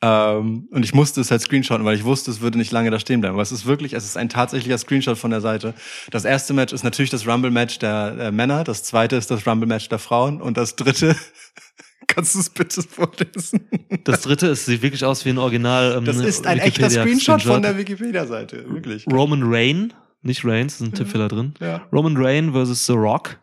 Ähm, 0.00 0.68
und 0.70 0.84
ich 0.84 0.94
musste 0.94 1.20
es 1.20 1.30
halt 1.32 1.40
screenshotten, 1.42 1.84
weil 1.84 1.96
ich 1.96 2.04
wusste, 2.04 2.30
es 2.30 2.40
würde 2.40 2.56
nicht 2.58 2.70
lange 2.70 2.90
da 2.90 3.00
stehen 3.00 3.20
bleiben. 3.20 3.34
Aber 3.34 3.42
es 3.42 3.50
ist 3.50 3.66
wirklich, 3.66 3.94
es 3.94 4.04
ist 4.04 4.16
ein 4.16 4.28
tatsächlicher 4.28 4.78
Screenshot 4.78 5.18
von 5.18 5.30
der 5.32 5.40
Seite. 5.40 5.74
Das 6.12 6.24
erste 6.24 6.54
Match 6.54 6.72
ist 6.72 6.84
natürlich 6.84 7.10
das 7.10 7.26
Rumble-Match 7.26 7.80
der 7.80 8.16
äh, 8.20 8.30
Männer, 8.30 8.62
das 8.62 8.84
zweite 8.84 9.16
ist 9.16 9.30
das 9.30 9.44
Rumble-Match 9.46 9.88
der 9.88 9.98
Frauen 9.98 10.40
und 10.40 10.56
das 10.56 10.76
dritte, 10.76 11.16
kannst 12.06 12.36
du 12.36 12.38
es 12.38 12.50
bitte 12.50 12.82
vorlesen? 12.82 13.68
Das 14.04 14.20
dritte 14.22 14.46
ist, 14.46 14.66
sieht 14.66 14.82
wirklich 14.82 15.04
aus 15.04 15.24
wie 15.24 15.30
ein 15.30 15.38
Original. 15.38 15.96
Ähm, 15.98 16.04
Das 16.04 16.18
ist 16.18 16.46
ein 16.46 16.58
echter 16.60 16.86
Wikipedia- 16.86 17.02
Screenshot 17.02 17.42
von 17.42 17.62
der 17.62 17.76
Wikipedia-Seite, 17.76 18.66
wirklich. 18.72 19.04
Roman 19.10 19.42
Reign, 19.44 19.92
nicht 20.22 20.44
Reigns, 20.44 20.74
ist 20.74 20.80
ein 20.82 20.92
Tippfehler 20.94 21.26
drin. 21.26 21.54
Ja. 21.60 21.82
Roman 21.92 22.16
Reign 22.16 22.52
versus 22.52 22.86
The 22.86 22.92
Rock. 22.92 23.38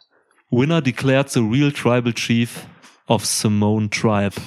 Winner 0.52 0.82
declared 0.82 1.30
the 1.30 1.40
real 1.42 1.70
tribal 1.72 2.14
chief 2.14 2.66
of 3.08 3.26
Simone 3.26 3.90
Tribe. 3.90 4.36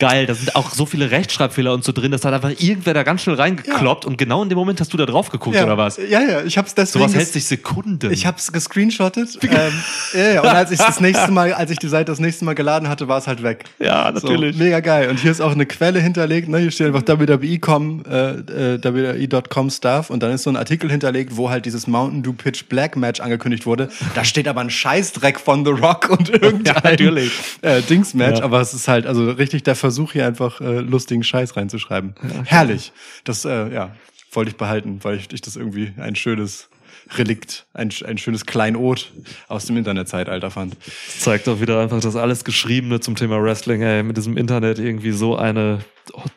Geil, 0.00 0.26
da 0.26 0.34
sind 0.34 0.54
auch 0.54 0.70
so 0.70 0.86
viele 0.86 1.10
Rechtschreibfehler 1.10 1.72
und 1.72 1.82
so 1.82 1.90
drin, 1.90 2.12
das 2.12 2.24
hat 2.24 2.32
einfach 2.32 2.50
irgendwer 2.50 2.94
da 2.94 3.02
ganz 3.02 3.22
schnell 3.22 3.34
reingekloppt 3.34 4.04
und 4.04 4.16
genau 4.16 4.44
in 4.44 4.48
dem 4.48 4.56
Moment 4.56 4.80
hast 4.80 4.92
du 4.92 4.96
da 4.96 5.06
drauf 5.06 5.28
geguckt, 5.30 5.56
ja. 5.56 5.64
oder 5.64 5.76
was? 5.76 5.96
Ja, 5.96 6.20
ja, 6.20 6.44
ich 6.44 6.56
hab's 6.56 6.72
deswegen. 6.74 7.02
Sowas 7.02 7.16
hält 7.16 7.26
sich 7.32 7.46
Sekunden. 7.46 8.12
Ich 8.12 8.24
hab's 8.24 8.52
gescreenshottet. 8.52 9.38
ähm, 9.42 9.72
ja, 10.14 10.32
ja, 10.34 10.40
und 10.42 10.48
als 10.48 10.70
ich 10.70 10.78
das 10.78 11.00
nächste 11.00 11.32
Mal, 11.32 11.52
als 11.52 11.72
ich 11.72 11.78
die 11.78 11.88
Seite 11.88 12.12
das 12.12 12.20
nächste 12.20 12.44
Mal 12.44 12.54
geladen 12.54 12.88
hatte, 12.88 13.08
war 13.08 13.18
es 13.18 13.26
halt 13.26 13.42
weg. 13.42 13.64
ja, 13.80 14.10
natürlich. 14.12 14.56
So, 14.56 14.62
mega 14.62 14.78
geil. 14.78 15.10
Und 15.10 15.18
hier 15.18 15.32
ist 15.32 15.40
auch 15.40 15.50
eine 15.50 15.66
Quelle 15.66 16.00
hinterlegt. 16.00 16.48
Ne? 16.48 16.58
Hier 16.58 16.70
steht 16.70 16.86
einfach 16.86 17.02
WWE.com, 17.04 18.04
äh, 18.08 18.74
äh, 18.74 18.84
WWE.com 18.84 19.70
Stuff. 19.70 20.10
Und 20.10 20.22
dann 20.22 20.30
ist 20.30 20.44
so 20.44 20.50
ein 20.50 20.56
Artikel 20.56 20.90
hinterlegt, 20.92 21.36
wo 21.36 21.50
halt 21.50 21.66
dieses 21.66 21.88
Mountain 21.88 22.22
Dew 22.22 22.34
Pitch 22.34 22.66
Black 22.68 22.96
Match 22.96 23.18
angekündigt 23.20 23.66
wurde. 23.66 23.88
Da 24.14 24.22
steht 24.22 24.46
aber 24.46 24.60
ein 24.60 24.70
Scheißdreck 24.70 25.40
von 25.40 25.64
The 25.64 25.72
Rock 25.72 26.08
und 26.10 26.28
irgendein 26.42 26.82
natürlich. 26.84 27.32
äh, 27.62 27.82
Dings-Match. 27.82 28.38
Ja. 28.38 28.44
Aber 28.44 28.60
es 28.60 28.74
ist 28.74 28.86
halt 28.86 29.04
also 29.04 29.28
richtig 29.32 29.64
der 29.64 29.74
Versuch, 29.88 30.12
hier 30.12 30.26
einfach 30.26 30.60
äh, 30.60 30.80
lustigen 30.80 31.22
Scheiß 31.22 31.56
reinzuschreiben. 31.56 32.14
Herrlich. 32.44 32.92
Das, 33.24 33.44
äh, 33.44 33.72
ja, 33.72 33.94
wollte 34.32 34.50
ich 34.50 34.56
behalten, 34.56 35.00
weil 35.02 35.16
ich, 35.16 35.32
ich 35.32 35.40
das 35.40 35.56
irgendwie 35.56 35.92
ein 35.96 36.14
schönes 36.14 36.68
Relikt, 37.16 37.66
ein, 37.72 37.90
ein 38.04 38.18
schönes 38.18 38.44
Kleinod 38.44 39.10
aus 39.48 39.64
dem 39.64 39.76
Internetzeitalter 39.76 40.50
fand. 40.50 40.76
Das 40.84 41.20
zeigt 41.20 41.46
doch 41.46 41.60
wieder 41.60 41.80
einfach, 41.80 42.00
dass 42.00 42.16
alles 42.16 42.44
Geschriebene 42.44 43.00
zum 43.00 43.16
Thema 43.16 43.42
Wrestling, 43.42 43.80
ey, 43.80 44.02
mit 44.02 44.16
diesem 44.16 44.36
Internet 44.36 44.78
irgendwie 44.78 45.12
so 45.12 45.36
eine 45.36 45.80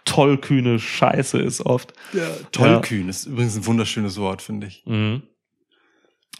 tollkühne 0.05 0.79
Scheiße 0.79 1.39
ist 1.39 1.65
oft. 1.65 1.93
Ja, 2.13 2.29
tollkühn 2.51 3.09
ist 3.09 3.25
übrigens 3.25 3.57
ein 3.57 3.65
wunderschönes 3.65 4.17
Wort, 4.17 4.41
finde 4.41 4.67
ich. 4.67 4.83
Mhm. 4.85 5.23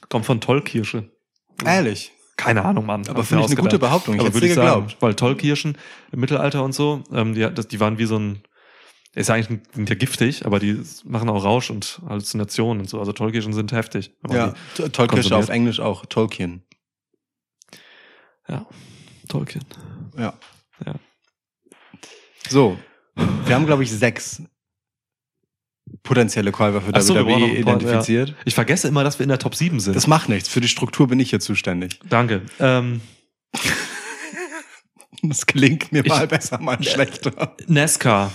Kommt 0.07 0.25
von 0.25 0.39
Tollkirsche. 0.39 1.09
Ehrlich. 1.65 2.11
Keine 2.37 2.63
Ahnung, 2.65 2.85
Mann. 2.85 3.07
Aber 3.07 3.23
finde 3.23 3.43
ich 3.45 3.51
eine 3.51 3.61
gute. 3.61 3.77
Behauptung. 3.79 4.15
Ich 4.15 4.21
hätte 4.21 4.33
würde 4.33 4.47
dir 4.47 4.51
ich 4.51 4.55
sagen, 4.55 4.81
geglaubt. 4.85 5.01
weil 5.01 5.13
Tollkirschen 5.15 5.77
im 6.11 6.19
Mittelalter 6.19 6.63
und 6.63 6.73
so, 6.73 7.03
ähm, 7.11 7.33
die, 7.35 7.41
das, 7.53 7.67
die 7.67 7.79
waren 7.79 7.97
wie 7.99 8.05
so 8.05 8.17
ein, 8.17 8.41
ist 9.13 9.27
ja 9.29 9.35
eigentlich 9.35 9.59
sind 9.73 9.89
ja 9.89 9.95
giftig, 9.95 10.45
aber 10.45 10.59
die 10.59 10.81
machen 11.03 11.29
auch 11.29 11.43
Rausch 11.43 11.69
und 11.69 12.01
Halluzinationen 12.07 12.81
und 12.81 12.89
so. 12.89 12.99
Also 12.99 13.11
Tollkirschen 13.13 13.53
sind 13.53 13.71
heftig. 13.73 14.15
Ja, 14.29 14.47
die- 14.49 14.53
T- 14.83 14.89
Tolkien 14.89 15.07
konsumiert. 15.21 15.43
auf 15.43 15.49
Englisch 15.49 15.79
auch, 15.79 16.05
Tolkien. 16.05 16.63
ja. 18.47 18.65
Tolkien. 19.27 19.63
Ja. 20.17 20.33
Ja. 20.85 20.95
So, 22.49 22.77
wir 23.45 23.55
haben, 23.55 23.65
glaube 23.65 23.83
ich, 23.83 23.91
sechs 23.91 24.41
potenzielle 26.03 26.51
Käufer 26.51 26.81
für 26.81 27.01
so, 27.01 27.15
WWE 27.15 27.47
identifiziert. 27.57 28.33
Ich 28.45 28.55
vergesse 28.55 28.87
immer, 28.87 29.03
dass 29.03 29.19
wir 29.19 29.23
in 29.23 29.29
der 29.29 29.39
Top 29.39 29.55
7 29.55 29.79
sind. 29.79 29.95
Das 29.95 30.07
macht 30.07 30.29
nichts. 30.29 30.49
Für 30.49 30.61
die 30.61 30.67
Struktur 30.67 31.07
bin 31.07 31.19
ich 31.19 31.29
hier 31.29 31.39
zuständig. 31.39 31.99
Danke. 32.09 32.41
Ähm, 32.59 33.01
Das 35.23 35.45
gelingt 35.45 35.91
mir 35.91 36.03
Ich- 36.03 36.09
mal 36.09 36.27
besser, 36.27 36.59
mal 36.59 36.81
schlechter. 36.83 37.55
NASCAR. 37.67 38.31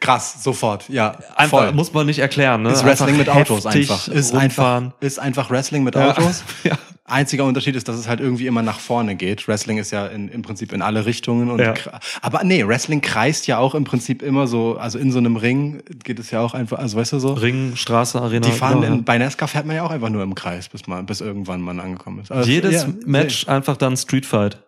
Krass, 0.00 0.42
sofort. 0.42 0.88
Ja, 0.88 1.16
Einfach, 1.36 1.58
voll. 1.60 1.72
muss 1.72 1.92
man 1.94 2.06
nicht 2.06 2.18
erklären, 2.18 2.62
ne? 2.62 2.72
ist 2.72 2.84
Wrestling 2.84 3.16
mit 3.16 3.28
Einfach 3.28 3.50
Autos 3.54 3.64
heftig 3.64 3.90
einfach. 3.90 4.08
Ist 4.08 4.34
rumfahren. 4.34 4.84
einfach. 4.86 5.00
Ist 5.00 5.18
einfach 5.20 5.50
Wrestling 5.50 5.84
mit 5.84 5.94
Ja. 5.94 6.10
Autos. 6.10 6.42
Ja. 6.64 6.76
Einziger 7.12 7.44
Unterschied 7.44 7.76
ist, 7.76 7.86
dass 7.88 7.96
es 7.96 8.08
halt 8.08 8.20
irgendwie 8.20 8.46
immer 8.46 8.62
nach 8.62 8.80
vorne 8.80 9.14
geht. 9.14 9.46
Wrestling 9.46 9.78
ist 9.78 9.90
ja 9.92 10.06
in, 10.06 10.28
im 10.28 10.42
Prinzip 10.42 10.72
in 10.72 10.82
alle 10.82 11.06
Richtungen. 11.06 11.50
Und 11.50 11.60
Ja. 11.60 11.74
Aber 12.20 12.42
nee, 12.44 12.66
Wrestling 12.66 13.00
kreist 13.00 13.46
ja 13.46 13.58
auch 13.58 13.74
im 13.74 13.84
Prinzip 13.84 14.22
immer 14.22 14.46
so, 14.46 14.76
also 14.78 14.98
in 14.98 15.12
so 15.12 15.18
einem 15.18 15.36
Ring 15.36 15.82
geht 16.02 16.18
es 16.18 16.30
ja 16.30 16.40
auch 16.40 16.54
einfach, 16.54 16.78
also 16.78 16.96
weißt 16.98 17.12
du 17.12 17.18
so. 17.20 17.34
Ring, 17.34 17.72
Straße, 17.76 18.20
Arena. 18.20 18.46
Die 18.48 18.52
fahren 18.52 18.78
überall. 18.78 18.94
in, 18.98 19.04
bei 19.04 19.18
NASCAR 19.18 19.46
fährt 19.48 19.66
man 19.66 19.76
ja 19.76 19.82
auch 19.84 19.90
einfach 19.90 20.08
nur 20.10 20.22
im 20.22 20.34
Kreis, 20.34 20.68
bis 20.68 20.86
man, 20.86 21.06
bis 21.06 21.20
irgendwann 21.20 21.60
man 21.60 21.78
angekommen 21.78 22.20
ist. 22.20 22.32
Also, 22.32 22.48
Jedes 22.50 22.82
ja, 22.82 22.88
Match 23.06 23.46
einfach 23.48 23.76
dann 23.76 23.96
Street 23.96 24.26
Fight. 24.26 24.58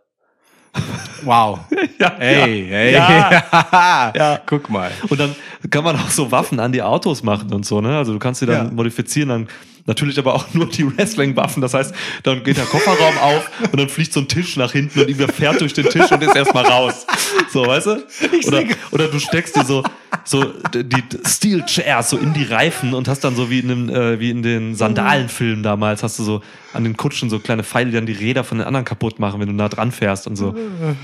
Wow. 1.24 1.60
Ja, 1.98 2.12
Hey, 2.18 2.66
hey. 2.68 2.92
Ja. 2.92 4.12
Ja. 4.14 4.40
Guck 4.44 4.68
mal. 4.68 4.90
Und 5.08 5.18
dann 5.20 5.34
kann 5.70 5.84
man 5.84 5.96
auch 5.96 6.10
so 6.10 6.30
Waffen 6.32 6.58
an 6.60 6.72
die 6.72 6.82
Autos 6.82 7.22
machen 7.22 7.52
und 7.52 7.64
so, 7.64 7.80
ne? 7.80 7.96
Also 7.96 8.12
du 8.12 8.18
kannst 8.18 8.40
sie 8.40 8.46
dann 8.46 8.66
Ja. 8.66 8.72
modifizieren, 8.72 9.28
dann 9.28 9.48
natürlich 9.86 10.18
aber 10.18 10.34
auch 10.34 10.46
nur 10.54 10.66
die 10.66 10.86
Wrestling-Waffen. 10.86 11.60
Das 11.60 11.74
heißt, 11.74 11.94
dann 12.22 12.42
geht 12.42 12.56
der 12.56 12.64
Kofferraum 12.64 13.18
auf 13.18 13.50
und 13.70 13.78
dann 13.78 13.88
fliegt 13.88 14.12
so 14.12 14.20
ein 14.20 14.28
Tisch 14.28 14.56
nach 14.56 14.72
hinten 14.72 15.00
und 15.00 15.08
irgendwer 15.08 15.32
fährt 15.32 15.60
durch 15.60 15.74
den 15.74 15.88
Tisch 15.88 16.10
und 16.10 16.22
ist 16.22 16.36
erstmal 16.36 16.64
raus. 16.64 17.06
So, 17.52 17.66
weißt 17.66 17.86
du? 17.86 18.06
Oder, 18.46 18.64
oder 18.90 19.08
du 19.08 19.18
steckst 19.18 19.56
dir 19.56 19.64
so, 19.64 19.82
so 20.24 20.44
die 20.74 21.02
Steel 21.26 21.64
Chairs 21.66 22.10
so 22.10 22.18
in 22.18 22.32
die 22.32 22.44
Reifen 22.44 22.94
und 22.94 23.08
hast 23.08 23.20
dann 23.20 23.36
so 23.36 23.50
wie 23.50 23.60
in, 23.60 23.70
einem, 23.70 23.88
äh, 23.88 24.20
wie 24.20 24.30
in 24.30 24.42
den 24.42 24.74
Sandalenfilmen 24.74 25.62
damals, 25.62 26.02
hast 26.02 26.18
du 26.18 26.24
so 26.24 26.42
an 26.74 26.84
den 26.84 26.96
Kutschen 26.96 27.30
so 27.30 27.38
kleine 27.38 27.62
Pfeile, 27.64 27.90
die 27.90 27.96
dann 27.96 28.06
die 28.06 28.12
Räder 28.12 28.44
von 28.44 28.58
den 28.58 28.66
anderen 28.66 28.84
kaputt 28.84 29.18
machen, 29.18 29.40
wenn 29.40 29.48
du 29.48 29.54
nah 29.54 29.68
dran 29.68 29.92
fährst 29.92 30.26
und 30.26 30.36
so. 30.36 30.54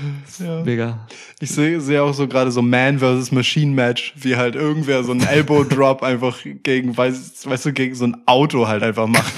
Mega. 0.65 1.07
Ich 1.39 1.51
sehe 1.51 1.79
sehe 1.81 2.03
auch 2.03 2.13
so 2.13 2.27
gerade 2.27 2.51
so 2.51 2.61
Man 2.61 2.99
versus 2.99 3.31
Machine 3.31 3.73
Match, 3.73 4.13
wie 4.17 4.35
halt 4.35 4.55
irgendwer 4.55 5.03
so 5.03 5.11
einen 5.11 5.21
Elbow 5.25 5.63
Drop 5.63 6.03
einfach 6.03 6.37
gegen, 6.63 6.95
weißt, 6.95 7.49
weißt 7.49 7.65
du, 7.65 7.73
gegen 7.73 7.95
so 7.95 8.05
ein 8.05 8.17
Auto 8.25 8.67
halt 8.67 8.83
einfach 8.83 9.07
macht. 9.07 9.33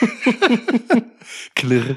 Klirr. 1.54 1.96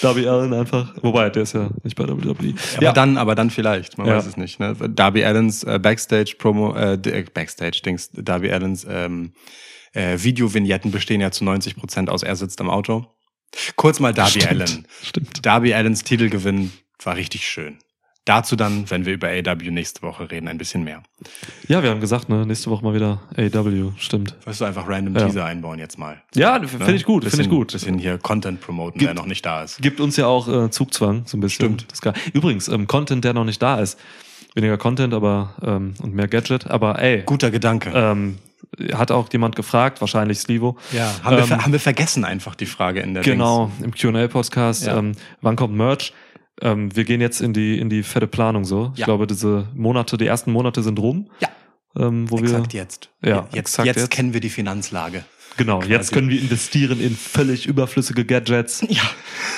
Darby 0.00 0.26
Allen 0.26 0.52
einfach. 0.54 0.94
Wobei, 1.02 1.28
der 1.30 1.42
ist 1.42 1.52
ja 1.54 1.68
nicht 1.82 1.96
bei 1.96 2.08
WWE. 2.08 2.54
Aber 2.78 2.92
dann, 2.92 3.18
aber 3.18 3.34
dann 3.34 3.50
vielleicht, 3.50 3.98
man 3.98 4.06
Ja. 4.06 4.16
weiß 4.16 4.26
es 4.26 4.36
nicht. 4.36 4.58
Ne? 4.58 4.74
Darby 4.88 5.24
Allens 5.24 5.64
äh, 5.64 5.78
Backstage 5.78 6.36
Promo, 6.38 6.74
äh, 6.74 6.94
äh, 6.94 7.24
Backstage 7.32 7.82
Dings, 7.84 8.10
Darby 8.12 8.50
Allens 8.50 8.86
ähm, 8.88 9.32
äh, 9.92 10.16
Videovignetten 10.18 10.90
bestehen 10.90 11.20
ja 11.20 11.30
zu 11.30 11.44
90 11.44 11.76
Prozent 11.76 12.08
aus 12.10 12.22
er 12.22 12.36
sitzt 12.36 12.60
am 12.60 12.70
Auto. 12.70 13.06
Kurz 13.76 14.00
mal 14.00 14.12
Darby 14.14 14.40
Stimmt. 14.40 14.48
Allen. 14.62 14.86
Stimmt. 15.02 15.44
Darby 15.46 15.74
Allens 15.74 16.04
Titelgewinn 16.04 16.72
war 17.02 17.16
richtig 17.16 17.46
schön. 17.48 17.78
Dazu 18.24 18.54
dann, 18.54 18.88
wenn 18.88 19.04
wir 19.04 19.14
über 19.14 19.28
AW 19.28 19.70
nächste 19.72 20.02
Woche 20.02 20.30
reden, 20.30 20.46
ein 20.46 20.56
bisschen 20.56 20.84
mehr. 20.84 21.02
Ja, 21.66 21.82
wir 21.82 21.90
haben 21.90 22.00
gesagt, 22.00 22.28
ne, 22.28 22.46
nächste 22.46 22.70
Woche 22.70 22.84
mal 22.84 22.94
wieder 22.94 23.20
AW, 23.36 23.90
stimmt. 23.98 24.36
Weißt 24.44 24.60
du, 24.60 24.64
einfach 24.64 24.86
random 24.88 25.16
Ja. 25.16 25.26
Teaser 25.26 25.44
einbauen 25.44 25.80
jetzt 25.80 25.98
mal. 25.98 26.22
Ja, 26.36 26.60
finde 26.64 26.94
ich 26.94 27.02
gut, 27.04 27.24
finde 27.24 27.42
ich 27.42 27.50
gut. 27.50 27.72
Bisschen 27.72 27.98
hier 27.98 28.18
Content 28.18 28.60
promoten, 28.60 29.00
Gibt- 29.00 29.08
der 29.08 29.14
noch 29.16 29.26
nicht 29.26 29.44
da 29.44 29.64
ist. 29.64 29.82
Gibt 29.82 30.00
uns 30.00 30.16
ja 30.16 30.26
auch 30.28 30.46
äh, 30.46 30.70
Zugzwang, 30.70 31.24
so 31.26 31.36
ein 31.36 31.40
bisschen. 31.40 31.80
Stimmt. 31.80 32.16
Übrigens, 32.32 32.68
ähm, 32.68 32.86
Content, 32.86 33.24
der 33.24 33.34
noch 33.34 33.44
nicht 33.44 33.60
da 33.60 33.80
ist. 33.80 33.98
Weniger 34.54 34.78
Content, 34.78 35.14
aber 35.14 35.54
ähm, 35.62 35.94
und 36.00 36.14
mehr 36.14 36.28
Gadget. 36.28 36.68
Aber 36.70 37.00
ey, 37.02 37.22
Guter 37.26 37.50
Gedanke. 37.50 37.90
ähm, 37.92 38.38
hat 38.94 39.10
auch 39.10 39.28
jemand 39.32 39.56
gefragt, 39.56 40.00
wahrscheinlich 40.00 40.38
Slivo. 40.38 40.76
ja, 40.92 41.12
haben, 41.22 41.36
wir, 41.36 41.42
ähm, 41.42 41.48
ver- 41.48 41.62
haben 41.64 41.72
wir 41.72 41.80
vergessen 41.80 42.24
einfach 42.24 42.54
die 42.54 42.66
Frage 42.66 43.00
in 43.00 43.14
der 43.14 43.22
Genau, 43.22 43.70
im 43.82 43.92
Q&A-Podcast. 43.94 44.86
Ja. 44.86 44.98
Ähm, 44.98 45.12
wann 45.40 45.56
kommt 45.56 45.74
Merch? 45.74 46.12
Ähm, 46.60 46.94
wir 46.94 47.04
gehen 47.04 47.20
jetzt 47.20 47.40
in 47.40 47.52
die 47.52 47.78
in 47.78 47.88
die 47.88 48.02
fette 48.02 48.26
Planung 48.26 48.64
so. 48.64 48.90
Ich 48.94 49.00
Ja. 49.00 49.06
glaube, 49.06 49.26
diese 49.26 49.68
Monate, 49.74 50.16
die 50.16 50.26
ersten 50.26 50.52
Monate 50.52 50.82
sind 50.82 50.98
rum. 50.98 51.30
Ja. 51.40 51.48
Ähm, 51.96 52.30
wo. 52.30 52.38
Exakt 52.38 52.72
wir 52.72 52.80
jetzt. 52.80 53.10
Ja, 53.24 53.46
jetzt, 53.52 53.56
exakt 53.56 53.86
jetzt, 53.86 53.96
jetzt. 53.96 54.10
kennen 54.10 54.32
wir 54.32 54.40
die 54.40 54.48
Finanzlage. 54.50 55.24
genau 55.58 55.80
quasi. 55.80 55.90
jetzt 55.92 56.12
können 56.12 56.30
wir 56.30 56.40
investieren 56.40 57.00
in 57.00 57.14
völlig 57.14 57.66
überflüssige 57.66 58.24
Gadgets, 58.24 58.82
Ja, 58.88 59.02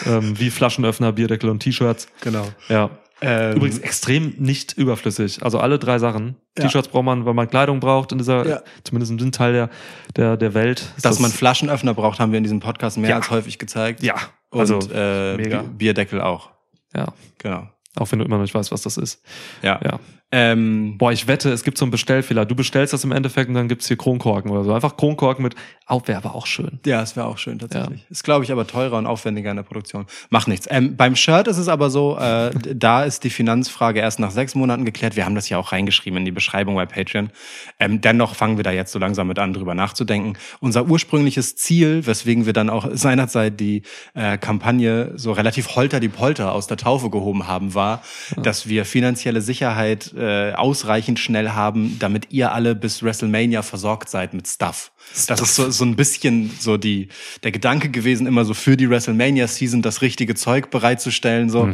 ähm, 0.07 0.39
wie 0.41 0.51
Flaschenöffner, 0.51 1.13
Bierdeckel 1.13 1.49
und 1.51 1.61
T-Shirts. 1.61 2.09
genau. 2.21 2.49
Ja. 2.69 2.91
Ähm, 3.21 3.57
Übrigens 3.57 3.79
extrem 3.79 4.35
nicht 4.39 4.73
überflüssig. 4.73 5.43
Also 5.43 5.59
alle 5.59 5.79
drei 5.79 5.99
Sachen. 5.99 6.37
Ja. 6.59 6.65
T-Shirts 6.65 6.89
braucht 6.89 7.05
man, 7.05 7.25
weil 7.25 7.35
man 7.35 7.49
Kleidung 7.49 7.81
braucht 7.81 8.13
in 8.13 8.19
dieser, 8.19 8.47
Ja. 8.47 8.63
zumindest 8.83 9.13
in 9.13 9.19
diesem 9.19 9.33
Teil 9.33 9.53
der, 9.53 9.71
der, 10.17 10.37
der 10.37 10.55
Welt. 10.55 10.83
dass 10.97 11.03
das- 11.03 11.21
man 11.21 11.31
Flaschenöffner 11.31 11.95
braucht, 11.95 12.19
haben 12.19 12.33
wir 12.33 12.39
in 12.39 12.45
diesem 12.45 12.61
Podcast 12.61 12.99
mehr 12.99 13.11
Ja. 13.11 13.17
als 13.17 13.31
häufig 13.31 13.59
gezeigt. 13.59 14.03
ja, 14.03 14.15
Und 14.51 14.61
also 14.61 14.79
äh, 14.93 15.37
mega. 15.37 15.63
Bi- 15.63 15.69
Bierdeckel 15.79 16.21
auch. 16.21 16.51
ja, 16.95 17.07
Genau. 17.39 17.69
auch 17.97 18.11
wenn 18.13 18.19
du 18.19 18.25
immer 18.25 18.37
noch 18.37 18.43
nicht 18.43 18.55
weißt, 18.55 18.73
was 18.73 18.83
das 18.83 18.97
ist. 18.97 19.23
Ja. 19.63 19.81
Ja. 19.85 19.99
Ähm, 20.37 20.99
Boah, 20.99 21.13
ich 21.13 21.29
wette, 21.29 21.53
es 21.53 21.63
gibt 21.63 21.79
so 21.79 21.85
einen 21.85 21.93
Bestellfehler. 21.93 22.45
Du 22.45 22.57
bestellst 22.57 22.93
das 22.93 23.05
im 23.05 23.13
Endeffekt 23.13 23.49
und 23.49 23.55
dann 23.55 23.69
gibt's 23.69 23.87
hier 23.87 23.97
Kronkorken 23.97 24.51
oder 24.51 24.65
so. 24.65 24.73
Einfach 24.73 24.97
Kronkorken 24.97 25.45
mit, 25.45 25.55
oh, 25.89 26.01
wäre 26.07 26.19
aber 26.19 26.35
auch 26.35 26.47
schön. 26.47 26.81
Ja, 26.85 27.03
es 27.03 27.15
wäre 27.15 27.27
auch 27.27 27.39
schön 27.39 27.61
tatsächlich. 27.61 28.05
Ist, 28.11 28.25
glaube 28.25 28.45
ich, 28.45 28.51
aber 28.51 28.67
teurer 28.67 28.99
und 28.99 29.07
aufwendiger 29.07 29.51
in 29.51 29.57
der 29.57 29.63
Produktion. 29.63 30.07
Macht 30.31 30.49
nichts. 30.49 30.67
Ähm, 30.69 30.97
beim 30.97 31.15
Shirt 31.15 31.47
ist 31.47 31.59
es 31.59 31.69
aber 31.69 31.89
so, 31.89 32.19
äh, 32.19 32.51
da 32.75 33.05
ist 33.05 33.23
die 33.23 33.31
Finanzfrage 33.31 34.01
erst 34.01 34.19
nach 34.19 34.33
sechs 34.33 34.57
Monaten 34.57 34.85
geklärt. 34.85 35.15
Wir 35.15 35.25
haben 35.25 35.37
das 35.37 35.49
ja 35.49 35.57
auch 35.57 35.71
reingeschrieben 35.71 36.19
in 36.19 36.25
die 36.25 36.33
Beschreibung 36.33 36.75
bei 36.75 36.87
Patreon. 36.87 37.31
Ähm, 37.79 38.01
dennoch 38.01 38.35
fangen 38.35 38.57
wir 38.57 38.65
da 38.65 38.73
jetzt 38.73 38.91
so 38.91 38.99
langsam 38.99 39.29
mit 39.29 39.39
an, 39.39 39.53
drüber 39.53 39.77
nachzudenken. 39.77 40.37
Unser 40.59 40.87
ursprüngliches 40.87 41.55
Ziel, 41.55 42.07
weswegen 42.07 42.45
wir 42.45 42.53
dann 42.53 42.71
auch 42.71 42.89
seinerzeit 42.93 43.61
die 43.61 43.83
äh, 44.15 44.37
Kampagne 44.37 45.13
so 45.15 45.31
relativ 45.31 45.77
holter 45.77 46.01
die 46.01 46.09
Polter 46.09 46.51
aus 46.51 46.67
der 46.67 46.77
Taufe 46.77 47.09
gehoben 47.09 47.47
haben, 47.47 47.75
war, 47.75 48.03
dass 48.37 48.69
wir 48.69 48.85
finanzielle 48.85 49.41
Sicherheit 49.41 50.13
äh, 50.13 50.24
ausreichend 50.55 51.19
schnell 51.19 51.51
haben, 51.51 51.99
damit 51.99 52.29
ihr 52.31 52.53
alle 52.53 52.75
bis 52.75 53.03
WrestleMania 53.03 53.63
versorgt 53.63 54.09
seid 54.09 54.35
mit 54.35 54.49
Stuff. 54.49 54.93
Das 55.27 55.41
ist 55.41 55.55
so, 55.55 55.71
so 55.71 55.85
ein 55.85 55.97
bisschen 55.97 56.51
so 56.59 56.77
die, 56.77 57.09
der 57.43 57.53
Gedanke 57.53 57.91
gewesen, 57.91 58.27
immer 58.27 58.45
so 58.45 58.55
für 58.55 58.77
die 58.77 58.89
WrestleMania-Season 58.89 59.83
das 59.83 60.03
richtige 60.03 60.35
Zeug 60.35 60.71
bereitzustellen. 60.71 61.51
So. 61.51 61.69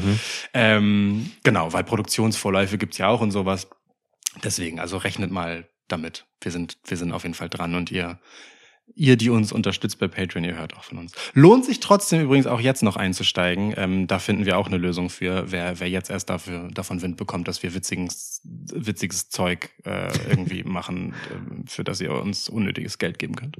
Ähm, 0.54 1.30
genau, 1.42 1.72
weil 1.72 1.84
Produktionsvorläufe 1.84 2.78
gibt's 2.78 2.98
ja 2.98 3.08
auch 3.08 3.20
und 3.20 3.30
sowas. 3.30 3.68
Deswegen, 4.44 4.80
also 4.80 4.96
rechnet 4.96 5.30
mal 5.30 5.68
damit. 5.88 6.26
Wir 6.40 6.52
sind, 6.52 6.78
wir 6.86 6.96
sind 6.96 7.12
auf 7.12 7.22
jeden 7.22 7.34
Fall 7.34 7.48
dran 7.48 7.74
und 7.74 7.90
ihr, 7.90 8.18
ihr, 8.94 9.16
die 9.16 9.30
uns 9.30 9.52
unterstützt 9.52 9.98
bei 9.98 10.08
Patreon, 10.08 10.44
ihr 10.44 10.56
hört 10.56 10.76
auch 10.76 10.84
von 10.84 10.98
uns. 10.98 11.12
Lohnt 11.34 11.64
sich 11.64 11.80
trotzdem 11.80 12.22
übrigens 12.22 12.46
auch 12.46 12.60
jetzt 12.60 12.82
noch 12.82 12.96
einzusteigen. 12.96 13.74
Ähm, 13.76 14.06
da 14.06 14.18
finden 14.18 14.46
wir 14.46 14.58
auch 14.58 14.66
eine 14.66 14.76
Lösung 14.76 15.10
für, 15.10 15.50
wer, 15.50 15.80
wer 15.80 15.88
jetzt 15.88 16.10
erst 16.10 16.30
dafür, 16.30 16.68
davon 16.72 17.02
Wind 17.02 17.16
bekommt, 17.16 17.48
dass 17.48 17.62
wir 17.62 17.74
witziges, 17.74 18.42
witziges 18.44 19.30
Zeug 19.30 19.70
äh, 19.84 20.10
irgendwie 20.28 20.62
machen, 20.64 21.14
ähm, 21.32 21.64
für 21.66 21.84
das 21.84 22.00
ihr 22.00 22.12
uns 22.12 22.48
unnötiges 22.48 22.98
Geld 22.98 23.18
geben 23.18 23.36
könnt. 23.36 23.56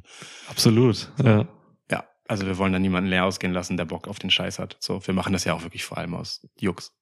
Absolut. 0.49 1.11
Ja. 1.23 1.47
Ja, 1.91 2.05
also 2.29 2.47
wir 2.47 2.59
wollen 2.59 2.73
da 2.73 2.79
niemanden 2.79 3.11
leer 3.11 3.25
ausgehen 3.25 3.53
lassen, 3.53 3.77
der 3.77 3.85
Bock 3.85 4.09
auf 4.09 4.19
den 4.19 4.31
Scheiß 4.31 4.59
hat. 4.59 4.77
So, 4.81 5.07
wir 5.07 5.15
machen 5.15 5.33
das 5.33 5.45
ja 5.45 5.55
auch 5.55 5.63
wirklich 5.63 5.85
vor 5.85 5.99
allem 5.99 6.15
aus 6.15 6.47
Jux. 6.59 6.93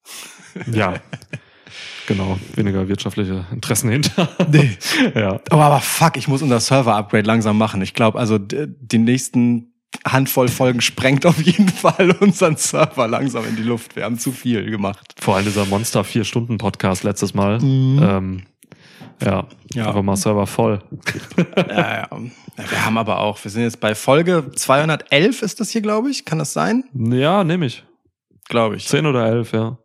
ja. 0.73 0.95
Genau. 2.07 2.39
Weniger 2.55 2.89
wirtschaftliche 2.89 3.47
Interessen 3.53 3.91
hinter. 3.91 4.29
Ja. 5.15 5.41
Oh, 5.51 5.57
aber 5.57 5.81
fuck, 5.81 6.17
ich 6.17 6.29
muss 6.29 6.43
unser 6.43 6.61
Server-Upgrade 6.61 7.27
langsam 7.27 7.59
machen. 7.59 7.83
Ich 7.83 7.95
glaube, 7.95 8.19
also 8.19 8.39
die 8.39 8.99
nächsten 8.99 9.73
Handvoll 10.07 10.49
Folgen 10.49 10.81
sprengt 10.81 11.27
auf 11.27 11.41
jeden 11.41 11.69
Fall 11.69 12.11
unseren 12.21 12.57
Server 12.57 13.09
langsam 13.09 13.47
in 13.47 13.57
die 13.57 13.63
Luft. 13.63 13.97
Wir 13.97 14.05
haben 14.05 14.19
zu 14.19 14.33
viel 14.33 14.71
gemacht. 14.71 15.15
Vor 15.21 15.37
allem 15.37 15.45
dieser 15.45 15.67
Monster 15.67 16.03
4-Stunden-Podcast 16.03 17.05
letztes 17.05 17.35
Mal. 17.35 17.59
Ähm, 17.63 18.43
ja. 19.23 19.47
Ja. 19.75 19.89
Einfach 19.89 20.03
mal 20.03 20.17
Server 20.17 20.47
voll. 20.47 20.81
Ja. 21.57 22.09
Ja, 22.09 22.09
Wir 22.57 22.85
haben 22.85 22.99
aber 22.99 23.19
auch, 23.19 23.43
wir 23.43 23.51
sind 23.51 23.63
jetzt 23.63 23.81
bei 23.81 23.95
Folge 23.95 24.51
211 24.55 25.43
ist 25.43 25.61
das 25.61 25.71
hier, 25.71 25.81
glaube 25.81 26.11
ich. 26.11 26.25
Kann 26.25 26.39
das 26.39 26.53
sein? 26.53 26.85
Ja, 26.95 27.45
nehme 27.45 27.67
ich. 27.67 27.85
Glaube 28.49 28.77
ich. 28.77 28.87
10 28.87 29.07
oder 29.07 29.27
11, 29.27 29.53
ja. 29.53 29.79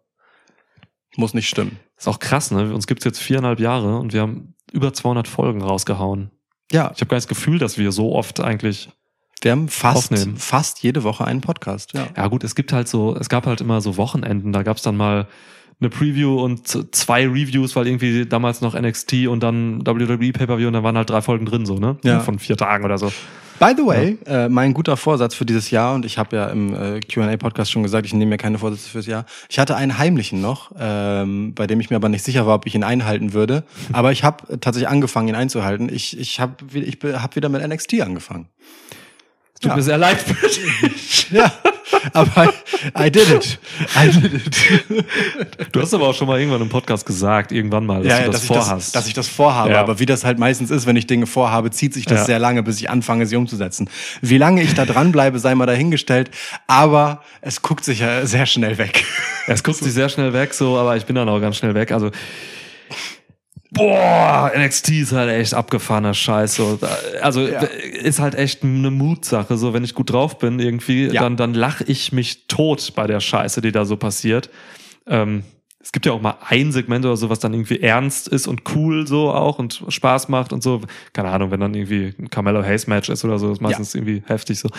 Muss 1.16 1.34
nicht 1.34 1.48
stimmen. 1.50 1.78
Ist 1.98 2.08
auch 2.08 2.20
krass, 2.20 2.52
ne? 2.52 2.74
Uns 2.74 2.88
gibt's 2.88 3.06
jetzt 3.06 3.20
viereinhalb 3.20 3.60
Jahre 3.60 3.98
und 3.98 4.14
wir 4.14 4.22
haben 4.22 4.56
über 4.72 4.94
200 4.94 5.28
Folgen 5.28 5.62
rausgehauen. 5.62 6.32
Ja, 6.72 6.92
Ich 6.96 7.02
habe 7.02 7.08
gar 7.08 7.18
nicht 7.18 7.26
das 7.26 7.28
Gefühl, 7.28 7.60
dass 7.60 7.78
wir 7.78 7.92
so 7.92 8.14
oft 8.16 8.40
eigentlich. 8.40 8.90
wir 9.42 9.52
haben 9.52 9.68
fast, 9.70 10.12
Aufnehmen. 10.12 10.38
fast 10.38 10.82
jede 10.82 11.04
Woche 11.04 11.26
einen 11.26 11.42
Podcast. 11.42 11.94
Ja. 11.94 12.08
Ja 12.18 12.28
gut, 12.28 12.44
es 12.44 12.56
gibt 12.56 12.74
halt 12.74 12.88
so, 12.88 13.16
es 13.16 13.30
gab 13.30 13.46
halt 13.46 13.62
immer 13.62 13.82
so 13.82 13.98
Wochenenden, 13.98 14.52
da 14.54 14.64
gab's 14.64 14.82
dann 14.82 14.98
mal 14.98 15.28
eine 15.80 15.90
Preview 15.90 16.40
und 16.42 16.68
zwei 16.96 17.28
Reviews, 17.28 17.76
weil 17.76 17.88
irgendwie 17.88 18.26
damals 18.26 18.62
noch 18.62 18.74
NXT 18.80 19.28
und 19.28 19.42
dann 19.44 19.86
WWE 19.86 20.32
Pay-Per-View 20.32 20.68
und 20.68 20.74
dann 20.74 20.84
waren 20.84 20.96
halt 20.98 21.10
drei 21.10 21.22
Folgen 21.22 21.46
drin, 21.46 21.66
so, 21.66 21.78
ne? 21.78 21.98
Ja. 22.04 22.22
Von 22.22 22.40
vier 22.40 22.56
Tagen 22.58 22.86
oder 22.86 22.98
so. 22.98 23.12
By 23.64 23.74
the 23.78 23.86
way, 23.86 24.18
äh, 24.26 24.50
mein 24.50 24.74
guter 24.74 24.98
Vorsatz 24.98 25.36
für 25.36 25.46
dieses 25.46 25.72
Jahr, 25.72 25.96
und 25.96 26.04
ich 26.04 26.18
habe 26.18 26.36
ja 26.36 26.48
im 26.48 26.74
äh, 26.74 27.00
QA-Podcast 27.00 27.72
schon 27.72 27.82
gesagt, 27.82 28.06
ich 28.06 28.14
nehme 28.14 28.32
mir 28.32 28.38
keine 28.38 28.60
Vorsätze 28.60 28.90
fürs 28.90 29.06
Jahr. 29.06 29.26
Ich 29.48 29.58
hatte 29.58 29.78
einen 29.78 29.98
heimlichen 29.98 30.42
noch, 30.42 30.74
ähm, 30.78 31.54
bei 31.56 31.66
dem 31.66 31.80
ich 31.80 31.90
mir 31.90 31.96
aber 31.96 32.10
nicht 32.10 32.26
sicher 32.26 32.46
war, 32.46 32.56
ob 32.56 32.66
ich 32.66 32.76
ihn 32.76 32.84
einhalten 32.84 33.32
würde. 33.32 33.64
Aber 33.94 34.12
ich 34.12 34.26
habe 34.26 34.60
tatsächlich 34.60 34.90
angefangen, 34.90 35.30
ihn 35.30 35.36
einzuhalten. 35.36 35.88
Ich, 35.88 36.20
ich 36.20 36.42
habe 36.42 36.56
ich 36.74 36.98
hab 37.04 37.38
wieder 37.38 37.48
mit 37.48 37.66
NXT 37.66 38.02
angefangen. 38.02 38.50
Tut 39.64 39.70
Ja. 39.72 39.76
mir 39.78 39.82
sehr 39.82 39.98
leid 39.98 40.20
für 40.22 40.48
dich. 40.90 41.32
Ja, 41.32 41.52
aber 42.12 42.54
I, 42.98 43.06
I 43.08 43.10
did 43.10 43.30
it. 43.30 43.58
I 43.96 44.10
did 44.10 44.34
it. 44.34 45.68
Du 45.72 45.82
hast 45.82 45.94
aber 45.94 46.10
auch 46.10 46.14
schon 46.14 46.28
mal 46.28 46.38
irgendwann 46.38 46.62
im 46.62 46.68
Podcast 46.68 47.06
gesagt, 47.06 47.54
irgendwann 47.54 47.86
mal, 47.86 48.04
dass 48.04 48.12
ja, 48.12 48.18
du 48.18 48.26
ja, 48.26 48.28
das 48.28 48.42
dass, 48.42 48.48
vorhast. 48.48 48.70
Ich 48.70 48.76
das, 48.76 48.92
dass 48.92 49.08
ich 49.08 49.14
das 49.14 49.28
vorhabe. 49.30 49.72
Ja. 49.72 49.80
Aber 49.80 50.00
wie 50.00 50.06
das 50.06 50.26
halt 50.26 50.38
meistens 50.38 50.70
ist, 50.70 50.86
wenn 50.86 50.98
ich 50.98 51.08
Dinge 51.08 51.28
vorhabe, 51.28 51.72
zieht 51.72 51.94
sich 51.94 52.06
das 52.06 52.20
Ja. 52.20 52.26
sehr 52.26 52.40
lange, 52.40 52.62
bis 52.62 52.78
ich 52.82 52.90
anfange, 52.90 53.26
sie 53.26 53.38
umzusetzen. 53.38 53.90
Wie 54.22 54.38
lange 54.38 54.62
ich 54.64 54.74
da 54.74 54.86
dranbleibe, 54.86 55.40
sei 55.40 55.56
mal 55.56 55.66
dahingestellt. 55.66 56.30
Aber 56.68 57.24
es 57.40 57.62
guckt 57.62 57.86
sich 57.86 58.00
ja 58.00 58.26
sehr 58.26 58.46
schnell 58.46 58.78
weg. 58.78 59.06
Es 59.48 59.64
guckt 59.64 59.78
sich 59.78 59.94
sehr 59.94 60.10
schnell 60.10 60.34
weg, 60.34 60.54
so, 60.54 60.78
aber 60.78 60.98
ich 60.98 61.06
bin 61.06 61.16
dann 61.16 61.30
auch 61.30 61.40
ganz 61.40 61.56
schnell 61.58 61.74
weg. 61.74 61.92
Also, 61.94 62.12
boah, 63.74 64.52
NXT 64.56 64.90
ist 64.92 65.12
halt 65.12 65.30
echt 65.32 65.54
abgefahrener 65.54 66.14
Scheiß. 66.14 66.56
So. 66.56 66.78
Da- 66.80 66.88
Also, 67.22 67.48
Ja. 67.48 67.60
ist 67.62 68.20
halt 68.20 68.36
echt 68.36 68.64
eine 68.64 68.92
Mutsache. 68.92 69.58
So, 69.58 69.74
wenn 69.74 69.84
ich 69.84 69.94
gut 69.96 70.12
drauf 70.12 70.38
bin, 70.38 70.60
irgendwie, 70.60 71.08
Ja. 71.08 71.22
dann, 71.22 71.38
dann 71.38 71.54
lache 71.54 71.84
ich 71.86 72.12
mich 72.12 72.48
tot 72.48 72.94
bei 72.96 73.08
der 73.08 73.20
Scheiße, 73.20 73.62
die 73.62 73.72
da 73.72 73.86
so 73.86 73.98
passiert. 73.98 74.50
Ähm, 75.08 75.44
es 75.80 75.92
gibt 75.92 76.06
ja 76.06 76.14
auch 76.14 76.22
mal 76.22 76.36
ein 76.48 76.72
Segment 76.72 77.04
oder 77.06 77.18
so, 77.18 77.30
was 77.30 77.40
dann 77.40 77.54
irgendwie 77.54 77.82
ernst 77.82 78.30
ist 78.30 78.48
und 78.48 78.62
cool 78.74 79.06
so 79.06 79.32
auch 79.32 79.60
und 79.60 79.84
Spaß 79.90 80.30
macht 80.30 80.54
und 80.54 80.64
so. 80.64 80.80
Keine 81.12 81.30
Ahnung, 81.30 81.52
wenn 81.52 81.60
dann 81.60 81.74
irgendwie 81.74 82.14
ein 82.18 82.30
Carmelo 82.30 82.64
Hayes 82.64 82.88
Match 82.88 83.10
ist 83.10 83.26
oder 83.26 83.38
so, 83.38 83.52
ist 83.52 83.62
meistens 83.62 83.94
irgendwie 83.94 84.24
heftig 84.26 84.60
so. 84.60 84.70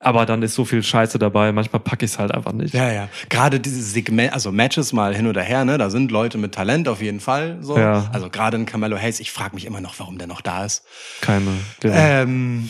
Aber 0.00 0.26
dann 0.26 0.42
ist 0.42 0.54
so 0.54 0.64
viel 0.64 0.82
Scheiße 0.82 1.18
dabei, 1.18 1.50
manchmal 1.50 1.80
packe 1.80 2.04
ich 2.04 2.12
es 2.12 2.18
halt 2.20 2.32
einfach 2.32 2.52
nicht. 2.52 2.72
Ja, 2.72 2.92
ja. 2.92 3.08
Gerade 3.28 3.58
diese 3.58 3.82
Segment, 3.82 4.32
also 4.32 4.52
Matches 4.52 4.92
mal 4.92 5.14
hin 5.14 5.26
oder 5.26 5.42
her, 5.42 5.64
ne? 5.64 5.76
Da 5.76 5.90
sind 5.90 6.12
Leute 6.12 6.38
mit 6.38 6.54
Talent 6.54 6.86
auf 6.86 7.02
jeden 7.02 7.18
Fall. 7.18 7.58
So. 7.60 7.76
Ja. 7.76 8.08
Also 8.12 8.30
gerade 8.30 8.56
in 8.56 8.64
Carmelo 8.64 8.96
Hayes, 8.96 9.18
ich 9.18 9.32
frage 9.32 9.56
mich 9.56 9.64
immer 9.64 9.80
noch, 9.80 9.98
warum 9.98 10.16
der 10.18 10.28
noch 10.28 10.40
da 10.40 10.64
ist. 10.64 10.84
Keine. 11.20 11.50
Ja. 11.82 12.22
Ähm, 12.22 12.68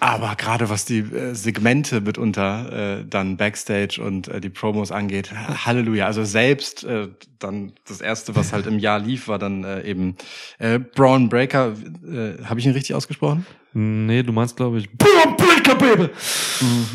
aber 0.00 0.36
gerade 0.36 0.70
was 0.70 0.84
die 0.84 0.98
äh, 1.00 1.34
Segmente 1.34 2.00
mitunter 2.00 3.00
äh, 3.00 3.04
dann 3.08 3.36
Backstage 3.36 4.00
und 4.00 4.28
äh, 4.28 4.40
die 4.40 4.48
Promos 4.48 4.92
angeht, 4.92 5.32
Halleluja. 5.32 6.06
Also 6.06 6.24
selbst 6.24 6.84
äh, 6.84 7.08
dann 7.38 7.72
das 7.86 8.00
erste, 8.00 8.36
was 8.36 8.52
halt 8.52 8.66
im 8.66 8.78
Jahr 8.78 9.00
lief, 9.00 9.28
war 9.28 9.38
dann 9.38 9.64
äh, 9.64 9.82
eben 9.82 10.16
äh, 10.58 10.78
Braun 10.78 11.28
Breaker. 11.28 11.72
Äh, 12.06 12.44
Habe 12.44 12.60
ich 12.60 12.66
ihn 12.66 12.72
richtig 12.72 12.94
ausgesprochen? 12.94 13.44
Nee, 13.72 14.22
du 14.22 14.32
meinst, 14.32 14.56
glaube 14.56 14.78
ich, 14.78 14.90
Braun 14.90 15.36
Breaker, 15.36 15.74
Baby! 15.74 16.10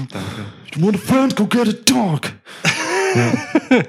Danke. 0.10 0.46
You 0.76 0.86
want 0.86 0.96
a 0.96 1.00
friend, 1.00 1.36
go 1.36 1.46
get 1.46 1.68
a 1.68 1.74
dog! 1.86 2.32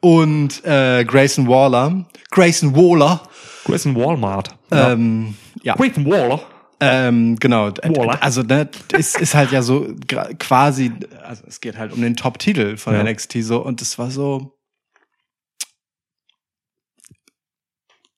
Und 0.00 0.64
äh, 0.64 1.04
Grayson 1.04 1.48
Waller. 1.48 2.04
Grayson 2.30 2.76
Waller. 2.76 3.22
Grayson 3.64 3.96
Walmart. 3.96 4.50
Ja. 4.70 4.92
Ähm, 4.92 5.34
ja. 5.62 5.74
Grayson 5.74 6.04
Waller. 6.04 6.40
Ähm, 6.84 7.36
genau. 7.40 7.70
Voila. 7.70 8.14
Also 8.14 8.42
ne, 8.42 8.68
ist, 8.96 9.18
ist 9.20 9.34
halt 9.34 9.50
ja 9.52 9.62
so 9.62 9.94
quasi, 10.38 10.92
also 11.22 11.42
es 11.46 11.60
geht 11.60 11.76
halt 11.78 11.92
um 11.92 12.00
den 12.00 12.16
Top-Titel 12.16 12.76
von 12.76 12.94
Ja. 12.94 13.02
NXT 13.02 13.38
so 13.42 13.62
und 13.64 13.80
es 13.82 13.98
war 13.98 14.10
so 14.10 14.52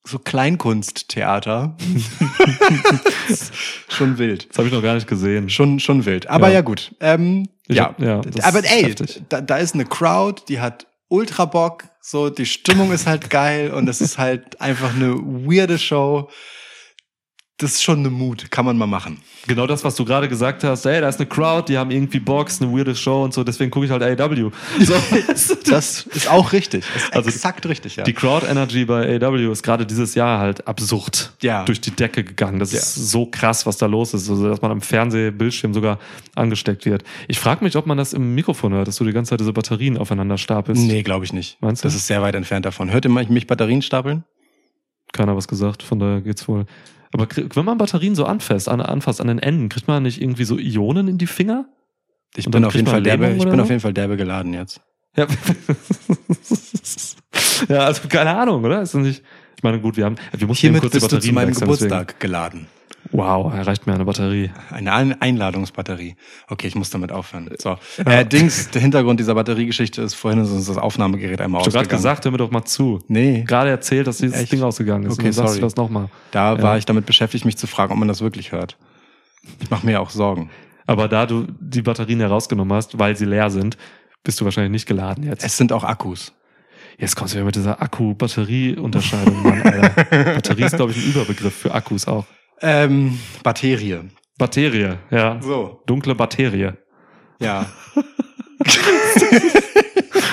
so 0.08 0.20
Kleinkunsttheater. 0.20 1.76
schon 3.88 4.18
wild. 4.18 4.48
Das 4.48 4.58
habe 4.58 4.68
ich 4.68 4.74
noch 4.74 4.82
gar 4.82 4.94
nicht 4.94 5.08
gesehen. 5.08 5.50
Schon, 5.50 5.80
schon 5.80 6.04
wild. 6.06 6.28
Aber 6.28 6.46
Ja. 6.48 6.54
ja, 6.54 6.60
gut. 6.60 6.94
Ähm, 7.00 7.48
Ich 7.66 7.76
ja. 7.76 7.86
hab- 7.86 8.00
ja, 8.00 8.20
Aber 8.44 8.62
ey, 8.64 8.94
da, 9.28 9.40
da 9.40 9.56
ist 9.56 9.74
eine 9.74 9.84
Crowd, 9.84 10.42
die 10.48 10.60
hat 10.60 10.86
ultra 11.08 11.44
Bock. 11.46 11.84
So, 12.00 12.30
die 12.30 12.46
Stimmung 12.46 12.92
ist 12.92 13.08
halt 13.08 13.30
geil 13.30 13.72
und 13.72 13.88
es 13.88 14.00
ist 14.00 14.16
halt 14.16 14.60
einfach 14.60 14.94
eine 14.94 15.14
weirde 15.16 15.76
Show. 15.76 16.30
Das 17.58 17.72
ist 17.72 17.82
schon 17.82 18.00
eine 18.00 18.10
Mut, 18.10 18.50
kann 18.50 18.66
man 18.66 18.76
mal 18.76 18.86
machen. 18.86 19.22
Genau 19.46 19.66
das, 19.66 19.82
was 19.82 19.94
du 19.94 20.04
gerade 20.04 20.28
gesagt 20.28 20.62
hast. 20.62 20.84
Ey, 20.84 21.00
da 21.00 21.08
ist 21.08 21.18
eine 21.18 21.26
Crowd, 21.26 21.72
die 21.72 21.78
haben 21.78 21.90
irgendwie 21.90 22.20
Box, 22.20 22.60
eine 22.60 22.70
weirde 22.70 22.94
Show 22.94 23.24
und 23.24 23.32
so, 23.32 23.44
deswegen 23.44 23.70
gucke 23.70 23.86
ich 23.86 23.90
halt 23.92 24.02
AEW. 24.02 24.50
So, 24.78 24.92
Das 25.70 26.02
ist 26.02 26.28
auch 26.30 26.52
richtig. 26.52 26.84
Das 26.92 27.02
ist 27.04 27.12
Also 27.14 27.28
exakt 27.30 27.64
richtig, 27.66 27.96
ja. 27.96 28.04
Die 28.04 28.12
Crowd 28.12 28.44
Energy 28.46 28.84
bei 28.84 29.18
AEW 29.18 29.50
ist 29.52 29.62
gerade 29.62 29.86
dieses 29.86 30.14
Jahr 30.14 30.38
halt 30.38 30.68
absurd 30.68 31.32
Ja. 31.40 31.64
durch 31.64 31.80
die 31.80 31.92
Decke 31.92 32.24
gegangen. 32.24 32.58
Das 32.58 32.72
Ja. 32.72 32.78
ist 32.78 32.94
so 32.94 33.24
krass, 33.24 33.64
was 33.64 33.78
da 33.78 33.86
los 33.86 34.12
ist, 34.12 34.28
also, 34.28 34.50
dass 34.50 34.60
man 34.60 34.70
am 34.70 34.82
Fernsehbildschirm 34.82 35.72
sogar 35.72 35.98
angesteckt 36.34 36.84
wird. 36.84 37.04
Ich 37.26 37.38
frage 37.38 37.64
mich, 37.64 37.74
ob 37.76 37.86
man 37.86 37.96
das 37.96 38.12
im 38.12 38.34
Mikrofon 38.34 38.74
hört, 38.74 38.86
dass 38.86 38.96
du 38.96 39.04
die 39.06 39.12
ganze 39.12 39.30
Zeit 39.30 39.40
diese 39.40 39.54
Batterien 39.54 39.96
aufeinander 39.96 40.36
stapelst. 40.36 40.82
nee, 40.82 41.02
glaube 41.02 41.24
ich 41.24 41.32
nicht. 41.32 41.56
Meinst 41.62 41.82
du? 41.82 41.86
Das 41.88 41.94
ist 41.94 42.06
sehr 42.06 42.20
weit 42.20 42.34
entfernt 42.34 42.66
davon. 42.66 42.90
Hört 42.92 43.06
ihr 43.06 43.10
mich 43.10 43.46
Batterien 43.46 43.80
stapeln? 43.80 44.24
Keiner 45.14 45.34
was 45.34 45.48
gesagt, 45.48 45.82
von 45.82 45.98
daher 45.98 46.20
geht's 46.20 46.46
wohl. 46.48 46.66
Aber 47.12 47.26
wenn 47.34 47.64
man 47.64 47.78
Batterien 47.78 48.14
so 48.14 48.24
anfasst, 48.24 48.68
an, 48.68 48.80
anfasst 48.80 49.20
an 49.20 49.28
den 49.28 49.38
Enden, 49.38 49.68
kriegt 49.68 49.88
man 49.88 50.02
nicht 50.02 50.20
irgendwie 50.20 50.44
so 50.44 50.58
Ionen 50.58 51.08
in 51.08 51.18
die 51.18 51.26
Finger? 51.26 51.66
Ich 52.36 52.50
bin 52.50 52.64
auf 52.64 52.74
jeden 52.74 52.86
Fall 52.86 53.02
derbe, 53.02 53.30
ich 53.30 53.44
bin 53.44 53.56
so? 53.56 53.62
auf 53.62 53.68
jeden 53.68 53.80
Fall 53.80 53.94
derbe 53.94 54.16
geladen 54.16 54.52
jetzt. 54.52 54.80
Ja. 55.16 55.26
ja, 57.68 57.78
also 57.78 58.06
keine 58.08 58.36
Ahnung, 58.36 58.64
oder? 58.64 58.82
Ist 58.82 58.94
das 58.94 59.02
nicht. 59.02 59.22
Ich 59.56 59.62
meine, 59.62 59.80
gut, 59.80 59.96
wir 59.96 60.04
haben, 60.04 60.16
wir 60.32 60.46
mussten 60.46 60.60
Hiermit 60.60 60.82
kurz 60.82 60.92
die 60.92 60.98
bist 60.98 61.12
du 61.12 61.16
Batterien 61.16 61.30
zu 61.30 61.34
meinem 61.34 61.48
wechseln, 61.48 61.60
Geburtstag 61.62 62.20
geladen. 62.20 62.66
Wow, 63.12 63.52
erreicht 63.54 63.86
mir 63.86 63.94
eine 63.94 64.04
Batterie. 64.04 64.50
Eine 64.70 64.92
Ein- 64.92 65.20
Einladungsbatterie. 65.20 66.16
Okay, 66.48 66.66
ich 66.66 66.74
muss 66.74 66.90
damit 66.90 67.12
aufhören. 67.12 67.48
So. 67.58 67.76
Äh, 68.04 68.24
Dings, 68.26 68.70
der 68.70 68.82
Hintergrund 68.82 69.20
dieser 69.20 69.34
Batteriegeschichte 69.34 70.02
ist 70.02 70.14
vorhin 70.14 70.40
ist 70.42 70.50
uns 70.50 70.66
das 70.66 70.76
Aufnahmegerät 70.78 71.40
einmal 71.40 71.60
Ich 71.60 71.66
habe 71.66 71.72
gerade 71.72 71.84
ausgegangen. 71.86 71.98
gesagt, 72.02 72.24
hör 72.24 72.32
mir 72.32 72.38
doch 72.38 72.50
mal 72.50 72.64
zu. 72.64 72.98
Nee, 73.08 73.44
Gerade 73.46 73.70
erzählt, 73.70 74.06
dass 74.06 74.18
dieses 74.18 74.36
Echt? 74.40 74.52
Ding 74.52 74.62
ausgegangen 74.62 75.04
ist. 75.06 75.12
Okay, 75.14 75.20
und 75.20 75.26
dann 75.26 75.32
sagst 75.32 75.48
sorry. 75.50 75.60
du 75.60 75.66
das 75.66 75.76
nochmal. 75.76 76.08
da 76.32 76.54
Ja. 76.56 76.62
war 76.62 76.78
ich 76.78 76.84
damit 76.86 77.06
beschäftigt, 77.06 77.44
mich 77.44 77.56
zu 77.56 77.66
fragen, 77.66 77.92
ob 77.92 77.98
man 77.98 78.08
das 78.08 78.20
wirklich 78.22 78.52
hört. 78.52 78.76
Ich 79.60 79.70
mache 79.70 79.86
mir 79.86 80.00
auch 80.00 80.10
Sorgen. 80.10 80.50
Aber 80.86 81.08
da 81.08 81.26
du 81.26 81.46
die 81.60 81.82
Batterien 81.82 82.20
herausgenommen 82.20 82.72
hast, 82.76 82.98
weil 82.98 83.16
sie 83.16 83.24
leer 83.24 83.50
sind, 83.50 83.76
bist 84.24 84.40
du 84.40 84.44
wahrscheinlich 84.44 84.72
nicht 84.72 84.86
geladen 84.86 85.24
jetzt. 85.24 85.44
Es 85.44 85.56
sind 85.56 85.72
auch 85.72 85.84
Akkus. 85.84 86.32
Jetzt 86.98 87.14
kommst 87.14 87.34
du 87.34 87.38
wieder 87.38 87.44
mit 87.46 87.56
dieser 87.56 87.80
Akku-Batterie-Unterscheidung, 87.82 89.42
Mann, 89.42 89.62
Alter. 89.62 90.04
Batterie 90.34 90.64
ist, 90.64 90.76
glaube 90.76 90.92
ich, 90.92 90.98
ein 91.04 91.10
Überbegriff 91.10 91.54
für 91.54 91.72
Akkus 91.74 92.06
auch. 92.08 92.24
Ähm, 92.60 93.18
Batterie. 93.42 94.00
Batterie, 94.38 94.94
ja. 95.10 95.40
So, 95.42 95.82
Dunkle 95.86 96.14
Batterie. 96.14 96.72
ja. 97.40 97.66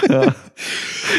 Ja. 0.10 0.36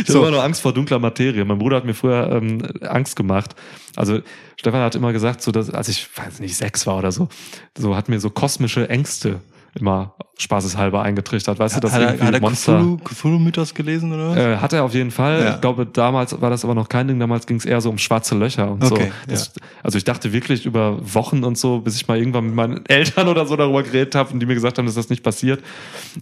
Ich 0.01 0.07
So. 0.07 0.15
habe 0.19 0.27
immer 0.29 0.31
nur 0.37 0.45
Angst 0.45 0.61
vor 0.63 0.73
dunkler 0.73 0.99
Materie. 0.99 1.45
Mein 1.45 1.59
Bruder 1.59 1.77
hat 1.77 1.85
mir 1.85 1.95
früher 1.95 2.31
ähm, 2.33 2.63
Angst 2.83 3.17
gemacht. 3.17 3.55
Also 3.97 4.21
Stefan 4.57 4.81
hat 4.81 4.95
immer 4.95 5.13
gesagt, 5.13 5.43
so 5.43 5.53
dass, 5.53 5.71
als 5.71 5.89
ich 5.89 6.09
weiß 6.17 6.41
nicht 6.41 6.57
sechs 6.57 6.87
war 6.87 6.99
oder 6.99 7.13
so, 7.13 7.29
so 7.77 7.97
hat 7.97 8.09
mir 8.09 8.21
so 8.21 8.31
kosmische 8.31 8.89
Ängste 8.89 9.41
immer 9.79 10.15
spaßeshalber 10.39 11.03
eingetrichtert. 11.03 11.59
Weißt 11.59 11.77
du, 11.77 11.81
dass 11.81 11.93
hat 11.93 12.01
irgendwie 12.03 12.25
hat 12.25 12.35
er 12.35 12.41
Monster. 12.41 12.79
Cthulhu- 12.81 13.03
Cthulhu-Mythos 13.05 13.75
gelesen 13.75 14.13
oder 14.13 14.31
was? 14.31 14.37
Äh, 14.37 14.57
hat 14.57 14.73
er 14.73 14.85
auf 14.85 14.95
jeden 14.95 15.11
Fall. 15.11 15.41
Ja. 15.45 15.55
Ich 15.55 15.61
glaube, 15.61 15.87
damals 15.87 16.41
war 16.41 16.51
das 16.51 16.65
aber 16.65 16.75
noch 16.75 16.89
kein 16.89 17.09
Ding. 17.09 17.19
Damals 17.21 17.47
ging 17.47 17.57
es 17.57 17.65
eher 17.65 17.81
so 17.81 17.91
um 17.91 17.99
schwarze 17.99 18.35
Löcher 18.37 18.71
und 18.71 18.85
Okay, 18.85 19.11
so. 19.27 19.31
Das, 19.33 19.53
Also 19.83 19.99
ich 19.99 20.05
dachte 20.05 20.33
wirklich 20.33 20.67
über 20.67 20.99
Wochen 21.15 21.45
und 21.45 21.57
so, 21.59 21.81
bis 21.81 21.97
ich 21.97 22.09
mal 22.09 22.19
irgendwann 22.19 22.47
mit 22.47 22.55
meinen 22.55 22.87
Eltern 22.89 23.29
oder 23.29 23.47
so 23.47 23.57
darüber 23.57 23.83
geredet 23.83 24.15
habe 24.15 24.33
und 24.33 24.41
die 24.41 24.47
mir 24.47 24.55
gesagt 24.55 24.79
haben, 24.79 24.87
dass 24.87 24.95
das 24.97 25.09
nicht 25.09 25.23
passiert, 25.23 25.63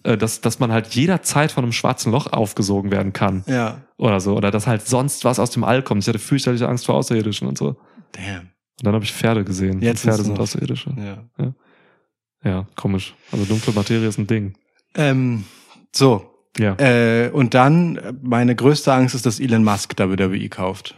äh, 0.02 0.16
dass, 0.16 0.40
dass 0.40 0.58
man 0.58 0.72
halt 0.72 0.88
jederzeit 0.94 1.52
von 1.52 1.64
einem 1.64 1.72
schwarzen 1.72 2.12
Loch 2.12 2.26
aufgesogen 2.32 2.90
werden 2.90 3.12
kann 3.12 3.44
ja. 3.46 3.78
oder 3.96 4.20
so. 4.20 4.36
Oder 4.36 4.50
dass 4.50 4.66
halt 4.66 4.86
sonst 4.86 5.24
was 5.24 5.38
aus 5.38 5.50
dem 5.50 5.64
All 5.64 5.82
kommt. 5.82 6.02
Ich 6.02 6.08
hatte 6.08 6.18
fürchterliche 6.18 6.68
Angst 6.68 6.86
vor 6.86 6.94
Außerirdischen 6.96 7.48
und 7.48 7.56
so. 7.56 7.68
Und 7.68 7.76
Damn. 8.12 8.48
dann 8.82 8.94
habe 8.94 9.04
ich 9.04 9.12
Pferde 9.12 9.44
gesehen. 9.44 9.80
Jetzt 9.80 10.02
Pferde 10.02 10.22
sind. 10.24 10.38
Außerirdische. 10.38 10.94
Ja. 10.98 11.24
Ja, 11.44 11.52
komisch. 12.76 13.14
Also 13.30 13.44
dunkle 13.44 13.72
Materie 13.72 14.08
ist 14.08 14.18
ein 14.18 14.26
Ding. 14.26 14.54
Ähm, 14.94 15.44
so. 15.94 16.28
Ja. 16.58 16.76
Äh, 16.78 17.30
und 17.30 17.54
dann, 17.54 18.18
meine 18.22 18.54
größte 18.54 18.92
Angst 18.92 19.14
ist, 19.14 19.24
dass 19.24 19.40
Elon 19.40 19.64
Musk 19.64 19.98
WWE 19.98 20.48
kauft. 20.48 20.94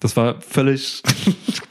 Das 0.00 0.16
war 0.16 0.40
völlig 0.40 1.02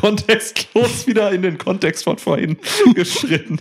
kontextlos 0.00 1.06
wieder 1.06 1.30
in 1.32 1.42
den 1.42 1.58
Kontext 1.58 2.04
von 2.04 2.18
vorhin 2.18 2.56
geschritten. 2.94 3.58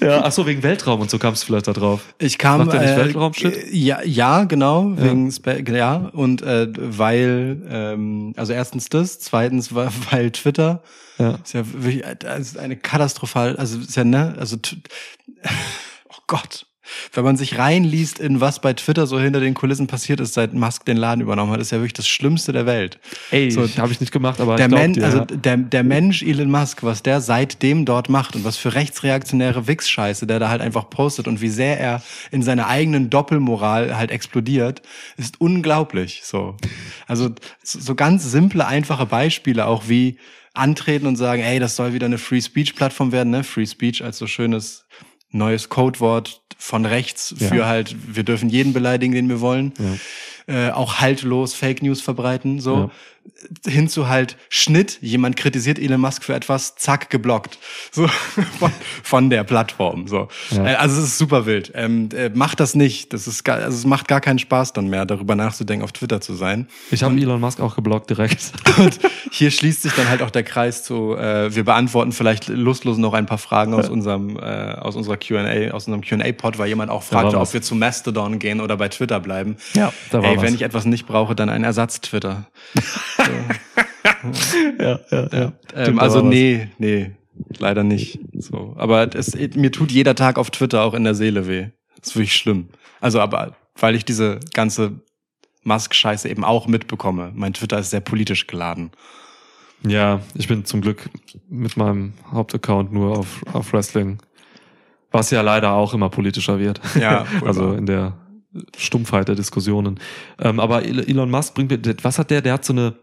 Ja, 0.00 0.22
ach 0.24 0.32
so, 0.32 0.46
wegen 0.46 0.62
Weltraum 0.62 1.00
und 1.00 1.10
so 1.10 1.18
kamst 1.18 1.42
du 1.42 1.46
vielleicht 1.46 1.68
da 1.68 1.72
drauf. 1.72 2.14
Ich 2.18 2.38
kam. 2.38 2.64
Macht 2.66 2.74
er 2.74 2.80
nicht 2.82 2.90
äh, 2.92 2.96
Weltraumshit? 2.96 3.56
äh, 3.56 3.68
Ja, 3.76 4.02
ja, 4.04 4.44
genau, 4.44 4.90
Ja. 4.96 5.04
wegen 5.04 5.30
Spa 5.30 5.52
ja 5.54 6.10
und 6.12 6.42
äh, 6.42 6.68
weil 6.76 7.62
ähm, 7.70 8.32
also 8.36 8.52
erstens 8.52 8.88
das, 8.88 9.18
zweitens 9.20 9.74
weil 9.74 10.30
Twitter 10.30 10.82
Ja. 11.18 11.38
ist 11.42 11.54
ja 11.54 11.62
wirklich 11.72 12.02
das 12.18 12.40
ist 12.40 12.58
eine 12.58 12.76
katastrophal, 12.76 13.56
also 13.56 13.78
ist 13.78 13.96
ja 13.96 14.04
ne, 14.04 14.34
also 14.38 14.56
oh 16.08 16.22
Gott. 16.26 16.66
Wenn 17.12 17.24
man 17.24 17.36
sich 17.36 17.58
reinliest 17.58 18.18
in 18.18 18.40
was 18.40 18.60
bei 18.60 18.72
Twitter 18.72 19.06
so 19.06 19.20
hinter 19.20 19.40
den 19.40 19.54
Kulissen 19.54 19.86
passiert 19.86 20.20
ist, 20.20 20.34
seit 20.34 20.54
Musk 20.54 20.84
den 20.84 20.96
Laden 20.96 21.20
übernommen 21.20 21.52
hat, 21.52 21.60
ist 21.60 21.70
ja 21.70 21.78
wirklich 21.78 21.92
das 21.92 22.08
Schlimmste 22.08 22.52
der 22.52 22.66
Welt. 22.66 22.98
Ey, 23.30 23.50
So, 23.50 23.68
habe 23.78 23.92
ich 23.92 24.00
nicht 24.00 24.12
gemacht, 24.12 24.40
aber 24.40 24.56
der, 24.56 24.68
glaub 24.68 24.92
dir, 24.92 25.04
also 25.04 25.18
ja. 25.18 25.24
der, 25.26 25.56
der 25.58 25.84
Mensch 25.84 26.22
Elon 26.22 26.50
Musk, 26.50 26.82
was 26.82 27.02
der 27.02 27.20
seitdem 27.20 27.84
dort 27.84 28.08
macht 28.08 28.34
und 28.36 28.44
was 28.44 28.56
für 28.56 28.74
rechtsreaktionäre 28.74 29.68
Wichs-Scheiße 29.68 30.26
der 30.26 30.38
da 30.38 30.48
halt 30.48 30.60
einfach 30.60 30.90
postet 30.90 31.28
und 31.28 31.40
wie 31.40 31.48
sehr 31.48 31.78
er 31.78 32.02
in 32.30 32.42
seiner 32.42 32.66
eigenen 32.66 33.10
Doppelmoral 33.10 33.96
halt 33.96 34.10
explodiert, 34.10 34.82
ist 35.16 35.40
unglaublich. 35.40 36.22
So, 36.24 36.56
also 37.06 37.30
so 37.62 37.92
so 37.92 37.94
ganz 37.94 38.24
simple, 38.24 38.66
einfache 38.66 39.04
Beispiele 39.04 39.66
auch 39.66 39.88
wie 39.88 40.18
antreten 40.54 41.06
und 41.06 41.16
sagen, 41.16 41.42
ey, 41.42 41.58
das 41.58 41.76
soll 41.76 41.92
wieder 41.92 42.06
eine 42.06 42.18
Free 42.18 42.40
Speech 42.40 42.74
Plattform 42.74 43.12
werden, 43.12 43.30
ne? 43.30 43.44
Free 43.44 43.66
Speech 43.66 44.02
als 44.02 44.16
so 44.18 44.26
schönes 44.26 44.86
neues 45.30 45.68
Codewort 45.68 46.41
von 46.62 46.86
rechts 46.86 47.34
Ja. 47.38 47.48
für 47.48 47.66
halt, 47.66 47.96
wir 48.14 48.22
dürfen 48.22 48.48
jeden 48.48 48.72
beleidigen, 48.72 49.12
den 49.14 49.28
wir 49.28 49.40
wollen. 49.40 49.72
Äh, 50.46 50.70
auch 50.70 51.00
haltlos 51.00 51.54
Fake 51.54 51.82
News 51.82 52.00
verbreiten, 52.00 52.60
so. 52.60 52.90
Hin 53.66 53.88
zu 53.88 54.08
halt 54.08 54.36
Schnitt, 54.48 54.98
jemand 55.00 55.36
kritisiert 55.36 55.78
Elon 55.78 56.00
Musk 56.00 56.24
für 56.24 56.34
etwas, 56.34 56.76
zack, 56.76 57.10
geblockt. 57.10 57.58
So, 57.90 58.06
von, 58.58 58.72
von 59.02 59.30
der 59.30 59.44
Plattform, 59.44 60.06
so. 60.08 60.28
Ja. 60.50 60.66
Äh, 60.66 60.74
also 60.74 61.00
es 61.00 61.08
ist 61.08 61.18
super 61.18 61.46
wild. 61.46 61.72
Ähm, 61.74 62.08
äh, 62.14 62.30
macht 62.30 62.60
das 62.60 62.74
nicht. 62.74 63.12
Das 63.12 63.26
ist 63.26 63.44
gar, 63.44 63.58
also 63.58 63.76
es 63.76 63.84
macht 63.84 64.08
gar 64.08 64.20
keinen 64.20 64.38
Spaß 64.38 64.72
dann 64.72 64.88
mehr, 64.88 65.06
darüber 65.06 65.34
nachzudenken, 65.34 65.84
auf 65.84 65.92
Twitter 65.92 66.20
zu 66.20 66.34
sein. 66.34 66.68
Ich 66.90 67.02
habe 67.02 67.14
Elon 67.16 67.40
Musk 67.40 67.60
auch 67.60 67.74
geblockt 67.74 68.10
direkt. 68.10 68.52
Und 68.78 68.98
hier 69.30 69.50
schließt 69.50 69.82
sich 69.82 69.92
dann 69.92 70.08
halt 70.08 70.22
auch 70.22 70.30
der 70.30 70.44
Kreis 70.44 70.84
zu, 70.84 71.16
äh, 71.16 71.54
wir 71.54 71.64
beantworten 71.64 72.12
vielleicht 72.12 72.48
lustlos 72.48 72.96
noch 72.98 73.12
ein 73.14 73.26
paar 73.26 73.38
Fragen 73.38 73.74
aus 73.74 73.88
unserem, 73.88 74.36
äh, 74.36 74.72
aus 74.74 74.96
unserer 74.96 75.16
Q&A, 75.16 75.72
aus 75.72 75.86
unserem 75.86 76.02
Q&A-Pod, 76.02 76.58
weil 76.58 76.68
jemand 76.68 76.90
auch 76.90 77.02
fragte, 77.02 77.38
ob 77.38 77.52
wir 77.52 77.62
zu 77.62 77.74
Mastodon 77.74 78.38
gehen 78.38 78.60
oder 78.60 78.76
bei 78.76 78.88
Twitter 78.88 79.20
bleiben. 79.20 79.56
Ja, 79.74 79.92
da 80.10 80.22
war 80.22 80.30
Ey, 80.30 80.36
was. 80.36 80.44
wenn 80.44 80.54
ich 80.54 80.62
etwas 80.62 80.84
nicht 80.84 81.06
brauche, 81.06 81.34
dann 81.34 81.48
ein 81.48 81.64
Ersatz-Twitter. 81.64 82.46
ja, 84.78 85.00
ja, 85.10 85.28
ja. 85.32 85.52
Ähm, 85.74 85.98
also 85.98 86.22
nee, 86.22 86.68
nee, 86.78 87.12
leider 87.58 87.84
nicht. 87.84 88.20
So, 88.32 88.74
aber 88.76 89.14
es, 89.14 89.34
mir 89.54 89.72
tut 89.72 89.90
jeder 89.92 90.14
Tag 90.14 90.38
auf 90.38 90.50
Twitter 90.50 90.82
auch 90.82 90.94
in 90.94 91.04
der 91.04 91.14
Seele 91.14 91.46
weh. 91.46 91.68
Das 91.98 92.08
ist 92.10 92.16
wirklich 92.16 92.36
schlimm. 92.36 92.68
Also, 93.00 93.20
aber 93.20 93.56
weil 93.78 93.94
ich 93.94 94.04
diese 94.04 94.40
ganze 94.54 95.00
Musk-Scheiße 95.64 96.28
eben 96.28 96.44
auch 96.44 96.66
mitbekomme. 96.66 97.32
Mein 97.34 97.54
Twitter 97.54 97.78
ist 97.78 97.90
sehr 97.90 98.00
politisch 98.00 98.46
geladen. 98.46 98.90
Ja, 99.86 100.20
ich 100.34 100.48
bin 100.48 100.64
zum 100.64 100.80
Glück 100.80 101.08
mit 101.48 101.76
meinem 101.76 102.14
Hauptaccount 102.30 102.92
nur 102.92 103.18
auf, 103.18 103.42
auf 103.52 103.72
Wrestling. 103.72 104.18
Was 105.10 105.30
ja 105.30 105.42
leider 105.42 105.72
auch 105.72 105.94
immer 105.94 106.08
politischer 106.08 106.58
wird. 106.58 106.80
Ja, 106.98 107.26
also 107.44 107.72
in 107.72 107.86
der 107.86 108.14
Stumpfheit 108.76 109.28
der 109.28 109.34
Diskussionen. 109.34 109.98
Ähm, 110.38 110.60
aber 110.60 110.82
El- 110.84 111.08
Elon 111.08 111.30
Musk 111.30 111.54
bringt 111.54 111.70
mir, 111.70 111.80
was 112.02 112.18
hat 112.18 112.30
der? 112.30 112.42
Der 112.42 112.54
hat 112.54 112.64
so 112.64 112.72
eine, 112.72 112.94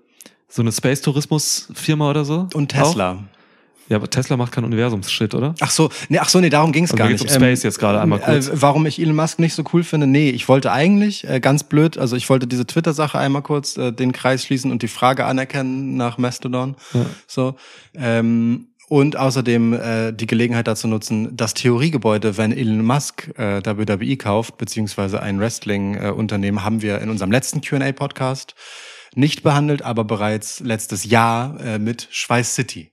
so 0.48 0.62
eine 0.62 0.72
Space-Tourismus-Firma 0.72 2.10
oder 2.10 2.26
so? 2.26 2.48
Und 2.54 2.70
Tesla. 2.70 3.12
Auch? 3.14 3.18
Ja, 3.90 3.96
aber 3.98 4.08
Tesla 4.08 4.38
macht 4.38 4.52
keinen 4.52 4.66
Universums-Shit, 4.66 5.34
oder? 5.34 5.56
Ach 5.62 5.72
so, 5.72 5.90
nee, 6.10 6.20
ach 6.20 6.30
so, 6.30 6.40
nee, 6.40 6.52
darum 6.52 6.72
ging's 6.72 6.92
Also 6.92 6.98
gar 7.04 7.10
nicht. 7.10 7.22
um 7.24 7.28
Space 7.28 7.64
jetzt 7.64 7.80
gerade 7.80 8.00
einmal 8.00 8.20
kurz. 8.20 8.48
Äh, 8.48 8.62
warum 8.62 8.86
ich 8.86 9.02
Elon 9.02 9.16
Musk 9.16 9.40
nicht 9.40 9.56
so 9.56 9.64
cool 9.74 9.84
finde? 9.84 10.06
Nee, 10.06 10.30
ich 10.30 10.48
wollte 10.48 10.72
eigentlich, 10.72 11.28
äh, 11.28 11.40
ganz 11.40 11.64
blöd, 11.64 11.98
also 11.98 12.16
ich 12.16 12.30
wollte 12.30 12.46
diese 12.46 12.68
Twitter-Sache 12.68 13.18
einmal 13.18 13.42
kurz 13.42 13.78
äh, 13.78 13.92
den 13.92 14.12
Kreis 14.12 14.46
schließen 14.46 14.72
und 14.72 14.84
die 14.84 14.88
Frage 14.88 15.26
anerkennen 15.26 15.98
nach 15.98 16.20
Mastodon. 16.20 16.76
Ja. 16.94 17.06
So. 17.26 17.56
Ähm, 17.96 18.68
und 18.90 19.16
außerdem 19.16 19.74
äh, 19.74 20.12
die 20.12 20.26
Gelegenheit 20.26 20.68
dazu 20.68 20.88
nutzen, 20.88 21.38
das 21.38 21.54
Theoriegebäude, 21.54 22.38
wenn 22.38 22.52
Elon 22.52 22.84
Musk 22.84 23.30
äh, 23.38 23.64
WWE 23.64 24.18
kauft, 24.18 24.58
beziehungsweise 24.58 25.22
ein 25.22 25.40
Wrestling-Unternehmen, 25.40 26.64
haben 26.64 26.82
wir 26.82 27.00
in 27.00 27.10
unserem 27.10 27.32
letzten 27.32 27.62
Q&A-Podcast 27.62 28.56
nicht 29.16 29.44
behandelt, 29.44 29.84
aber 29.84 30.04
bereits 30.04 30.60
letztes 30.60 31.06
Jahr 31.06 31.60
äh, 31.62 31.80
mit 31.80 32.08
Schweiß 32.10 32.56
City. 32.56 32.92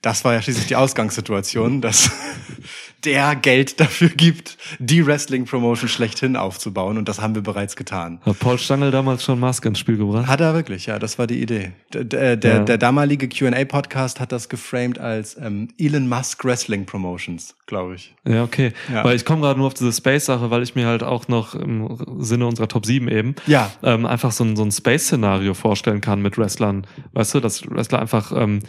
Das 0.00 0.24
war 0.24 0.32
ja 0.32 0.40
schließlich 0.40 0.66
die 0.68 0.76
Ausgangssituation, 0.76 1.80
dass 1.80 2.10
der 3.04 3.34
Geld 3.36 3.80
dafür 3.80 4.08
gibt, 4.08 4.56
die 4.78 5.04
Wrestling-Promotion 5.04 5.88
schlechthin 5.88 6.36
aufzubauen. 6.36 6.98
Und 6.98 7.08
das 7.08 7.20
haben 7.20 7.34
wir 7.34 7.42
bereits 7.42 7.74
getan. 7.74 8.20
Hat 8.24 8.38
Paul 8.38 8.58
Stangl 8.58 8.90
damals 8.92 9.24
schon 9.24 9.40
Musk 9.40 9.64
ins 9.64 9.78
Spiel 9.80 9.96
gebracht? 9.96 10.26
Hat 10.28 10.40
er 10.40 10.54
wirklich, 10.54 10.86
ja, 10.86 10.98
das 11.00 11.18
war 11.18 11.26
die 11.26 11.40
Idee. 11.42 11.72
Der, 11.92 12.36
der, 12.36 12.54
Ja. 12.54 12.58
der 12.60 12.78
damalige 12.78 13.28
Q&A-Podcast 13.28 14.20
hat 14.20 14.30
das 14.32 14.48
geframed 14.48 14.98
als 15.00 15.36
ähm, 15.36 15.68
Elon 15.78 16.08
Musk 16.08 16.44
Wrestling 16.44 16.86
Promotions, 16.86 17.56
glaube 17.66 17.96
ich. 17.96 18.14
Ja, 18.24 18.44
okay. 18.44 18.72
Ja. 18.92 19.02
Weil 19.04 19.16
ich 19.16 19.24
komme 19.24 19.40
gerade 19.42 19.58
nur 19.58 19.66
auf 19.68 19.74
diese 19.74 19.92
Space-Sache, 19.92 20.50
weil 20.50 20.62
ich 20.62 20.74
mir 20.76 20.86
halt 20.86 21.02
auch 21.02 21.26
noch 21.28 21.54
im 21.56 21.96
Sinne 22.20 22.46
unserer 22.46 22.68
Top 22.68 22.86
7 22.86 23.08
eben 23.08 23.34
Ja. 23.46 23.70
ähm, 23.82 24.06
einfach 24.06 24.30
so 24.32 24.44
ein, 24.44 24.54
so 24.56 24.62
ein 24.62 24.70
Space-Szenario 24.72 25.54
vorstellen 25.54 26.00
kann 26.00 26.22
mit 26.22 26.38
Wrestlern. 26.38 26.86
Weißt 27.14 27.34
du, 27.34 27.40
dass 27.40 27.68
Wrestler 27.68 28.00
einfach 28.00 28.30
ähm, 28.32 28.60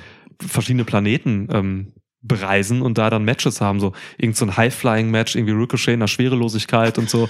verschiedene 0.42 0.86
Planeten 0.86 1.48
ähm, 1.52 1.94
bereisen 2.22 2.82
und 2.82 2.98
da 2.98 3.10
dann 3.10 3.24
Matches 3.24 3.62
haben, 3.62 3.80
so 3.80 3.94
irgend 4.18 4.36
so 4.36 4.46
ein 4.46 4.58
High-Flying-Match, 4.58 5.36
irgendwie 5.36 5.54
Ricochet 5.54 5.94
in 5.94 6.02
der 6.02 6.08
Schwerelosigkeit 6.08 6.98
und 6.98 7.10
so. 7.10 7.30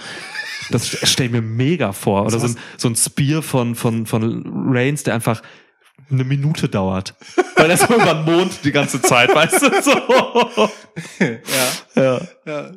Das 0.71 0.87
stelle 0.87 1.27
ich 1.27 1.31
mir 1.31 1.41
mega 1.41 1.93
vor. 1.93 2.25
Oder 2.25 2.39
so 2.39 2.47
ein, 2.47 2.57
so 2.77 2.89
ein 2.89 2.95
Spear 2.95 3.41
von, 3.41 3.75
von, 3.75 4.05
von 4.05 4.43
Reigns, 4.71 5.03
der 5.03 5.13
einfach 5.13 5.41
eine 6.11 6.23
Minute 6.23 6.69
dauert. 6.69 7.15
Weil 7.55 7.69
er 7.69 7.77
so 7.77 7.93
über 7.93 8.13
den 8.13 8.25
Mond 8.25 8.59
die 8.63 8.71
ganze 8.71 9.01
Zeit, 9.01 9.33
weißt 9.33 9.61
du? 9.61 9.81
So. 9.81 10.69
Ja. 11.19 12.01
Ja. 12.01 12.21
ja. 12.45 12.71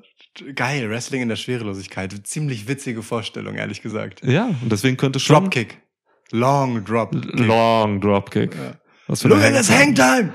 Geil, 0.55 0.89
Wrestling 0.89 1.23
in 1.23 1.29
der 1.29 1.37
Schwerelosigkeit. 1.37 2.15
Ziemlich 2.27 2.67
witzige 2.69 3.03
Vorstellung, 3.03 3.57
ehrlich 3.57 3.83
gesagt. 3.83 4.23
Ja, 4.25 4.47
und 4.47 4.71
deswegen 4.71 4.97
könnte 4.97 5.21
schon 5.21 5.45
Dropkick. 5.45 5.83
Long 6.31 6.85
Dropkick. 6.85 7.39
Long 7.39 8.01
Dropkick. 8.01 8.57
Was 9.13 9.21
für 9.21 9.29
Look 9.29 9.43
at 9.43 9.53
this 9.53 9.71
Hangtime! 9.71 10.33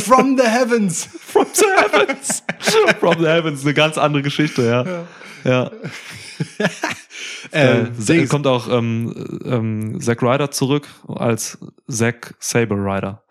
From 0.00 0.38
the 0.38 0.44
heavens! 0.44 1.04
From 1.20 1.44
the 1.52 1.66
heavens. 1.76 2.42
From 2.98 3.18
the 3.18 3.26
heavens, 3.28 3.62
eine 3.62 3.74
ganz 3.74 3.98
andere 3.98 4.22
Geschichte, 4.22 4.62
ja. 4.62 5.04
Ja. 5.44 5.70
Äh, 7.52 7.80
Äh, 7.82 7.90
Dings. 7.90 8.30
kommt 8.30 8.46
auch 8.46 8.68
ähm, 8.68 9.40
ähm, 9.44 10.00
Zack 10.00 10.22
Ryder 10.22 10.50
zurück 10.50 10.88
als 11.06 11.58
Zack 11.90 12.34
Saber 12.38 12.76
Ryder. 12.76 13.22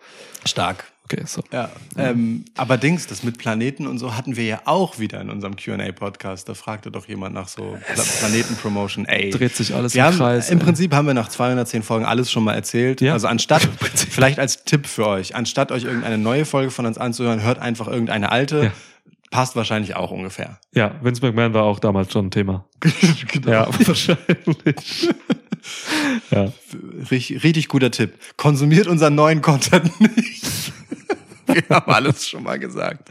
Stark. 0.45 0.83
Okay, 1.05 1.23
so. 1.25 1.43
Ja, 1.51 1.69
ähm, 1.97 2.45
aber 2.55 2.77
Dings, 2.77 3.07
das 3.07 3.23
mit 3.23 3.37
Planeten 3.37 3.85
und 3.85 3.97
so 3.97 4.15
hatten 4.15 4.37
wir 4.37 4.45
ja 4.45 4.61
auch 4.65 4.97
wieder 4.97 5.19
in 5.19 5.29
unserem 5.29 5.55
Q&A-Podcast. 5.57 6.47
Da 6.47 6.53
fragte 6.53 6.89
doch 6.89 7.07
jemand 7.07 7.35
nach 7.35 7.49
so 7.49 7.77
Pla 7.93 8.03
Planetenpromotion. 8.19 9.05
Ey, 9.05 9.29
Dreht 9.31 9.55
sich 9.55 9.73
alles 9.73 9.93
wir 9.93 10.01
im 10.01 10.07
haben, 10.07 10.17
Kreis. 10.17 10.49
Im 10.49 10.59
ey. 10.59 10.65
Prinzip 10.65 10.93
haben 10.93 11.07
wir 11.07 11.13
nach 11.13 11.27
210 11.27 11.83
Folgen 11.83 12.05
alles 12.05 12.31
schon 12.31 12.43
mal 12.43 12.53
erzählt. 12.53 13.01
Ja. 13.01 13.13
Also 13.13 13.27
anstatt, 13.27 13.67
vielleicht 14.09 14.39
als 14.39 14.63
Tipp 14.63 14.87
für 14.87 15.07
euch, 15.07 15.35
anstatt 15.35 15.71
euch 15.71 15.83
irgendeine 15.83 16.17
neue 16.17 16.45
Folge 16.45 16.71
von 16.71 16.85
uns 16.85 16.97
anzuhören, 16.97 17.41
hört 17.41 17.59
einfach 17.59 17.87
irgendeine 17.87 18.31
alte. 18.31 18.63
Ja. 18.65 18.71
Passt 19.31 19.55
wahrscheinlich 19.55 19.95
auch 19.95 20.11
ungefähr. 20.11 20.59
Ja, 20.73 20.93
Vince 21.01 21.21
McMahon 21.25 21.53
war 21.53 21.63
auch 21.63 21.79
damals 21.79 22.11
schon 22.11 22.27
ein 22.27 22.31
Thema. 22.31 22.65
Genau. 23.31 23.49
Ja, 23.49 23.67
wahrscheinlich. 23.87 25.09
ja. 26.31 26.51
Richtig, 27.09 27.43
richtig 27.43 27.67
guter 27.69 27.91
Tipp. 27.91 28.13
Konsumiert 28.35 28.87
unseren 28.87 29.15
neuen 29.15 29.41
Content 29.41 29.89
nicht. 30.01 30.73
wir 31.47 31.63
haben 31.69 31.91
alles 31.91 32.27
schon 32.27 32.43
mal 32.43 32.59
gesagt. 32.59 33.09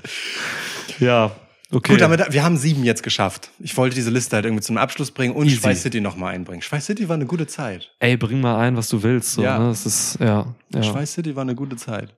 Ja, 0.98 1.30
okay. 1.72 1.92
Gut, 1.92 2.01
damit, 2.02 2.32
wir 2.32 2.44
haben 2.44 2.59
sieben 2.59 2.84
jetzt 2.84 3.02
geschafft. 3.02 3.51
Ich 3.59 3.74
wollte 3.78 3.94
diese 3.94 4.10
Liste 4.10 4.36
halt 4.36 4.44
irgendwie 4.44 4.62
zum 4.62 4.76
Abschluss 4.76 5.10
bringen 5.12 5.34
und 5.34 5.47
Easy. 5.47 5.56
Schweiß 5.56 5.82
City 5.82 6.02
nochmal 6.02 6.34
einbringen. 6.34 6.60
Schweiß 6.60 6.84
City 6.84 7.09
war 7.09 7.14
eine 7.14 7.26
gute 7.26 7.47
Zeit. 7.47 7.90
Ey, 7.98 8.18
bring 8.18 8.42
mal 8.42 8.59
ein, 8.59 8.76
was 8.76 8.90
du 8.90 9.02
willst. 9.02 9.32
So, 9.32 9.42
Ja. 9.42 9.59
Ne? 9.59 9.68
Das 9.68 9.86
ist, 9.86 10.18
ja, 10.20 10.55
ja, 10.74 10.82
Schweiß 10.82 11.14
City 11.14 11.34
war 11.34 11.42
eine 11.42 11.55
gute 11.55 11.76
Zeit. 11.76 12.14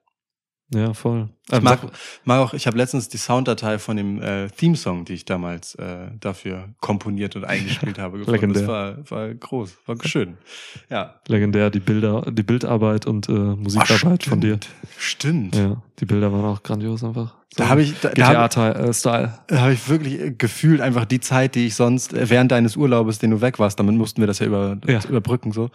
Ja 0.75 0.95
voll. 0.95 1.29
Ich 1.49 1.55
Ähm, 1.59 1.65
mag, 1.65 1.81
mag 2.25 2.39
auch, 2.41 2.55
ich 2.55 2.67
habe 2.67 2.77
letztens 2.79 3.09
die 3.09 3.17
Sounddatei 3.19 3.79
von 3.79 3.97
dem 3.97 4.23
äh, 4.23 4.49
Theme-Song, 4.49 5.05
die 5.05 5.15
ich 5.15 5.25
damals 5.25 5.75
äh, 5.75 6.11
dafür 6.21 6.69
komponiert 6.81 7.37
und 7.37 7.45
eingespielt 7.45 7.99
habe, 7.99 8.19
gefunden. 8.19 8.53
Das 8.53 8.63
Legendär. 8.63 8.69
war, 8.69 9.11
war 9.11 9.35
groß, 9.35 9.77
war 9.87 9.97
schön. 10.05 10.37
Ja. 10.89 11.17
legendär, 11.29 11.71
die 11.71 11.81
Bilder, 11.81 12.23
die 12.31 12.43
Bildarbeit 12.43 13.07
und 13.07 13.29
äh, 13.29 13.33
Musikarbeit 13.33 14.25
von 14.25 14.41
dir. 14.41 14.59
Stimmt. 14.99 15.57
Ja, 15.57 15.83
die 15.99 16.07
Bilder 16.07 16.33
waren 16.33 16.45
auch 16.45 16.63
grandios 16.63 17.03
einfach. 17.05 17.35
Da 17.57 17.69
habe 17.69 17.83
ich, 17.83 18.01
da, 18.01 18.09
da 18.09 18.29
hab, 18.29 18.51
GTA-Style. 18.51 19.39
da 19.49 19.61
hab 19.61 19.71
ich 19.73 19.87
wirklich 19.89 20.19
äh, 20.21 20.31
gefühlt 20.33 20.81
einfach 20.81 21.05
die 21.05 21.21
Zeit, 21.21 21.55
die 21.55 21.67
ich 21.67 21.75
sonst 21.75 22.15
äh, 22.15 22.31
während 22.31 22.51
deines 22.51 22.77
Urlaubes, 22.77 23.19
den 23.19 23.31
du 23.31 23.41
weg 23.43 23.59
warst, 23.59 23.79
damit 23.79 23.95
mussten 23.95 24.23
wir 24.23 24.27
das 24.27 24.39
ja, 24.39 24.47
über, 24.47 24.79
Ja. 24.87 25.01
überbrücken 25.07 25.53
so, 25.53 25.69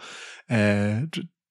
äh, 0.48 1.02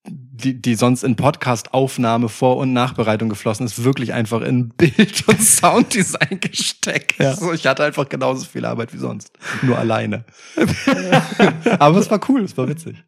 die, 0.10 0.62
die 0.62 0.76
sonst 0.76 1.04
in 1.04 1.16
Podcast-Aufnahme, 1.16 2.30
Vor- 2.30 2.58
und 2.58 2.74
Nachbereitung 2.74 3.30
geflossen 3.30 3.66
ist, 3.66 3.84
wirklich 3.84 4.14
einfach 4.14 4.42
in 4.42 4.70
Bild- 4.78 5.28
und 5.28 5.42
Sounddesign 5.42 6.40
gesteckt. 6.40 7.20
Ja. 7.20 7.36
So, 7.36 7.54
ich 7.54 7.66
hatte 7.66 7.84
einfach 7.84 8.08
genauso 8.10 8.46
viel 8.46 8.66
Arbeit 8.66 8.94
wie 8.94 8.98
sonst. 8.98 9.32
Nur 9.62 9.78
alleine. 9.78 10.26
Aber 11.80 11.98
es 11.98 12.10
war 12.10 12.20
cool, 12.30 12.44
es 12.44 12.58
war 12.58 12.68
witzig. 12.68 13.04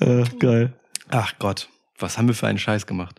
Äh, 0.00 0.24
geil. 0.38 0.72
Ach 1.08 1.32
Gott, 1.38 1.68
was 1.98 2.18
haben 2.18 2.28
wir 2.28 2.34
für 2.34 2.46
einen 2.46 2.58
Scheiß 2.58 2.86
gemacht? 2.86 3.18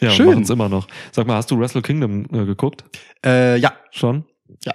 Ja, 0.00 0.10
Schön. 0.10 0.26
machen 0.26 0.42
es 0.42 0.50
immer 0.50 0.68
noch. 0.68 0.86
Sag 1.12 1.26
mal, 1.26 1.36
hast 1.36 1.50
du 1.50 1.58
Wrestle 1.58 1.82
Kingdom 1.82 2.26
äh, 2.32 2.44
geguckt? 2.44 2.84
Äh, 3.24 3.56
ja, 3.58 3.72
Schon? 3.90 4.24
Ja. 4.64 4.74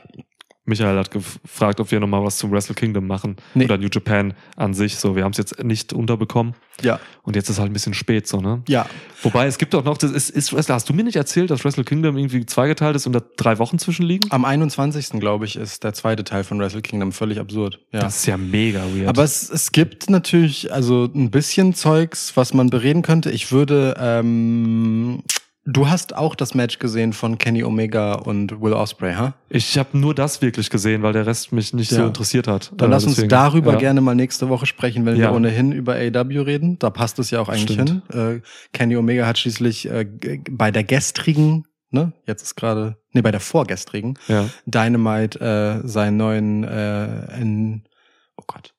Michael 0.71 0.97
hat 0.97 1.11
gefragt, 1.11 1.79
ob 1.79 1.91
wir 1.91 1.99
nochmal 1.99 2.23
was 2.23 2.37
zum 2.37 2.51
Wrestle 2.51 2.75
Kingdom 2.75 3.05
machen. 3.05 3.35
Nee. 3.53 3.65
Oder 3.65 3.77
New 3.77 3.89
Japan 3.91 4.33
an 4.55 4.73
sich. 4.73 4.95
So, 4.95 5.15
wir 5.15 5.23
haben 5.23 5.31
es 5.31 5.37
jetzt 5.37 5.63
nicht 5.63 5.93
unterbekommen. 5.93 6.55
Ja. 6.81 6.99
Und 7.23 7.35
jetzt 7.35 7.49
ist 7.49 7.59
halt 7.59 7.69
ein 7.69 7.73
bisschen 7.73 7.93
spät 7.93 8.27
so, 8.27 8.41
ne? 8.41 8.63
Ja. 8.67 8.87
Wobei, 9.21 9.45
es 9.45 9.57
gibt 9.57 9.75
auch 9.75 9.83
noch, 9.83 9.97
das 9.97 10.11
ist, 10.11 10.29
ist 10.29 10.53
Wrestle, 10.53 10.73
hast 10.73 10.89
du 10.89 10.93
mir 10.93 11.03
nicht 11.03 11.17
erzählt, 11.17 11.51
dass 11.51 11.63
Wrestle 11.63 11.83
Kingdom 11.83 12.17
irgendwie 12.17 12.45
zweigeteilt 12.45 12.95
ist 12.95 13.05
und 13.05 13.13
da 13.13 13.21
drei 13.37 13.59
Wochen 13.59 13.77
zwischenliegen? 13.77 14.31
Am 14.31 14.45
21. 14.45 15.19
glaube 15.19 15.45
ich, 15.45 15.57
ist 15.57 15.83
der 15.83 15.93
zweite 15.93 16.23
Teil 16.23 16.43
von 16.43 16.59
Wrestle 16.59 16.81
Kingdom 16.81 17.11
völlig 17.11 17.39
absurd. 17.39 17.79
Ja. 17.91 17.99
Das 17.99 18.17
ist 18.17 18.25
ja 18.25 18.37
mega 18.37 18.83
weird. 18.95 19.09
Aber 19.09 19.23
es, 19.23 19.49
es 19.49 19.71
gibt 19.71 20.09
natürlich 20.09 20.73
also 20.73 21.09
ein 21.13 21.29
bisschen 21.29 21.73
Zeugs, 21.75 22.35
was 22.35 22.53
man 22.53 22.69
bereden 22.69 23.01
könnte. 23.01 23.29
Ich 23.29 23.51
würde, 23.51 23.95
ähm, 23.99 25.21
du 25.65 25.89
hast 25.89 26.15
auch 26.15 26.35
das 26.35 26.53
Match 26.55 26.79
gesehen 26.79 27.13
von 27.13 27.37
Kenny 27.37 27.63
Omega 27.63 28.13
und 28.15 28.61
Will 28.61 28.73
Ospreay, 28.73 29.13
ha? 29.15 29.33
ich 29.49 29.77
habe 29.77 29.97
nur 29.97 30.15
das 30.15 30.41
wirklich 30.41 30.69
gesehen, 30.69 31.03
weil 31.03 31.13
der 31.13 31.25
Rest 31.27 31.51
mich 31.51 31.73
nicht 31.73 31.89
so 31.91 31.97
Ja. 32.01 32.07
interessiert 32.07 32.47
hat. 32.47 32.71
Dann 32.77 32.89
Äh, 32.89 32.91
lass 32.91 33.03
uns 33.05 33.15
deswegen, 33.15 33.29
darüber 33.29 33.73
ja. 33.73 33.77
gerne 33.79 34.01
mal 34.01 34.15
nächste 34.15 34.49
Woche 34.49 34.65
sprechen, 34.65 35.05
wenn 35.05 35.15
wir 35.17 35.25
Ja. 35.25 35.31
ohnehin 35.33 35.71
über 35.71 35.95
AW 35.95 36.39
reden. 36.41 36.79
Da 36.79 36.89
passt 36.89 37.19
es 37.19 37.29
ja 37.31 37.39
auch 37.39 37.49
eigentlich 37.49 37.79
Stimmt. 37.79 38.03
hin. 38.13 38.37
Äh, 38.37 38.41
Kenny 38.73 38.95
Omega 38.97 39.25
hat 39.27 39.37
schließlich 39.37 39.87
äh, 39.89 40.05
bei 40.49 40.71
der 40.71 40.83
gestrigen, 40.83 41.65
ne, 41.91 42.13
jetzt 42.25 42.41
ist 42.41 42.55
gerade, 42.55 42.97
nee, 43.13 43.21
bei 43.21 43.31
der 43.31 43.39
vorgestrigen. 43.41 44.17
Dynamite 44.65 45.39
äh, 45.83 45.87
seinen 45.87 46.17
neuen 46.17 46.63
äh, 46.63 47.05
N, 47.39 47.83
oh 48.37 48.43
Gott, 48.47 48.73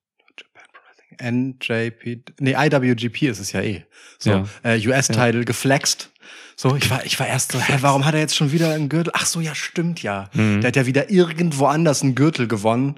NJP, 1.20 2.22
nee, 2.40 2.54
IWGP 2.58 3.28
ist 3.28 3.38
es 3.38 3.52
ja 3.52 3.60
eh. 3.60 3.84
So, 4.18 4.44
äh, 4.64 4.78
US-Title 4.88 5.44
geflext. 5.44 6.10
So, 6.56 6.76
ich 6.76 6.90
war, 6.90 7.04
ich 7.04 7.18
war 7.18 7.26
erst 7.26 7.52
so, 7.52 7.60
hä, 7.60 7.78
warum 7.80 8.04
hat 8.04 8.14
er 8.14 8.20
jetzt 8.20 8.36
schon 8.36 8.52
wieder 8.52 8.72
einen 8.72 8.88
Gürtel? 8.88 9.12
Ach 9.16 9.26
so, 9.26 9.40
ja, 9.40 9.54
stimmt 9.54 10.02
ja. 10.02 10.28
Mhm. 10.32 10.60
Der 10.60 10.68
hat 10.68 10.76
ja 10.76 10.86
wieder 10.86 11.10
irgendwo 11.10 11.66
anders 11.66 12.02
einen 12.02 12.14
Gürtel 12.14 12.46
gewonnen. 12.48 12.96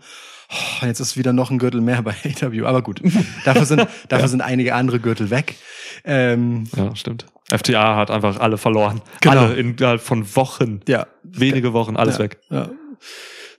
Oh, 0.51 0.87
jetzt 0.87 1.01
ist 1.01 1.17
wieder 1.17 1.33
noch 1.33 1.51
ein 1.51 1.59
Gürtel 1.59 1.81
mehr 1.81 2.03
bei 2.03 2.15
AW. 2.43 2.65
Aber 2.67 2.83
gut, 2.83 3.01
dafür 3.45 3.65
sind, 3.65 3.87
dafür 4.09 4.29
sind 4.29 4.41
einige 4.41 4.75
andere 4.75 5.01
Gürtel 5.01 5.31
weg. 5.31 5.57
Ähm, 6.05 6.65
ja, 6.77 6.95
stimmt. 6.95 7.27
FTA 7.51 7.97
hat 7.97 8.11
einfach 8.11 8.39
alle 8.39 8.59
verloren. 8.59 9.03
Genau. 9.21 9.43
Alle 9.43 9.55
innerhalb 9.55 10.01
von 10.01 10.35
Wochen. 10.37 10.81
ja, 10.89 11.07
Wenige 11.23 11.73
Wochen, 11.73 11.97
alles 11.97 12.17
ja, 12.17 12.25
weg. 12.25 12.39
Ja. 12.51 12.71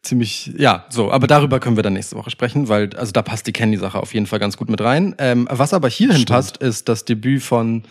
Ziemlich, 0.02 0.52
ja, 0.58 0.86
so, 0.90 1.12
aber 1.12 1.26
darüber 1.26 1.60
können 1.60 1.78
wir 1.78 1.84
dann 1.84 1.94
nächste 1.94 2.16
Woche 2.16 2.30
sprechen, 2.30 2.68
weil, 2.70 2.96
also 2.96 3.12
da 3.12 3.24
passt 3.24 3.48
die 3.48 3.54
Candy-Sache 3.54 4.00
auf 4.00 4.14
jeden 4.14 4.28
Fall 4.28 4.40
ganz 4.40 4.56
gut 4.56 4.70
mit 4.70 4.80
rein. 4.82 5.16
Ähm, 5.18 5.48
was 5.50 5.74
aber 5.74 5.90
hierhin 5.90 6.18
Stimmt. 6.18 6.30
passt, 6.30 6.58
ist 6.58 6.90
das 6.90 7.06
Debüt 7.06 7.42
von 7.42 7.84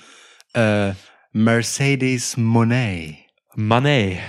äh, 0.52 0.92
Mercedes 1.36 2.36
Monet. 2.36 3.16
Money. 3.56 4.20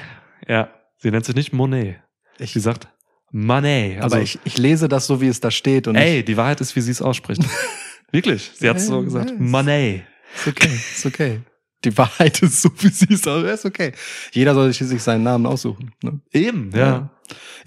Ja. 0.48 0.69
Sie 0.98 1.11
nennt 1.11 1.23
sich 1.23 1.36
nicht 1.36 1.53
Monet. 1.53 1.98
Ich, 2.40 2.53
Sie 2.53 2.60
sagt 2.60 2.88
Money. 3.32 3.98
Also, 4.02 4.15
aber 4.15 4.23
ich, 4.23 4.40
ich 4.44 4.57
lese 4.57 4.88
das 4.90 5.06
so, 5.06 5.22
wie 5.22 5.27
es 5.27 5.40
da 5.40 5.52
steht 5.52 5.88
und 5.88 5.95
ey, 5.95 6.23
die 6.26 6.36
Wahrheit 6.36 6.61
ist, 6.61 6.76
wie 6.76 6.82
sie 6.82 6.90
es 6.90 7.03
ausspricht. 7.03 7.44
Wirklich. 8.11 8.52
Sie 8.56 8.68
hat 8.68 8.82
so 8.82 8.98
Ja, 8.98 9.03
gesagt. 9.03 9.30
ja, 9.30 9.36
Money. 9.38 10.02
ist 10.36 10.48
okay, 10.48 10.69
ist 10.95 11.06
okay. 11.06 11.41
Die 11.84 11.95
Wahrheit 11.95 12.41
ist 12.41 12.64
so, 12.64 12.72
wie 12.80 12.88
sie 12.88 13.14
ist, 13.14 13.27
aber 13.27 13.53
ist 13.53 13.65
okay. 13.65 13.91
Jeder 14.32 14.56
soll 14.56 14.73
sich 14.73 15.03
seinen 15.03 15.22
Namen 15.23 15.45
aussuchen. 15.45 15.91
Ne? 16.02 16.19
Eben, 16.34 16.72
ja. 16.76 17.11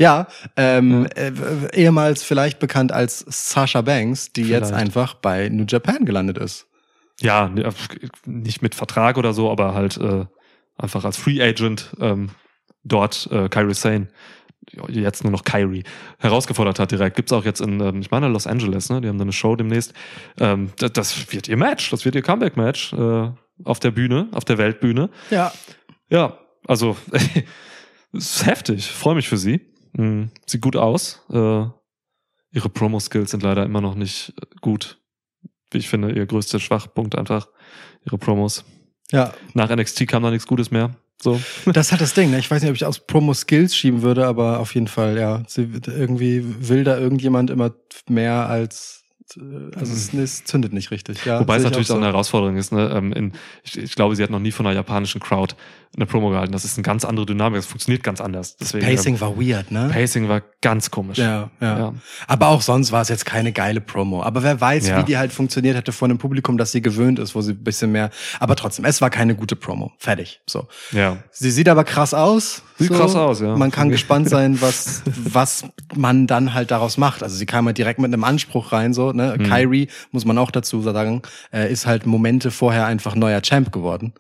Ja, 0.01 0.27
ähm, 0.57 1.07
Äh, 1.15 1.31
ehemals 1.75 2.25
vielleicht 2.25 2.59
bekannt 2.59 2.91
als 2.91 3.25
Sasha 3.29 3.83
Banks, 3.83 4.33
die 4.33 4.43
jetzt 4.43 4.69
Vielleicht. 4.69 4.83
einfach 4.83 5.15
bei 5.15 5.49
New 5.49 5.65
Japan 5.69 6.05
gelandet 6.05 6.39
ist. 6.39 6.67
Ja, 7.21 7.49
ne, 7.49 7.69
nicht 8.27 8.63
mit 8.63 8.75
Vertrag 8.75 9.19
oder 9.19 9.33
so, 9.33 9.51
aber 9.51 9.75
halt 9.75 9.97
äh, 9.97 10.27
einfach 10.77 11.05
als 11.05 11.17
Free 11.17 11.43
Agent 11.43 11.97
ähm, 12.01 12.31
dort 12.85 13.29
äh, 13.33 13.49
Kyrie 13.49 13.75
Sane, 13.75 14.09
jetzt 14.89 15.25
nur 15.25 15.33
noch 15.33 15.45
Kyrie, 15.45 15.85
herausgefordert 16.19 16.79
hat 16.79 16.91
direkt. 16.91 17.17
Gibt's 17.17 17.33
auch 17.33 17.45
jetzt 17.45 17.61
in, 17.61 17.81
ähm, 17.81 18.01
ich 18.01 18.11
meine, 18.11 18.29
Los 18.29 18.47
Angeles, 18.47 18.91
ne? 18.91 19.01
Die 19.01 19.09
haben 19.09 19.19
da 19.19 19.23
eine 19.23 19.33
Show 19.33 19.57
demnächst. 19.57 19.95
Ähm, 20.39 20.73
das, 20.79 20.93
das 20.93 21.33
wird 21.33 21.49
ihr 21.49 21.57
Match, 21.57 21.91
das 21.91 22.05
wird 22.05 22.15
ihr 22.15 22.23
Comeback-Match 22.23 22.93
äh, 22.93 23.31
auf 23.65 23.81
der 23.81 23.91
Bühne, 23.91 24.29
auf 24.33 24.45
der 24.45 24.59
Weltbühne. 24.59 25.11
Ja, 25.31 25.53
Ja, 26.11 26.39
also 26.67 26.97
ist 28.13 28.47
heftig. 28.47 28.91
Freue 28.91 29.15
mich 29.15 29.29
für 29.29 29.39
sie. 29.39 29.61
Mhm. 29.93 30.31
Sieht 30.47 30.61
gut 30.61 30.77
aus. 30.77 31.25
Äh, 31.31 31.67
ihre 32.51 32.69
Promo-Skills 32.69 33.31
sind 33.31 33.43
leider 33.43 33.65
immer 33.65 33.81
noch 33.81 33.95
nicht 33.95 34.35
äh, 34.41 34.47
gut. 34.61 34.98
Wie 35.71 35.79
ich 35.79 35.89
finde, 35.89 36.13
ihr 36.13 36.27
größter 36.27 36.61
Schwachpunkt 36.61 37.17
einfach 37.17 37.49
ihre 38.05 38.19
Promos. 38.19 38.65
ja. 39.11 39.33
Nach 39.55 39.75
NXT 39.75 40.07
kam 40.07 40.23
da 40.23 40.31
nichts 40.31 40.47
Gutes 40.47 40.71
mehr. 40.71 40.95
So. 41.21 41.41
Das 41.73 41.93
hat 41.93 42.01
das 42.01 42.15
Ding. 42.15 42.31
Ne? 42.31 42.39
Ich 42.39 42.51
weiß 42.51 42.63
nicht, 42.63 42.71
ob 42.71 42.77
ich 42.77 42.85
aus 42.85 43.01
Promo 43.01 43.35
Skills 43.35 43.75
schieben 43.75 44.03
würde, 44.03 44.27
aber 44.27 44.61
auf 44.61 44.75
jeden 44.75 44.89
Fall, 44.89 45.19
ja. 45.19 45.43
Sie, 45.47 45.69
irgendwie 45.87 46.43
will 46.69 46.85
da 46.85 46.99
irgendjemand 46.99 47.51
immer 47.51 47.73
mehr 48.09 48.49
als. 48.49 49.05
Äh, 49.37 49.77
Also 49.79 49.93
es, 49.93 50.13
es 50.15 50.45
zündet 50.45 50.73
nicht 50.73 50.91
richtig. 50.91 51.25
Ja, 51.25 51.41
Wobei 51.41 51.57
es 51.57 51.63
natürlich 51.65 51.87
auch 51.87 51.95
so 51.95 51.97
eine 51.97 52.07
Herausforderung 52.07 52.57
ist. 52.57 52.73
Ne? 52.73 52.91
Ähm, 52.95 53.13
in, 53.13 53.33
ich, 53.65 53.79
ich 53.79 53.95
glaube, 53.95 54.17
sie 54.17 54.23
hat 54.23 54.31
noch 54.31 54.39
nie 54.41 54.53
von 54.53 54.67
einer 54.67 54.75
japanischen 54.75 55.21
Crowd 55.21 55.55
eine 55.97 56.07
Promo 56.07 56.31
gehalten. 56.31 56.53
Das 56.53 56.65
ist 56.65 56.77
eine 56.77 56.83
ganz 56.83 57.05
andere 57.05 57.27
Dynamik. 57.27 57.59
Das 57.59 57.67
funktioniert 57.67 58.03
ganz 58.03 58.21
anders. 58.21 58.57
Deswegen, 58.57 58.85
Pacing 58.85 59.21
war 59.21 59.37
weird, 59.39 59.71
ne? 59.71 59.85
Ähm, 59.87 59.91
Pacing 59.91 60.29
war 60.29 60.43
ganz 60.61 60.91
komisch. 60.91 61.19
Ja, 61.19 61.51
ja, 61.61 61.79
Ja. 61.79 61.95
Aber 62.27 62.49
auch 62.49 62.63
sonst 62.63 62.93
war 62.93 63.01
es 63.03 63.09
jetzt 63.09 63.25
keine 63.25 63.53
geile 63.53 63.81
Promo. 63.81 64.23
Aber 64.23 64.43
wer 64.43 64.61
weiß, 64.61 64.89
Ja. 64.89 64.99
wie 64.99 65.05
die 65.05 65.17
halt 65.19 65.33
funktioniert 65.33 65.77
hätte 65.77 65.93
vor 65.93 66.07
einem 66.09 66.19
Publikum, 66.19 66.59
das 66.59 66.73
sie 66.73 66.83
gewöhnt 66.83 67.19
ist, 67.19 67.35
wo 67.35 67.41
sie 67.41 67.53
ein 67.53 67.65
bisschen 67.65 67.91
mehr. 67.93 68.11
Aber 68.39 68.55
trotzdem, 68.57 68.85
es 68.85 69.01
war 69.01 69.11
keine 69.11 69.35
gute 69.35 69.57
Promo. 69.57 69.93
Fertig. 69.99 70.41
So. 70.47 70.69
ja. 70.93 71.19
Sie 71.31 71.51
sieht 71.51 71.69
aber 71.69 71.85
krass 71.85 72.13
aus. 72.15 72.63
Sieht 72.79 72.91
krass 72.93 73.15
aus, 73.17 73.41
ja. 73.41 73.57
Man 73.57 73.71
kann 73.73 73.89
gespannt 73.91 74.29
sein, 74.29 74.61
was, 74.61 75.03
was 75.25 75.65
man 75.97 76.27
dann 76.27 76.55
halt 76.55 76.71
daraus 76.71 76.97
macht. 76.97 77.23
Also 77.23 77.35
sie 77.37 77.47
kam 77.47 77.67
halt 77.67 77.79
direkt 77.79 77.99
mit 77.99 78.13
einem 78.13 78.25
Anspruch 78.25 78.73
rein, 78.73 78.93
so, 78.93 79.13
ne? 79.19 79.37
Mhm. 79.39 79.43
Kyrie, 79.45 79.89
muss 80.13 80.25
man 80.25 80.39
auch 80.39 80.51
dazu 80.51 80.81
sagen, 80.81 81.21
äh, 81.53 81.71
ist 81.71 81.87
halt 81.87 82.07
Momente 82.07 82.51
vorher 82.51 82.87
einfach 82.87 83.15
neuer 83.15 83.43
Champ 83.43 83.71
geworden. 83.73 84.15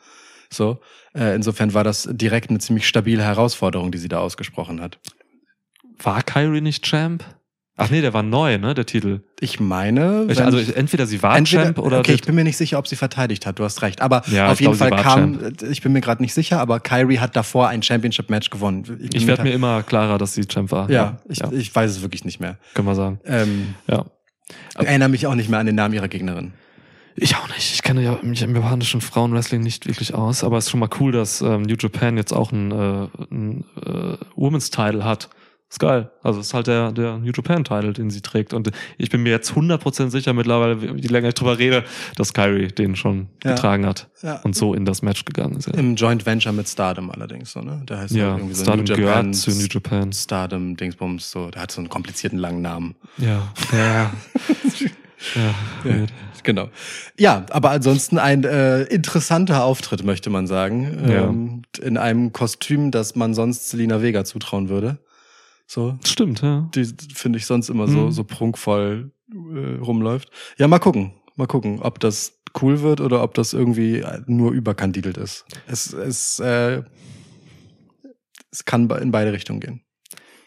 So. 0.50 0.78
Äh, 1.14 1.34
insofern 1.34 1.72
war 1.72 1.84
das 1.84 2.06
direkt 2.12 2.50
eine 2.50 2.58
ziemlich 2.58 2.86
stabile 2.86 3.22
Herausforderung, 3.22 3.90
die 3.90 3.98
sie 3.98 4.08
da 4.08 4.18
ausgesprochen 4.18 4.80
hat. 4.82 4.98
War 6.02 6.22
Kyrie 6.22 6.60
nicht 6.60 6.84
Champ? 6.84 7.24
Ach 7.80 7.90
nee, 7.90 8.00
der 8.00 8.12
war 8.12 8.24
neu, 8.24 8.58
ne, 8.58 8.74
der 8.74 8.86
Titel. 8.86 9.20
Ich 9.38 9.60
meine, 9.60 10.26
Ich, 10.28 10.42
also 10.42 10.58
ich, 10.58 10.76
entweder 10.76 11.06
sie 11.06 11.22
war 11.22 11.36
Entweder, 11.36 11.62
Champ 11.62 11.78
oder 11.78 12.00
okay, 12.00 12.12
ich 12.14 12.22
bin 12.22 12.34
mir 12.34 12.42
nicht 12.42 12.56
sicher, 12.56 12.76
ob 12.76 12.88
sie 12.88 12.96
verteidigt 12.96 13.46
hat. 13.46 13.60
Du 13.60 13.64
hast 13.64 13.82
recht. 13.82 14.00
Aber 14.02 14.22
Ja, 14.32 14.48
auf 14.48 14.54
ich 14.54 14.66
jeden 14.66 14.76
glaube, 14.76 14.96
Fall 14.96 15.02
kam, 15.02 15.52
ich 15.70 15.80
bin 15.80 15.92
mir 15.92 16.00
gerade 16.00 16.20
nicht 16.20 16.34
sicher, 16.34 16.58
aber 16.58 16.80
Kyrie 16.80 17.20
hat 17.20 17.36
davor 17.36 17.68
ein 17.68 17.80
Championship-Match 17.82 18.50
gewonnen. 18.50 18.82
bin 18.82 19.08
ich 19.12 19.28
werde 19.28 19.44
mir 19.44 19.52
immer 19.52 19.84
klarer, 19.84 20.18
dass 20.18 20.34
sie 20.34 20.44
Champ 20.46 20.72
war. 20.72 20.90
ja, 20.90 21.18
ich, 21.28 21.38
ja, 21.38 21.52
ich 21.52 21.72
weiß 21.72 21.88
es 21.92 22.02
wirklich 22.02 22.24
nicht 22.24 22.40
mehr. 22.40 22.58
können 22.74 22.88
wir 22.88 22.96
sagen. 22.96 23.20
Ähm, 23.24 23.74
Ja. 23.86 24.04
Ich 24.78 24.86
erinnere 24.86 25.08
mich 25.08 25.26
auch 25.26 25.34
nicht 25.34 25.48
mehr 25.48 25.58
an 25.58 25.66
den 25.66 25.74
Namen 25.74 25.94
ihrer 25.94 26.08
Gegnerin. 26.08 26.52
Ich 27.20 27.34
auch 27.36 27.48
nicht. 27.48 27.74
Ich 27.74 27.82
kenne 27.82 28.02
ja 28.02 28.18
mich 28.22 28.42
im 28.42 28.54
japanischen 28.54 29.00
Frauenwrestling 29.00 29.60
nicht 29.60 29.86
wirklich 29.86 30.14
aus, 30.14 30.44
aber 30.44 30.58
es 30.58 30.66
ist 30.66 30.70
schon 30.70 30.80
mal 30.80 30.90
cool, 31.00 31.10
dass 31.10 31.40
ähm, 31.40 31.62
New 31.62 31.74
Japan 31.76 32.16
jetzt 32.16 32.32
auch 32.32 32.52
einen, 32.52 32.70
äh, 32.70 33.08
einen 33.30 33.64
äh, 33.84 34.16
Women's 34.36 34.70
Title 34.70 35.04
hat. 35.04 35.28
Ist 35.70 35.80
geil. 35.80 36.10
Also 36.22 36.40
es 36.40 36.46
ist 36.46 36.54
halt 36.54 36.66
der, 36.66 36.92
der 36.92 37.18
New 37.18 37.30
Japan 37.30 37.62
Title, 37.62 37.92
den 37.92 38.08
sie 38.08 38.22
trägt. 38.22 38.54
Und 38.54 38.70
ich 38.96 39.10
bin 39.10 39.22
mir 39.22 39.28
jetzt 39.30 39.52
100% 39.52 40.08
sicher 40.08 40.32
mittlerweile, 40.32 40.76
je 40.96 41.08
länger 41.08 41.28
ich 41.28 41.34
drüber 41.34 41.58
rede, 41.58 41.84
dass 42.16 42.32
Kyrie 42.32 42.68
den 42.68 42.96
schon 42.96 43.28
Ja. 43.44 43.52
getragen 43.52 43.84
hat 43.84 44.08
Ja. 44.22 44.36
und 44.44 44.56
so 44.56 44.72
in 44.72 44.86
das 44.86 45.02
Match 45.02 45.26
gegangen 45.26 45.56
ist. 45.56 45.66
Ja, 45.68 45.74
Im 45.74 45.94
Joint 45.94 46.24
Venture 46.24 46.52
mit 46.52 46.68
Stardom 46.68 47.10
allerdings, 47.10 47.52
so, 47.52 47.60
ne? 47.60 47.82
Da 47.84 47.98
heißt 47.98 48.14
ja 48.14 48.34
irgendwie 48.36 48.54
so 48.54 48.62
Stardom 48.64 48.84
New 48.86 48.90
Japan, 48.94 49.04
gehört 49.24 49.36
zu 49.36 49.50
New 49.50 49.66
Japan. 49.70 50.12
Stardom, 50.14 50.76
Dingsbums, 50.76 51.30
so. 51.30 51.50
Der 51.50 51.60
hat 51.62 51.70
so 51.70 51.82
einen 51.82 51.90
komplizierten 51.90 52.38
langen 52.38 52.62
Namen. 52.62 52.94
Ja, 53.18 53.52
ja. 53.72 54.10
ja, 55.34 55.54
weird. 55.84 56.12
Genau. 56.44 56.70
Ja, 57.18 57.44
aber 57.50 57.70
ansonsten 57.72 58.16
ein 58.18 58.44
äh, 58.44 58.84
interessanter 58.84 59.64
Auftritt, 59.64 60.02
möchte 60.04 60.30
man 60.30 60.46
sagen. 60.46 61.04
Ja. 61.06 61.24
Ähm, 61.24 61.62
in 61.82 61.98
einem 61.98 62.32
Kostüm, 62.32 62.90
das 62.90 63.16
man 63.16 63.34
sonst 63.34 63.68
Selina 63.68 64.00
Vega 64.00 64.24
zutrauen 64.24 64.70
würde. 64.70 64.98
So. 65.70 65.98
Stimmt, 66.04 66.40
ja. 66.40 66.68
Die 66.74 66.84
finde 67.14 67.38
ich 67.38 67.44
sonst 67.46 67.68
immer 67.68 67.86
so, 67.88 68.06
Mhm. 68.06 68.10
so 68.10 68.24
prunkvoll 68.24 69.12
äh, 69.30 69.76
rumläuft. 69.76 70.30
Ja, 70.56 70.66
mal 70.66 70.78
gucken. 70.78 71.12
Mal 71.36 71.46
gucken, 71.46 71.80
ob 71.82 72.00
das 72.00 72.40
cool 72.62 72.80
wird 72.80 73.02
oder 73.02 73.22
ob 73.22 73.34
das 73.34 73.52
irgendwie 73.52 74.02
nur 74.26 74.52
überkandidelt 74.52 75.18
ist. 75.18 75.44
Es, 75.66 75.92
es, 75.92 76.40
äh, 76.40 76.82
es 78.50 78.64
kann 78.64 78.88
in 78.90 79.10
beide 79.10 79.32
Richtungen 79.34 79.60
gehen. 79.60 79.82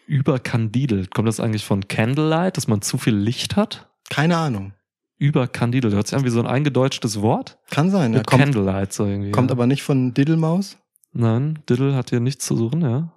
Überkandidelt. 0.08 1.14
Kommt 1.14 1.28
das 1.28 1.40
eigentlich 1.40 1.64
von 1.66 1.88
Candlelight, 1.88 2.58
dass 2.58 2.68
man 2.68 2.82
zu 2.82 2.98
viel 2.98 3.16
Licht 3.16 3.56
hat? 3.56 3.90
Keine 4.10 4.38
Ahnung. 4.38 4.74
Überkandidelt. 5.20 5.94
Hört 5.94 6.08
sich 6.08 6.18
an 6.18 6.26
wie 6.26 6.30
so 6.30 6.40
ein 6.40 6.48
eingedeutschtes 6.48 7.22
Wort. 7.22 7.60
Kann 7.70 7.92
sein. 7.92 8.14
Ja. 8.14 8.24
Kommt, 8.24 8.42
Candlelight 8.44 8.92
so 8.92 9.06
irgendwie. 9.06 9.32
kommt 9.32 9.52
ja. 9.52 9.56
aber 9.56 9.68
nicht 9.68 9.84
von 9.84 10.16
Diddlemaus. 10.16 10.78
Nein, 11.14 11.60
Diddle 11.70 11.94
hat 11.96 12.10
hier 12.10 12.20
nichts 12.20 12.46
zu 12.46 12.58
suchen, 12.58 12.82
ja. 12.82 13.14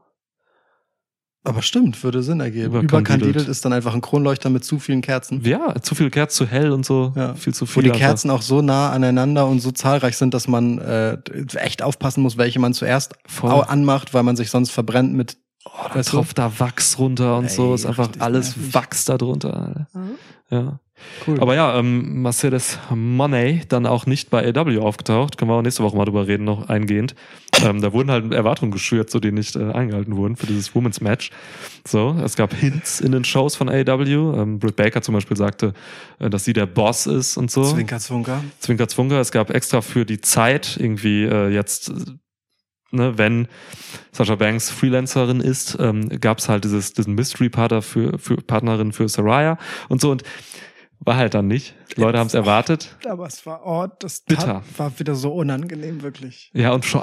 Aber 1.47 1.61
stimmt, 1.61 2.03
würde 2.03 2.23
Sinn 2.23 2.41
ergeben. 2.41 2.67
Überkandidelt. 2.69 2.93
Überkandidelt 2.93 3.49
ist 3.49 3.65
dann 3.67 3.75
einfach 3.75 3.95
ein 3.95 4.01
Kronleuchter 4.01 4.49
mit 4.49 4.65
zu 4.65 4.79
vielen 4.79 5.03
Kerzen. 5.03 5.43
Ja, 5.45 5.75
zu 5.83 5.95
viel 5.95 6.09
Kerz, 6.11 6.35
zu 6.35 6.47
hell 6.47 6.73
und 6.73 6.87
so. 6.87 7.13
Ja. 7.17 7.35
Viel 7.35 7.53
zu 7.53 7.67
Wo 7.67 7.67
viel. 7.67 7.83
die 7.83 7.91
einfach. 7.91 8.01
Kerzen 8.01 8.31
auch 8.31 8.41
so 8.43 8.63
nah 8.63 8.91
aneinander 8.91 9.47
und 9.47 9.61
so 9.61 9.71
zahlreich 9.71 10.17
sind, 10.17 10.33
dass 10.33 10.49
man 10.49 10.79
äh, 10.79 11.19
echt 11.57 11.83
aufpassen 11.83 12.23
muss, 12.23 12.39
welche 12.39 12.59
man 12.61 12.73
zuerst 12.73 13.15
Voll. 13.27 13.63
anmacht, 13.69 14.15
weil 14.15 14.23
man 14.23 14.37
sich 14.37 14.51
sonst 14.51 14.71
verbrennt 14.71 15.13
mit 15.15 15.37
Oh, 15.67 15.71
da 15.89 15.95
Weißt 15.95 16.13
du? 16.13 16.17
tropft 16.19 16.37
da 16.39 16.53
Wachs 16.61 16.99
runter 16.99 17.39
und 17.39 17.51
so, 17.51 17.69
Ey, 17.71 17.75
ist 17.75 17.87
einfach 17.87 18.11
alles 18.19 18.55
nervig. 18.55 18.75
Wachs 18.75 19.05
da 19.07 19.17
drunter. 19.17 19.57
Alter. 19.57 19.87
Ja. 20.51 20.79
Cool. 21.27 21.41
Aber 21.41 21.55
ja, 21.55 21.79
ähm, 21.79 22.23
Mercedes 22.23 22.79
Money 22.95 23.63
dann 23.69 23.87
auch 23.87 24.07
nicht 24.07 24.31
bei 24.31 24.47
AW 24.47 24.79
aufgetaucht. 24.79 25.39
Können 25.39 25.51
wir 25.51 25.55
auch 25.55 25.63
nächste 25.63 25.83
Woche 25.83 25.97
mal 25.97 26.05
drüber 26.05 26.27
reden, 26.27 26.45
noch 26.45 26.69
eingehend. 26.69 27.15
ähm, 27.65 27.81
da 27.81 27.93
wurden 27.93 28.11
halt 28.11 28.33
Erwartungen 28.33 28.71
geschürt, 28.71 29.11
so 29.11 29.21
die 29.21 29.33
nicht 29.33 29.57
äh, 29.57 29.71
eingehalten 29.73 30.17
wurden 30.17 30.37
für 30.37 30.47
dieses 30.47 30.75
Women's 30.75 31.01
Match. 31.01 31.31
So, 31.87 32.17
es 32.25 32.37
gab 32.37 32.53
Hints 32.55 33.01
in 33.01 33.13
den 33.13 33.25
Shows 33.25 33.57
von 33.57 33.69
AW. 33.69 34.05
Ähm, 34.05 34.59
Britt 34.59 34.77
Baker 34.77 35.03
zum 35.03 35.15
Beispiel 35.15 35.37
sagte, 35.37 35.73
äh, 36.19 36.31
dass 36.31 36.45
sie 36.45 36.53
der 36.53 36.67
Boss 36.67 37.07
ist 37.07 37.37
und 37.37 37.51
so. 37.51 37.65
Zwinker, 37.65 37.99
Zwunker. 37.99 38.43
Zwinker 38.59 38.89
Zwunker. 38.89 39.21
Es 39.21 39.33
gab 39.33 39.51
extra 39.51 39.81
für 39.81 40.05
die 40.05 40.21
Zeit 40.21 40.77
irgendwie 40.79 41.25
äh, 41.25 41.49
jetzt, 41.49 41.91
äh, 41.91 41.95
ne, 42.91 43.19
wenn 43.19 43.49
Sasha 44.13 44.37
Banks 44.37 44.71
Freelancerin 44.71 45.41
ist, 45.41 45.77
ähm, 45.81 46.09
gab 46.21 46.39
es 46.39 46.49
halt 46.49 46.65
dieses, 46.65 46.93
diesen 46.93 47.15
Mystery-Partner 47.15 47.83
für, 47.83 48.19
für 48.19 48.37
Partnerin 48.37 48.93
für 48.93 49.09
Saraya 49.09 49.59
und 49.89 50.01
so 50.01 50.11
und 50.11 50.23
war 51.05 51.17
halt 51.17 51.35
dann 51.35 51.47
nicht. 51.47 51.75
Leute 51.97 52.19
haben 52.19 52.27
es 52.27 52.35
erwartet. 52.35 52.97
Aber 53.09 53.27
es 53.27 53.45
war, 53.47 53.61
oh, 53.67 53.87
das 54.01 54.21
Bitter. 54.21 54.63
war 54.77 54.99
wieder 54.99 55.15
so 55.15 55.33
unangenehm, 55.33 56.03
wirklich. 56.03 56.51
Ja, 56.55 56.73
und 56.73 56.85
schon, 56.85 57.01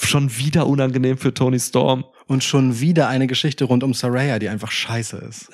schon 0.00 0.36
wieder 0.38 0.66
unangenehm 0.66 1.18
für 1.18 1.34
Tony 1.34 1.58
Storm. 1.60 2.04
Und 2.26 2.44
schon 2.44 2.80
wieder 2.80 3.08
eine 3.08 3.26
Geschichte 3.26 3.64
rund 3.64 3.82
um 3.84 3.92
Saraya, 3.94 4.38
die 4.38 4.48
einfach 4.48 4.70
scheiße 4.70 5.16
ist. 5.18 5.50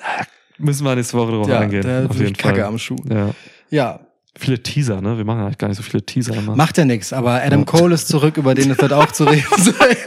Müssen 0.57 0.85
wir 0.85 0.95
nächste 0.95 1.17
Woche 1.17 1.31
drauf 1.31 1.47
Ja, 1.47 1.59
eingehen. 1.59 1.81
der 1.81 2.07
auf 2.09 2.17
jeden 2.19 2.35
Kacke 2.35 2.57
Fall. 2.61 2.65
am 2.65 2.77
Schuh. 2.77 2.97
Ja. 3.09 3.31
Ja, 3.69 3.99
Viele 4.37 4.61
Teaser, 4.63 5.01
ne? 5.01 5.17
Wir 5.17 5.25
machen 5.25 5.41
eigentlich 5.41 5.57
gar 5.57 5.67
nicht 5.67 5.75
so 5.77 5.83
viele 5.83 6.05
Teaser 6.05 6.33
immer. 6.35 6.55
macht 6.55 6.77
ja 6.77 6.85
nichts, 6.85 7.11
aber 7.11 7.43
Adam 7.43 7.65
Cole 7.65 7.93
ist 7.95 8.07
zurück, 8.07 8.37
über 8.37 8.55
den 8.55 8.71
es 8.71 8.77
wird 8.79 8.93
auch 8.93 9.11
zu 9.11 9.25
reden 9.25 9.43
sein. 9.57 9.97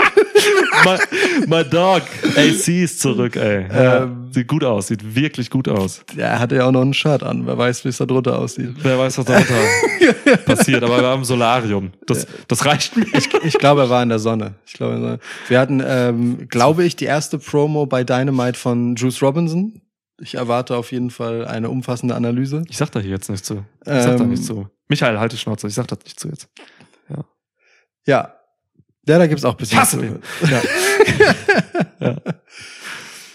my, 0.84 1.46
my 1.48 1.64
dog, 1.68 2.02
AC 2.36 2.68
ist 2.68 3.00
zurück, 3.00 3.36
ey. 3.36 3.66
Ja, 3.68 4.04
Ähm. 4.04 4.21
Sieht 4.32 4.48
gut 4.48 4.64
aus, 4.64 4.88
sieht 4.88 5.14
wirklich 5.14 5.50
gut 5.50 5.68
aus. 5.68 6.04
Ja, 6.16 6.26
er 6.26 6.38
hatte 6.38 6.56
ja 6.56 6.66
auch 6.66 6.72
noch 6.72 6.82
ein 6.82 6.94
Shirt 6.94 7.22
an. 7.22 7.46
Wer 7.46 7.56
weiß, 7.59 7.84
wie 7.84 7.88
es 7.88 7.98
da 7.98 8.06
drunter 8.06 8.38
aussieht. 8.38 8.74
Wer 8.82 8.98
weiß, 8.98 9.18
was 9.18 9.24
darunter 9.24 9.54
passiert, 10.44 10.82
aber 10.82 10.98
wir 11.00 11.06
haben 11.09 11.24
Solarium. 11.24 11.92
Das, 12.06 12.26
das 12.48 12.64
reicht 12.64 12.96
mir. 12.96 13.06
Ich, 13.14 13.28
ich 13.44 13.59
glaube, 13.59 13.82
er 13.82 13.90
war 13.90 14.02
in 14.02 14.09
der 14.09 14.18
Sonne. 14.18 14.54
Ich 14.66 14.72
glaube, 14.74 15.18
wir 15.48 15.59
hatten, 15.60 15.82
ähm, 15.84 16.48
glaube 16.48 16.84
ich, 16.84 16.96
die 16.96 17.04
erste 17.06 17.38
Promo 17.38 17.86
bei 17.86 18.04
Dynamite 18.04 18.59
von 18.59 18.96
Juice 18.96 19.22
Robinson. 19.22 19.80
Ich 20.20 20.34
erwarte 20.36 20.76
auf 20.76 20.92
jeden 20.92 21.10
Fall 21.10 21.46
eine 21.46 21.68
umfassende 21.70 22.14
Analyse. 22.14 22.62
Ich 22.68 22.76
sag 22.76 22.90
da 22.92 23.00
hier 23.00 23.10
jetzt 23.10 23.28
nicht 23.30 23.44
zu. 23.44 23.64
Ich 23.84 23.90
sag 23.92 24.16
da 24.18 24.22
Ähm. 24.24 24.30
nicht 24.30 24.44
zu. 24.44 24.68
Michael, 24.88 25.18
halt 25.18 25.32
die 25.32 25.38
Schnauze, 25.38 25.66
ich 25.66 25.74
sag 25.74 25.88
das 25.88 25.98
nicht 26.04 26.20
zu 26.20 26.28
jetzt. 26.28 26.48
Ja. 28.06 28.34
Ja, 29.09 29.18
da 29.18 29.26
gibt's 29.26 29.44
auch 29.44 29.52
ein 29.54 29.56
bisschen. 29.56 29.78
hasse 29.80 29.98
den. 29.98 30.18
Ja. 32.00 32.14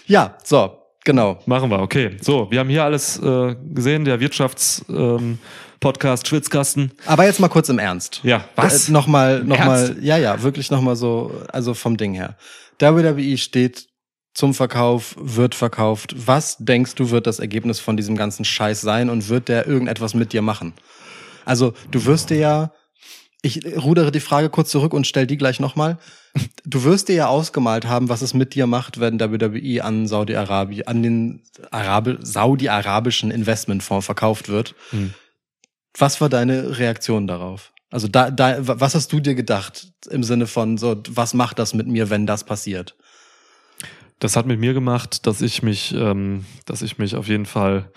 ja, 0.06 0.36
so, 0.44 0.78
genau. 1.08 1.38
Machen 1.46 1.70
wir, 1.70 1.80
okay. 1.80 2.18
So, 2.20 2.50
wir 2.50 2.60
haben 2.60 2.68
hier 2.68 2.84
alles 2.84 3.18
äh, 3.18 3.56
gesehen, 3.72 4.04
der 4.04 4.20
Wirtschafts-Podcast 4.20 5.22
ähm, 5.22 5.38
Podcast 5.80 6.28
Schwitzkasten. 6.28 6.92
Aber 7.06 7.24
jetzt 7.24 7.40
mal 7.40 7.48
kurz 7.48 7.70
im 7.70 7.78
Ernst. 7.78 8.20
Ja, 8.24 8.44
was? 8.56 8.90
Äh, 8.90 8.92
nochmal, 8.92 9.42
nochmal, 9.42 9.96
ja, 10.02 10.18
ja, 10.18 10.42
wirklich 10.42 10.70
nochmal 10.70 10.96
so, 10.96 11.32
also 11.50 11.72
vom 11.72 11.96
Ding 11.96 12.12
her. 12.12 12.36
WWE 12.78 13.38
steht 13.38 13.86
zum 14.34 14.52
Verkauf, 14.52 15.16
wird 15.18 15.54
verkauft. 15.54 16.14
Was 16.14 16.58
denkst 16.58 16.94
du, 16.96 17.10
wird 17.10 17.26
das 17.26 17.38
Ergebnis 17.38 17.80
von 17.80 17.96
diesem 17.96 18.14
ganzen 18.14 18.44
Scheiß 18.44 18.82
sein 18.82 19.08
und 19.08 19.30
wird 19.30 19.48
der 19.48 19.66
irgendetwas 19.66 20.12
mit 20.12 20.34
dir 20.34 20.42
machen? 20.42 20.74
Also, 21.46 21.72
du 21.90 22.04
wirst 22.04 22.28
dir 22.28 22.36
ja, 22.36 22.72
ich 23.42 23.64
rudere 23.76 24.10
die 24.10 24.20
Frage 24.20 24.50
kurz 24.50 24.70
zurück 24.70 24.92
und 24.92 25.06
stell 25.06 25.26
die 25.26 25.36
gleich 25.36 25.60
nochmal. 25.60 25.98
Du 26.64 26.84
wirst 26.84 27.08
dir 27.08 27.14
ja 27.14 27.26
ausgemalt 27.28 27.86
haben, 27.86 28.10
was 28.10 28.20
es 28.20 28.34
mit 28.34 28.54
dir 28.54 28.66
macht, 28.66 29.00
wenn 29.00 29.18
WWE 29.18 29.82
an 29.82 30.06
Saudi-Arabien, 30.06 30.86
an 30.86 31.02
den 31.02 31.42
Arabi 31.70 32.18
saudi-arabischen 32.20 33.30
Investmentfonds 33.30 34.04
verkauft 34.04 34.48
wird. 34.48 34.74
Hm. 34.90 35.14
Was 35.96 36.20
war 36.20 36.28
deine 36.28 36.78
Reaktion 36.78 37.26
darauf? 37.26 37.72
Also 37.90 38.06
da, 38.06 38.30
da, 38.30 38.58
was 38.60 38.94
hast 38.94 39.12
du 39.12 39.20
dir 39.20 39.34
gedacht 39.34 39.88
im 40.10 40.22
Sinne 40.22 40.46
von 40.46 40.76
so, 40.76 41.02
was 41.08 41.32
macht 41.32 41.58
das 41.58 41.72
mit 41.72 41.86
mir, 41.86 42.10
wenn 42.10 42.26
das 42.26 42.44
passiert? 42.44 42.94
Das 44.18 44.36
hat 44.36 44.46
mit 44.46 44.60
mir 44.60 44.74
gemacht, 44.74 45.26
dass 45.26 45.40
ich 45.40 45.62
mich, 45.62 45.94
ähm, 45.94 46.44
dass 46.66 46.82
ich 46.82 46.98
mich 46.98 47.16
auf 47.16 47.28
jeden 47.28 47.46
Fall 47.46 47.90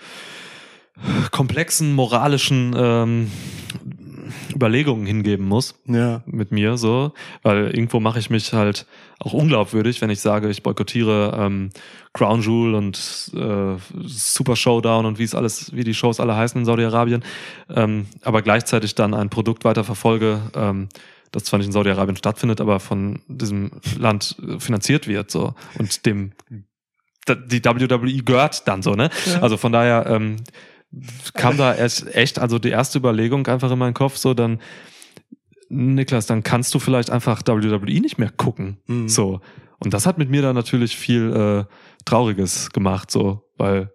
komplexen 1.30 1.94
moralischen 1.94 2.74
ähm, 2.76 3.30
Überlegungen 4.54 5.06
hingeben 5.06 5.46
muss 5.46 5.74
Ja. 5.86 6.22
mit 6.26 6.52
mir 6.52 6.76
so, 6.76 7.12
weil 7.42 7.66
irgendwo 7.74 8.00
mache 8.00 8.18
ich 8.18 8.30
mich 8.30 8.52
halt 8.52 8.86
auch 9.18 9.32
unglaubwürdig, 9.32 10.00
wenn 10.00 10.10
ich 10.10 10.20
sage, 10.20 10.48
ich 10.50 10.62
boykottiere 10.62 11.36
ähm, 11.38 11.70
Crown 12.12 12.42
Jewel 12.42 12.74
und 12.74 12.96
äh, 13.34 13.76
Super 14.06 14.56
Showdown 14.56 15.06
und 15.06 15.18
wie 15.18 15.24
es 15.24 15.34
alles, 15.34 15.74
wie 15.74 15.84
die 15.84 15.94
Shows 15.94 16.20
alle 16.20 16.36
heißen 16.36 16.58
in 16.60 16.64
Saudi-Arabien, 16.64 17.22
ähm, 17.74 18.06
aber 18.22 18.42
gleichzeitig 18.42 18.94
dann 18.94 19.14
ein 19.14 19.30
Produkt 19.30 19.64
weiter 19.64 19.84
verfolge, 19.84 20.40
ähm, 20.54 20.88
das 21.30 21.44
zwar 21.44 21.58
nicht 21.58 21.66
in 21.68 21.72
Saudi-Arabien 21.72 22.16
stattfindet, 22.16 22.60
aber 22.60 22.78
von 22.80 23.20
diesem 23.28 23.70
Land 23.98 24.36
finanziert 24.58 25.08
wird 25.08 25.30
so 25.30 25.54
und 25.78 26.04
dem 26.04 26.32
die 27.28 27.64
WWE 27.64 28.22
gehört 28.24 28.66
dann 28.66 28.82
so, 28.82 28.94
ne? 28.96 29.08
Also 29.40 29.56
von 29.56 29.70
daher 29.70 30.06
ähm, 30.08 30.36
kam 31.34 31.56
da 31.56 31.74
erst 31.74 32.14
echt, 32.14 32.38
also 32.38 32.58
die 32.58 32.70
erste 32.70 32.98
Überlegung 32.98 33.46
einfach 33.46 33.70
in 33.70 33.78
meinen 33.78 33.94
Kopf, 33.94 34.16
so 34.16 34.34
dann, 34.34 34.60
Niklas, 35.68 36.26
dann 36.26 36.42
kannst 36.42 36.74
du 36.74 36.78
vielleicht 36.78 37.10
einfach 37.10 37.42
WWE 37.46 38.00
nicht 38.00 38.18
mehr 38.18 38.30
gucken. 38.30 38.78
Mhm. 38.86 39.08
So. 39.08 39.40
Und 39.78 39.94
das 39.94 40.06
hat 40.06 40.18
mit 40.18 40.30
mir 40.30 40.42
dann 40.42 40.54
natürlich 40.54 40.96
viel 40.96 41.32
äh, 41.68 41.74
Trauriges 42.04 42.70
gemacht, 42.70 43.10
so, 43.10 43.42
weil, 43.56 43.92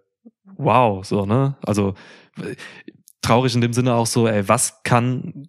wow, 0.56 1.04
so, 1.04 1.24
ne? 1.24 1.56
Also 1.62 1.94
traurig 3.22 3.54
in 3.54 3.60
dem 3.60 3.72
Sinne 3.72 3.94
auch 3.94 4.06
so, 4.06 4.26
ey, 4.26 4.48
was 4.48 4.82
kann 4.82 5.48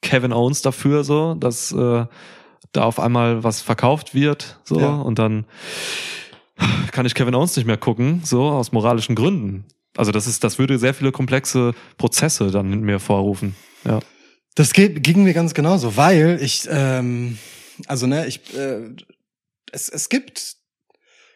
Kevin 0.00 0.32
Owens 0.32 0.62
dafür, 0.62 1.04
so, 1.04 1.34
dass 1.34 1.70
äh, 1.72 2.06
da 2.72 2.82
auf 2.84 2.98
einmal 2.98 3.44
was 3.44 3.60
verkauft 3.60 4.14
wird, 4.14 4.58
so, 4.64 4.80
Ja. 4.80 4.96
und 4.96 5.18
dann 5.18 5.44
kann 6.92 7.06
ich 7.06 7.14
Kevin 7.14 7.34
Owens 7.34 7.56
nicht 7.56 7.66
mehr 7.66 7.76
gucken, 7.76 8.20
so 8.24 8.44
aus 8.44 8.72
moralischen 8.72 9.14
Gründen. 9.14 9.64
Also 9.96 10.12
das 10.12 10.26
ist, 10.26 10.42
das 10.44 10.58
würde 10.58 10.78
sehr 10.78 10.94
viele 10.94 11.12
komplexe 11.12 11.74
Prozesse 11.98 12.50
dann 12.50 12.72
in 12.72 12.80
mir 12.82 12.98
vorrufen. 12.98 13.54
Ja. 13.84 14.00
Das 14.54 14.72
geht, 14.72 15.02
ging 15.02 15.24
mir 15.24 15.34
ganz 15.34 15.54
genauso, 15.54 15.96
weil 15.96 16.38
ich, 16.42 16.68
ähm, 16.70 17.38
also 17.86 18.06
ne, 18.06 18.26
ich, 18.26 18.54
äh, 18.54 18.90
es, 19.70 19.88
es 19.88 20.08
gibt 20.08 20.56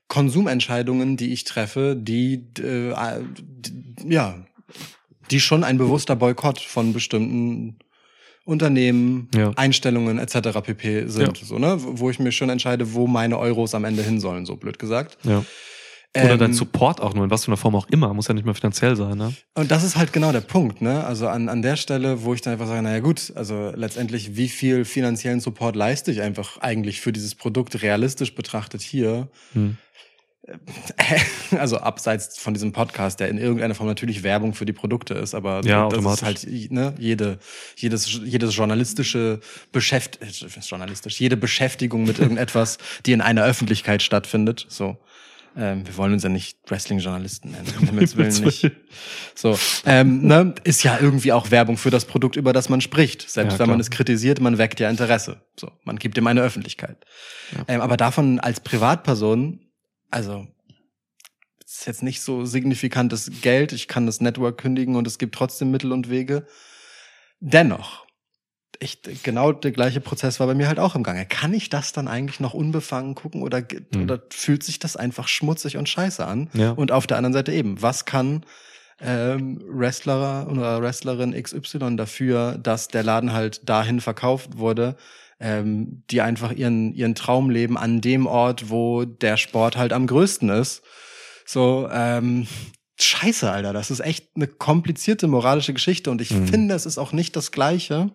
Konsumentscheidungen, 0.08 1.16
die 1.16 1.32
ich 1.32 1.44
treffe, 1.44 1.96
die, 1.98 2.34
äh, 2.58 2.94
die 3.34 3.86
ja, 4.08 4.46
die 5.30 5.40
schon 5.40 5.64
ein 5.64 5.78
bewusster 5.78 6.14
Boykott 6.14 6.60
von 6.60 6.92
bestimmten 6.92 7.78
Unternehmen, 8.44 9.28
Ja. 9.34 9.50
Einstellungen 9.56 10.18
etc. 10.18 10.60
pp. 10.62 11.08
sind, 11.08 11.36
so 11.38 11.58
ne, 11.58 11.76
wo 11.80 12.10
ich 12.10 12.20
mir 12.20 12.30
schon 12.30 12.48
entscheide, 12.48 12.94
wo 12.94 13.08
meine 13.08 13.38
Euros 13.38 13.74
am 13.74 13.84
Ende 13.84 14.02
hin 14.02 14.20
sollen, 14.20 14.46
so 14.46 14.56
blöd 14.56 14.78
gesagt. 14.78 15.18
ja. 15.24 15.44
Oder 16.24 16.32
Ähm, 16.32 16.38
dein 16.38 16.52
Support 16.54 17.00
auch 17.00 17.14
nur, 17.14 17.24
in 17.24 17.30
was 17.30 17.44
für 17.44 17.48
einer 17.48 17.56
Form 17.56 17.74
auch 17.74 17.88
immer, 17.90 18.12
muss 18.14 18.28
ja 18.28 18.34
nicht 18.34 18.44
mehr 18.44 18.54
finanziell 18.54 18.96
sein, 18.96 19.16
ne? 19.18 19.32
Und 19.54 19.70
das 19.70 19.84
ist 19.84 19.96
halt 19.96 20.12
genau 20.12 20.32
der 20.32 20.40
Punkt, 20.40 20.80
ne? 20.80 21.04
Also 21.04 21.28
an, 21.28 21.48
an 21.48 21.62
der 21.62 21.76
Stelle, 21.76 22.24
wo 22.24 22.34
ich 22.34 22.40
dann 22.40 22.54
einfach 22.54 22.66
sage, 22.66 22.82
naja 22.82 23.00
gut, 23.00 23.32
also 23.34 23.72
letztendlich, 23.74 24.36
wie 24.36 24.48
viel 24.48 24.84
finanziellen 24.84 25.40
Support 25.40 25.76
leiste 25.76 26.10
ich 26.10 26.22
einfach 26.22 26.58
eigentlich 26.58 27.00
für 27.00 27.12
dieses 27.12 27.34
Produkt 27.34 27.82
realistisch 27.82 28.34
betrachtet 28.34 28.82
hier? 28.82 29.28
Hm. 29.52 29.76
Also 31.58 31.78
abseits 31.78 32.38
von 32.38 32.54
diesem 32.54 32.72
Podcast, 32.72 33.20
der 33.20 33.28
in 33.28 33.38
irgendeiner 33.38 33.74
Form 33.74 33.88
natürlich 33.88 34.22
Werbung 34.22 34.54
für 34.54 34.66
die 34.66 34.72
Produkte 34.72 35.14
ist, 35.14 35.34
aber 35.34 35.64
Ja, 35.64 35.88
das 35.88 36.04
ist 36.04 36.22
halt 36.22 36.46
ne, 36.70 36.94
jede, 36.98 37.38
jedes, 37.76 38.20
jedes 38.24 38.54
journalistische 38.56 39.40
Beschäft 39.72 40.20
äh, 40.22 40.60
journalistisch, 40.60 41.20
jede 41.20 41.36
Beschäftigung 41.36 42.04
mit 42.04 42.18
irgendetwas, 42.18 42.78
die 43.06 43.12
in 43.12 43.20
einer 43.20 43.44
Öffentlichkeit 43.44 44.02
stattfindet. 44.02 44.66
So. 44.68 44.96
Ähm, 45.56 45.86
wir 45.86 45.96
wollen 45.96 46.12
uns 46.12 46.22
ja 46.22 46.28
nicht 46.28 46.58
Wrestling-Journalisten 46.68 47.52
nennen. 47.52 47.66
um 47.80 47.86
Himmels 47.86 48.16
Willen 48.16 48.44
nicht. 48.44 48.70
So, 49.34 49.58
ähm, 49.86 50.26
ne, 50.26 50.54
ist 50.64 50.82
ja 50.82 50.98
irgendwie 51.00 51.32
auch 51.32 51.50
Werbung 51.50 51.76
für 51.78 51.90
das 51.90 52.04
Produkt, 52.04 52.36
über 52.36 52.52
das 52.52 52.68
man 52.68 52.80
spricht. 52.80 53.28
Selbst 53.28 53.54
Ja, 53.54 53.58
wenn 53.60 53.70
man 53.70 53.80
es 53.80 53.90
kritisiert, 53.90 54.40
man 54.40 54.58
weckt 54.58 54.80
ja 54.80 54.90
Interesse. 54.90 55.40
So, 55.58 55.70
man 55.84 55.96
gibt 55.96 56.18
ihm 56.18 56.26
eine 56.26 56.42
Öffentlichkeit. 56.42 57.04
Ja. 57.56 57.64
Ähm, 57.68 57.80
aber 57.80 57.96
davon 57.96 58.38
als 58.38 58.60
Privatperson, 58.60 59.60
also 60.10 60.46
es 61.64 61.80
ist 61.80 61.86
jetzt 61.86 62.02
nicht 62.02 62.20
so 62.20 62.44
signifikantes 62.44 63.30
Geld. 63.42 63.72
Ich 63.72 63.88
kann 63.88 64.06
das 64.06 64.20
Network 64.20 64.58
kündigen 64.58 64.94
und 64.94 65.06
es 65.06 65.18
gibt 65.18 65.34
trotzdem 65.34 65.70
Mittel 65.70 65.92
und 65.92 66.10
Wege. 66.10 66.46
Dennoch, 67.40 68.05
ich, 68.78 69.00
genau 69.22 69.52
der 69.52 69.70
gleiche 69.72 70.00
Prozess 70.00 70.38
war 70.38 70.46
bei 70.46 70.54
mir 70.54 70.68
halt 70.68 70.78
auch 70.78 70.94
im 70.94 71.02
Gange. 71.02 71.24
Kann 71.26 71.54
ich 71.54 71.70
das 71.70 71.92
dann 71.92 72.08
eigentlich 72.08 72.40
noch 72.40 72.52
unbefangen 72.54 73.14
gucken 73.14 73.42
oder, 73.42 73.62
ge- 73.62 73.82
Hm. 73.94 74.02
oder 74.02 74.20
fühlt 74.30 74.62
sich 74.62 74.78
das 74.78 74.96
einfach 74.96 75.28
schmutzig 75.28 75.76
und 75.78 75.88
scheiße 75.88 76.26
an? 76.26 76.50
Ja. 76.52 76.72
Und 76.72 76.92
auf 76.92 77.06
der 77.06 77.16
anderen 77.16 77.32
Seite 77.32 77.52
eben, 77.52 77.80
was 77.80 78.04
kann 78.04 78.44
ähm, 79.00 79.60
Wrestler 79.66 80.46
oder 80.50 80.80
Wrestlerin 80.82 81.32
XY 81.40 81.96
dafür, 81.96 82.58
dass 82.58 82.88
der 82.88 83.02
Laden 83.02 83.32
halt 83.32 83.68
dahin 83.68 84.00
verkauft 84.00 84.58
wurde, 84.58 84.96
ähm, 85.38 86.02
die 86.10 86.20
einfach 86.22 86.52
ihren, 86.52 86.94
ihren 86.94 87.14
Traum 87.14 87.50
leben 87.50 87.76
an 87.76 88.00
dem 88.00 88.26
Ort, 88.26 88.70
wo 88.70 89.04
der 89.04 89.36
Sport 89.36 89.76
halt 89.76 89.92
am 89.92 90.06
größten 90.06 90.48
ist. 90.48 90.82
So, 91.44 91.88
ähm, 91.92 92.46
scheiße, 92.98 93.50
Alter, 93.50 93.72
das 93.74 93.90
ist 93.90 94.00
echt 94.00 94.30
eine 94.34 94.46
komplizierte 94.46 95.28
moralische 95.28 95.74
Geschichte 95.74 96.10
und 96.10 96.20
ich 96.22 96.30
Mhm. 96.30 96.48
finde, 96.48 96.74
es 96.74 96.86
ist 96.86 96.96
auch 96.98 97.12
nicht 97.12 97.36
das 97.36 97.52
Gleiche, 97.52 98.10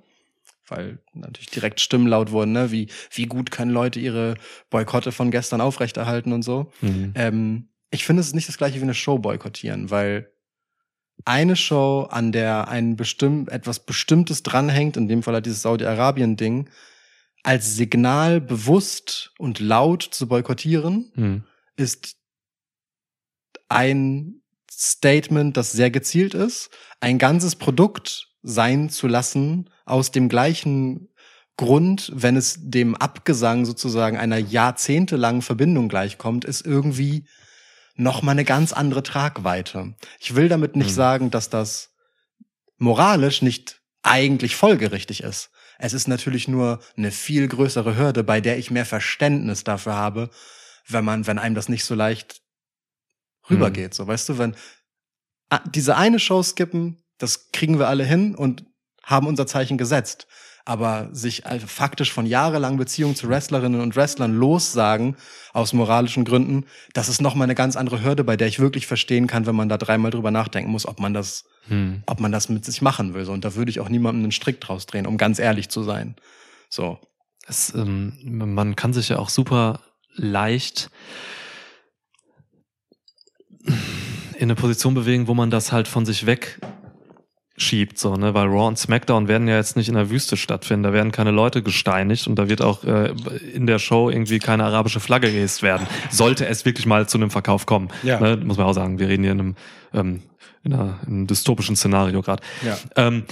weil 0.71 0.99
natürlich 1.13 1.49
direkt 1.49 1.79
Stimmen 1.79 2.07
laut 2.07 2.31
wurden, 2.31 2.53
ne? 2.53 2.71
wie, 2.71 2.87
wie 3.11 3.25
gut 3.25 3.51
können 3.51 3.71
Leute 3.71 3.99
ihre 3.99 4.35
Boykotte 4.69 5.11
von 5.11 5.29
gestern 5.29 5.61
aufrechterhalten 5.61 6.33
und 6.33 6.43
so. 6.43 6.71
Mhm. 6.81 7.11
Ähm, 7.15 7.69
ich 7.91 8.05
finde, 8.05 8.21
es 8.21 8.27
ist 8.27 8.35
nicht 8.35 8.47
das 8.47 8.57
gleiche 8.57 8.79
wie 8.79 8.83
eine 8.83 8.93
Show 8.93 9.19
boykottieren, 9.19 9.91
weil 9.91 10.31
eine 11.25 11.55
Show, 11.55 12.07
an 12.09 12.31
der 12.31 12.69
ein 12.69 12.95
bestimm 12.95 13.47
etwas 13.49 13.85
Bestimmtes 13.85 14.43
dranhängt, 14.43 14.97
in 14.97 15.07
dem 15.07 15.21
Fall 15.21 15.35
halt 15.35 15.45
dieses 15.45 15.61
Saudi-Arabien-Ding, 15.61 16.69
als 17.43 17.75
Signal 17.75 18.39
bewusst 18.39 19.33
und 19.37 19.59
laut 19.59 20.03
zu 20.03 20.27
boykottieren, 20.27 21.11
Mhm. 21.15 21.43
ist 21.75 22.15
ein 23.67 24.41
Statement, 24.71 25.57
das 25.57 25.71
sehr 25.71 25.91
gezielt 25.91 26.33
ist, 26.33 26.69
ein 27.01 27.17
ganzes 27.17 27.55
Produkt 27.55 28.30
sein 28.43 28.89
zu 28.89 29.07
lassen, 29.07 29.69
aus 29.85 30.11
dem 30.11 30.29
gleichen 30.29 31.09
Grund, 31.57 32.11
wenn 32.15 32.37
es 32.37 32.57
dem 32.59 32.95
Abgesang 32.95 33.65
sozusagen 33.65 34.17
einer 34.17 34.37
jahrzehntelangen 34.37 35.41
Verbindung 35.41 35.89
gleichkommt, 35.89 36.45
ist 36.45 36.65
irgendwie 36.65 37.25
noch 37.95 38.21
mal 38.21 38.31
eine 38.31 38.45
ganz 38.45 38.73
andere 38.73 39.03
Tragweite. 39.03 39.93
Ich 40.19 40.35
will 40.35 40.49
damit 40.49 40.75
nicht 40.75 40.87
Hm. 40.87 40.95
sagen, 40.95 41.31
dass 41.31 41.49
das 41.49 41.93
moralisch 42.77 43.41
nicht 43.41 43.81
eigentlich 44.01 44.55
folgerichtig 44.55 45.21
ist. 45.21 45.51
Es 45.77 45.93
ist 45.93 46.07
natürlich 46.07 46.47
nur 46.47 46.79
eine 46.95 47.11
viel 47.11 47.47
größere 47.47 47.95
Hürde, 47.95 48.23
bei 48.23 48.41
der 48.41 48.57
ich 48.57 48.71
mehr 48.71 48.85
Verständnis 48.85 49.63
dafür 49.63 49.93
habe, 49.95 50.29
wenn 50.87 51.05
man, 51.05 51.27
wenn 51.27 51.37
einem 51.37 51.55
das 51.55 51.69
nicht 51.69 51.85
so 51.85 51.95
leicht 51.95 52.41
rübergeht. 53.49 53.93
So, 53.93 54.07
weißt 54.07 54.29
du, 54.29 54.37
wenn 54.37 54.55
ah, 55.49 55.61
diese 55.67 55.95
eine 55.97 56.19
Show 56.19 56.41
skippen, 56.43 57.00
das 57.21 57.51
kriegen 57.51 57.79
wir 57.79 57.87
alle 57.87 58.03
hin 58.03 58.35
und 58.35 58.65
haben 59.03 59.27
unser 59.27 59.47
Zeichen 59.47 59.77
gesetzt. 59.77 60.27
Aber 60.63 61.09
sich 61.11 61.41
faktisch 61.65 62.13
von 62.13 62.27
jahrelangen 62.27 62.77
Beziehungen 62.77 63.15
zu 63.15 63.27
Wrestlerinnen 63.27 63.81
und 63.81 63.95
Wrestlern 63.95 64.35
lossagen, 64.35 65.15
aus 65.53 65.73
moralischen 65.73 66.23
Gründen, 66.23 66.65
das 66.93 67.09
ist 67.09 67.19
nochmal 67.19 67.45
eine 67.45 67.55
ganz 67.55 67.75
andere 67.75 68.03
Hürde, 68.03 68.23
bei 68.23 68.37
der 68.37 68.47
ich 68.47 68.59
wirklich 68.59 68.85
verstehen 68.85 69.25
kann, 69.25 69.47
wenn 69.47 69.55
man 69.55 69.69
da 69.69 69.77
dreimal 69.79 70.11
drüber 70.11 70.29
nachdenken 70.29 70.69
muss, 70.71 70.87
ob 70.87 70.99
man 70.99 71.13
das, 71.15 71.45
Mhm. 71.67 72.03
ob 72.05 72.19
man 72.19 72.31
das 72.31 72.47
mit 72.49 72.63
sich 72.63 72.81
machen 72.81 73.13
will. 73.15 73.25
So, 73.25 73.31
Und 73.33 73.43
da 73.43 73.55
würde 73.55 73.71
ich 73.71 73.79
auch 73.79 73.89
niemandem 73.89 74.23
einen 74.23 74.31
Strick 74.31 74.61
draus 74.61 74.85
drehen, 74.85 75.07
um 75.07 75.17
ganz 75.17 75.39
ehrlich 75.39 75.69
zu 75.69 75.83
sein. 75.83 76.15
So. 76.69 76.99
Es, 77.47 77.73
ähm, 77.73 78.13
man 78.23 78.75
kann 78.75 78.93
sich 78.93 79.09
ja 79.09 79.17
auch 79.17 79.29
super 79.29 79.81
leicht 80.13 80.91
in 84.35 84.43
eine 84.43 84.55
Position 84.55 84.93
bewegen, 84.93 85.27
wo 85.27 85.33
man 85.33 85.49
das 85.49 85.71
halt 85.71 85.87
von 85.87 86.05
sich 86.05 86.25
weg 86.25 86.59
schiebt, 87.61 87.97
so, 87.97 88.15
ne, 88.15 88.33
weil 88.33 88.47
Raw 88.47 88.67
und 88.67 88.77
SmackDown 88.77 89.27
werden 89.27 89.47
ja 89.47 89.55
jetzt 89.55 89.75
nicht 89.77 89.87
in 89.87 89.95
der 89.95 90.09
Wüste 90.09 90.35
stattfinden, 90.37 90.83
da 90.83 90.93
werden 90.93 91.11
keine 91.11 91.31
Leute 91.31 91.61
gesteinigt 91.61 92.27
und 92.27 92.35
da 92.35 92.49
wird 92.49 92.61
auch 92.61 92.83
äh, 92.83 93.13
in 93.53 93.67
der 93.67 93.79
Show 93.79 94.09
irgendwie 94.09 94.39
keine 94.39 94.63
arabische 94.65 94.99
Flagge 94.99 95.31
gehisst 95.31 95.61
werden. 95.63 95.87
Sollte 96.09 96.45
es 96.47 96.65
wirklich 96.65 96.85
mal 96.85 97.07
zu 97.07 97.17
einem 97.17 97.29
Verkauf 97.31 97.65
kommen, 97.65 97.89
Ja. 98.03 98.19
ne, 98.19 98.37
muss 98.37 98.57
man 98.57 98.65
auch 98.67 98.73
sagen, 98.73 98.99
wir 98.99 99.07
reden 99.07 99.23
hier 99.23 99.31
in 99.31 99.39
einem, 99.39 99.55
ähm, 99.93 100.21
in, 100.63 100.73
einer, 100.73 100.99
in 101.07 101.13
einem 101.13 101.27
dystopischen 101.27 101.75
Szenario 101.75 102.21
gerade. 102.21 102.43
Ja. 102.65 102.77
Ähm, 102.95 103.23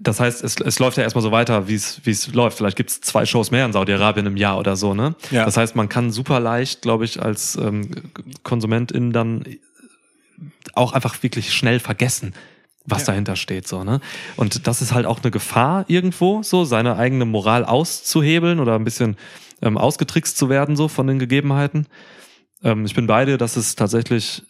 das 0.00 0.18
heißt, 0.18 0.42
es, 0.42 0.56
es 0.60 0.78
läuft 0.78 0.96
ja 0.96 1.04
erstmal 1.04 1.22
so 1.22 1.30
weiter, 1.30 1.68
wie 1.68 1.74
es 1.74 2.00
wie 2.04 2.10
es 2.10 2.32
läuft. 2.34 2.58
Vielleicht 2.58 2.76
gibt's 2.76 3.00
zwei 3.00 3.24
Shows 3.24 3.50
mehr 3.52 3.64
in 3.64 3.72
Saudi-Arabien 3.72 4.26
im 4.26 4.36
Jahr 4.36 4.58
oder 4.58 4.74
so, 4.76 4.94
ne? 4.94 5.14
Ja. 5.30 5.44
Das 5.44 5.56
heißt, 5.56 5.76
man 5.76 5.88
kann 5.88 6.10
super 6.10 6.40
leicht, 6.40 6.82
glaube 6.82 7.04
ich, 7.04 7.22
als 7.22 7.54
ähm, 7.56 7.88
Konsumentin 8.42 9.12
dann 9.12 9.44
auch 10.74 10.92
einfach 10.92 11.22
wirklich 11.22 11.54
schnell 11.54 11.78
vergessen, 11.80 12.34
was 12.86 13.02
Ja. 13.02 13.06
dahinter 13.08 13.36
steht, 13.36 13.66
so, 13.68 13.84
ne? 13.84 14.00
Und 14.36 14.66
das 14.66 14.80
ist 14.82 14.92
halt 14.92 15.06
auch 15.06 15.22
eine 15.22 15.30
Gefahr 15.30 15.84
irgendwo, 15.88 16.42
so 16.42 16.64
seine 16.64 16.96
eigene 16.96 17.24
Moral 17.24 17.64
auszuhebeln 17.64 18.60
oder 18.60 18.74
ein 18.76 18.84
bisschen 18.84 19.16
ähm, 19.62 19.76
ausgetrickst 19.78 20.36
zu 20.36 20.48
werden, 20.48 20.76
so 20.76 20.88
von 20.88 21.06
den 21.06 21.18
Gegebenheiten. 21.18 21.86
Ähm, 22.62 22.84
ich 22.86 22.94
bin 22.94 23.06
bei 23.06 23.24
dir, 23.24 23.38
dass 23.38 23.56
es 23.56 23.74
tatsächlich 23.74 24.42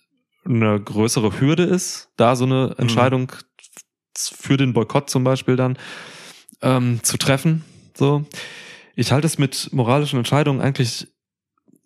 eine 0.44 0.80
größere 0.80 1.40
Hürde 1.40 1.64
ist, 1.64 2.10
da 2.16 2.36
so 2.36 2.44
eine 2.44 2.74
Entscheidung 2.78 3.32
für 4.16 4.56
den 4.56 4.72
Boykott 4.72 5.10
zum 5.10 5.24
Beispiel 5.24 5.56
dann 5.56 5.76
ähm, 6.62 7.00
zu 7.02 7.16
treffen. 7.18 7.64
So, 7.94 8.24
ich 8.94 9.12
halte 9.12 9.26
es 9.26 9.38
mit 9.38 9.70
moralischen 9.72 10.18
Entscheidungen 10.18 10.60
eigentlich 10.60 11.08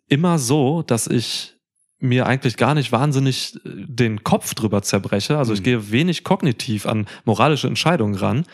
immer 0.09 0.39
so, 0.39 0.83
dass 0.83 1.07
ich 1.07 1.57
mir 2.01 2.27
eigentlich 2.27 2.57
gar 2.57 2.75
nicht 2.75 2.93
wahnsinnig 2.93 3.57
äh, 3.65 3.71
den 3.87 4.25
Kopf 4.25 4.55
drüber 4.55 4.83
zerbreche. 4.83 5.39
Also 5.39 5.53
ich 5.53 5.61
Mhm. 5.61 5.65
gehe 5.65 5.91
wenig 5.91 6.25
kognitiv 6.25 6.87
an 6.87 7.07
moralische 7.25 7.67
Entscheidungen 7.69 8.15
ran. 8.15 8.45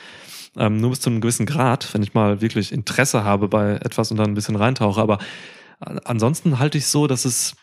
Ähm, 0.59 0.79
nur 0.81 0.91
bis 0.91 1.01
zu 1.01 1.11
einem 1.11 1.21
gewissen 1.21 1.47
Grad, 1.47 1.93
wenn 1.95 2.03
ich 2.03 2.15
mal 2.15 2.41
wirklich 2.41 2.73
Interesse 2.73 3.25
habe 3.25 3.47
bei 3.49 3.73
etwas 3.75 4.11
und 4.11 4.17
dann 4.17 4.31
ein 4.31 4.35
bisschen 4.35 4.57
reintauche. 4.57 5.01
Aber 5.01 5.19
a- 5.81 5.97
ansonsten 6.05 6.59
halte 6.59 6.79
ich 6.79 6.87
so, 6.87 7.07
dass 7.07 7.25
es, 7.27 7.55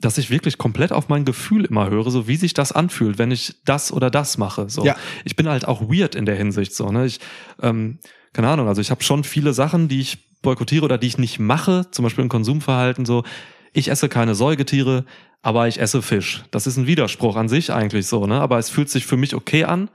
dass 0.00 0.16
ich 0.18 0.30
wirklich 0.30 0.56
komplett 0.58 0.92
auf 0.92 1.08
mein 1.08 1.24
Gefühl 1.24 1.66
immer 1.66 1.88
höre, 1.90 2.10
so 2.10 2.26
wie 2.26 2.36
sich 2.36 2.54
das 2.54 2.72
anfühlt, 2.72 3.18
wenn 3.18 3.30
ich 3.30 3.56
das 3.64 3.92
oder 3.92 4.10
das 4.10 4.38
mache. 4.38 4.68
So. 4.70 4.84
Ja. 4.84 4.96
Ich 5.24 5.36
bin 5.36 5.46
halt 5.48 5.68
auch 5.68 5.82
weird 5.82 6.14
in 6.14 6.24
der 6.26 6.36
Hinsicht. 6.36 6.74
So, 6.74 6.90
ne? 6.90 7.04
Ich, 7.06 7.20
ähm, 7.62 7.98
keine 8.32 8.48
Ahnung, 8.48 8.66
also 8.68 8.80
ich 8.80 8.90
habe 8.90 9.02
schon 9.04 9.22
viele 9.24 9.52
Sachen, 9.52 9.88
die 9.88 10.00
ich 10.00 10.18
boykottiere 10.42 10.84
oder 10.84 10.98
die 10.98 11.06
ich 11.06 11.18
nicht 11.18 11.38
mache, 11.38 11.86
zum 11.90 12.02
Beispiel 12.02 12.22
im 12.22 12.28
Konsumverhalten 12.30 13.04
so. 13.06 13.24
Ich 13.72 13.88
esse 13.90 14.08
keine 14.08 14.34
Säugetiere, 14.34 15.04
aber 15.42 15.68
ich 15.68 15.80
esse 15.80 16.02
Fisch. 16.02 16.44
Das 16.50 16.66
ist 16.66 16.76
ein 16.76 16.86
Widerspruch 16.86 17.36
an 17.36 17.48
sich 17.48 17.72
eigentlich 17.72 18.06
so, 18.06 18.26
ne? 18.26 18.40
Aber 18.40 18.58
es 18.58 18.70
fühlt 18.70 18.88
sich 18.90 19.06
für 19.06 19.16
mich 19.16 19.34
okay 19.34 19.64
an, 19.64 19.90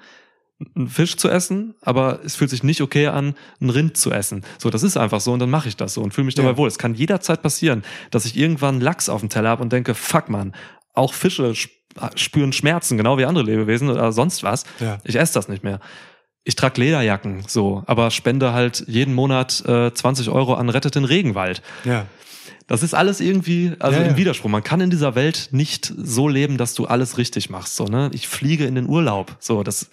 einen 0.76 0.88
Fisch 0.90 1.18
zu 1.18 1.28
essen, 1.28 1.74
aber 1.82 2.20
es 2.24 2.36
fühlt 2.36 2.52
sich 2.52 2.62
nicht 2.64 2.82
okay 2.82 3.08
an, 3.08 3.34
ein 3.60 3.70
Rind 3.72 3.98
zu 3.98 4.12
essen. 4.12 4.44
So, 4.60 4.70
das 4.70 4.84
ist 4.84 4.96
einfach 4.96 5.20
so 5.20 5.34
und 5.34 5.40
dann 5.40 5.50
mache 5.50 5.68
ich 5.68 5.76
das 5.76 5.96
so 5.96 6.02
und 6.04 6.14
fühle 6.14 6.26
mich 6.26 6.36
dabei 6.36 6.50
Ja. 6.52 6.58
wohl. 6.58 6.68
Es 6.68 6.78
kann 6.78 6.94
jederzeit 6.94 7.42
passieren, 7.42 7.84
dass 8.12 8.26
ich 8.26 8.38
irgendwann 8.38 8.80
Lachs 8.80 9.10
auf 9.10 9.22
dem 9.22 9.30
Teller 9.30 9.50
habe 9.50 9.64
und 9.64 9.74
denke, 9.74 9.96
fuck 9.96 10.30
man, 10.30 10.54
auch 10.94 11.14
Fische 11.16 11.52
sp- 11.58 11.74
spüren 12.16 12.54
Schmerzen, 12.54 12.96
genau 12.96 13.18
wie 13.18 13.26
andere 13.26 13.44
Lebewesen 13.44 13.90
oder 13.90 14.12
sonst 14.12 14.44
was. 14.44 14.64
Ja. 14.80 15.00
Ich 15.04 15.16
esse 15.16 15.34
das 15.34 15.48
nicht 15.50 15.64
mehr. 15.64 15.80
Ich 16.44 16.56
trage 16.56 16.80
Lederjacken, 16.80 17.44
so, 17.48 17.84
aber 17.88 18.10
spende 18.12 18.54
halt 18.54 18.84
jeden 18.88 19.14
Monat 19.14 19.64
äh, 19.66 19.92
20 19.94 20.30
Euro 20.30 20.54
an 20.54 20.70
Rettet 20.70 20.96
den 20.96 21.06
Regenwald. 21.06 21.62
Ja. 21.86 22.06
Das 22.68 22.84
ist 22.84 22.94
alles 22.94 23.20
irgendwie, 23.20 23.74
also 23.80 24.00
Ja, 24.00 24.06
im 24.06 24.18
Widerspruch. 24.18 24.50
Man 24.50 24.64
kann 24.64 24.82
in 24.82 24.90
dieser 24.90 25.16
Welt 25.16 25.50
nicht 25.52 25.94
so 25.98 26.28
leben, 26.28 26.58
dass 26.58 26.74
du 26.74 26.86
alles 26.86 27.18
richtig 27.18 27.50
machst. 27.50 27.76
So, 27.76 27.86
ne? 27.86 28.10
Ich 28.14 28.28
fliege 28.28 28.66
in 28.66 28.76
den 28.76 28.88
Urlaub. 28.88 29.36
So, 29.40 29.64
das, 29.64 29.90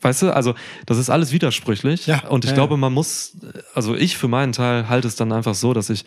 weißt 0.00 0.22
du, 0.22 0.34
also 0.34 0.54
das 0.86 0.98
ist 0.98 1.10
alles 1.10 1.32
widersprüchlich. 1.32 2.06
Ja, 2.06 2.26
Und 2.28 2.44
ich 2.44 2.50
ja, 2.50 2.54
glaube, 2.56 2.76
man 2.76 2.92
muss, 2.92 3.36
also 3.74 3.94
ich 3.94 4.16
für 4.16 4.28
meinen 4.28 4.52
Teil 4.52 4.88
halte 4.88 5.08
es 5.08 5.16
dann 5.16 5.32
einfach 5.32 5.54
so, 5.54 5.72
dass 5.72 5.90
ich, 5.90 6.04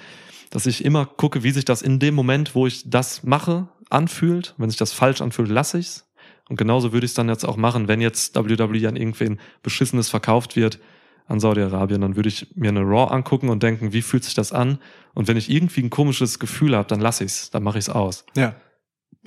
dass 0.50 0.66
ich 0.66 0.84
immer 0.84 1.06
gucke, 1.06 1.44
wie 1.44 1.52
sich 1.52 1.66
das 1.66 1.82
in 1.82 2.00
dem 2.00 2.16
Moment, 2.16 2.56
wo 2.56 2.68
ich 2.68 2.90
das 2.90 3.24
mache, 3.24 3.68
anfühlt. 3.90 4.54
Wenn 4.58 4.70
sich 4.70 4.78
das 4.78 4.94
falsch 4.94 5.22
anfühlt, 5.22 5.50
lasse 5.50 5.80
ich's. 5.80 6.06
Und 6.50 6.58
genauso 6.58 6.94
würde 6.94 7.06
ich 7.06 7.12
es 7.12 7.16
dann 7.16 7.30
jetzt 7.30 7.46
auch 7.46 7.58
machen, 7.58 7.88
wenn 7.88 8.02
jetzt 8.02 8.36
WWE 8.36 8.88
an 8.88 8.96
irgendwen 8.96 9.40
Beschissenes 9.64 10.10
verkauft 10.10 10.56
wird 10.56 10.80
an 11.27 11.39
Saudi-Arabien, 11.39 12.02
dann 12.02 12.15
würde 12.15 12.30
ich 12.30 12.47
mir 12.56 12.69
eine 12.69 12.81
Raw 12.81 13.11
angucken 13.14 13.49
und 13.49 13.64
denken, 13.64 13.93
wie 13.93 14.02
fühlt 14.02 14.23
sich 14.23 14.34
das 14.35 14.52
an? 14.52 14.80
Und 15.14 15.27
wenn 15.27 15.38
ich 15.38 15.49
irgendwie 15.49 15.81
ein 15.81 15.89
komisches 15.89 16.39
Gefühl 16.39 16.76
habe, 16.76 16.88
dann 16.88 16.99
lasse 16.99 17.23
ich's, 17.23 17.49
dann 17.49 17.64
mache 17.64 17.80
ich's 17.80 17.89
aus. 17.89 18.26
Ja. 18.35 18.56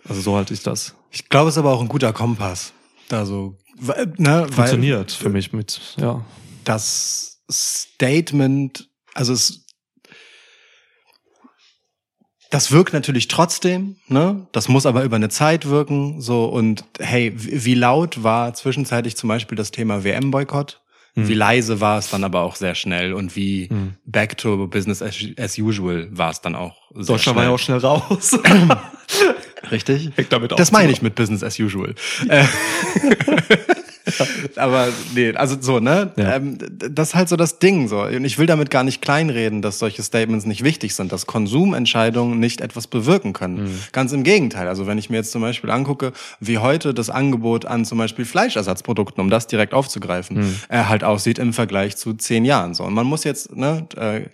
Also 0.09 0.21
so 0.21 0.37
halte 0.37 0.55
ich 0.55 0.63
das. 0.63 0.95
Ich 1.11 1.29
glaube, 1.29 1.49
es 1.49 1.55
ist 1.55 1.59
aber 1.59 1.73
auch 1.73 1.81
ein 1.81 1.89
guter 1.89 2.13
Kompass. 2.13 2.73
Da 3.09 3.25
so, 3.27 3.57
weil- 3.81 4.13
ne, 4.19 4.43
weil 4.43 4.53
Funktioniert 4.53 5.11
für 5.13 5.31
mich 5.31 5.53
mit, 5.53 5.81
ja. 5.97 6.25
das 6.65 7.41
Statement, 7.51 8.89
also 9.15 9.33
es, 9.33 9.65
das 12.51 12.71
wirkt 12.71 12.93
natürlich 12.93 13.29
trotzdem, 13.29 13.97
ne? 14.07 14.47
Das 14.53 14.69
muss 14.69 14.87
aber 14.87 15.05
über 15.05 15.17
eine 15.17 15.29
Zeit 15.29 15.67
wirken, 15.69 16.21
so 16.21 16.47
und 16.47 16.85
hey, 16.99 17.33
wie 17.37 17.65
wie 17.65 17.75
laut 17.75 18.23
war 18.23 18.55
zwischenzeitlich 18.55 19.17
zum 19.17 19.29
Beispiel 19.29 19.57
das 19.57 19.71
Thema 19.71 20.05
WM-Boykott? 20.05 20.81
Hm. 21.15 21.29
Wie 21.29 21.35
leise 21.35 21.81
war 21.81 21.99
es 21.99 22.11
dann 22.11 22.23
aber 22.25 22.43
auch 22.43 22.55
sehr 22.57 22.75
schnell 22.75 23.13
und 23.13 23.35
wie 23.37 23.69
Hm. 23.69 23.95
back 24.05 24.37
to 24.39 24.67
business 24.69 25.03
as, 25.03 25.17
as 25.39 25.59
usual 25.59 26.09
war 26.11 26.31
es 26.31 26.41
dann 26.41 26.55
auch 26.55 26.77
sehr 26.95 27.15
Deutschland 27.15 27.37
war 27.37 27.45
ja 27.45 27.51
auch 27.51 27.59
schnell 27.59 27.79
raus. 27.79 28.39
richtig. 29.71 30.11
Hängt 30.17 30.33
damit 30.33 30.53
Das 30.59 30.73
meine 30.73 30.93
ich 30.93 31.03
mit 31.03 31.15
Business 31.15 31.43
as 31.43 31.59
usual. 31.59 31.95
Aber 34.57 34.89
nee, 35.15 35.35
also 35.35 35.57
so, 35.61 35.81
ne? 35.81 36.13
Ja. 36.17 36.37
Ähm, 36.37 36.59
das 36.71 37.09
ist 37.11 37.15
halt 37.15 37.29
so 37.29 37.37
das 37.37 37.59
Ding 37.59 37.89
so. 37.89 38.03
Und 38.03 38.25
ich 38.25 38.39
will 38.39 38.47
damit 38.47 38.71
gar 38.71 38.85
nicht 38.85 39.03
kleinreden, 39.03 39.63
dass 39.63 39.79
solche 39.79 40.03
Statements 40.03 40.47
nicht 40.47 40.65
wichtig 40.65 40.95
sind, 40.95 41.13
dass 41.13 41.27
Konsumentscheidungen 41.27 42.39
nicht 42.39 42.61
etwas 42.61 42.87
bewirken 42.87 43.33
können. 43.33 43.65
Mhm. 43.65 43.81
Ganz 43.93 44.13
im 44.13 44.23
Gegenteil. 44.25 44.69
Also 44.69 44.87
wenn 44.87 44.99
ich 44.99 45.11
mir 45.11 45.17
jetzt 45.17 45.33
zum 45.33 45.43
Beispiel 45.43 45.71
angucke, 45.71 46.13
wie 46.41 46.59
heute 46.59 46.95
das 46.95 47.11
Angebot 47.11 47.65
an 47.67 47.85
zum 47.85 47.99
Beispiel 47.99 48.25
Fleischersatzprodukten, 48.25 49.21
um 49.23 49.31
das 49.31 49.47
direkt 49.47 49.75
aufzugreifen, 49.75 50.37
Mhm. 50.39 50.55
äh, 50.69 50.85
halt 50.85 51.05
aussieht 51.05 51.39
im 51.39 51.53
Vergleich 51.53 51.97
zu 51.97 52.15
zehn 52.15 52.45
Jahren. 52.45 52.75
So. 52.75 52.85
Und 52.85 52.95
man 52.95 53.07
muss 53.07 53.25
jetzt, 53.25 53.55
ne, 53.57 53.87
äh, 53.97 54.29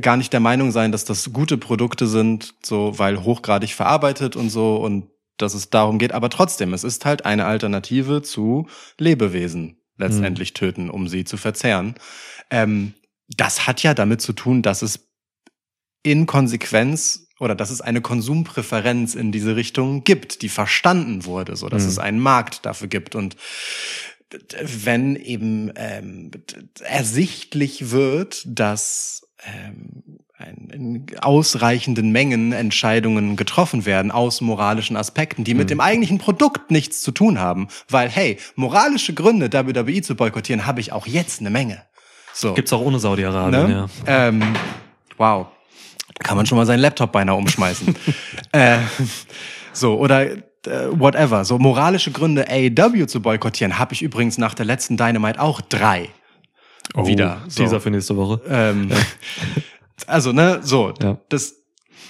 gar 0.00 0.16
nicht 0.16 0.32
der 0.32 0.40
Meinung 0.40 0.70
sein, 0.70 0.92
dass 0.92 1.04
das 1.04 1.30
gute 1.32 1.58
Produkte 1.58 2.06
sind, 2.06 2.54
so 2.62 2.98
weil 2.98 3.22
hochgradig 3.22 3.74
verarbeitet 3.74 4.34
und 4.34 4.48
so 4.50 4.76
und 4.76 5.04
dass 5.38 5.54
es 5.54 5.70
darum 5.70 5.98
geht, 5.98 6.12
aber 6.12 6.30
trotzdem, 6.30 6.74
es 6.74 6.84
ist 6.84 7.04
halt 7.04 7.24
eine 7.24 7.46
Alternative 7.46 8.22
zu 8.22 8.68
Lebewesen 8.98 9.76
letztendlich 9.96 10.52
töten, 10.54 10.90
um 10.90 11.08
sie 11.08 11.24
zu 11.24 11.36
verzehren. 11.36 11.94
Ähm, 12.50 12.94
das 13.28 13.66
hat 13.66 13.82
ja 13.82 13.94
damit 13.94 14.20
zu 14.20 14.32
tun, 14.32 14.62
dass 14.62 14.82
es 14.82 15.08
in 16.02 16.26
Konsequenz 16.26 17.26
oder 17.40 17.54
dass 17.54 17.70
es 17.70 17.80
eine 17.80 18.00
Konsumpräferenz 18.00 19.14
in 19.14 19.32
diese 19.32 19.56
Richtung 19.56 20.04
gibt, 20.04 20.42
die 20.42 20.48
verstanden 20.48 21.24
wurde, 21.24 21.56
so 21.56 21.68
dass 21.68 21.82
Mhm. 21.84 21.88
es 21.88 21.98
einen 21.98 22.18
Markt 22.20 22.64
dafür 22.66 22.88
gibt 22.88 23.14
und 23.14 23.36
wenn 24.62 25.16
eben 25.16 25.72
ähm, 25.76 26.30
ersichtlich 26.84 27.90
wird, 27.90 28.42
dass 28.46 29.26
ähm, 29.44 30.17
in 30.72 31.04
ausreichenden 31.20 32.12
Mengen 32.12 32.52
Entscheidungen 32.52 33.36
getroffen 33.36 33.86
werden 33.86 34.10
aus 34.12 34.40
moralischen 34.40 34.96
Aspekten, 34.96 35.42
die 35.42 35.54
mit 35.54 35.68
dem 35.68 35.80
eigentlichen 35.80 36.18
Produkt 36.18 36.70
nichts 36.70 37.00
zu 37.00 37.10
tun 37.10 37.40
haben, 37.40 37.68
weil 37.88 38.08
hey, 38.08 38.38
moralische 38.54 39.14
Gründe 39.14 39.52
WWE 39.52 40.00
zu 40.02 40.14
boykottieren 40.14 40.66
habe 40.66 40.80
ich 40.80 40.92
auch 40.92 41.06
jetzt 41.06 41.40
eine 41.40 41.50
Menge. 41.50 41.82
So. 42.32 42.54
Gibt's 42.54 42.72
auch 42.72 42.80
ohne 42.80 43.00
Saudi-Arabien, 43.00 43.66
Ne? 43.66 43.88
ja. 44.06 44.28
Ähm, 44.28 44.54
wow. 45.16 45.48
Kann 46.20 46.36
man 46.36 46.46
schon 46.46 46.56
mal 46.56 46.66
seinen 46.66 46.80
Laptop 46.80 47.10
beinahe 47.10 47.36
umschmeißen. 47.36 47.96
äh, 48.52 48.78
so, 49.72 49.98
oder 49.98 50.22
äh, 50.22 50.38
whatever. 50.90 51.44
So 51.44 51.58
moralische 51.58 52.12
Gründe, 52.12 52.46
AEW 52.48 53.06
zu 53.06 53.20
boykottieren, 53.20 53.78
habe 53.78 53.94
ich 53.94 54.02
übrigens 54.02 54.38
nach 54.38 54.54
der 54.54 54.66
letzten 54.66 54.96
Dynamite 54.96 55.40
auch 55.40 55.60
drei. 55.60 56.10
Wieder. 56.94 57.42
So. 57.48 57.62
Oh, 57.62 57.64
Teaser 57.64 57.80
für 57.80 57.90
nächste 57.90 58.16
Woche. 58.16 58.40
Ähm, 58.48 58.90
also, 60.06 60.32
ne, 60.32 60.60
so, 60.62 60.94
Ja. 61.02 61.18
das, 61.28 61.56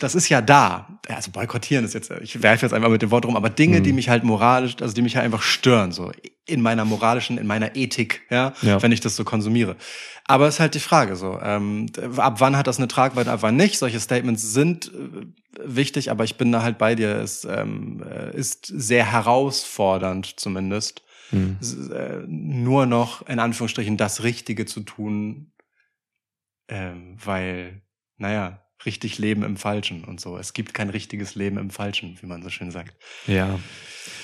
das 0.00 0.14
ist 0.14 0.28
ja 0.28 0.40
da. 0.40 0.98
Also 1.08 1.30
boykottieren 1.30 1.84
ist 1.84 1.94
jetzt, 1.94 2.10
ich 2.22 2.42
werfe 2.42 2.66
jetzt 2.66 2.72
einfach 2.72 2.90
mit 2.90 3.02
dem 3.02 3.10
Wort 3.10 3.24
rum, 3.24 3.34
aber 3.36 3.50
Dinge, 3.50 3.78
Mhm. 3.80 3.84
die 3.84 3.92
mich 3.92 4.08
halt 4.08 4.22
moralisch, 4.24 4.76
also 4.80 4.94
die 4.94 5.02
mich 5.02 5.16
halt 5.16 5.24
einfach 5.24 5.42
stören, 5.42 5.90
so 5.92 6.12
in 6.46 6.60
meiner 6.62 6.84
moralischen, 6.84 7.36
in 7.38 7.46
meiner 7.46 7.74
Ethik, 7.76 8.22
ja, 8.30 8.52
Ja. 8.62 8.80
wenn 8.82 8.92
ich 8.92 9.00
das 9.00 9.16
so 9.16 9.24
konsumiere. 9.24 9.76
Aber 10.24 10.46
es 10.46 10.54
ist 10.56 10.60
halt 10.60 10.74
die 10.74 10.80
Frage 10.80 11.16
so, 11.16 11.38
ähm, 11.42 11.86
ab 12.18 12.40
wann 12.40 12.56
hat 12.56 12.66
das 12.66 12.78
eine 12.78 12.88
Tragweite, 12.88 13.30
ab 13.32 13.40
wann 13.42 13.56
nicht? 13.56 13.78
Solche 13.78 13.98
Statements 14.00 14.52
sind 14.52 14.92
äh, 14.94 15.26
wichtig, 15.64 16.10
aber 16.10 16.24
ich 16.24 16.36
bin 16.36 16.52
da 16.52 16.62
halt 16.62 16.78
bei 16.78 16.94
dir. 16.94 17.16
Es 17.16 17.44
ähm, 17.50 18.02
äh, 18.08 18.36
ist 18.36 18.66
sehr 18.66 19.10
herausfordernd 19.10 20.34
zumindest, 20.38 21.02
Hm. 21.30 21.56
s- 21.60 21.88
äh, 21.90 22.20
nur 22.26 22.86
noch 22.86 23.26
in 23.26 23.38
Anführungsstrichen 23.38 23.96
das 23.96 24.22
Richtige 24.22 24.64
zu 24.66 24.80
tun, 24.80 25.50
ähm, 26.68 27.16
weil, 27.24 27.82
naja, 28.16 28.62
richtig 28.86 29.18
Leben 29.18 29.42
im 29.42 29.56
Falschen 29.56 30.04
und 30.04 30.20
so. 30.20 30.38
Es 30.38 30.52
gibt 30.52 30.72
kein 30.72 30.90
richtiges 30.90 31.34
Leben 31.34 31.58
im 31.58 31.70
Falschen, 31.70 32.16
wie 32.20 32.26
man 32.26 32.42
so 32.42 32.50
schön 32.50 32.70
sagt. 32.70 32.94
Ja. 33.26 33.58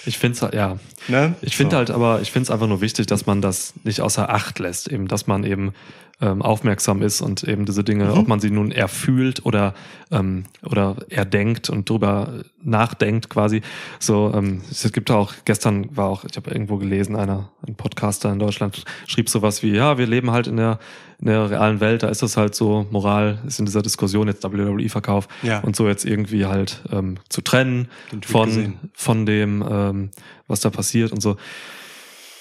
Ich 0.06 0.18
finde 0.18 0.46
es 0.46 0.54
ja, 0.54 0.78
Ne? 1.08 1.34
ich 1.40 1.56
finde 1.56 1.72
so. 1.72 1.76
halt 1.78 1.90
aber, 1.90 2.20
ich 2.20 2.30
finde 2.30 2.44
es 2.44 2.50
einfach 2.50 2.68
nur 2.68 2.80
wichtig, 2.80 3.06
dass 3.06 3.26
man 3.26 3.42
das 3.42 3.74
nicht 3.82 4.00
außer 4.00 4.30
Acht 4.30 4.58
lässt, 4.58 4.88
eben, 4.88 5.08
dass 5.08 5.26
man 5.26 5.44
eben 5.44 5.74
ähm, 6.20 6.42
aufmerksam 6.42 7.02
ist 7.02 7.20
und 7.20 7.42
eben 7.42 7.64
diese 7.64 7.82
Dinge, 7.82 8.04
Mhm. 8.04 8.10
ob 8.18 8.28
man 8.28 8.38
sie 8.40 8.50
nun 8.50 8.70
erfühlt 8.70 9.44
oder 9.44 9.74
ähm, 10.12 10.44
oder 10.62 10.96
erdenkt 11.08 11.70
und 11.70 11.90
drüber 11.90 12.44
nachdenkt 12.62 13.28
quasi. 13.28 13.62
So, 13.98 14.32
ähm, 14.34 14.60
es 14.70 14.90
gibt 14.92 15.10
auch 15.10 15.32
gestern 15.44 15.96
war 15.96 16.06
auch, 16.08 16.24
ich 16.24 16.36
habe 16.36 16.50
irgendwo 16.52 16.76
gelesen, 16.76 17.16
einer 17.16 17.50
ein 17.66 17.74
Podcaster 17.74 18.32
in 18.32 18.38
Deutschland 18.38 18.84
schrieb 19.08 19.28
sowas 19.28 19.62
wie, 19.64 19.70
ja, 19.72 19.98
wir 19.98 20.06
leben 20.06 20.30
halt 20.30 20.46
in 20.46 20.56
der 20.56 20.78
in 21.20 21.26
der 21.28 21.48
realen 21.50 21.80
Welt, 21.80 22.02
da 22.02 22.08
ist 22.08 22.22
es 22.22 22.36
halt 22.36 22.54
so, 22.54 22.86
Moral 22.90 23.38
ist 23.46 23.58
in 23.58 23.66
dieser 23.66 23.82
Diskussion 23.82 24.26
jetzt 24.28 24.44
WWE-Verkauf 24.44 25.26
Ja. 25.42 25.60
und 25.60 25.74
so 25.74 25.88
jetzt 25.88 26.04
irgendwie 26.04 26.44
halt 26.46 26.82
ähm, 26.92 27.16
zu 27.28 27.40
trennen 27.40 27.88
von 28.26 28.46
gesehen. 28.48 28.78
von 28.92 29.24
dem, 29.24 29.64
ähm, 29.68 30.10
was 30.48 30.60
da 30.60 30.70
passiert 30.70 31.12
und 31.12 31.20
so. 31.22 31.36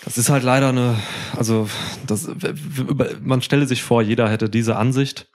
Das 0.05 0.17
ist 0.17 0.30
halt 0.30 0.43
leider 0.43 0.69
eine, 0.69 0.97
also 1.38 1.69
das, 2.05 2.30
man 3.21 3.41
stelle 3.41 3.67
sich 3.67 3.84
vor, 3.84 4.01
jeder 4.01 4.30
hätte 4.30 4.49
diese 4.49 4.75
Ansicht, 4.75 5.27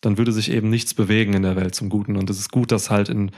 dann 0.00 0.18
würde 0.18 0.32
sich 0.32 0.50
eben 0.50 0.70
nichts 0.70 0.94
bewegen 0.94 1.34
in 1.34 1.42
der 1.42 1.56
Welt 1.56 1.74
zum 1.74 1.88
Guten. 1.88 2.16
Und 2.16 2.30
es 2.30 2.38
ist 2.38 2.52
gut, 2.52 2.70
dass 2.70 2.90
halt 2.90 3.08
in, 3.08 3.32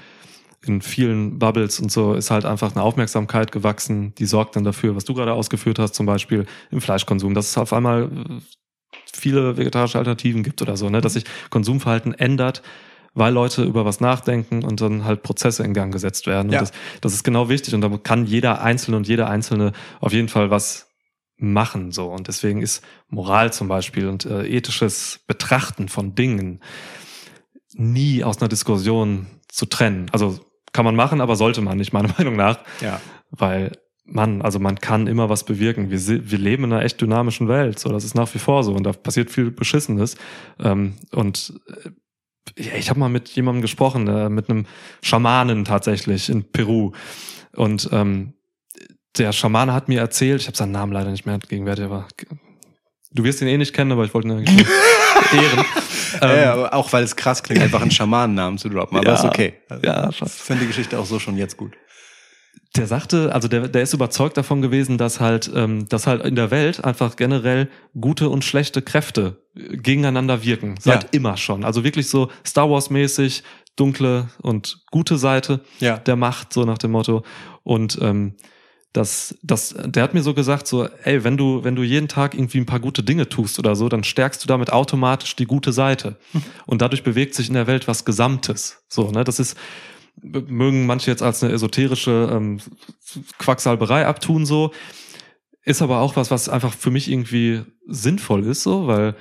in 0.65 0.83
vielen 0.83 1.39
Bubbles 1.39 1.81
und 1.81 1.91
so 1.91 2.15
ist 2.15 2.31
halt 2.31 2.45
einfach 2.45 2.75
eine 2.75 2.83
Aufmerksamkeit 2.83 3.53
gewachsen, 3.53 4.15
die 4.17 4.27
sorgt 4.27 4.57
dann 4.57 4.65
dafür, 4.65 4.97
was 4.97 5.05
du 5.05 5.15
gerade 5.15 5.33
ausgeführt 5.33 5.79
hast, 5.79 5.95
zum 5.95 6.07
Beispiel 6.07 6.47
im 6.71 6.81
Fleischkonsum, 6.81 7.35
dass 7.35 7.49
es 7.51 7.59
auf 7.59 7.73
einmal 7.73 8.05
äh, 8.05 8.41
viele 9.13 9.57
vegetarische 9.57 9.99
Alternativen 9.99 10.43
gibt 10.43 10.61
oder 10.61 10.77
so, 10.77 10.91
ne? 10.91 11.01
dass 11.01 11.15
sich 11.15 11.25
Konsumverhalten 11.51 12.13
ändert, 12.15 12.63
weil 13.15 13.33
Leute 13.33 13.65
über 13.65 13.85
was 13.85 14.01
nachdenken 14.01 14.63
und 14.65 14.81
dann 14.81 15.05
halt 15.05 15.23
Prozesse 15.23 15.65
in 15.65 15.75
Gang 15.75 15.93
gesetzt 15.93 16.27
werden. 16.27 16.53
Ja. 16.53 16.61
Das, 16.61 16.73
das 17.01 17.13
ist 17.15 17.25
genau 17.25 17.49
wichtig 17.49 17.75
und 17.75 17.81
da 17.81 17.89
kann 18.03 18.27
jeder 18.27 18.61
Einzelne 18.63 18.97
und 18.97 19.09
jeder 19.09 19.29
Einzelne 19.29 19.73
auf 20.01 20.13
jeden 20.13 20.29
Fall 20.29 20.51
was 20.51 20.87
machen 21.41 21.93
so 21.93 22.09
und 22.09 22.27
deswegen 22.27 22.61
ist 22.63 22.83
Moral 23.09 23.53
zum 23.53 23.69
Beispiel 23.69 24.09
und 24.09 24.25
äh, 24.27 24.45
ethisches 24.49 25.21
Betrachten 25.29 25.89
von 25.89 26.15
Dingen 26.17 26.61
nie 27.75 28.25
aus 28.25 28.39
einer 28.41 28.49
Diskussion 28.49 29.27
zu 29.49 29.67
trennen. 29.67 30.07
Also 30.13 30.41
kann 30.73 30.85
man 30.85 30.97
machen, 30.97 31.21
aber 31.21 31.37
sollte 31.37 31.61
man 31.61 31.79
nicht 31.79 31.93
meiner 31.93 32.09
Meinung 32.19 32.37
nach, 32.37 32.59
Ja. 32.81 33.01
weil 33.31 33.73
man, 34.05 34.41
also 34.43 34.59
man 34.59 34.77
kann 34.81 35.07
immer 35.07 35.29
was 35.29 35.45
bewirken. 35.45 35.91
Wir, 35.91 36.31
wir 36.31 36.39
leben 36.39 36.65
in 36.65 36.73
einer 36.73 36.83
echt 36.83 37.01
dynamischen 37.01 37.47
Welt, 37.47 37.79
so 37.79 37.91
das 37.91 38.05
ist 38.05 38.15
nach 38.15 38.33
wie 38.35 38.39
vor 38.39 38.65
so 38.65 38.73
und 38.73 38.85
da 38.85 38.93
passiert 38.93 39.31
viel 39.31 39.51
Beschissenes. 39.51 40.17
Ähm, 40.59 40.95
und 41.13 41.53
äh, 41.69 41.91
ja, 42.59 42.75
ich 42.75 42.91
habe 42.91 43.01
mal 43.01 43.09
mit 43.09 43.29
jemandem 43.31 43.63
gesprochen, 43.63 44.07
äh, 44.09 44.29
mit 44.29 44.49
einem 44.49 44.67
Schamanen 45.03 45.65
tatsächlich 45.65 46.29
in 46.29 46.45
Peru 46.45 46.93
und 47.57 47.89
ähm, 47.93 48.35
der 49.17 49.33
Schamane 49.33 49.73
hat 49.73 49.89
mir 49.89 50.01
erzählt, 50.01 50.41
ich 50.43 50.47
habe 50.47 50.57
seinen 50.57 50.73
Namen 50.73 50.93
leider 50.93 51.11
nicht 51.11 51.27
mehr 51.27 51.39
gegenwärtig, 51.39 51.87
aber 51.87 52.07
du 53.13 53.25
wirst 53.25 53.41
ihn 53.43 53.49
eh 53.49 53.57
nicht 53.59 53.73
kennen, 53.75 53.91
aber 53.93 54.05
ich 54.05 54.15
wollte 54.15 54.29
ihn 54.29 54.39
eigentlich 54.39 54.67
ehren. 55.33 55.65
ja, 56.21 56.31
Ähm, 56.45 56.49
aber 56.59 56.75
auch 56.75 56.93
weil 56.93 57.03
es 57.03 57.17
krass 57.17 57.43
klingt, 57.43 57.61
einfach 57.63 57.83
einen 57.83 57.91
Schamanennamen 57.91 58.59
zu 58.59 58.69
droppen. 58.69 58.97
Aber 58.99 59.07
Ja. 59.09 59.15
ist 59.15 59.25
okay. 59.25 59.55
Also, 59.69 59.85
Ja, 59.87 60.09
ich 60.09 60.17
finde 60.31 60.63
die 60.63 60.69
Geschichte 60.69 60.99
auch 60.99 61.05
so 61.07 61.19
schon 61.19 61.37
jetzt 61.37 61.57
gut. 61.57 61.73
Der 62.77 62.87
sagte, 62.87 63.35
also 63.35 63.49
der, 63.49 63.69
der 63.69 63.83
ist 63.83 63.95
überzeugt 63.95 64.37
davon 64.37 64.61
gewesen, 64.63 64.99
dass 64.99 65.21
halt, 65.21 65.51
ähm, 65.55 65.89
dass 65.89 66.07
halt 66.07 66.23
in 66.25 66.35
der 66.37 66.51
Welt 66.51 66.85
einfach 66.85 67.17
generell 67.17 67.69
gute 67.99 68.29
und 68.29 68.45
schlechte 68.45 68.83
Kräfte 68.83 69.43
äh, 69.57 69.77
gegeneinander 69.79 70.45
wirken. 70.45 70.75
Seit 70.81 71.05
Ja. 71.05 71.09
immer 71.13 71.37
schon. 71.37 71.65
Also 71.65 71.83
wirklich 71.83 72.09
so 72.09 72.31
Star 72.47 72.71
Wars 72.71 72.91
mäßig, 72.91 73.43
dunkle 73.77 74.29
und 74.43 74.83
gute 74.91 75.17
Seite 75.19 75.61
Ja. 75.81 75.97
der 75.99 76.17
Macht, 76.17 76.53
so 76.53 76.65
nach 76.65 76.79
dem 76.79 76.91
Motto. 76.93 77.23
Und 77.63 77.99
ähm, 78.03 78.35
das, 78.93 79.37
das, 79.43 79.75
der 79.85 80.03
hat 80.03 80.15
mir 80.15 80.23
so 80.23 80.35
gesagt, 80.35 80.67
so, 80.67 80.89
ey, 81.05 81.23
wenn 81.25 81.37
du, 81.37 81.63
wenn 81.63 81.77
du 81.77 81.83
jeden 81.83 82.09
Tag 82.09 82.35
irgendwie 82.35 82.59
ein 82.59 82.67
paar 82.67 82.81
gute 82.81 83.03
Dinge 83.03 83.29
tust 83.29 83.59
oder 83.59 83.77
so, 83.77 83.89
dann 83.89 84.03
stärkst 84.05 84.43
du 84.43 84.47
damit 84.49 84.73
automatisch 84.73 85.37
die 85.37 85.45
gute 85.47 85.73
Seite. 85.73 86.17
Und 86.67 86.81
dadurch 86.83 87.03
bewegt 87.03 87.35
sich 87.35 87.49
in 87.49 87.55
der 87.55 87.67
Welt 87.67 87.87
was 87.87 88.05
Gesamtes. 88.05 88.83
So, 88.89 89.11
ne, 89.11 89.25
das 89.25 89.39
ist, 89.41 89.57
mögen 90.23 90.87
manche 90.87 91.11
jetzt 91.11 91.23
als 91.23 91.43
eine 91.43 91.53
esoterische 91.53 92.29
ähm, 92.33 92.59
Quacksalberei 93.39 94.07
abtun, 94.07 94.47
so. 94.47 94.73
Ist 95.65 95.83
aber 95.83 96.01
auch 96.01 96.17
was, 96.17 96.31
was 96.31 96.49
einfach 96.49 96.73
für 96.73 96.91
mich 96.91 97.11
irgendwie 97.11 97.63
sinnvoll 97.87 98.45
ist, 98.47 98.63
so, 98.63 98.87
weil 98.87 99.15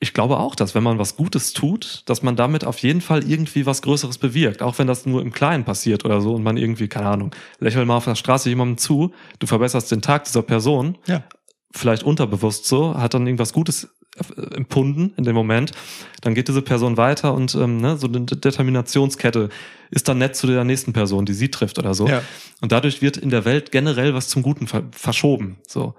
ich 0.00 0.12
glaube 0.14 0.38
auch, 0.38 0.54
dass 0.54 0.74
wenn 0.74 0.82
man 0.82 0.98
was 0.98 1.16
Gutes 1.16 1.52
tut, 1.54 2.02
dass 2.06 2.22
man 2.22 2.36
damit 2.36 2.64
auf 2.64 2.78
jeden 2.78 3.00
Fall 3.00 3.28
irgendwie 3.28 3.66
was 3.66 3.82
Größeres 3.82 4.18
bewirkt. 4.18 4.62
Auch 4.62 4.78
wenn 4.78 4.86
das 4.86 5.06
nur 5.06 5.22
im 5.22 5.32
Kleinen 5.32 5.64
passiert 5.64 6.04
oder 6.04 6.20
so 6.20 6.34
und 6.34 6.42
man 6.42 6.56
irgendwie, 6.56 6.86
keine 6.88 7.08
Ahnung, 7.08 7.34
lächel 7.58 7.84
mal 7.84 7.96
auf 7.96 8.04
der 8.04 8.14
Straße 8.14 8.48
jemandem 8.48 8.78
zu, 8.78 9.12
du 9.38 9.46
verbesserst 9.46 9.90
den 9.90 10.02
Tag 10.02 10.24
dieser 10.24 10.42
Person, 10.42 10.98
Ja. 11.06 11.24
vielleicht 11.72 12.04
unterbewusst 12.04 12.66
so, 12.66 12.94
hat 12.96 13.14
dann 13.14 13.26
irgendwas 13.26 13.52
Gutes 13.52 13.88
äh, 14.36 14.54
empfunden 14.54 15.14
in 15.16 15.24
dem 15.24 15.34
Moment, 15.34 15.72
dann 16.20 16.34
geht 16.34 16.46
diese 16.48 16.62
Person 16.62 16.96
weiter 16.96 17.34
und 17.34 17.54
ähm, 17.56 17.80
ne, 17.80 17.96
so 17.96 18.06
eine 18.06 18.20
Determinationskette 18.20 19.48
ist 19.90 20.08
dann 20.08 20.18
nett 20.18 20.36
zu 20.36 20.46
der 20.46 20.64
nächsten 20.64 20.92
Person, 20.92 21.24
die 21.24 21.34
sie 21.34 21.50
trifft 21.50 21.78
oder 21.78 21.94
so. 21.94 22.08
Ja. 22.08 22.22
Und 22.60 22.72
dadurch 22.72 23.02
wird 23.02 23.16
in 23.16 23.30
der 23.30 23.44
Welt 23.44 23.72
generell 23.72 24.14
was 24.14 24.28
zum 24.28 24.42
Guten 24.42 24.66
ver 24.66 24.84
verschoben. 24.92 25.58
So. 25.66 25.94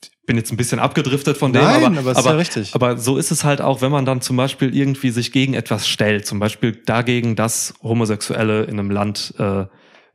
Ich 0.00 0.10
bin 0.26 0.36
jetzt 0.36 0.52
ein 0.52 0.56
bisschen 0.56 0.78
abgedriftet 0.78 1.36
von 1.36 1.52
dem, 1.52 1.62
Nein, 1.62 1.98
aber, 1.98 2.10
aber 2.10 2.18
ist 2.18 2.24
ja 2.26 2.32
richtig. 2.32 2.74
aber 2.74 2.96
so 2.96 3.16
ist 3.16 3.30
es 3.30 3.44
halt 3.44 3.60
auch, 3.60 3.82
wenn 3.82 3.90
man 3.90 4.04
dann 4.04 4.20
zum 4.20 4.36
Beispiel 4.36 4.74
irgendwie 4.74 5.10
sich 5.10 5.32
gegen 5.32 5.54
etwas 5.54 5.88
stellt, 5.88 6.26
zum 6.26 6.38
Beispiel 6.38 6.72
dagegen, 6.86 7.34
dass 7.34 7.74
Homosexuelle 7.82 8.64
in 8.64 8.78
einem 8.78 8.90
Land 8.90 9.34
äh, 9.38 9.64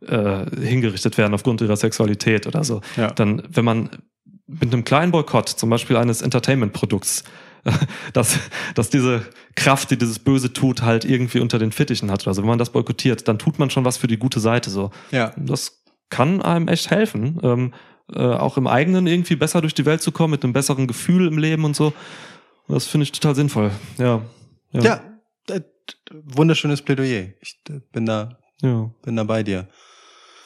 äh, 0.05 0.45
hingerichtet 0.61 1.17
werden 1.17 1.33
aufgrund 1.33 1.61
ihrer 1.61 1.75
Sexualität 1.75 2.47
oder 2.47 2.63
so. 2.63 2.81
Ja. 2.95 3.11
Dann, 3.11 3.43
wenn 3.49 3.65
man 3.65 3.89
mit 4.47 4.73
einem 4.73 4.83
kleinen 4.83 5.11
Boykott, 5.11 5.49
zum 5.49 5.69
Beispiel 5.69 5.97
eines 5.97 6.21
Entertainment-Produkts, 6.21 7.23
dass, 8.13 8.37
dass 8.75 8.89
diese 8.89 9.25
Kraft, 9.55 9.91
die 9.91 9.97
dieses 9.97 10.19
Böse 10.19 10.53
tut, 10.53 10.81
halt 10.81 11.05
irgendwie 11.05 11.39
unter 11.39 11.59
den 11.59 11.71
Fittichen 11.71 12.11
hat. 12.11 12.27
Also 12.27 12.41
wenn 12.41 12.49
man 12.49 12.59
das 12.59 12.71
boykottiert, 12.71 13.27
dann 13.27 13.39
tut 13.39 13.59
man 13.59 13.69
schon 13.69 13.85
was 13.85 13.97
für 13.97 14.07
die 14.07 14.17
gute 14.17 14.39
Seite 14.39 14.69
so. 14.69 14.91
Ja. 15.11 15.33
Das 15.37 15.83
kann 16.09 16.41
einem 16.41 16.67
echt 16.67 16.89
helfen, 16.89 17.39
ähm, 17.43 17.73
äh, 18.13 18.19
auch 18.19 18.57
im 18.57 18.67
eigenen 18.67 19.07
irgendwie 19.07 19.35
besser 19.35 19.61
durch 19.61 19.73
die 19.73 19.85
Welt 19.85 20.01
zu 20.01 20.11
kommen, 20.11 20.31
mit 20.31 20.43
einem 20.43 20.53
besseren 20.53 20.87
Gefühl 20.87 21.27
im 21.27 21.37
Leben 21.37 21.65
und 21.65 21.75
so. 21.75 21.93
Das 22.67 22.85
finde 22.85 23.03
ich 23.03 23.11
total 23.11 23.35
sinnvoll. 23.35 23.71
Ja. 23.97 24.21
Ja, 24.71 25.01
äh, 25.49 25.61
wunderschönes 26.11 26.81
Plädoyer. 26.81 27.27
Ich 27.41 27.59
äh, 27.69 27.79
bin 27.91 28.05
da, 28.05 28.37
ja. 28.61 28.91
bin 29.03 29.15
da 29.15 29.23
bei 29.23 29.43
dir. 29.43 29.67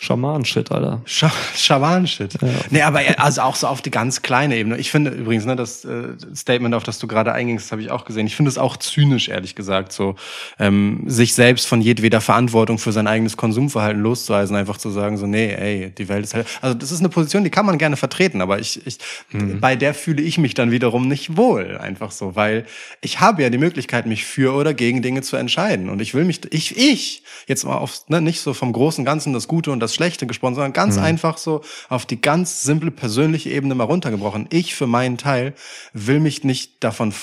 Schaman-Shit, 0.01 0.71
Alter. 0.71 1.03
Scha 1.05 1.31
Schawan-Shit. 1.55 2.41
Ja. 2.41 2.47
Nee, 2.71 2.81
aber 2.81 3.03
äh, 3.03 3.13
also 3.17 3.41
auch 3.41 3.55
so 3.55 3.67
auf 3.67 3.83
die 3.83 3.91
ganz 3.91 4.23
kleine 4.23 4.57
Ebene. 4.57 4.77
Ich 4.77 4.89
finde 4.89 5.11
übrigens, 5.11 5.45
ne, 5.45 5.55
das 5.55 5.85
äh, 5.85 6.15
Statement, 6.35 6.73
auf 6.73 6.81
das 6.81 6.97
du 6.97 7.05
gerade 7.05 7.33
eingingst, 7.33 7.71
habe 7.71 7.83
ich 7.83 7.91
auch 7.91 8.03
gesehen. 8.03 8.25
Ich 8.25 8.35
finde 8.35 8.49
es 8.49 8.57
auch 8.57 8.77
zynisch, 8.77 9.29
ehrlich 9.29 9.53
gesagt, 9.53 9.93
so 9.93 10.15
ähm, 10.57 11.03
sich 11.05 11.35
selbst 11.35 11.67
von 11.67 11.81
jedweder 11.81 12.19
Verantwortung 12.19 12.79
für 12.79 12.91
sein 12.91 13.05
eigenes 13.05 13.37
Konsumverhalten 13.37 14.01
loszuweisen, 14.01 14.55
einfach 14.55 14.77
zu 14.77 14.89
sagen, 14.89 15.17
so, 15.17 15.27
nee, 15.27 15.53
ey, 15.53 15.91
die 15.95 16.09
Welt 16.09 16.23
ist 16.23 16.33
halt. 16.33 16.47
Also 16.61 16.75
das 16.75 16.91
ist 16.91 17.01
eine 17.01 17.09
Position, 17.09 17.43
die 17.43 17.51
kann 17.51 17.67
man 17.67 17.77
gerne 17.77 17.95
vertreten, 17.95 18.41
aber 18.41 18.57
ich, 18.57 18.85
ich 18.87 18.97
bei 19.31 19.75
der 19.75 19.93
fühle 19.93 20.23
ich 20.23 20.39
mich 20.39 20.55
dann 20.55 20.71
wiederum 20.71 21.07
nicht 21.07 21.37
wohl, 21.37 21.77
einfach 21.77 22.09
so, 22.09 22.35
weil 22.35 22.65
ich 23.01 23.19
habe 23.19 23.43
ja 23.43 23.51
die 23.51 23.59
Möglichkeit, 23.59 24.07
mich 24.07 24.25
für 24.25 24.55
oder 24.55 24.73
gegen 24.73 25.03
Dinge 25.03 25.21
zu 25.21 25.37
entscheiden. 25.37 25.91
Und 25.91 26.01
ich 26.01 26.15
will 26.15 26.25
mich, 26.25 26.41
ich, 26.51 26.75
ich, 26.75 27.21
jetzt 27.45 27.65
mal 27.65 27.77
auf, 27.77 28.09
ne, 28.09 28.19
nicht 28.19 28.41
so 28.41 28.55
vom 28.55 28.73
großen 28.73 29.05
Ganzen 29.05 29.33
das 29.33 29.47
Gute 29.47 29.71
und 29.71 29.79
das 29.79 29.90
Schlechte 29.93 30.27
gesprochen, 30.27 30.55
sondern 30.55 30.73
ganz 30.73 30.97
einfach 30.97 31.37
so 31.37 31.61
auf 31.89 32.05
die 32.05 32.19
ganz 32.21 32.63
simple 32.63 32.91
persönliche 32.91 33.49
Ebene 33.49 33.75
mal 33.75 33.83
runtergebrochen. 33.83 34.47
Ich 34.49 34.75
für 34.75 34.87
meinen 34.87 35.17
Teil 35.17 35.53
will 35.93 36.19
mich 36.19 36.43
nicht 36.43 36.83
davon, 36.83 37.13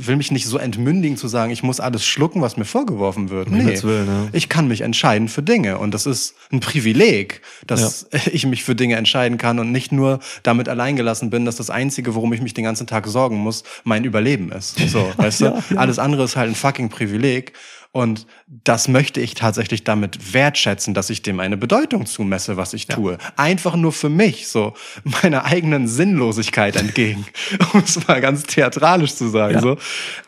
will 0.00 0.16
mich 0.16 0.30
nicht 0.30 0.46
so 0.46 0.58
entmündigen 0.58 1.16
zu 1.16 1.28
sagen, 1.28 1.52
ich 1.52 1.62
muss 1.62 1.80
alles 1.80 2.04
schlucken, 2.04 2.40
was 2.42 2.56
mir 2.56 2.64
vorgeworfen 2.64 3.30
wird. 3.30 3.50
Nee, 3.50 3.82
Willen, 3.82 4.06
ja. 4.06 4.28
ich 4.32 4.48
kann 4.48 4.68
mich 4.68 4.82
entscheiden 4.82 5.28
für 5.28 5.42
Dinge 5.42 5.78
und 5.78 5.92
das 5.92 6.06
ist 6.06 6.34
ein 6.52 6.60
Privileg, 6.60 7.42
dass 7.66 8.08
ich 8.32 8.46
mich 8.46 8.64
für 8.64 8.74
Dinge 8.74 8.96
entscheiden 8.96 9.38
kann 9.38 9.58
und 9.58 9.72
nicht 9.72 9.92
nur 9.92 10.20
damit 10.42 10.68
alleingelassen 10.68 11.30
bin, 11.30 11.44
dass 11.44 11.56
das 11.56 11.70
Einzige, 11.70 12.14
worum 12.14 12.32
ich 12.32 12.40
mich 12.40 12.54
den 12.54 12.64
ganzen 12.64 12.86
Tag 12.86 13.06
sorgen 13.06 13.36
muss, 13.36 13.64
mein 13.84 14.04
Überleben 14.04 14.52
ist. 14.52 14.78
So, 14.88 15.12
weißt 15.16 15.40
du? 15.42 15.62
Alles 15.76 15.98
andere 15.98 16.24
ist 16.24 16.36
halt 16.36 16.50
ein 16.50 16.54
fucking 16.54 16.88
Privileg. 16.88 17.52
Und 17.94 18.26
das 18.48 18.88
möchte 18.88 19.20
ich 19.20 19.34
tatsächlich 19.34 19.84
damit 19.84 20.34
wertschätzen, 20.34 20.94
dass 20.94 21.10
ich 21.10 21.22
dem 21.22 21.38
eine 21.38 21.56
Bedeutung 21.56 22.06
zumesse, 22.06 22.56
was 22.56 22.74
ich 22.74 22.88
tue. 22.88 23.18
Einfach 23.36 23.76
nur 23.76 23.92
für 23.92 24.08
mich, 24.08 24.48
so 24.48 24.74
meiner 25.22 25.44
eigenen 25.44 25.86
Sinnlosigkeit 25.86 26.74
entgegen, 26.74 27.24
um 27.72 27.84
es 27.84 28.04
mal 28.08 28.20
ganz 28.20 28.42
theatralisch 28.42 29.14
zu 29.14 29.28
sagen. 29.28 29.54
Ja. 29.54 29.60
So. 29.60 29.76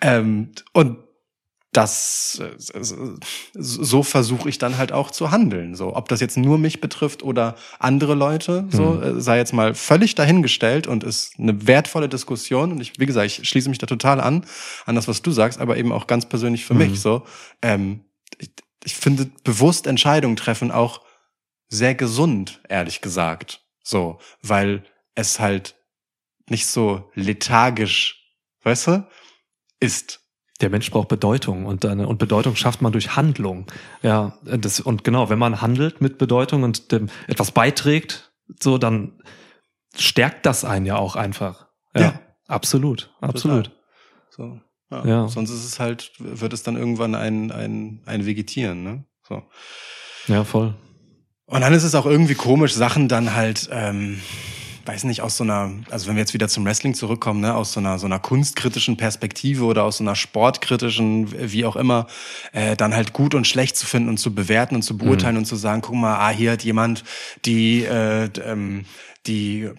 Ähm, 0.00 0.50
und 0.74 0.98
das 1.72 2.40
äh, 2.40 2.82
so 3.54 4.02
versuche 4.02 4.48
ich 4.48 4.58
dann 4.58 4.78
halt 4.78 4.92
auch 4.92 5.10
zu 5.10 5.30
handeln. 5.30 5.74
So, 5.74 5.94
ob 5.94 6.08
das 6.08 6.20
jetzt 6.20 6.36
nur 6.36 6.58
mich 6.58 6.80
betrifft 6.80 7.22
oder 7.22 7.56
andere 7.78 8.14
Leute, 8.14 8.66
so 8.70 9.00
äh, 9.00 9.20
sei 9.20 9.36
jetzt 9.36 9.52
mal 9.52 9.74
völlig 9.74 10.14
dahingestellt 10.14 10.86
und 10.86 11.04
ist 11.04 11.38
eine 11.38 11.66
wertvolle 11.66 12.08
Diskussion. 12.08 12.72
Und 12.72 12.80
ich, 12.80 12.98
wie 12.98 13.06
gesagt, 13.06 13.26
ich 13.26 13.48
schließe 13.48 13.68
mich 13.68 13.78
da 13.78 13.86
total 13.86 14.20
an 14.20 14.46
an 14.86 14.94
das, 14.94 15.08
was 15.08 15.22
du 15.22 15.30
sagst, 15.30 15.60
aber 15.60 15.76
eben 15.76 15.92
auch 15.92 16.06
ganz 16.06 16.26
persönlich 16.26 16.64
für 16.64 16.74
mich. 16.74 17.00
So, 17.00 17.26
ähm, 17.62 18.04
ich, 18.38 18.50
ich 18.84 18.94
finde 18.94 19.30
bewusst 19.44 19.86
Entscheidungen 19.86 20.36
treffen 20.36 20.70
auch 20.70 21.02
sehr 21.68 21.94
gesund, 21.94 22.60
ehrlich 22.68 23.00
gesagt. 23.00 23.62
So, 23.82 24.18
weil 24.42 24.84
es 25.14 25.40
halt 25.40 25.76
nicht 26.48 26.66
so 26.66 27.10
lethargisch, 27.14 28.34
weißt 28.62 28.86
du, 28.86 29.08
ist. 29.80 30.25
Der 30.60 30.70
Mensch 30.70 30.90
braucht 30.90 31.08
Bedeutung 31.08 31.66
und, 31.66 31.84
eine, 31.84 32.08
und 32.08 32.18
Bedeutung 32.18 32.56
schafft 32.56 32.80
man 32.80 32.92
durch 32.92 33.14
Handlung. 33.16 33.66
Ja, 34.02 34.38
das, 34.44 34.80
und 34.80 35.04
genau, 35.04 35.28
wenn 35.28 35.38
man 35.38 35.60
handelt 35.60 36.00
mit 36.00 36.16
Bedeutung 36.18 36.62
und 36.62 36.92
dem 36.92 37.08
etwas 37.26 37.50
beiträgt, 37.50 38.32
so, 38.60 38.78
dann 38.78 39.20
stärkt 39.94 40.46
das 40.46 40.64
einen 40.64 40.86
ja 40.86 40.96
auch 40.96 41.16
einfach. 41.16 41.66
Ja, 41.94 42.00
Ja. 42.00 42.20
absolut, 42.46 43.10
absolut. 43.20 43.70
So. 44.30 44.60
Ja. 44.90 45.04
Ja. 45.06 45.28
Sonst 45.28 45.50
ist 45.50 45.64
es 45.64 45.80
halt, 45.80 46.12
wird 46.18 46.52
es 46.52 46.62
dann 46.62 46.76
irgendwann 46.76 47.14
ein, 47.14 47.50
ein, 47.50 48.02
ein 48.06 48.24
Vegetieren, 48.24 48.82
ne? 48.82 49.04
So. 49.28 49.42
Ja, 50.28 50.44
voll. 50.44 50.74
Und 51.46 51.60
dann 51.60 51.72
ist 51.74 51.82
es 51.84 51.94
auch 51.94 52.06
irgendwie 52.06 52.34
komisch, 52.34 52.72
Sachen 52.74 53.08
dann 53.08 53.34
halt, 53.34 53.68
ähm, 53.72 54.20
weiß 54.86 55.04
nicht, 55.04 55.22
aus 55.22 55.36
so 55.36 55.44
einer, 55.44 55.72
also 55.90 56.06
wenn 56.06 56.16
wir 56.16 56.20
jetzt 56.20 56.34
wieder 56.34 56.48
zum 56.48 56.64
Wrestling 56.64 56.94
zurückkommen, 56.94 57.40
ne, 57.40 57.54
aus 57.54 57.72
so 57.72 57.80
einer 57.80 57.98
so 57.98 58.06
einer 58.06 58.18
kunstkritischen 58.18 58.96
Perspektive 58.96 59.64
oder 59.64 59.84
aus 59.84 59.98
so 59.98 60.04
einer 60.04 60.14
sportkritischen, 60.14 61.52
wie 61.52 61.64
auch 61.64 61.76
immer, 61.76 62.06
äh, 62.52 62.76
dann 62.76 62.94
halt 62.94 63.12
gut 63.12 63.34
und 63.34 63.46
schlecht 63.46 63.76
zu 63.76 63.86
finden 63.86 64.08
und 64.08 64.18
zu 64.18 64.34
bewerten 64.34 64.76
und 64.76 64.82
zu 64.82 64.96
beurteilen 64.96 65.36
und 65.36 65.46
zu 65.46 65.56
sagen, 65.56 65.82
guck 65.82 65.96
mal, 65.96 66.16
ah, 66.16 66.30
hier 66.30 66.52
hat 66.52 66.64
jemand 66.64 67.04
die, 67.44 67.84
äh, 67.84 68.28
ähm, 68.44 68.84
die 69.26 69.70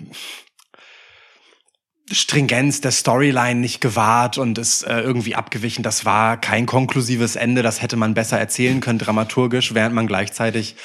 Stringenz 2.09 2.79
der 2.79 2.91
Storyline 2.91 3.59
nicht 3.59 3.81
gewahrt 3.81 4.37
und 4.37 4.57
ist 4.57 4.83
äh, 4.83 5.01
irgendwie 5.01 5.35
abgewichen. 5.35 5.83
Das 5.83 6.05
war 6.05 6.39
kein 6.39 6.65
konklusives 6.65 7.35
Ende, 7.35 7.63
das 7.63 7.81
hätte 7.81 7.97
man 7.97 8.13
besser 8.13 8.39
erzählen 8.39 8.79
können, 8.79 8.99
dramaturgisch, 8.99 9.73
während 9.73 9.93
man 9.93 10.07
gleichzeitig 10.07 10.75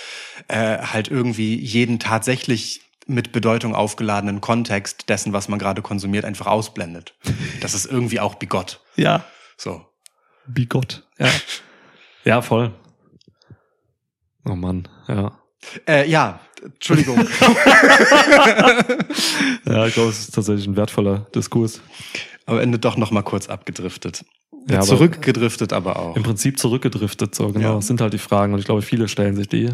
äh, 0.49 0.79
halt 0.79 1.09
irgendwie 1.09 1.55
jeden 1.55 2.01
tatsächlich 2.01 2.81
mit 3.07 3.33
Bedeutung 3.33 3.75
aufgeladenen 3.75 4.41
Kontext 4.41 5.09
dessen, 5.09 5.33
was 5.33 5.49
man 5.49 5.59
gerade 5.59 5.83
konsumiert, 5.83 6.25
einfach 6.25 6.47
ausblendet. 6.47 7.15
Das 7.61 7.75
ist 7.75 7.87
irgendwie 7.87 8.21
auch 8.21 8.37
bigott. 8.37 8.81
Ja. 8.97 9.25
So. 9.57 9.85
Bigott. 10.47 11.07
Ja. 11.19 11.29
ja, 12.25 12.43
voll. 12.43 12.73
Oh 14.45 14.55
Mann, 14.57 14.89
ja. 15.09 15.39
Äh, 15.87 16.09
ja, 16.09 16.41
Entschuldigung. 16.63 17.19
Ja, 19.65 19.87
ich 19.87 19.95
glaube, 19.95 20.11
es 20.11 20.21
ist 20.21 20.35
tatsächlich 20.35 20.67
ein 20.67 20.77
wertvoller 20.77 21.27
Diskurs. 21.35 21.81
Am 22.47 22.59
Ende 22.59 22.79
doch 22.79 22.97
noch 22.97 23.11
mal 23.11 23.23
kurz 23.23 23.49
abgedriftet. 23.49 24.25
Ja, 24.69 24.77
aber- 24.79 24.87
Zurückgedriftet 24.87 25.73
aber 25.73 25.99
auch. 25.99 26.17
Im 26.17 26.23
Prinzip 26.23 26.59
zurückgedriftet, 26.59 27.35
so, 27.35 27.49
genau. 27.53 27.69
Ja. 27.71 27.75
Das 27.77 27.87
sind 27.89 28.01
halt 28.01 28.13
die 28.13 28.19
Fragen 28.19 28.53
und 28.55 28.61
ich 28.61 28.65
glaube, 28.65 28.83
viele 28.83 29.09
stellen 29.09 29.35
sich 29.37 29.49
die. 29.49 29.71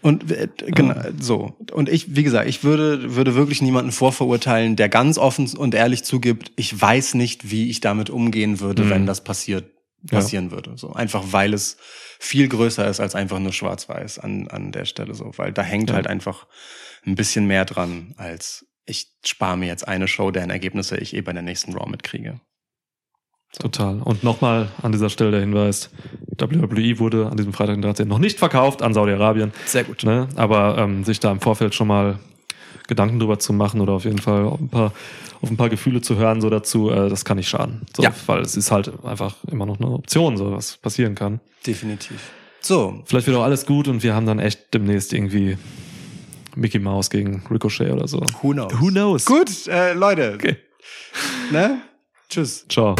Und 0.00 0.30
äh, 0.30 0.48
genau, 0.66 0.94
so. 1.20 1.56
Und 1.72 1.88
ich, 1.88 2.16
wie 2.16 2.22
gesagt, 2.22 2.48
ich 2.48 2.64
würde, 2.64 3.14
würde 3.16 3.34
wirklich 3.34 3.60
niemanden 3.60 3.92
vorverurteilen, 3.92 4.76
der 4.76 4.88
ganz 4.88 5.18
offen 5.18 5.48
und 5.56 5.74
ehrlich 5.74 6.04
zugibt, 6.04 6.52
ich 6.56 6.80
weiß 6.80 7.14
nicht, 7.14 7.50
wie 7.50 7.68
ich 7.70 7.80
damit 7.80 8.08
umgehen 8.10 8.60
würde, 8.60 8.84
Mhm. 8.84 8.90
wenn 8.90 9.06
das 9.06 9.22
passiert, 9.22 9.64
passieren 10.08 10.50
würde. 10.50 10.72
So. 10.76 10.92
Einfach 10.94 11.24
weil 11.32 11.52
es 11.52 11.76
viel 12.18 12.48
größer 12.48 12.88
ist 12.88 13.00
als 13.00 13.14
einfach 13.14 13.38
nur 13.38 13.52
schwarz-weiß 13.52 14.18
an, 14.20 14.48
an 14.48 14.72
der 14.72 14.86
Stelle 14.86 15.14
so. 15.14 15.32
Weil 15.36 15.52
da 15.52 15.62
hängt 15.62 15.90
Ja. 15.90 15.96
halt 15.96 16.06
einfach 16.06 16.46
ein 17.06 17.14
bisschen 17.14 17.46
mehr 17.46 17.66
dran, 17.66 18.14
als 18.16 18.64
ich 18.86 19.08
spare 19.24 19.56
mir 19.58 19.66
jetzt 19.66 19.86
eine 19.86 20.08
Show, 20.08 20.30
deren 20.30 20.50
Ergebnisse 20.50 20.96
ich 20.96 21.14
eh 21.14 21.20
bei 21.20 21.32
der 21.34 21.42
nächsten 21.42 21.74
Raw 21.74 21.88
mitkriege. 21.90 22.40
Total. 23.58 24.00
Und 24.02 24.22
nochmal 24.22 24.68
an 24.82 24.92
dieser 24.92 25.10
Stelle 25.10 25.32
der 25.32 25.40
Hinweis, 25.40 25.90
WWE 26.38 26.98
wurde 26.98 27.26
an 27.28 27.36
diesem 27.36 27.52
Freitag 27.52 27.74
den 27.76 27.82
13. 27.82 28.08
noch 28.08 28.18
nicht 28.18 28.38
verkauft 28.38 28.82
an 28.82 28.94
Saudi-Arabien. 28.94 29.52
Sehr 29.66 29.84
gut. 29.84 30.04
Ne? 30.04 30.28
Aber 30.36 30.78
ähm, 30.78 31.04
sich 31.04 31.20
da 31.20 31.30
im 31.32 31.40
Vorfeld 31.40 31.74
schon 31.74 31.88
mal 31.88 32.18
Gedanken 32.86 33.18
drüber 33.18 33.38
zu 33.38 33.52
machen 33.52 33.80
oder 33.80 33.92
auf 33.92 34.04
jeden 34.04 34.18
Fall 34.18 34.44
auf 34.44 34.60
ein 34.60 34.68
paar, 34.68 34.92
auf 35.42 35.50
ein 35.50 35.56
paar 35.56 35.68
Gefühle 35.68 36.00
zu 36.00 36.16
hören, 36.16 36.40
so 36.40 36.48
dazu, 36.50 36.90
äh, 36.90 37.08
das 37.08 37.24
kann 37.24 37.36
nicht 37.36 37.48
schaden. 37.48 37.82
So, 37.94 38.02
Ja. 38.02 38.12
Weil 38.26 38.40
es 38.40 38.56
ist 38.56 38.70
halt 38.70 38.92
einfach 39.04 39.36
immer 39.50 39.66
noch 39.66 39.78
eine 39.80 39.90
Option, 39.90 40.36
so 40.36 40.52
was 40.52 40.76
passieren 40.76 41.14
kann. 41.14 41.40
Definitiv. 41.66 42.30
So, 42.60 43.02
Vielleicht 43.06 43.26
wird 43.26 43.36
auch 43.36 43.42
alles 43.44 43.64
gut 43.66 43.88
und 43.88 44.02
wir 44.02 44.14
haben 44.14 44.26
dann 44.26 44.38
echt 44.38 44.74
demnächst 44.74 45.12
irgendwie 45.12 45.56
Mickey 46.56 46.78
Mouse 46.78 47.10
gegen 47.10 47.42
Ricochet 47.50 47.90
oder 47.92 48.06
so. 48.08 48.20
who 48.42 48.52
knows? 48.52 48.72
Who 48.80 48.88
knows? 48.88 49.24
Gut, 49.24 49.66
äh, 49.68 49.92
Leute. 49.94 50.32
Okay. 50.34 50.56
Ne? 51.50 51.80
Tschüss. 52.28 52.66
Ciao. 52.68 52.94